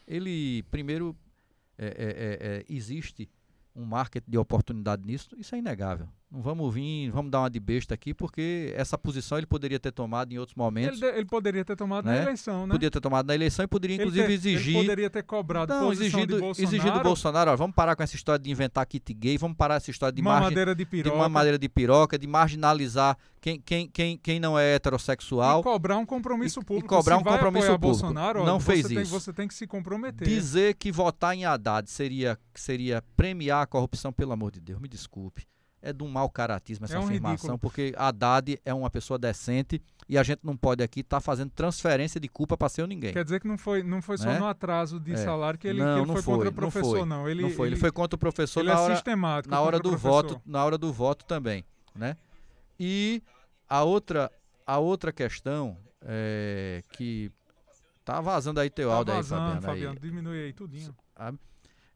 Ele, 0.05 0.63
primeiro, 0.63 1.15
é, 1.77 1.85
é, 1.85 1.87
é, 1.87 2.57
é, 2.57 2.65
existe 2.69 3.29
um 3.75 3.85
marketing 3.85 4.31
de 4.31 4.37
oportunidade 4.37 5.05
nisso, 5.05 5.35
isso 5.37 5.53
é 5.55 5.57
inegável. 5.57 6.07
Não 6.31 6.41
vamos 6.41 6.73
vir, 6.73 7.09
vamos 7.11 7.31
dar 7.31 7.41
uma 7.41 7.49
de 7.49 7.59
besta 7.59 7.93
aqui, 7.93 8.13
porque 8.13 8.73
essa 8.75 8.97
posição 8.97 9.37
ele 9.37 9.45
poderia 9.45 9.79
ter 9.79 9.91
tomado 9.91 10.33
em 10.33 10.37
outros 10.37 10.55
momentos. 10.55 11.01
Ele, 11.01 11.17
ele 11.17 11.25
poderia 11.25 11.63
ter 11.63 11.75
tomado 11.75 12.05
né? 12.05 12.17
na 12.17 12.23
eleição, 12.23 12.65
né? 12.65 12.73
Poderia 12.73 12.91
ter 12.91 12.99
tomado 12.99 13.27
na 13.27 13.35
eleição 13.35 13.63
e 13.63 13.67
poderia 13.67 13.95
inclusive 13.95 14.27
ter, 14.27 14.33
exigir. 14.33 14.75
Ele 14.75 14.83
poderia 14.83 15.09
ter 15.09 15.23
cobrado 15.23 15.73
não, 15.73 15.93
exigindo, 15.93 16.51
exigindo 16.57 17.01
Bolsonaro, 17.01 17.51
ó, 17.51 17.55
vamos 17.55 17.75
parar 17.75 17.95
com 17.95 18.03
essa 18.03 18.15
história 18.15 18.43
de 18.43 18.49
inventar 18.49 18.85
kit 18.85 19.13
gay, 19.13 19.37
vamos 19.37 19.55
parar 19.55 19.75
essa 19.75 19.91
história 19.91 20.13
de 20.13 20.21
mamadeira 20.21 20.75
de 20.75 20.85
piroca, 20.85 21.11
de 21.11 21.17
mamadeira 21.17 21.59
de 21.59 21.69
piroca, 21.69 22.19
de 22.19 22.27
marginalizar 22.27 23.17
quem, 23.39 23.59
quem, 23.59 23.87
quem, 23.87 24.17
quem 24.17 24.39
não 24.39 24.57
é 24.57 24.75
heterossexual. 24.75 25.61
E 25.61 25.63
cobrar 25.63 25.97
um 25.97 26.05
compromisso 26.05 26.61
público. 26.61 26.87
E 26.87 26.89
cobrar 26.89 27.15
Se 27.15 27.21
um 27.21 27.23
compromisso 27.23 27.67
público. 27.67 27.79
Bolsonaro, 27.79 28.43
não 28.43 28.59
fez 28.59 28.89
isso. 28.89 29.11
Você 29.11 29.31
tem 29.31 29.47
que 29.47 29.53
se 29.53 29.67
comprometer. 29.67 30.27
Dizer 30.27 30.73
que 30.73 30.91
votar 30.91 31.35
em 31.35 31.45
Haddad 31.45 31.89
seria, 31.89 32.37
seria 32.55 33.03
premiar 33.15 33.61
a 33.61 33.67
corrupção, 33.67 34.11
pelo 34.11 34.33
amor 34.33 34.51
de 34.51 34.59
Deus, 34.59 34.81
me 34.81 34.89
desculpe 34.89 35.45
é 35.85 35.93
de 35.93 36.03
um 36.03 36.07
mau 36.07 36.27
caratismo 36.27 36.85
essa 36.85 36.95
é 36.95 36.99
um 36.99 37.03
afirmação, 37.03 37.31
ridículo. 37.31 37.59
porque 37.59 37.93
Haddad 37.95 38.59
é 38.65 38.73
uma 38.73 38.89
pessoa 38.89 39.19
decente 39.19 39.79
e 40.09 40.17
a 40.17 40.23
gente 40.23 40.39
não 40.43 40.57
pode 40.57 40.83
aqui 40.83 41.01
estar 41.01 41.17
tá 41.17 41.21
fazendo 41.21 41.51
transferência 41.51 42.19
de 42.19 42.27
culpa 42.27 42.57
para 42.57 42.67
ser 42.69 42.87
ninguém. 42.87 43.13
Quer 43.13 43.23
dizer 43.23 43.39
que 43.39 43.47
não 43.47 43.57
foi, 43.57 43.83
não 43.83 44.01
foi 44.01 44.17
só 44.17 44.25
né? 44.25 44.39
no 44.39 44.47
atraso 44.47 44.99
de 44.99 45.13
é. 45.13 45.17
salário 45.17 45.59
que 45.59 45.67
ele, 45.67 45.79
não, 45.79 45.85
que 45.85 45.99
ele 45.99 46.07
não 46.07 46.13
foi, 46.15 46.23
foi, 46.23 46.33
contra 46.33 46.49
o 46.49 46.53
professor, 46.53 46.91
não. 46.91 46.97
Foi, 46.97 47.05
não. 47.05 47.29
Ele, 47.29 47.41
não 47.43 47.49
foi. 47.51 47.67
Ele, 47.67 47.75
ele 47.75 47.79
foi 47.79 47.91
contra 47.91 48.15
o 48.15 48.19
professor 48.19 48.63
na 48.63 48.73
é 48.73 48.75
hora, 48.75 49.01
na 49.47 49.61
hora 49.61 49.79
do 49.79 49.95
voto, 49.95 50.41
na 50.43 50.65
hora 50.65 50.77
do 50.77 50.91
voto 50.91 51.23
também, 51.25 51.63
né? 51.95 52.17
E 52.79 53.21
a 53.69 53.83
outra, 53.83 54.31
a 54.65 54.79
outra 54.79 55.13
questão 55.13 55.77
é 56.01 56.83
que 56.93 57.31
tá 58.03 58.19
vazando 58.21 58.59
aí 58.59 58.69
teu 58.71 58.89
tá 58.89 58.95
áudio 58.95 59.13
aí, 59.13 59.23
Fabiano. 59.23 59.61
Fabiano, 59.61 59.93
aí. 59.93 59.99
diminui 59.99 60.43
aí 60.45 60.53
tudinho. 60.53 60.95
A, 61.15 61.31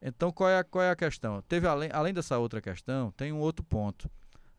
então, 0.02 0.32
qual 0.32 0.50
é, 0.50 0.60
a, 0.60 0.64
qual 0.64 0.84
é 0.84 0.92
a 0.92 0.96
questão? 0.96 1.42
Teve 1.42 1.68
além, 1.68 1.90
além 1.92 2.14
dessa 2.14 2.38
outra 2.38 2.62
questão, 2.62 3.12
tem 3.12 3.34
um 3.34 3.40
outro 3.40 3.64
ponto. 3.66 4.10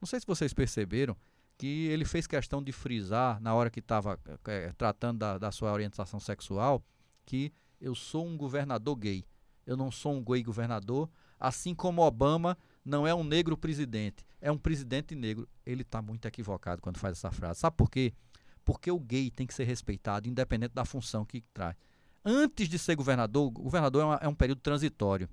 Não 0.00 0.06
sei 0.06 0.20
se 0.20 0.26
vocês 0.26 0.52
perceberam 0.52 1.16
que 1.56 1.88
ele 1.88 2.04
fez 2.04 2.26
questão 2.26 2.62
de 2.62 2.72
frisar, 2.72 3.40
na 3.40 3.54
hora 3.54 3.70
que 3.70 3.80
estava 3.80 4.18
é, 4.46 4.72
tratando 4.76 5.18
da, 5.18 5.38
da 5.38 5.52
sua 5.52 5.72
orientação 5.72 6.18
sexual, 6.18 6.82
que 7.24 7.52
eu 7.80 7.94
sou 7.94 8.26
um 8.26 8.36
governador 8.36 8.96
gay. 8.96 9.24
Eu 9.66 9.76
não 9.76 9.90
sou 9.90 10.14
um 10.14 10.24
gay 10.24 10.42
governador, 10.42 11.08
assim 11.38 11.74
como 11.74 12.02
Obama 12.02 12.56
não 12.84 13.06
é 13.06 13.14
um 13.14 13.22
negro 13.22 13.56
presidente, 13.56 14.24
é 14.40 14.50
um 14.50 14.58
presidente 14.58 15.14
negro. 15.14 15.48
Ele 15.64 15.82
está 15.82 16.00
muito 16.00 16.26
equivocado 16.26 16.80
quando 16.80 16.98
faz 16.98 17.18
essa 17.18 17.30
frase. 17.30 17.60
Sabe 17.60 17.76
por 17.76 17.90
quê? 17.90 18.12
Porque 18.64 18.90
o 18.90 18.98
gay 18.98 19.30
tem 19.30 19.46
que 19.46 19.54
ser 19.54 19.64
respeitado, 19.64 20.28
independente 20.28 20.74
da 20.74 20.84
função 20.84 21.24
que 21.24 21.42
traz 21.52 21.76
antes 22.24 22.68
de 22.68 22.78
ser 22.78 22.94
governador, 22.94 23.46
o 23.46 23.50
governador 23.50 24.02
é, 24.02 24.04
uma, 24.04 24.20
é 24.22 24.28
um 24.28 24.34
período 24.34 24.60
transitório. 24.60 25.28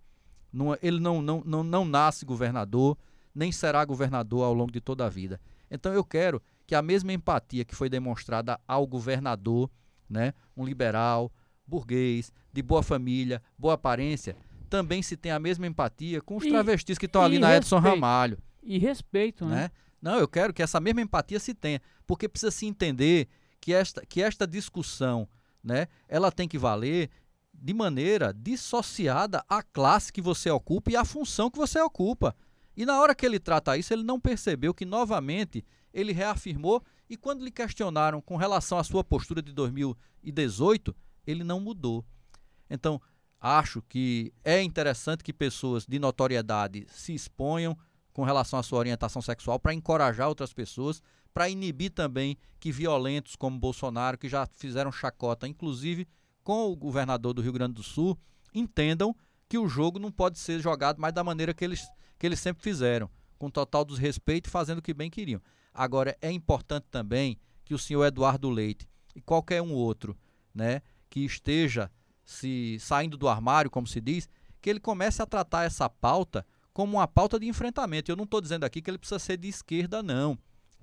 Não, 0.52 0.74
é, 0.74 0.80
ele 0.82 1.00
não, 1.00 1.22
não, 1.22 1.44
não, 1.46 1.64
não 1.64 1.86
nasce 1.86 2.26
governador, 2.26 2.98
nem 3.34 3.52
será 3.52 3.84
governador 3.86 4.44
ao 4.44 4.54
longo 4.54 4.72
de 4.72 4.82
toda 4.82 5.06
a 5.06 5.10
vida. 5.10 5.40
Então 5.70 5.94
eu 5.94 6.04
quero 6.04 6.42
que 6.66 6.76
a 6.76 6.82
mesma 6.82 7.14
empatia 7.14 7.64
que 7.66 7.76
foi 7.76 7.90
demonstrada 7.90 8.60
ao 8.68 8.86
governador, 8.88 9.70
né, 10.10 10.34
um 10.56 10.66
liberal, 10.66 11.32
burguês, 11.66 12.32
de 12.52 12.62
boa 12.62 12.82
família, 12.82 13.42
boa 13.58 13.74
aparência, 13.74 14.36
também 14.70 15.02
se 15.02 15.16
tenha 15.16 15.36
a 15.36 15.40
mesma 15.40 15.68
empatia 15.68 16.22
com 16.22 16.38
os 16.38 16.46
e, 16.46 16.50
travestis 16.50 16.98
que 16.98 17.06
estão 17.06 17.22
ali 17.22 17.40
na 17.40 17.56
Edson 17.56 17.80
Ramalho. 17.80 18.38
E 18.62 18.78
respeito, 18.78 19.46
né? 19.46 19.56
né? 19.56 19.72
Não, 20.02 20.20
eu 20.20 20.28
quero 20.28 20.54
que 20.54 20.62
essa 20.62 20.80
mesma 20.80 21.02
empatia 21.02 21.40
se 21.40 21.54
tenha, 21.54 21.82
porque 22.06 22.28
precisa 22.28 22.52
se 22.52 22.66
entender 22.66 23.28
que 23.60 23.74
esta, 23.74 24.06
que 24.06 24.22
esta 24.22 24.46
discussão 24.46 25.28
né, 25.68 25.88
ela 26.08 26.32
tem 26.32 26.48
que 26.48 26.58
valer 26.58 27.10
de 27.54 27.74
maneira 27.74 28.34
dissociada 28.34 29.44
à 29.50 29.62
classe 29.62 30.14
que 30.14 30.22
você 30.22 30.50
ocupa 30.50 30.92
e 30.92 30.96
à 30.96 31.04
função 31.04 31.52
que 31.52 31.58
você 31.58 31.80
ocupa. 31.80 32.36
E 32.76 32.86
na 32.86 33.02
hora 33.02 33.14
que 33.14 33.26
ele 33.26 33.40
trata 33.40 33.78
isso, 33.78 33.94
ele 33.94 34.04
não 34.04 34.20
percebeu 34.20 34.74
que 34.74 34.86
novamente 34.86 35.66
ele 35.94 36.14
reafirmou 36.14 36.82
e 37.10 37.18
quando 37.18 37.44
lhe 37.44 37.52
questionaram 37.52 38.22
com 38.22 38.38
relação 38.38 38.78
à 38.78 38.84
sua 38.84 39.04
postura 39.04 39.42
de 39.42 39.52
2018, 39.52 40.96
ele 41.26 41.44
não 41.44 41.60
mudou. 41.60 42.06
Então, 42.70 43.02
acho 43.40 43.82
que 43.82 44.32
é 44.44 44.62
interessante 44.62 45.24
que 45.24 45.34
pessoas 45.34 45.86
de 45.86 46.00
notoriedade 46.00 46.86
se 46.90 47.14
exponham 47.14 47.78
com 48.14 48.24
relação 48.24 48.60
à 48.60 48.64
sua 48.64 48.80
orientação 48.80 49.22
sexual 49.22 49.60
para 49.60 49.74
encorajar 49.74 50.28
outras 50.28 50.54
pessoas 50.54 51.02
para 51.38 51.50
inibir 51.50 51.92
também 51.92 52.36
que 52.60 52.72
violentos 52.72 53.36
como 53.36 53.60
Bolsonaro, 53.60 54.18
que 54.18 54.28
já 54.28 54.48
fizeram 54.56 54.92
chacota, 54.92 55.48
inclusive 55.48 56.08
com 56.44 56.66
o 56.66 56.76
governador 56.76 57.32
do 57.32 57.44
Rio 57.44 57.54
Grande 57.54 57.76
do 57.76 57.84
Sul, 57.84 58.18
entendam 58.52 59.16
que 59.48 59.56
o 59.56 59.68
jogo 59.68 60.00
não 60.00 60.12
pode 60.12 60.40
ser 60.40 60.60
jogado 60.60 61.00
mais 61.00 61.14
da 61.14 61.24
maneira 61.24 61.54
que 61.54 61.64
eles, 61.64 61.88
que 62.18 62.26
eles 62.26 62.40
sempre 62.40 62.64
fizeram, 62.64 63.08
com 63.38 63.52
total 63.52 63.86
desrespeito 63.86 64.50
fazendo 64.50 64.80
o 64.80 64.82
que 64.82 64.96
bem 64.96 65.12
queriam. 65.12 65.40
Agora, 65.72 66.18
é 66.24 66.32
importante 66.32 66.88
também 66.90 67.38
que 67.64 67.76
o 67.76 67.78
senhor 67.78 68.04
Eduardo 68.06 68.50
Leite 68.50 68.90
e 69.16 69.22
qualquer 69.22 69.62
um 69.62 69.74
outro 69.74 70.18
né, 70.56 70.82
que 71.08 71.20
esteja 71.20 71.92
se 72.26 72.80
saindo 72.80 73.16
do 73.16 73.28
armário, 73.28 73.70
como 73.70 73.86
se 73.86 74.02
diz, 74.02 74.28
que 74.60 74.72
ele 74.72 74.80
comece 74.80 75.22
a 75.22 75.26
tratar 75.28 75.66
essa 75.66 75.88
pauta 75.88 76.44
como 76.74 76.98
uma 76.98 77.08
pauta 77.08 77.40
de 77.40 77.46
enfrentamento. 77.46 78.12
Eu 78.12 78.16
não 78.16 78.24
estou 78.24 78.42
dizendo 78.42 78.64
aqui 78.64 78.82
que 78.82 78.90
ele 78.90 78.98
precisa 78.98 79.20
ser 79.20 79.38
de 79.38 79.48
esquerda, 79.48 80.02
não 80.02 80.36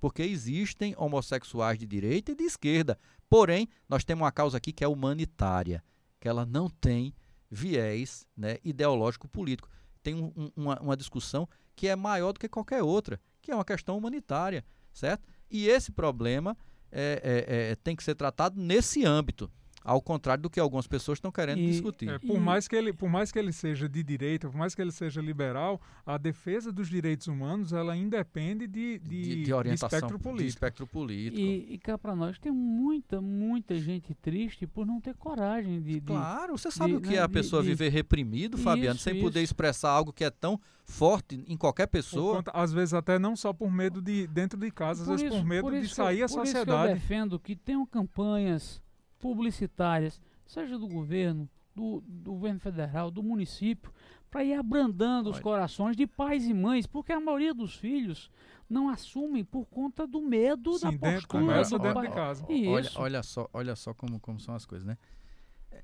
porque 0.05 0.23
existem 0.23 0.95
homossexuais 0.99 1.79
de 1.79 1.87
direita 1.87 2.33
e 2.33 2.35
de 2.35 2.45
esquerda. 2.45 2.99
Porém, 3.27 3.67
nós 3.89 4.05
temos 4.05 4.21
uma 4.21 4.31
causa 4.31 4.59
aqui 4.59 4.71
que 4.71 4.85
é 4.85 4.87
humanitária, 4.87 5.83
que 6.21 6.29
ela 6.29 6.45
não 6.45 6.69
tem 6.69 7.15
viés 7.51 8.27
né, 8.37 8.59
ideológico 8.63 9.27
político. 9.27 9.67
Tem 10.03 10.15
um, 10.15 10.53
uma, 10.55 10.79
uma 10.79 10.95
discussão 10.95 11.49
que 11.75 11.89
é 11.89 11.97
maior 11.97 12.35
do 12.35 12.39
que 12.39 12.51
qualquer 12.51 12.83
outra, 12.83 13.19
que 13.41 13.51
é 13.51 13.55
uma 13.55 13.65
questão 13.65 13.97
humanitária, 13.97 14.63
certo? 14.93 15.27
E 15.51 15.69
esse 15.69 15.91
problema 15.91 16.55
é, 16.93 17.47
é, 17.49 17.71
é, 17.71 17.75
tem 17.77 17.97
que 17.97 18.05
ser 18.05 18.15
tratado 18.15 18.61
nesse 18.61 19.07
âmbito 19.07 19.51
ao 19.85 20.01
contrário 20.01 20.43
do 20.43 20.49
que 20.49 20.59
algumas 20.59 20.87
pessoas 20.87 21.19
estão 21.19 21.31
querendo 21.31 21.59
e, 21.59 21.71
discutir. 21.71 22.09
É, 22.09 22.19
por, 22.19 22.41
mais 22.41 22.67
que 22.67 22.75
ele, 22.75 22.91
por 22.93 23.11
mais 23.11 23.31
que 23.31 23.39
ele 23.39 23.53
seja 23.53 23.87
de 23.87 24.03
direita, 24.03 24.49
por 24.49 24.57
mais 24.57 24.75
que 24.75 24.81
ele 24.81 24.91
seja 24.91 25.21
liberal, 25.21 25.79
a 26.07 26.17
defesa 26.17 26.73
dos 26.73 26.89
direitos 26.89 27.27
humanos 27.27 27.75
ela 27.75 27.95
independe 27.95 28.67
de, 28.67 28.99
de, 28.99 29.23
de, 29.23 29.45
de 29.45 29.53
orientação, 29.53 29.89
de 29.89 29.95
espectro 29.95 30.19
político. 30.19 30.43
De 30.43 30.49
espectro 30.49 30.87
político. 30.87 31.39
E, 31.39 31.75
e 31.75 31.79
cá 31.79 31.99
para 31.99 32.17
nós 32.17 32.39
tem 32.39 32.51
muita, 32.51 33.21
muita 33.21 33.79
gente 33.79 34.15
triste 34.15 34.67
por 34.67 34.87
não 34.87 35.01
ter 35.01 35.15
coragem 35.15 35.83
de. 35.83 36.01
claro, 36.01 36.57
você 36.57 36.71
sabe 36.71 36.95
o 36.95 37.01
que 37.01 37.17
é 37.17 37.21
a 37.21 37.29
pessoa 37.29 37.63
viver 37.63 37.91
reprimido, 37.91 38.57
Fabiano, 38.57 38.97
isso, 38.97 39.05
sem 39.05 39.15
isso. 39.15 39.23
poder 39.23 39.43
expressar 39.43 39.91
algo 39.91 40.15
que 40.15 40.25
é 40.25 40.31
tão 40.31 40.59
forte 40.87 41.45
em 41.47 41.57
qualquer 41.57 41.89
pessoa. 41.89 42.37
Conta, 42.37 42.51
às 42.55 42.73
vezes 42.73 42.95
até 42.95 43.19
não 43.19 43.37
só 43.37 43.53
por 43.53 43.71
medo 43.71 44.01
de 44.01 44.27
dentro 44.27 44.59
de 44.59 44.71
casa, 44.71 45.03
às 45.03 45.21
vezes 45.21 45.37
por 45.37 45.45
medo 45.45 45.69
por 45.69 45.79
de 45.79 45.89
sair 45.89 46.23
à 46.23 46.29
sociedade. 46.29 46.65
Por 46.65 46.73
isso 46.73 46.89
eu 46.89 46.95
defendo 46.95 47.39
que 47.39 47.55
tenham 47.55 47.85
campanhas 47.85 48.83
publicitárias, 49.25 50.21
seja 50.45 50.79
do 50.79 50.87
governo, 50.87 51.49
do, 51.75 52.03
do 52.07 52.33
governo 52.33 52.61
federal, 52.61 53.11
do 53.11 53.23
município, 53.23 53.91
para 54.31 54.45
ir 54.45 54.53
abrandando 54.53 55.31
Olha. 55.31 55.37
os 55.37 55.41
corações 55.41 55.97
de 55.97 56.07
pais 56.07 56.45
e 56.45 56.53
mães, 56.53 56.87
porque 56.87 57.11
a 57.11 57.19
maioria 57.19 57.55
dos 57.55 57.75
filhos 57.75 58.31
não 58.69 58.91
assumem 58.91 59.43
por 59.43 59.65
conta 59.65 60.07
do 60.07 60.21
medo 60.21 60.75
Sim, 60.75 60.99
da 60.99 61.11
postura 61.11 61.63
do 61.65 61.79
dentro 61.79 61.95
pai. 61.95 62.09
de 62.09 62.15
casa. 62.15 62.45
Olha, 62.47 62.91
olha 62.97 63.23
só, 63.23 63.49
olha 63.51 63.75
só 63.75 63.95
como, 63.95 64.21
como 64.21 64.39
são 64.39 64.55
as 64.55 64.67
coisas, 64.67 64.87
né? 64.87 64.99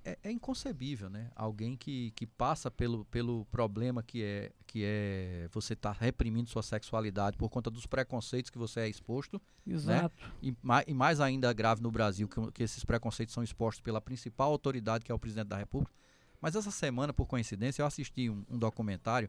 É, 0.04 0.18
é, 0.22 0.30
inconcebível, 0.30 1.10
né? 1.10 1.30
Alguém 1.34 1.76
que, 1.76 2.10
que 2.12 2.26
passa 2.26 2.70
pelo, 2.70 3.04
pelo 3.06 3.44
problema 3.46 4.02
que 4.02 4.22
é, 4.22 4.52
que 4.66 4.82
é 4.84 5.48
você 5.52 5.74
estar 5.74 5.94
tá 5.94 6.00
reprimindo 6.00 6.48
sua 6.48 6.62
sexualidade 6.62 7.36
por 7.36 7.48
conta 7.48 7.70
dos 7.70 7.86
preconceitos 7.86 8.50
que 8.50 8.58
você 8.58 8.80
é 8.80 8.88
exposto. 8.88 9.40
Né? 9.66 9.74
Exato. 9.74 10.14
Né? 10.24 10.32
E, 10.42 10.56
e, 10.86 10.94
mais 10.94 11.20
ainda 11.20 11.52
grave 11.52 11.82
no 11.82 11.90
Brasil, 11.90 12.28
que, 12.28 12.52
que 12.52 12.62
esses 12.62 12.84
preconceitos 12.84 13.34
são 13.34 13.42
expostos 13.42 13.80
pela 13.80 14.00
principal 14.00 14.50
autoridade, 14.50 15.04
que 15.04 15.12
é 15.12 15.14
o 15.14 15.18
presidente 15.18 15.48
da 15.48 15.56
República. 15.56 15.92
Mas 16.40 16.56
essa 16.56 16.70
semana, 16.70 17.12
por 17.12 17.26
coincidência, 17.26 17.82
eu 17.82 17.86
assisti 17.86 18.30
um, 18.30 18.44
um 18.50 18.58
documentário. 18.58 19.28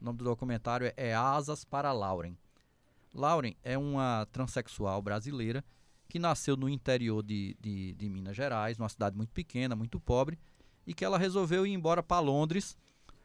O 0.00 0.04
nome 0.04 0.18
do 0.18 0.24
documentário 0.24 0.86
é, 0.88 0.94
é 0.96 1.14
Asas 1.14 1.64
para 1.64 1.92
Lauren. 1.92 2.36
Lauren 3.14 3.54
é 3.62 3.78
uma 3.78 4.26
transexual 4.32 5.00
brasileira 5.00 5.64
que 6.12 6.18
nasceu 6.18 6.58
no 6.58 6.68
interior 6.68 7.22
de, 7.22 7.56
de, 7.58 7.94
de, 7.94 8.10
Minas 8.10 8.36
Gerais, 8.36 8.76
numa 8.76 8.90
cidade 8.90 9.16
muito 9.16 9.32
pequena, 9.32 9.74
muito 9.74 9.98
pobre, 9.98 10.38
e 10.86 10.92
que 10.92 11.06
ela 11.06 11.16
resolveu 11.16 11.66
ir 11.66 11.72
embora 11.72 12.02
para 12.02 12.20
Londres, 12.20 12.76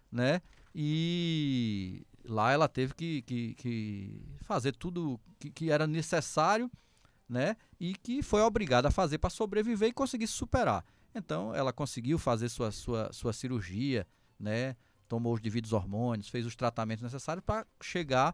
né? 0.10 0.42
E 0.74 2.08
lá 2.24 2.54
ela 2.54 2.70
teve 2.70 2.94
que, 2.94 3.24
que, 3.24 3.56
que 3.56 4.22
fazer 4.40 4.74
tudo 4.74 5.20
que, 5.38 5.50
que, 5.50 5.70
era 5.70 5.86
necessário, 5.86 6.72
né? 7.28 7.58
E 7.78 7.94
que 7.94 8.24
foi 8.24 8.42
obrigada 8.42 8.88
a 8.88 8.92
fazer 8.92 9.18
para 9.18 9.30
sobreviver 9.30 9.90
e 9.90 9.94
conseguir 9.94 10.28
se 10.28 10.36
superar. 10.36 10.86
Então 11.14 11.54
ela 11.54 11.74
conseguiu 11.74 12.18
fazer 12.18 12.48
sua, 12.48 12.72
sua, 12.72 13.12
sua 13.12 13.34
cirurgia, 13.34 14.08
né? 14.40 14.78
Tomou 15.10 15.34
os 15.34 15.42
devidos 15.42 15.74
hormônios, 15.74 16.30
fez 16.30 16.46
os 16.46 16.56
tratamentos 16.56 17.04
necessários 17.04 17.44
para 17.46 17.68
chegar 17.82 18.34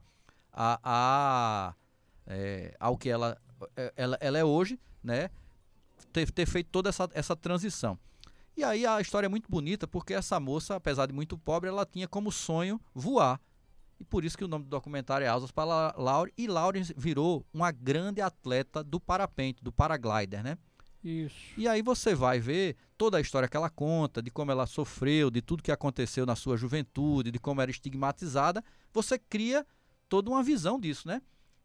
a, 0.52 0.80
a 0.84 1.76
é, 2.28 2.76
ao 2.80 2.96
que 2.96 3.10
ela 3.10 3.42
ela, 3.96 4.18
ela 4.20 4.38
é 4.38 4.44
hoje, 4.44 4.80
né? 5.04 5.30
Ter, 6.12 6.30
ter 6.32 6.46
feito 6.46 6.70
toda 6.72 6.90
essa, 6.90 7.10
essa 7.14 7.36
transição. 7.36 7.98
E 8.56 8.64
aí 8.64 8.86
a 8.86 9.02
história 9.02 9.26
é 9.26 9.30
muito 9.30 9.50
bonita 9.50 9.88
porque 9.88 10.14
essa 10.14 10.40
moça, 10.40 10.76
apesar 10.76 11.08
de 11.08 11.14
muito 11.14 11.38
pobre, 11.38 11.70
ela 11.70 11.86
tinha 11.86 12.08
como 12.08 12.32
sonho 12.32 12.80
voar. 12.94 13.40
E 14.00 14.04
por 14.04 14.24
isso 14.24 14.38
que 14.38 14.44
o 14.44 14.48
nome 14.48 14.66
do 14.66 14.70
documentário 14.70 15.26
é 15.26 15.28
Asas 15.28 15.52
para 15.52 15.94
Laure. 15.98 16.34
E 16.38 16.48
Laure 16.48 16.82
virou 16.96 17.46
uma 17.54 17.72
grande 17.72 18.22
atleta 18.22 18.84
do 18.84 19.00
parapente, 19.00 19.64
do 19.64 19.72
paraglider, 19.72 20.44
né? 20.44 20.58
Isso. 21.04 21.36
E 21.58 21.68
aí 21.68 21.82
você 21.82 22.16
vai 22.16 22.40
ver 22.40 22.78
toda 22.98 23.18
a 23.18 23.22
história 23.22 23.48
que 23.48 23.58
ela 23.58 23.70
conta, 23.70 24.22
de 24.22 24.32
como 24.32 24.52
ela 24.52 24.66
sofreu, 24.66 25.30
de 25.30 25.42
tudo 25.42 25.64
que 25.64 25.72
aconteceu 25.72 26.26
na 26.26 26.36
sua 26.36 26.56
juventude, 26.56 27.32
de 27.32 27.40
como 27.40 27.62
era 27.62 27.72
estigmatizada. 27.72 28.64
Você 28.94 29.18
cria 29.18 29.66
toda 30.08 30.30
uma 30.30 30.44
visão 30.44 30.80
disso, 30.80 31.08
né? 31.08 31.22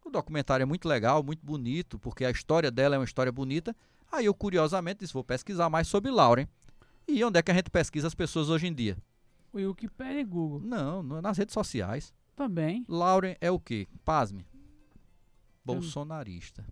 O 0.08 0.10
documentário 0.10 0.62
é 0.62 0.66
muito 0.66 0.88
legal, 0.88 1.22
muito 1.22 1.44
bonito, 1.44 1.98
porque 1.98 2.24
a 2.24 2.30
história 2.30 2.70
dela 2.70 2.94
é 2.96 2.98
uma 2.98 3.04
história 3.04 3.30
bonita. 3.30 3.76
Aí 4.10 4.24
eu, 4.24 4.32
curiosamente, 4.32 5.00
disse: 5.00 5.12
vou 5.12 5.22
pesquisar 5.22 5.68
mais 5.68 5.86
sobre 5.86 6.10
Lauren. 6.10 6.46
E 7.06 7.22
onde 7.22 7.38
é 7.38 7.42
que 7.42 7.50
a 7.50 7.54
gente 7.54 7.70
pesquisa 7.70 8.06
as 8.06 8.14
pessoas 8.14 8.48
hoje 8.48 8.66
em 8.66 8.72
dia? 8.72 8.96
O 9.52 9.58
Wikipedia 9.58 10.20
e 10.20 10.24
Google. 10.24 10.60
Não, 10.60 11.02
nas 11.02 11.36
redes 11.36 11.52
sociais. 11.52 12.12
Também. 12.34 12.86
Lauren 12.88 13.36
é 13.38 13.50
o 13.50 13.58
quê? 13.58 13.86
Pasme. 14.02 14.46
Bolsonarista. 15.62 16.64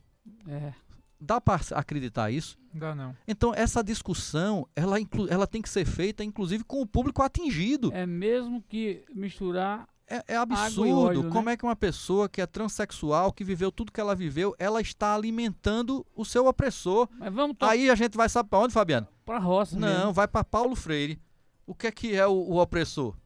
É. 0.49 0.73
Dá 1.21 1.39
para 1.39 1.61
acreditar 1.75 2.31
isso? 2.31 2.59
Dá 2.73 2.95
não. 2.95 3.15
Então 3.29 3.53
essa 3.55 3.83
discussão, 3.83 4.67
ela, 4.75 4.97
ela 5.29 5.47
tem 5.47 5.61
que 5.61 5.69
ser 5.69 5.85
feita, 5.85 6.25
inclusive, 6.25 6.65
com 6.65 6.81
o 6.81 6.87
público 6.87 7.23
atingido. 7.23 7.93
É 7.93 8.07
mesmo 8.07 8.63
que 8.63 9.05
misturar 9.15 9.87
é, 10.09 10.23
é 10.29 10.37
absurdo. 10.37 10.99
Ódio, 10.99 11.31
Como 11.31 11.47
né? 11.47 11.53
é 11.53 11.57
que 11.57 11.65
uma 11.65 11.75
pessoa 11.75 12.29
que 12.29 12.41
é 12.41 12.47
transexual, 12.47 13.33
que 13.33 13.43
viveu 13.43 13.73
tudo 13.73 13.91
que 13.91 14.01
ela 14.01 14.15
viveu, 14.15 14.55
ela 14.59 14.81
está 14.81 15.15
alimentando 15.15 16.07
o 16.15 16.25
seu 16.25 16.47
opressor? 16.47 17.09
Mas 17.19 17.33
vamos 17.33 17.57
to... 17.57 17.67
Aí 17.67 17.91
a 17.91 17.95
gente 17.95 18.17
vai 18.17 18.29
saber 18.29 18.49
para 18.49 18.59
onde, 18.61 18.73
Fabiano? 18.73 19.09
Para 19.25 19.39
roça. 19.39 19.79
Não, 19.79 19.89
mesmo. 19.89 20.13
vai 20.13 20.29
para 20.29 20.45
Paulo 20.45 20.77
Freire. 20.77 21.21
O 21.67 21.75
que 21.75 21.89
é 21.89 21.91
que 21.91 22.15
é 22.15 22.27
o, 22.27 22.33
o, 22.33 22.61
opressor? 22.61 23.17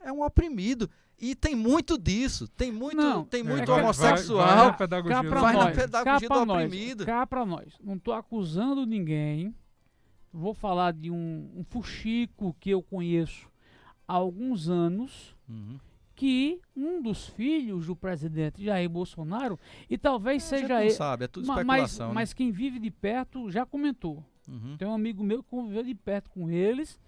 É 0.00 0.10
um 0.10 0.24
oprimido. 0.24 0.88
E 1.18 1.34
tem 1.34 1.54
muito 1.54 1.98
disso. 1.98 2.48
Tem 2.48 2.72
muito, 2.72 2.96
Não, 2.96 3.24
tem 3.24 3.42
muito 3.42 3.70
é 3.70 3.74
homossexual. 3.74 4.46
Vai, 4.46 4.56
vai, 4.56 4.66
na 4.66 4.72
pedagogia, 4.72 5.16
cá 5.16 5.40
vai 5.40 5.56
na 5.56 5.70
pedagogia 5.70 6.28
cá 6.28 6.44
do 6.44 6.52
oprimido. 6.52 7.06
Cá 7.06 7.26
para 7.26 7.44
nós. 7.44 7.74
Não 7.82 7.96
estou 7.96 8.14
acusando 8.14 8.86
ninguém. 8.86 9.54
Vou 10.32 10.54
falar 10.54 10.92
de 10.92 11.10
um, 11.10 11.50
um 11.54 11.64
fuxico 11.64 12.56
que 12.58 12.70
eu 12.70 12.82
conheço 12.82 13.48
há 14.08 14.14
alguns 14.14 14.68
anos. 14.68 15.34
Uhum 15.48 15.78
que 16.16 16.60
um 16.74 17.02
dos 17.02 17.28
filhos 17.28 17.86
do 17.86 17.94
presidente 17.94 18.64
Jair 18.64 18.88
Bolsonaro, 18.88 19.60
e 19.88 19.98
talvez 19.98 20.42
é, 20.44 20.58
seja 20.58 20.82
ele. 20.82 20.90
sabe, 20.90 21.26
é 21.26 21.28
tudo 21.28 21.44
especulação. 21.44 21.76
Mas, 21.76 21.98
né? 21.98 22.14
mas 22.14 22.32
quem 22.32 22.50
vive 22.50 22.80
de 22.80 22.90
perto 22.90 23.50
já 23.50 23.66
comentou. 23.66 24.24
Uhum. 24.48 24.76
Tem 24.78 24.88
um 24.88 24.94
amigo 24.94 25.22
meu 25.22 25.42
que 25.42 25.50
conviveu 25.50 25.82
de 25.82 25.94
perto 25.94 26.30
com 26.30 26.50
eles 26.50 26.98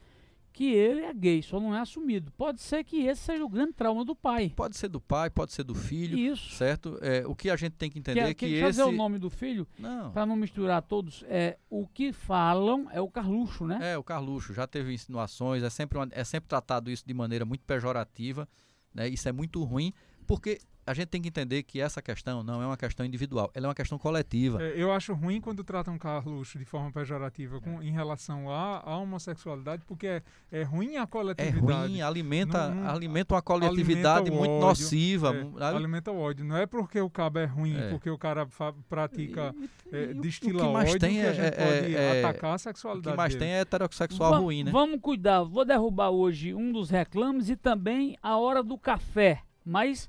que 0.58 0.72
ele 0.72 1.02
é 1.02 1.14
gay, 1.14 1.40
só 1.40 1.60
não 1.60 1.72
é 1.72 1.78
assumido. 1.78 2.32
Pode 2.32 2.60
ser 2.60 2.82
que 2.82 3.06
esse 3.06 3.22
seja 3.22 3.44
o 3.44 3.48
grande 3.48 3.74
trauma 3.74 4.04
do 4.04 4.16
pai. 4.16 4.52
Pode 4.56 4.76
ser 4.76 4.88
do 4.88 5.00
pai, 5.00 5.30
pode 5.30 5.52
ser 5.52 5.62
do 5.62 5.72
filho. 5.72 6.18
Isso. 6.18 6.50
Certo? 6.50 6.98
É, 7.00 7.24
o 7.24 7.32
que 7.32 7.48
a 7.48 7.54
gente 7.54 7.74
tem 7.74 7.88
que 7.88 7.96
entender 7.96 8.22
que, 8.22 8.30
é 8.30 8.34
que, 8.34 8.46
que 8.58 8.64
esse... 8.64 8.82
o 8.82 8.90
nome 8.90 9.20
do 9.20 9.30
filho? 9.30 9.68
Para 10.12 10.26
não 10.26 10.34
misturar 10.34 10.82
todos. 10.82 11.24
É, 11.28 11.56
o 11.70 11.86
que 11.86 12.12
falam 12.12 12.88
é 12.90 13.00
o 13.00 13.08
Carluxo, 13.08 13.68
né? 13.68 13.92
É, 13.92 13.96
o 13.96 14.02
Carluxo. 14.02 14.52
Já 14.52 14.66
teve 14.66 14.92
insinuações, 14.92 15.62
é 15.62 15.70
sempre, 15.70 15.96
uma, 15.96 16.08
é 16.10 16.24
sempre 16.24 16.48
tratado 16.48 16.90
isso 16.90 17.06
de 17.06 17.14
maneira 17.14 17.44
muito 17.44 17.64
pejorativa. 17.64 18.48
Né? 18.94 19.08
Isso 19.08 19.28
é 19.28 19.32
muito 19.32 19.62
ruim, 19.64 19.92
porque 20.26 20.60
a 20.88 20.94
gente 20.94 21.08
tem 21.08 21.20
que 21.20 21.28
entender 21.28 21.62
que 21.64 21.80
essa 21.80 22.00
questão 22.00 22.42
não 22.42 22.62
é 22.62 22.66
uma 22.66 22.76
questão 22.76 23.04
individual, 23.04 23.50
ela 23.54 23.66
é 23.66 23.68
uma 23.68 23.74
questão 23.74 23.98
coletiva. 23.98 24.62
É, 24.62 24.72
eu 24.74 24.90
acho 24.90 25.12
ruim 25.12 25.38
quando 25.38 25.62
tratam 25.62 25.98
Carlos 25.98 26.54
de 26.56 26.64
forma 26.64 26.90
pejorativa 26.90 27.60
com, 27.60 27.82
em 27.82 27.92
relação 27.92 28.50
à, 28.50 28.96
homossexualidade, 28.96 29.82
porque 29.86 30.06
é, 30.06 30.22
é 30.50 30.62
ruim 30.62 30.96
a 30.96 31.06
coletividade. 31.06 31.72
É 31.72 31.86
ruim, 31.86 32.00
alimenta, 32.00 32.68
não, 32.70 32.82
não, 32.82 32.90
alimenta 32.90 33.34
uma 33.34 33.42
coletividade 33.42 34.30
muito 34.30 34.50
ódio, 34.50 34.66
nociva. 34.66 35.34
É, 35.58 35.64
alimenta 35.64 36.10
o 36.10 36.18
ódio. 36.18 36.44
Não 36.44 36.56
é 36.56 36.64
porque 36.64 37.00
o 37.00 37.10
cabo 37.10 37.38
é 37.38 37.44
ruim, 37.44 37.76
é. 37.76 37.90
porque 37.90 38.08
o 38.08 38.16
cara 38.16 38.48
pratica, 38.88 39.54
é, 39.92 40.14
destila 40.14 40.62
o 40.62 40.66
que 40.66 40.72
mais 40.72 40.88
ódio 40.88 41.00
tem 41.00 41.14
que 41.16 41.26
a 41.26 41.32
gente 41.32 41.44
é, 41.44 41.50
pode 41.50 41.96
é, 41.96 42.24
atacar 42.24 42.54
a 42.54 42.58
sexualidade 42.58 43.08
O 43.08 43.10
que 43.10 43.16
mais 43.16 43.34
dele. 43.34 43.44
tem 43.44 43.54
é 43.54 43.60
heterossexual 43.60 44.30
Va 44.30 44.38
ruim, 44.38 44.64
né? 44.64 44.70
Vamos 44.70 45.00
cuidar. 45.00 45.42
Vou 45.42 45.66
derrubar 45.66 46.10
hoje 46.10 46.54
um 46.54 46.72
dos 46.72 46.88
reclames 46.88 47.50
e 47.50 47.56
também 47.56 48.16
a 48.22 48.38
hora 48.38 48.62
do 48.62 48.78
café. 48.78 49.42
Mas 49.64 50.08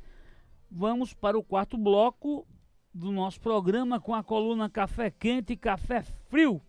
vamos 0.71 1.13
para 1.13 1.37
o 1.37 1.43
quarto 1.43 1.77
bloco 1.77 2.47
do 2.93 3.11
nosso 3.11 3.39
programa 3.39 3.99
com 3.99 4.13
a 4.13 4.23
coluna 4.23 4.69
Café 4.69 5.09
Quente 5.09 5.53
e 5.53 5.57
Café 5.57 6.03
Frio. 6.29 6.61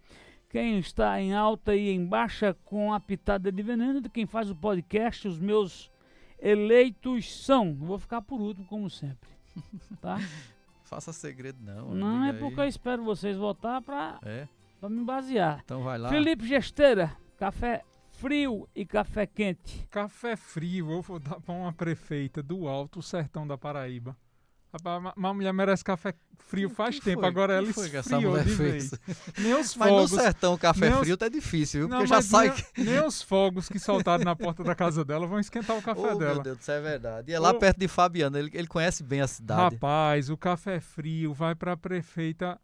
Quem 0.49 0.79
está 0.79 1.21
em 1.21 1.33
alta 1.33 1.77
e 1.77 1.91
em 1.91 2.05
baixa 2.05 2.55
com 2.65 2.93
a 2.93 2.99
pitada 2.99 3.53
de 3.53 3.63
veneno 3.63 4.01
de 4.01 4.09
quem 4.09 4.27
faz 4.27 4.51
o 4.51 4.55
podcast, 4.55 5.29
os 5.29 5.39
meus 5.39 5.91
eleitos 6.41 7.45
são. 7.45 7.75
Vou 7.75 7.99
ficar 7.99 8.23
por 8.23 8.41
último, 8.41 8.67
como 8.67 8.91
sempre. 8.91 9.31
Tá? 10.01 10.19
Faça 10.85 11.13
segredo, 11.13 11.59
não. 11.63 11.95
Não 11.95 12.25
é 12.25 12.33
porque 12.33 12.61
aí. 12.61 12.67
eu 12.67 12.69
espero 12.69 13.05
vocês 13.05 13.37
votar 13.37 13.81
para 13.83 14.19
é. 14.25 14.49
me 14.89 15.05
basear. 15.05 15.61
Então 15.65 15.83
vai 15.83 15.99
lá. 15.99 16.09
Felipe 16.09 16.47
Gesteira, 16.47 17.17
café 17.37 17.85
frio 18.21 18.69
e 18.75 18.85
café 18.85 19.27
quente? 19.27 19.87
Café 19.91 20.37
frio, 20.37 20.91
eu 20.91 21.01
vou 21.01 21.19
dar 21.19 21.41
para 21.41 21.55
uma 21.55 21.73
prefeita 21.73 22.43
do 22.43 22.69
Alto 22.69 23.01
Sertão 23.01 23.47
da 23.47 23.57
Paraíba. 23.57 24.15
Uma 25.17 25.35
mulher 25.35 25.53
merece 25.53 25.83
café 25.83 26.15
frio 26.39 26.69
faz 26.69 26.97
que 26.97 27.05
tempo, 27.07 27.21
foi? 27.21 27.29
agora 27.29 27.55
ela 27.55 27.69
esfriou 27.69 28.39
de 28.39 28.55
vez. 28.55 28.93
Nem 29.37 29.55
os 29.55 29.75
mas 29.75 29.89
fogos, 29.89 30.13
no 30.13 30.21
sertão 30.21 30.57
café 30.57 30.93
frio 30.93 31.17
tá 31.17 31.29
difícil, 31.29 31.81
viu? 31.81 31.89
Porque 31.89 32.07
já 32.07 32.23
sai... 32.23 32.55
Nem, 32.77 32.87
nem, 32.87 33.05
os 33.05 33.21
fogos 33.21 33.69
que 33.69 33.81
soltaram 33.81 34.23
na 34.23 34.37
porta 34.37 34.63
da 34.63 34.75
casa 34.75 35.05
dela 35.05 35.27
vão 35.27 35.41
esquentar 35.41 35.77
o 35.77 35.83
café 35.83 36.13
oh, 36.13 36.19
dela. 36.19 36.35
Meu 36.35 36.43
Deus, 36.43 36.61
isso 36.61 36.71
é 36.71 36.81
verdade. 36.81 37.33
E 37.33 37.35
é 37.35 37.39
lá 37.39 37.51
oh, 37.51 37.59
perto 37.59 37.79
de 37.81 37.89
Fabiano, 37.89 38.39
ele, 38.39 38.51
ele 38.53 38.69
conhece 38.69 39.03
bem 39.03 39.23
a 39.23 39.27
cidade. 39.27 39.75
Rapaz, 39.75 40.31
o 40.31 40.37
café 40.37 40.79
frio 40.79 41.33
vai 41.33 41.57
para 41.57 41.73
a 41.73 41.77
prefeita 41.77 42.61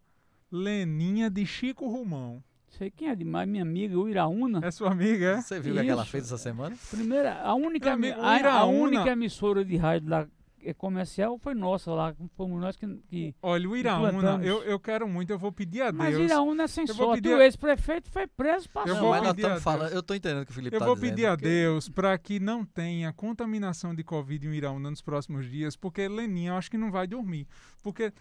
Leninha 0.52 1.28
de 1.28 1.44
Chico 1.44 1.88
Rumão. 1.88 2.40
Sei 2.76 2.90
quem 2.90 3.08
é 3.08 3.14
demais, 3.14 3.48
minha 3.48 3.62
amiga, 3.62 3.98
o 3.98 4.06
Iraúna. 4.06 4.60
É 4.62 4.70
sua 4.70 4.90
amiga, 4.90 5.38
é? 5.38 5.40
Você 5.40 5.58
viu 5.58 5.74
o 5.74 5.80
que, 5.80 5.86
é 5.86 5.88
ela 5.88 6.04
fez 6.04 6.24
essa 6.24 6.36
semana? 6.36 6.76
Primeira, 6.90 7.40
a 7.40 7.54
única, 7.54 7.92
amigo, 7.92 8.20
a, 8.20 8.52
a, 8.52 8.64
única 8.66 9.10
emissora 9.10 9.64
de 9.64 9.76
rádio 9.76 10.10
lá 10.10 10.28
é 10.62 10.74
comercial 10.74 11.38
foi 11.38 11.54
nossa 11.54 11.90
lá, 11.92 12.14
fomos 12.36 12.60
nós 12.60 12.76
que. 12.76 12.86
que 13.08 13.34
Olha, 13.40 13.66
o 13.66 13.74
Iraúna, 13.74 14.40
eu, 14.42 14.62
eu 14.64 14.78
quero 14.78 15.08
muito, 15.08 15.30
eu 15.30 15.38
vou 15.38 15.50
pedir 15.50 15.80
a 15.80 15.90
Deus. 15.90 15.96
Mas 15.96 16.18
Iraúna 16.18 16.64
é 16.64 16.66
sem 16.66 16.86
sorte, 16.86 17.26
o 17.26 17.40
ex-prefeito 17.40 18.10
foi 18.10 18.26
preso, 18.26 18.68
passou. 18.68 18.94
Eu 18.94 19.00
vou 19.00 19.10
mas 19.10 19.22
nós 19.22 19.36
estamos 19.36 19.62
falando, 19.62 19.92
eu 19.92 20.00
estou 20.00 20.14
entendendo 20.14 20.42
o 20.42 20.44
que 20.44 20.50
o 20.50 20.54
Felipe 20.54 20.76
Eu 20.76 20.80
tá 20.80 20.86
vou 20.86 20.96
dizendo, 20.96 21.10
pedir 21.10 21.26
a 21.26 21.36
Deus 21.36 21.88
para 21.88 22.18
que 22.18 22.38
não 22.38 22.62
tenha 22.62 23.10
contaminação 23.12 23.94
de 23.94 24.04
Covid 24.04 24.46
em 24.46 24.54
Iraúna 24.54 24.90
nos 24.90 25.00
próximos 25.00 25.48
dias, 25.50 25.76
porque 25.76 26.06
Leninha 26.08 26.50
eu 26.50 26.56
acho 26.56 26.70
que 26.70 26.76
não 26.76 26.90
vai 26.90 27.06
dormir. 27.06 27.46
Porque 27.82 28.12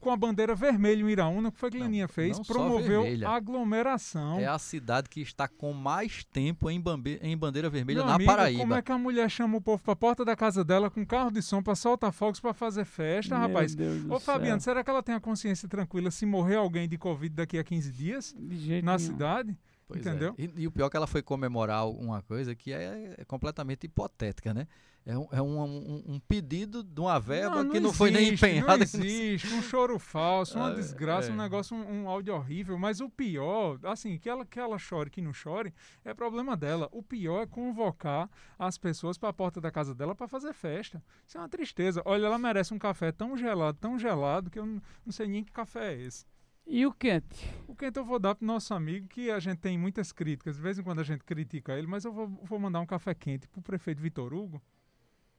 com 0.00 0.10
a 0.10 0.16
bandeira 0.16 0.54
vermelha 0.54 1.02
em 1.02 1.10
Iraúna, 1.10 1.48
o 1.48 1.52
que 1.52 1.58
foi 1.58 1.70
que 1.70 1.78
Leninha 1.78 2.08
fez? 2.08 2.38
Promoveu 2.40 3.04
aglomeração. 3.26 4.38
É 4.38 4.46
a 4.46 4.58
cidade 4.58 5.08
que 5.08 5.20
está 5.20 5.48
com 5.48 5.72
mais 5.72 6.24
tempo 6.24 6.70
em, 6.70 6.80
bambe, 6.80 7.18
em 7.22 7.36
bandeira 7.36 7.68
vermelha 7.68 7.98
Meu 7.98 8.06
na 8.06 8.14
amigo, 8.14 8.30
Paraíba. 8.30 8.60
Como 8.60 8.74
é 8.74 8.82
que 8.82 8.92
a 8.92 8.98
mulher 8.98 9.30
chama 9.30 9.58
o 9.58 9.60
povo 9.60 9.82
para 9.82 9.92
a 9.92 9.96
porta 9.96 10.24
da 10.24 10.36
casa 10.36 10.64
dela 10.64 10.90
com 10.90 11.04
carro 11.04 11.30
de 11.30 11.42
som 11.42 11.62
para 11.62 11.74
soltar 11.74 12.12
fogos 12.12 12.40
para 12.40 12.52
fazer 12.54 12.84
festa, 12.84 13.38
Meu 13.38 13.48
rapaz? 13.48 13.74
Deus 13.74 14.04
Ô, 14.08 14.18
Fabiano, 14.20 14.60
será 14.60 14.82
que 14.84 14.90
ela 14.90 15.02
tem 15.02 15.14
a 15.14 15.20
consciência 15.20 15.68
tranquila 15.68 16.10
se 16.10 16.24
morrer 16.26 16.56
alguém 16.56 16.88
de 16.88 16.96
Covid 16.96 17.34
daqui 17.34 17.58
a 17.58 17.64
15 17.64 17.92
dias 17.92 18.34
na 18.38 18.96
nenhum. 18.96 18.98
cidade? 18.98 19.56
Pois 19.88 20.06
Entendeu? 20.06 20.34
É. 20.36 20.42
E, 20.42 20.52
e, 20.58 20.66
o 20.66 20.70
pior 20.70 20.86
é 20.86 20.90
que 20.90 20.96
ela 20.98 21.06
foi 21.06 21.22
comemorar 21.22 21.88
uma 21.88 22.20
coisa 22.20 22.54
que 22.54 22.74
é, 22.74 23.14
é 23.16 23.24
completamente 23.24 23.84
hipotética, 23.84 24.52
né? 24.52 24.68
É, 25.06 25.16
um, 25.16 25.28
é 25.32 25.40
um, 25.40 25.62
um, 25.62 26.04
um, 26.06 26.20
pedido 26.20 26.84
de 26.84 27.00
uma 27.00 27.18
verba 27.18 27.56
não, 27.56 27.64
não 27.64 27.70
que 27.70 27.80
não 27.80 27.86
existe, 27.86 27.96
foi 27.96 28.10
nem 28.10 28.34
empenhada. 28.34 28.76
Não 28.76 28.82
existe, 28.82 29.54
um 29.54 29.62
choro 29.62 29.98
falso, 29.98 30.58
uma 30.58 30.68
É, 30.72 30.74
desgraça, 30.74 31.30
é. 31.30 31.32
um 31.32 31.36
negócio, 31.36 31.74
um, 31.74 32.02
um 32.02 32.08
áudio 32.10 32.34
horrível. 32.34 32.78
Mas 32.78 33.00
o 33.00 33.08
pior, 33.08 33.78
assim, 33.84 34.18
que 34.18 34.28
ela, 34.28 34.44
que 34.44 34.60
ela 34.60 34.78
chore, 34.78 35.08
que 35.08 35.22
não 35.22 35.32
chore, 35.32 35.72
é 36.04 36.12
problema 36.12 36.54
dela. 36.54 36.90
O 36.92 37.02
pior 37.02 37.44
é 37.44 37.46
convocar 37.46 38.28
as 38.58 38.76
pessoas 38.76 39.16
para 39.16 39.30
a 39.30 39.32
porta 39.32 39.58
da 39.58 39.70
casa 39.70 39.94
dela 39.94 40.14
para 40.14 40.28
fazer 40.28 40.52
festa. 40.52 41.02
Isso 41.26 41.38
é 41.38 41.40
uma 41.40 41.48
tristeza. 41.48 42.02
Olha, 42.04 42.26
ela 42.26 42.36
merece 42.36 42.74
um 42.74 42.78
café 42.78 43.10
tão 43.10 43.34
gelado, 43.38 43.78
tão 43.80 43.98
gelado, 43.98 44.50
que 44.50 44.58
eu 44.58 44.66
não, 44.66 44.82
não 45.06 45.12
sei 45.12 45.26
nem 45.26 45.42
que 45.42 45.50
café 45.50 45.94
é 45.94 46.02
esse. 46.02 46.26
E 46.70 46.84
o 46.84 46.92
quente? 46.92 47.50
O 47.66 47.74
quente 47.74 47.98
eu 47.98 48.04
vou 48.04 48.18
dar 48.18 48.34
pro 48.34 48.46
nosso 48.46 48.74
amigo, 48.74 49.08
que 49.08 49.30
a 49.30 49.40
gente 49.40 49.58
tem 49.58 49.78
muitas 49.78 50.12
críticas. 50.12 50.56
De 50.56 50.62
vez 50.62 50.78
em 50.78 50.82
quando 50.82 51.00
a 51.00 51.02
gente 51.02 51.24
critica 51.24 51.72
ele, 51.72 51.86
mas 51.86 52.04
eu 52.04 52.12
vou, 52.12 52.28
vou 52.28 52.58
mandar 52.58 52.80
um 52.80 52.86
café 52.86 53.14
quente 53.14 53.48
pro 53.48 53.62
prefeito 53.62 54.02
Vitor 54.02 54.34
Hugo. 54.34 54.60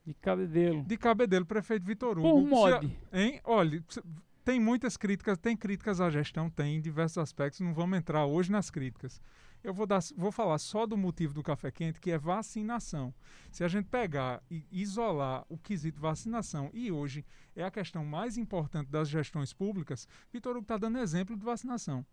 De 0.03 0.13
cabedelo. 0.15 0.83
De 0.83 0.97
cabedelo, 0.97 1.45
prefeito 1.45 1.85
Vitor 1.85 2.17
Hugo. 2.17 2.31
Por 2.31 2.47
mod. 2.47 2.99
Hein? 3.13 3.39
Olha, 3.43 3.83
tem 4.43 4.59
muitas 4.59 4.97
críticas, 4.97 5.37
tem 5.37 5.55
críticas 5.55 6.01
à 6.01 6.09
gestão, 6.09 6.49
tem 6.49 6.77
em 6.77 6.81
diversos 6.81 7.19
aspectos, 7.19 7.59
não 7.59 7.75
vamos 7.75 7.99
entrar 7.99 8.25
hoje 8.25 8.51
nas 8.51 8.71
críticas. 8.71 9.21
Eu 9.63 9.73
vou, 9.73 9.85
dar, 9.85 9.99
vou 10.15 10.31
falar 10.31 10.57
só 10.57 10.85
do 10.85 10.95
motivo 10.95 11.33
do 11.33 11.43
café 11.43 11.69
quente, 11.69 11.99
que 11.99 12.11
é 12.11 12.17
vacinação. 12.17 13.13
Se 13.51 13.63
a 13.63 13.67
gente 13.67 13.87
pegar 13.87 14.41
e 14.49 14.65
isolar 14.71 15.45
o 15.49 15.57
quesito 15.57 15.99
vacinação, 15.99 16.69
e 16.73 16.91
hoje 16.91 17.25
é 17.55 17.63
a 17.63 17.71
questão 17.71 18.05
mais 18.05 18.37
importante 18.37 18.89
das 18.89 19.09
gestões 19.09 19.51
públicas, 19.51 20.07
Vitor 20.31 20.53
Hugo 20.53 20.63
está 20.63 20.77
dando 20.77 20.97
exemplo 20.97 21.35
de 21.35 21.43
vacinação. 21.43 22.05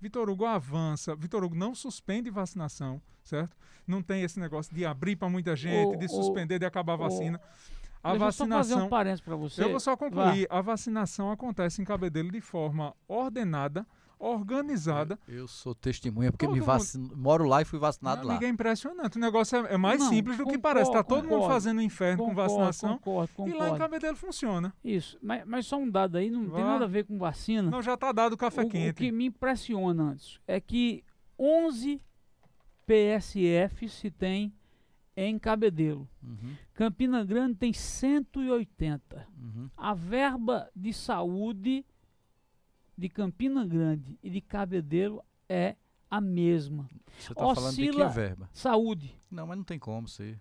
Vitor 0.00 0.28
Hugo 0.28 0.44
avança, 0.44 1.14
Vitor 1.14 1.44
Hugo 1.44 1.54
não 1.54 1.76
suspende 1.76 2.28
vacinação, 2.28 3.00
certo? 3.22 3.56
Não 3.86 4.02
tem 4.02 4.24
esse 4.24 4.40
negócio 4.40 4.74
de 4.74 4.84
abrir 4.84 5.14
para 5.14 5.28
muita 5.28 5.54
gente, 5.54 5.96
de 5.96 6.08
suspender, 6.08 6.58
de 6.58 6.66
acabar 6.66 6.94
a 6.94 6.96
vacina. 6.96 7.40
A 8.02 8.10
Deixa 8.10 8.24
eu 8.24 8.32
só 8.32 8.38
fazer 8.38 8.50
vacinação. 8.50 8.86
um 8.86 8.90
parênteses 8.90 9.24
você. 9.24 9.62
Eu 9.62 9.70
vou 9.70 9.78
só 9.78 9.96
concluir. 9.96 10.48
A 10.50 10.60
vacinação 10.60 11.30
acontece 11.30 11.80
em 11.80 11.84
Cabedelo 11.84 12.32
de 12.32 12.40
forma 12.40 12.96
ordenada, 13.06 13.86
organizada. 14.24 15.18
Eu 15.26 15.48
sou 15.48 15.74
testemunha 15.74 16.30
porque 16.30 16.46
Todo 16.46 16.54
me 16.54 16.60
mundo- 16.60 16.66
vacino, 16.68 17.10
moro 17.16 17.44
lá 17.44 17.60
e 17.60 17.64
fui 17.64 17.78
vacinado 17.78 18.26
lá. 18.26 18.38
é 18.42 18.48
impressionante. 18.48 19.16
O 19.16 19.20
negócio 19.20 19.56
é, 19.66 19.74
é 19.74 19.76
mais 19.76 20.00
Não, 20.00 20.08
simples 20.08 20.36
do 20.36 20.44
que 20.44 20.52
concordo, 20.54 20.62
parece. 20.62 20.90
Está 20.90 21.02
todo 21.02 21.22
mundo 21.24 21.30
concordo. 21.30 21.52
fazendo 21.54 21.82
inferno 21.82 22.18
com 22.18 22.28
Concordo, 22.30 22.50
vacinação. 22.54 22.98
Concordo, 22.98 23.32
E 23.38 23.38
lá 23.38 23.46
em 23.48 23.58
concordo. 23.58 23.78
Cabedelo 23.78 24.16
funciona. 24.16 24.72
Isso, 24.84 25.18
mas, 25.22 25.44
mas 25.44 25.66
só 25.66 25.76
um 25.76 25.90
dado 25.90 26.16
aí, 26.18 26.30
não 26.30 26.42
tem 26.42 26.62
Vá. 26.62 26.72
nada 26.72 26.84
a 26.84 26.88
ver 26.88 27.04
com 27.04 27.18
vacina. 27.18 27.70
Não, 27.70 27.82
já 27.82 27.94
está 27.94 28.12
dado 28.12 28.34
o 28.34 28.36
café 28.36 28.62
o, 28.62 28.66
o 28.66 28.70
quente. 28.70 28.94
que 28.94 29.10
me 29.10 29.26
impressiona 29.26 30.02
antes 30.10 30.38
é 30.46 30.60
que 30.60 31.04
11 31.38 32.00
PSF 32.86 33.88
se 33.88 34.10
tem 34.10 34.52
em 35.16 35.38
Cabedelo. 35.38 36.08
Uhum, 36.22 36.54
Campina 36.74 37.24
Grande 37.24 37.54
tem 37.56 37.72
180. 37.72 39.26
uhum. 39.38 39.68
A 39.76 39.92
verba 39.94 40.70
de 40.74 40.92
saúde 40.92 41.84
de 42.96 43.08
Campina 43.08 43.64
Grande 43.66 44.18
e 44.22 44.30
de 44.30 44.40
Cabedelo 44.40 45.22
é 45.48 45.76
a 46.10 46.20
mesma. 46.20 46.88
Você 47.18 47.34
tá 47.34 47.54
falando 47.54 47.74
de 47.74 47.82
que 47.82 47.88
Oscila- 47.90 48.08
verba? 48.08 48.48
Saúde. 48.52 49.14
Não, 49.30 49.46
mas 49.46 49.56
não 49.56 49.64
tem 49.64 49.78
como 49.78 50.06
ser. 50.08 50.38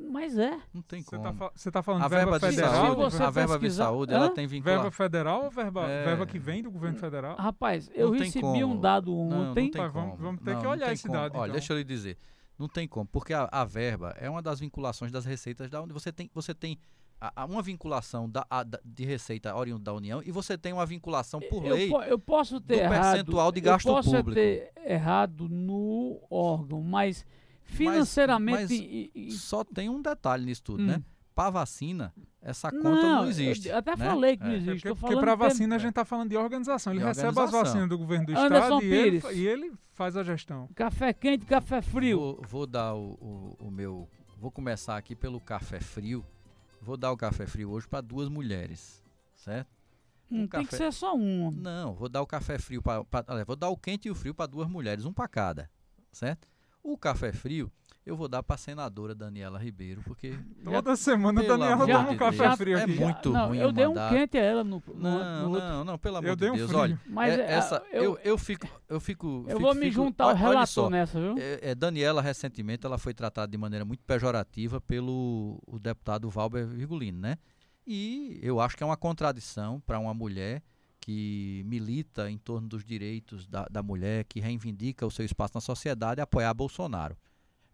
Mas 0.00 0.38
é. 0.38 0.56
Não 0.72 0.80
tem 0.80 1.02
Você 1.02 1.10
como. 1.16 1.22
tá, 1.24 1.32
fa- 1.32 1.50
você 1.54 1.70
tá 1.72 1.82
falando 1.82 2.02
a 2.02 2.04
de 2.08 2.10
verba, 2.14 2.30
verba 2.38 2.48
de 2.50 2.54
federal? 2.54 2.70
Se 2.72 2.76
saúde, 2.86 3.00
você 3.16 3.22
a 3.22 3.30
verba 3.30 3.58
de 3.58 3.70
saúde, 3.72 4.12
Hã? 4.12 4.16
ela 4.16 4.30
tem 4.30 4.46
vinculação. 4.46 4.82
Verba 4.82 4.96
federal 4.96 5.44
ou 5.44 5.50
verba, 5.50 5.88
É. 5.88 6.04
verba 6.04 6.26
que 6.26 6.38
vem 6.38 6.62
do 6.62 6.70
governo 6.70 6.96
federal? 6.98 7.36
Rapaz, 7.36 7.90
eu 7.94 8.10
Não 8.12 8.18
recebi 8.18 8.40
como. 8.40 8.66
um 8.66 8.80
dado 8.80 9.10
Não, 9.10 9.28
não 9.28 9.50
ontem. 9.50 9.70
tem 9.72 9.82
Mas 9.82 9.92
vamos- 9.92 10.10
como. 10.12 10.22
vamos 10.22 10.40
ter 10.42 10.52
Não, 10.52 10.58
que 10.58 10.64
não 10.64 10.70
olhar 10.70 10.92
esse 10.92 11.02
como. 11.02 11.14
dado, 11.14 11.34
Olha, 11.36 11.48
então. 11.48 11.52
deixa 11.58 11.72
eu 11.72 11.78
lhe 11.78 11.84
dizer. 11.84 12.16
Não 12.56 12.68
tem 12.68 12.86
como, 12.86 13.06
porque 13.08 13.32
a, 13.32 13.48
a 13.50 13.64
verba 13.64 14.14
é 14.20 14.30
uma 14.30 14.40
das 14.42 14.60
vinculações 14.60 15.10
das 15.10 15.24
receitas 15.24 15.68
da 15.68 15.82
União. 15.82 15.94
Você 15.98 16.12
tem, 16.12 16.30
você 16.32 16.54
tem 16.54 16.78
a- 17.20 17.32
a- 17.42 17.44
uma 17.44 17.60
vinculação 17.62 18.28
da, 18.28 18.46
a- 18.50 18.64
de 18.84 19.04
receita 19.04 19.54
oriunda 19.54 19.84
da 19.84 19.94
União 19.94 20.22
e 20.24 20.30
você 20.30 20.56
tem 20.56 20.72
uma 20.72 20.86
vinculação 20.86 21.40
por 21.40 21.64
eu, 21.64 21.74
lei. 21.74 21.88
po- 21.90 22.02
eu 22.02 22.18
posso 22.18 22.60
ter 22.60 22.76
do 22.76 22.80
errado. 22.82 23.10
percentual 23.12 23.52
de 23.52 23.60
gasto 23.60 23.88
eu 23.88 23.94
posso 23.94 24.10
público. 24.10 24.34
ter 24.34 24.72
errado 24.86 25.48
no 25.48 26.20
órgão, 26.30 26.80
mas 26.82 27.26
financeiramente. 27.64 28.60
mas 28.62 28.70
e- 28.70 29.10
e- 29.14 29.32
Só 29.32 29.62
tem 29.64 29.88
um 29.88 30.00
detalhe 30.02 30.44
nisso 30.44 30.62
tudo, 30.62 30.82
Hum. 30.82 30.86
né? 30.86 31.02
Para 31.34 31.50
vacina, 31.50 32.12
essa 32.42 32.68
conta 32.68 32.90
não, 32.90 33.22
eu 33.22 33.30
existe. 33.30 33.70
até 33.70 33.94
né? 33.94 34.04
falei 34.04 34.36
que 34.36 34.42
não 34.42 34.50
É. 34.50 34.56
existe. 34.56 34.82
Porque, 34.82 34.88
tô 34.88 34.96
porque 34.96 35.20
para 35.20 35.34
vacina 35.36 35.76
a 35.76 35.78
gente 35.78 35.90
está 35.90 36.04
falando 36.04 36.30
de 36.30 36.36
organização. 36.36 36.92
Ele 36.92 36.98
De 37.00 37.06
recebe 37.06 37.28
as 37.40 37.50
vacinas 37.52 37.88
do 37.88 37.96
governo 37.96 38.26
do 38.26 38.32
Anderson 38.36 38.64
estado 38.78 38.82
e 38.84 38.92
ele, 38.92 39.20
Pires. 39.20 39.36
e 39.36 39.46
ele 39.46 39.72
faz 39.92 40.16
a 40.16 40.24
gestão. 40.24 40.68
Café 40.74 41.12
quente, 41.12 41.46
café 41.46 41.80
frio. 41.80 42.18
Vou, 42.18 42.42
vou 42.48 42.66
dar 42.66 42.92
o, 42.94 43.10
o- 43.20 43.66
o 43.66 43.70
meu. 43.70 44.08
Vou 44.36 44.50
começar 44.50 44.96
aqui 44.96 45.14
pelo 45.14 45.38
café 45.40 45.78
frio. 45.78 46.24
Vou 46.80 46.96
dar 46.96 47.12
o 47.12 47.16
café 47.16 47.46
frio 47.46 47.70
hoje 47.70 47.86
para 47.86 48.00
duas 48.00 48.28
mulheres, 48.28 49.02
certo? 49.34 49.68
Não 50.30 50.42
um 50.42 50.46
tem 50.46 50.66
que 50.66 50.76
ser 50.76 50.92
só 50.92 51.14
um. 51.14 51.50
Não, 51.50 51.94
vou 51.94 52.08
dar 52.08 52.22
o 52.22 52.26
café 52.26 52.58
frio 52.58 52.82
para. 52.82 53.44
Vou 53.44 53.56
dar 53.56 53.68
o 53.68 53.76
quente 53.76 54.08
e 54.08 54.10
o 54.10 54.14
frio 54.14 54.34
para 54.34 54.46
duas 54.46 54.68
mulheres, 54.68 55.04
um 55.04 55.12
para 55.12 55.28
cada, 55.28 55.70
certo? 56.12 56.46
O 56.82 56.96
café 56.96 57.32
frio 57.32 57.72
eu 58.08 58.16
vou 58.16 58.26
dar 58.28 58.42
para 58.42 58.54
a 58.54 58.58
senadora 58.58 59.14
Daniela 59.14 59.58
Ribeiro, 59.58 60.02
porque 60.04 60.38
Toda 60.64 60.96
semana 60.96 61.40
a 61.40 61.44
Daniela 61.44 61.86
toma 61.86 62.08
um 62.08 62.12
de 62.12 62.16
café 62.16 62.46
Deus, 62.48 62.56
frio 62.56 62.78
é 62.78 62.82
aqui. 62.82 62.94
muito 62.98 63.30
não, 63.30 63.48
ruim 63.48 63.58
eu 63.58 63.70
dei 63.72 63.86
um 63.86 63.90
mandato. 63.90 64.14
quente 64.14 64.38
a 64.38 64.40
ela 64.42 64.64
no, 64.64 64.82
no, 64.86 64.94
não, 64.94 65.48
no 65.50 65.58
não, 65.58 65.84
não, 65.84 65.98
pelo 65.98 66.16
amor 66.16 66.28
Eu 66.30 66.36
de 66.36 66.40
dei 66.40 66.50
um 66.50 66.56
Deus, 66.56 66.68
frio. 66.68 66.80
olha, 66.80 67.00
Mas 67.06 67.38
é- 67.38 67.42
é, 67.42 67.50
essa 67.52 67.82
eu, 67.92 68.02
eu, 68.02 68.18
eu 68.24 68.38
fico 68.38 68.66
eu 68.88 68.98
fico 69.00 69.26
eu 69.46 69.56
fico- 69.56 69.60
vou 69.60 69.74
me 69.74 69.82
fico- 69.82 69.94
juntar 69.94 70.24
ao 70.24 70.34
relator 70.34 70.66
só, 70.66 70.90
nessa, 70.90 71.20
viu? 71.20 71.34
É, 71.38 71.70
é, 71.70 71.74
Daniela, 71.74 72.22
recentemente, 72.22 72.86
ela 72.86 72.98
foi 72.98 73.12
tratada 73.14 73.50
de 73.50 73.58
maneira 73.58 73.84
muito 73.84 74.02
pejorativa 74.04 74.80
pelo 74.80 75.60
o 75.66 75.78
deputado 75.78 76.28
Valber 76.30 76.66
Virgulino, 76.66 77.18
né? 77.20 77.36
E 77.86 78.38
eu 78.42 78.60
acho 78.60 78.76
que 78.76 78.82
é 78.82 78.86
uma 78.86 78.96
contradição 78.96 79.80
para 79.80 79.98
uma 79.98 80.12
mulher 80.14 80.62
que 81.00 81.62
milita 81.66 82.30
em 82.30 82.36
torno 82.36 82.68
dos 82.68 82.84
direitos 82.84 83.46
da, 83.46 83.66
da 83.70 83.82
mulher, 83.82 84.24
que 84.24 84.40
reivindica 84.40 85.06
o 85.06 85.10
seu 85.10 85.24
espaço 85.24 85.52
na 85.54 85.60
sociedade, 85.60 86.20
apoiar 86.20 86.52
Bolsonaro. 86.52 87.16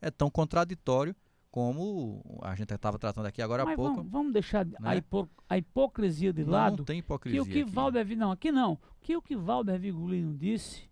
É 0.07 0.11
tão 0.11 0.29
contraditório 0.31 1.15
como 1.51 2.21
a 2.43 2.55
gente 2.57 2.75
estava 2.75 2.99
tratando 2.99 3.27
aqui 3.27 3.41
agora 3.41 3.63
há 3.63 3.67
Mas 3.67 3.77
pouco. 3.77 3.95
vamos, 3.97 4.11
vamos 4.11 4.33
deixar 4.33 4.67
a, 4.83 4.83
né? 4.91 4.97
hipo- 4.97 5.29
a 5.49 5.57
hipocrisia 5.57 6.33
de 6.33 6.45
Não 6.45 6.53
lado. 6.53 6.85
tem 6.85 6.97
Que 6.97 7.01
hipocrisia. 7.07 7.43
o 7.43 7.47
que 7.47 7.61
aqui. 7.63 7.71
Valder 7.71 8.17
não, 8.17 8.33
aqui 8.33 8.51
não. 8.51 8.77
Que 9.01 9.17
o 9.17 9.23
que 9.23 9.37
Valder 9.37 9.79
Vigulino 9.79 10.35
disse 10.37 10.83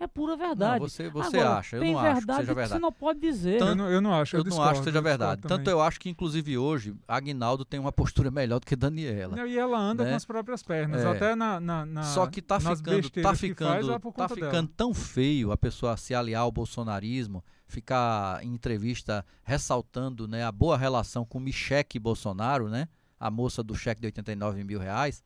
é 0.00 0.06
pura 0.06 0.34
verdade. 0.36 0.80
Não, 0.80 0.88
você, 0.88 1.08
você 1.10 1.38
Agora, 1.38 1.58
acha, 1.58 1.76
eu 1.76 1.80
tem 1.82 1.92
não 1.92 2.00
acho 2.00 2.08
que 2.08 2.14
verdade 2.16 2.40
seja 2.40 2.54
verdade. 2.54 2.72
você 2.72 2.78
não 2.78 2.92
pode 2.92 3.20
dizer. 3.20 3.60
Eu 3.60 3.74
não, 3.74 3.90
eu 3.90 4.00
não 4.00 4.14
acho, 4.14 4.36
eu, 4.36 4.40
Eu 4.40 4.44
não 4.44 4.48
discordo, 4.48 4.70
acho 4.72 4.80
que 4.80 4.84
seja 4.86 5.00
verdade. 5.02 5.42
também. 5.42 5.56
Tanto 5.58 5.70
eu 5.70 5.80
acho 5.82 6.00
que, 6.00 6.08
inclusive, 6.08 6.56
hoje, 6.58 6.94
Agnaldo 7.06 7.64
tem 7.64 7.78
uma 7.78 7.92
postura 7.92 8.30
melhor 8.30 8.58
do 8.60 8.66
que 8.66 8.74
Daniela. 8.76 9.36
Não, 9.36 9.46
E 9.46 9.58
ela 9.58 9.78
anda 9.78 10.02
né? 10.04 10.10
com 10.10 10.16
as 10.16 10.24
próprias 10.24 10.62
pernas, 10.62 11.02
É. 11.02 11.08
até 11.08 11.34
na, 11.34 11.60
na, 11.60 11.84
na- 11.86 12.02
Só 12.04 12.26
que 12.26 12.40
tá 12.40 12.58
ficando, 12.58 13.10
tá 13.10 13.32
que 13.32 13.36
ficando, 13.38 13.70
faz, 13.70 13.88
é 13.88 14.12
tá 14.12 14.28
ficando 14.28 14.68
tão 14.68 14.94
feio 14.94 15.52
a 15.52 15.56
pessoa 15.58 15.94
se 15.98 16.14
aliar 16.14 16.42
ao 16.42 16.52
bolsonarismo, 16.52 17.42
ficar 17.66 18.42
em 18.44 18.54
entrevista 18.54 19.24
ressaltando 19.42 20.26
né, 20.28 20.44
a 20.44 20.52
boa 20.52 20.76
relação 20.76 21.24
com 21.24 21.40
Michele 21.40 21.98
Bolsonaro, 22.00 22.68
né, 22.68 22.88
a 23.18 23.30
moça 23.30 23.62
do 23.62 23.74
cheque 23.74 24.00
de 24.00 24.06
89 24.06 24.62
mil 24.64 24.78
reais, 24.78 25.24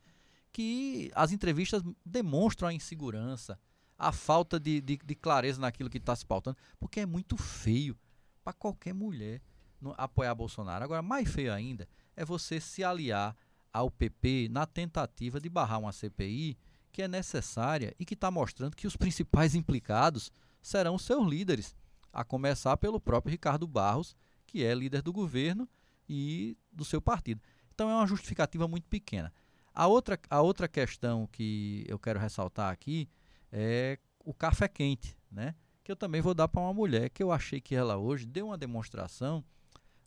que 0.53 1.11
as 1.15 1.33
entrevistas 1.33 1.83
demonstram 2.05 2.69
a 2.69 2.73
insegurança, 2.75 3.59
a 3.99 4.11
falta 4.13 4.59
de, 4.59 4.81
de, 4.81 4.99
de 5.05 5.15
clareza 5.15 5.61
naquilo 5.61 5.91
que 5.91 5.99
está 5.99 6.17
se 6.17 6.25
pautando, 6.25 6.57
porque 6.79 7.01
é 7.01 7.07
muito 7.07 7.37
feio 7.37 7.97
para 8.43 8.53
qualquer 8.55 8.95
mulher 8.95 9.43
no- 9.81 9.95
apoiar 9.99 10.35
Bolsonaro. 10.35 10.83
Agora, 10.85 11.03
mais 11.03 11.31
feio 11.31 11.53
ainda 11.53 11.87
é 12.17 12.25
você 12.25 12.59
se 12.61 12.83
aliar 12.83 13.37
ao 13.73 13.91
PP 13.91 14.49
na 14.51 14.67
tentativa 14.67 15.39
de 15.39 15.49
barrar 15.49 15.79
uma 15.79 15.93
CPI 15.93 16.57
que 16.91 17.03
é 17.03 17.07
necessária 17.07 17.95
e 18.01 18.05
que 18.05 18.15
está 18.15 18.31
mostrando 18.31 18.75
que 18.75 18.87
os 18.87 18.97
principais 18.97 19.55
implicados 19.55 20.33
serão 20.61 20.99
seus 20.99 21.25
líderes, 21.29 21.77
a 22.13 22.25
começar 22.25 22.77
pelo 22.77 23.01
próprio 23.01 23.31
Ricardo 23.31 23.67
Barros, 23.67 24.17
que 24.47 24.65
é 24.65 24.75
líder 24.75 25.03
do 25.03 25.13
governo 25.13 25.69
e 26.09 26.57
do 26.73 26.85
seu 26.85 27.01
partido. 27.01 27.41
Então 27.73 27.89
é 27.91 27.95
uma 27.95 28.07
justificativa 28.07 28.67
muito 28.67 28.89
pequena. 28.89 29.33
A 29.73 29.87
outra, 29.87 30.19
a 30.29 30.41
outra 30.41 30.69
questão 30.69 31.27
que 31.29 31.85
eu 31.89 31.99
quero 31.99 32.19
ressaltar 32.19 32.73
aqui 32.73 33.09
é 33.53 33.99
o 34.25 34.35
café 34.35 34.69
quente, 34.69 35.17
né? 35.31 35.55
Que 35.83 35.93
eu 35.93 35.97
também 35.97 36.21
vou 36.21 36.35
dar 36.35 36.49
para 36.49 36.61
uma 36.61 36.75
mulher 36.75 37.11
que 37.11 37.23
eu 37.23 37.33
achei 37.33 37.61
que 37.61 37.75
ela 37.75 37.97
hoje 37.97 38.27
deu 38.27 38.47
uma 38.47 38.59
demonstração 38.59 39.45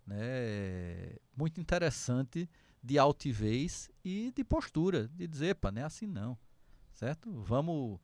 né, 0.06 1.16
muito 1.36 1.60
interessante 1.60 2.50
de 2.82 3.00
altivez 3.00 3.90
e 4.04 4.32
de 4.36 4.44
postura, 4.44 5.08
de 5.08 5.28
dizer, 5.28 5.56
pá, 5.56 5.72
não 5.72 5.82
é 5.82 5.86
assim 5.86 6.06
não, 6.06 6.38
certo? 6.94 7.32
Vamos 7.42 8.00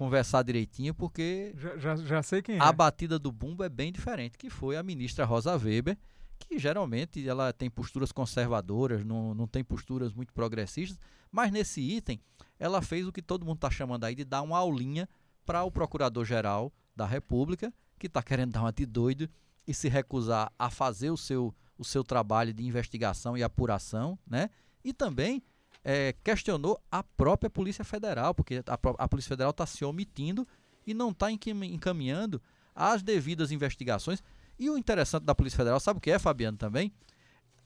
conversar 0.00 0.42
direitinho, 0.42 0.94
porque 0.94 1.54
já, 1.58 1.76
já, 1.76 1.94
já 1.94 2.22
sei 2.22 2.40
quem 2.40 2.56
é. 2.56 2.58
a 2.58 2.72
batida 2.72 3.18
do 3.18 3.30
bumbo 3.30 3.62
é 3.62 3.68
bem 3.68 3.92
diferente, 3.92 4.38
que 4.38 4.48
foi 4.48 4.78
a 4.78 4.82
ministra 4.82 5.26
Rosa 5.26 5.54
Weber, 5.54 5.94
que 6.38 6.58
geralmente 6.58 7.28
ela 7.28 7.52
tem 7.52 7.68
posturas 7.68 8.10
conservadoras, 8.10 9.04
não, 9.04 9.34
não 9.34 9.46
tem 9.46 9.62
posturas 9.62 10.14
muito 10.14 10.32
progressistas, 10.32 10.98
mas 11.30 11.52
nesse 11.52 11.82
item 11.82 12.18
ela 12.58 12.80
fez 12.80 13.06
o 13.06 13.12
que 13.12 13.20
todo 13.20 13.44
mundo 13.44 13.56
está 13.56 13.70
chamando 13.70 14.04
aí 14.04 14.14
de 14.14 14.24
dar 14.24 14.40
uma 14.40 14.56
aulinha 14.56 15.06
para 15.44 15.64
o 15.64 15.70
Procurador-Geral 15.70 16.72
da 16.96 17.04
República, 17.04 17.70
que 17.98 18.06
está 18.06 18.22
querendo 18.22 18.52
dar 18.52 18.62
uma 18.62 18.72
de 18.72 18.86
doido 18.86 19.28
e 19.66 19.74
se 19.74 19.90
recusar 19.90 20.50
a 20.58 20.70
fazer 20.70 21.10
o 21.10 21.16
seu, 21.16 21.54
o 21.76 21.84
seu 21.84 22.02
trabalho 22.02 22.54
de 22.54 22.64
investigação 22.64 23.36
e 23.36 23.42
apuração, 23.42 24.18
né? 24.26 24.48
E 24.82 24.94
também 24.94 25.42
é, 25.84 26.14
questionou 26.24 26.80
a 26.90 27.02
própria 27.02 27.50
Polícia 27.50 27.84
Federal, 27.84 28.34
porque 28.34 28.62
a, 28.66 29.04
a 29.04 29.08
Polícia 29.08 29.30
Federal 29.30 29.50
está 29.50 29.66
se 29.66 29.84
omitindo 29.84 30.46
e 30.86 30.94
não 30.94 31.10
está 31.10 31.30
encaminhando 31.30 32.40
as 32.74 33.02
devidas 33.02 33.50
investigações. 33.50 34.22
E 34.58 34.68
o 34.68 34.76
interessante 34.76 35.24
da 35.24 35.34
Polícia 35.34 35.56
Federal, 35.56 35.80
sabe 35.80 35.98
o 35.98 36.00
que 36.00 36.10
é, 36.10 36.18
Fabiano, 36.18 36.58
também? 36.58 36.92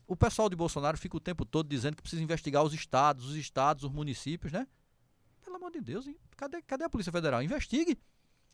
O 0.06 0.14
pessoal 0.14 0.48
de 0.48 0.56
Bolsonaro 0.56 0.98
fica 0.98 1.16
o 1.16 1.20
tempo 1.20 1.44
todo 1.44 1.68
dizendo 1.68 1.96
que 1.96 2.02
precisa 2.02 2.22
investigar 2.22 2.62
os 2.62 2.74
estados, 2.74 3.26
os 3.26 3.36
estados, 3.36 3.84
os 3.84 3.90
municípios, 3.90 4.52
né? 4.52 4.66
Pelo 5.42 5.56
amor 5.56 5.72
de 5.72 5.80
Deus, 5.80 6.06
hein? 6.06 6.16
Cadê, 6.36 6.62
cadê 6.62 6.84
a 6.84 6.90
Polícia 6.90 7.10
Federal? 7.10 7.42
Investigue. 7.42 7.98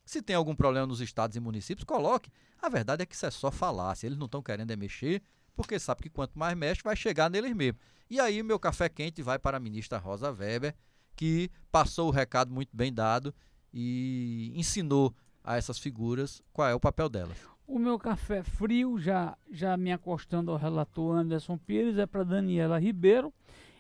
Se 0.05 0.23
tem 0.23 0.35
algum 0.35 0.55
problema 0.55 0.87
nos 0.87 1.01
estados 1.01 1.37
e 1.37 1.41
municípios, 1.41 1.85
coloque. 1.85 2.31
A 2.61 2.69
verdade 2.69 3.03
é 3.03 3.07
que 3.07 3.15
isso 3.15 3.27
é 3.27 3.31
só 3.31 3.51
falácia. 3.51 4.07
Eles 4.07 4.19
não 4.19 4.27
estão 4.27 4.43
querendo 4.43 4.71
é 4.71 4.77
mexer, 4.77 5.23
porque 5.55 5.79
sabe 5.79 6.03
que 6.03 6.11
quanto 6.11 6.39
mais 6.39 6.57
mexe, 6.57 6.83
vai 6.83 6.97
chegar 6.97 7.31
neles 7.31 7.55
mesmo. 7.55 7.79
E 8.09 8.19
aí, 8.19 8.43
meu 8.43 8.59
café 8.59 8.89
quente 8.89 9.23
vai 9.23 9.39
para 9.39 9.57
a 9.57 9.61
ministra 9.61 9.99
Rosa 9.99 10.31
Weber, 10.31 10.75
que 11.15 11.51
passou 11.71 12.09
o 12.09 12.13
recado 12.13 12.53
muito 12.53 12.71
bem 12.73 12.93
dado 12.93 13.35
e 13.73 14.53
ensinou 14.55 15.15
a 15.45 15.57
essas 15.57 15.79
figuras 15.79 16.43
qual 16.53 16.69
é 16.69 16.75
o 16.75 16.81
papel 16.81 17.09
delas. 17.09 17.37
O 17.67 17.79
meu 17.79 17.99
café 17.99 18.43
frio, 18.43 18.99
já, 18.99 19.39
já 19.49 19.77
me 19.77 19.93
acostando 19.93 20.51
ao 20.51 20.57
relator 20.57 21.17
Anderson 21.17 21.57
Pires, 21.57 21.99
é 21.99 22.07
para 22.07 22.25
Daniela 22.25 22.81
Ribeiro. 22.81 23.33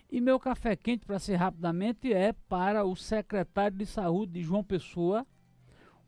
E 0.08 0.20
meu 0.20 0.38
café 0.38 0.76
quente, 0.76 1.04
para 1.04 1.18
ser 1.18 1.36
rapidamente, 1.36 2.12
é 2.12 2.32
para 2.32 2.84
o 2.84 2.94
secretário 2.94 3.76
de 3.76 3.86
saúde 3.86 4.34
de 4.34 4.42
João 4.42 4.62
Pessoa, 4.62 5.26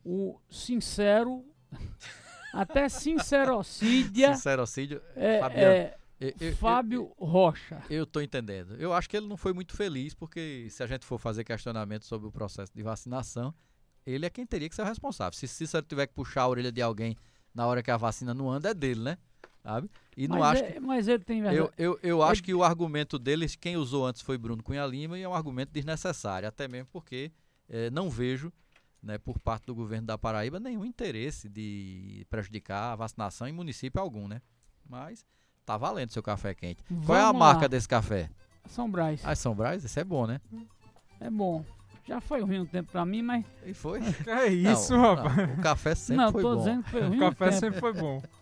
o 0.05 0.39
sincero, 0.49 1.45
até 2.53 2.89
sincerocídia. 2.89 4.35
Sincerocídio, 4.35 5.01
é, 5.17 5.41
Fabiano. 5.41 5.73
É, 5.73 5.97
eu, 6.21 6.33
eu, 6.41 6.57
Fábio 6.57 7.13
eu, 7.19 7.27
Rocha. 7.27 7.83
Eu 7.91 8.05
estou 8.05 8.23
entendendo. 8.23 8.77
Eu 8.77 8.93
acho 8.93 9.09
que 9.09 9.17
ele 9.17 9.27
não 9.27 9.37
foi 9.37 9.53
muito 9.53 9.77
feliz, 9.77 10.15
porque 10.15 10.69
se 10.71 10.83
a 10.83 10.87
gente 10.87 11.05
for 11.05 11.19
fazer 11.19 11.43
questionamento 11.43 12.05
sobre 12.05 12.29
o 12.29 12.33
processo 12.33 12.73
de 12.73 12.83
vacinação, 12.83 13.53
ele 14.07 14.27
é 14.27 14.31
quem 14.31 14.47
teria 14.47 14.69
que 14.69 14.75
ser 14.75 14.83
o 14.83 14.85
responsável. 14.85 15.37
Se 15.37 15.49
Cícero 15.49 15.85
tiver 15.85 16.07
que 16.07 16.15
puxar 16.15 16.43
a 16.43 16.49
orelha 16.49 16.71
de 16.71 16.83
alguém 16.83 17.17
na 17.55 17.67
hora 17.67 17.83
que 17.83 17.91
a 17.91 17.97
vacina 17.97 18.33
não 18.33 18.51
anda, 18.51 18.71
é 18.71 18.75
dele, 18.75 19.01
né? 19.01 19.19
Sabe? 19.63 19.91
E 20.17 20.27
não 20.27 20.39
mas 20.39 20.57
acho 20.57 20.65
é, 20.65 20.73
que, 20.73 20.81
mas 20.81 21.09
ele 21.09 21.25
tem 21.25 21.41
verdade. 21.41 21.59
Eu, 21.59 21.73
eu, 21.79 21.99
eu 22.03 22.23
acho 22.23 22.43
que 22.43 22.53
o 22.53 22.65
argumento 22.65 23.19
dele, 23.19 23.47
quem 23.61 23.77
usou 23.77 24.07
antes 24.07 24.21
foi 24.21 24.37
Bruno 24.37 24.63
Cunha 24.63 24.85
Lima, 24.87 25.19
e 25.19 25.23
é 25.23 25.29
um 25.29 25.35
argumento 25.35 25.71
desnecessário, 25.71 26.49
até 26.49 26.67
mesmo 26.67 26.89
porque 26.93 27.31
é, 27.69 27.91
não 27.91 28.11
vejo 28.11 28.53
né, 29.03 29.19
por 29.19 29.39
parte 29.39 29.67
do 29.67 29.75
governo 29.75 30.07
da 30.07 30.17
Paraíba 30.17 30.61
nenhum 30.61 30.85
interesse 30.85 31.49
de 31.49 32.27
prejudicar 32.31 32.93
a 32.93 32.97
vacinação 32.97 33.49
em 33.49 33.53
município 33.53 34.01
algum, 34.01 34.29
né? 34.29 34.41
Mas 34.89 35.27
tá 35.65 35.77
valendo 35.77 36.11
seu 36.11 36.23
café 36.23 36.55
quente. 36.55 36.83
Vamos 36.89 37.07
Qual 37.07 37.19
é 37.19 37.23
a 37.23 37.33
marca 37.33 37.63
lá. 37.63 37.69
desse 37.69 37.89
café? 37.89 38.31
São 38.67 38.91
Brás. 38.91 39.21
Ah, 39.25 39.35
São 39.35 39.55
Brás? 39.55 39.85
Esse 39.85 40.01
é 40.01 40.05
bom, 40.05 40.27
né? 40.27 40.41
É 41.21 41.29
bom. 41.29 41.65
Já 42.07 42.21
foi 42.21 42.41
ruim 42.43 42.61
um 42.61 42.67
tempo 42.67 42.91
pra 42.91 43.05
mim, 43.05 43.23
mas. 43.23 43.45
E 43.65 43.75
foi? 43.75 44.01
É 44.27 44.47
isso, 44.49 44.93
não, 44.93 45.15
rapaz. 45.15 45.37
Não, 45.37 45.55
o 45.55 45.63
café 45.63 45.95
sempre 45.95 46.25
não, 46.25 46.33
foi 46.33 46.43
bom. 46.43 46.49
Não, 46.49 46.57
tô 46.57 46.63
dizendo 46.63 46.83
que 46.85 46.91
foi 46.91 47.01
ruim. 47.07 47.17
O 47.17 47.21
café 47.21 47.53
sempre 47.53 47.81
foi 47.81 47.93
bom. 47.93 48.23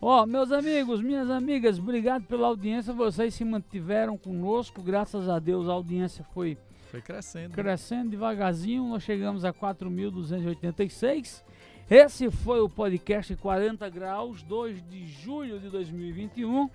Ó, 0.00 0.22
oh, 0.22 0.26
meus 0.26 0.50
amigos, 0.50 1.00
minhas 1.00 1.30
amigas, 1.30 1.78
obrigado 1.78 2.24
pela 2.24 2.48
audiência. 2.48 2.92
Vocês 2.92 3.34
se 3.34 3.44
mantiveram 3.44 4.18
conosco. 4.18 4.82
Graças 4.82 5.28
a 5.28 5.38
Deus 5.38 5.68
a 5.68 5.72
audiência 5.72 6.24
foi 6.34 6.58
foi 6.92 7.00
crescendo. 7.00 7.54
Crescendo 7.54 8.10
devagarzinho, 8.10 8.86
nós 8.86 9.02
chegamos 9.02 9.46
a 9.46 9.52
4.286. 9.52 11.42
Esse 11.90 12.30
foi 12.30 12.60
o 12.60 12.68
podcast 12.68 13.34
40 13.34 13.88
Graus, 13.88 14.42
2 14.42 14.86
de 14.90 15.06
julho 15.06 15.58
de 15.58 15.70
2021. 15.70 16.68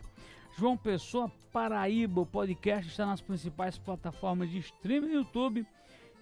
João 0.57 0.75
Pessoa, 0.75 1.31
Paraíba. 1.53 2.21
O 2.21 2.25
podcast 2.25 2.89
está 2.89 3.05
nas 3.05 3.21
principais 3.21 3.77
plataformas 3.77 4.49
de 4.49 4.57
streaming 4.57 5.09
no 5.09 5.13
YouTube, 5.13 5.67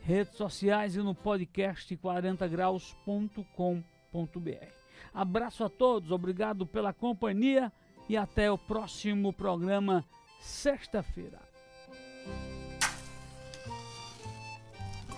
redes 0.01 0.35
sociais 0.35 0.97
e 0.97 0.99
no 0.99 1.15
podcast 1.15 1.95
40graus.com.br. 1.95 4.67
Abraço 5.13 5.63
a 5.63 5.69
todos, 5.69 6.11
obrigado 6.11 6.67
pela 6.67 6.91
companhia 6.91 7.71
e 8.09 8.17
até 8.17 8.51
o 8.51 8.57
próximo 8.57 9.31
programa, 9.31 10.03
sexta-feira. 10.41 11.44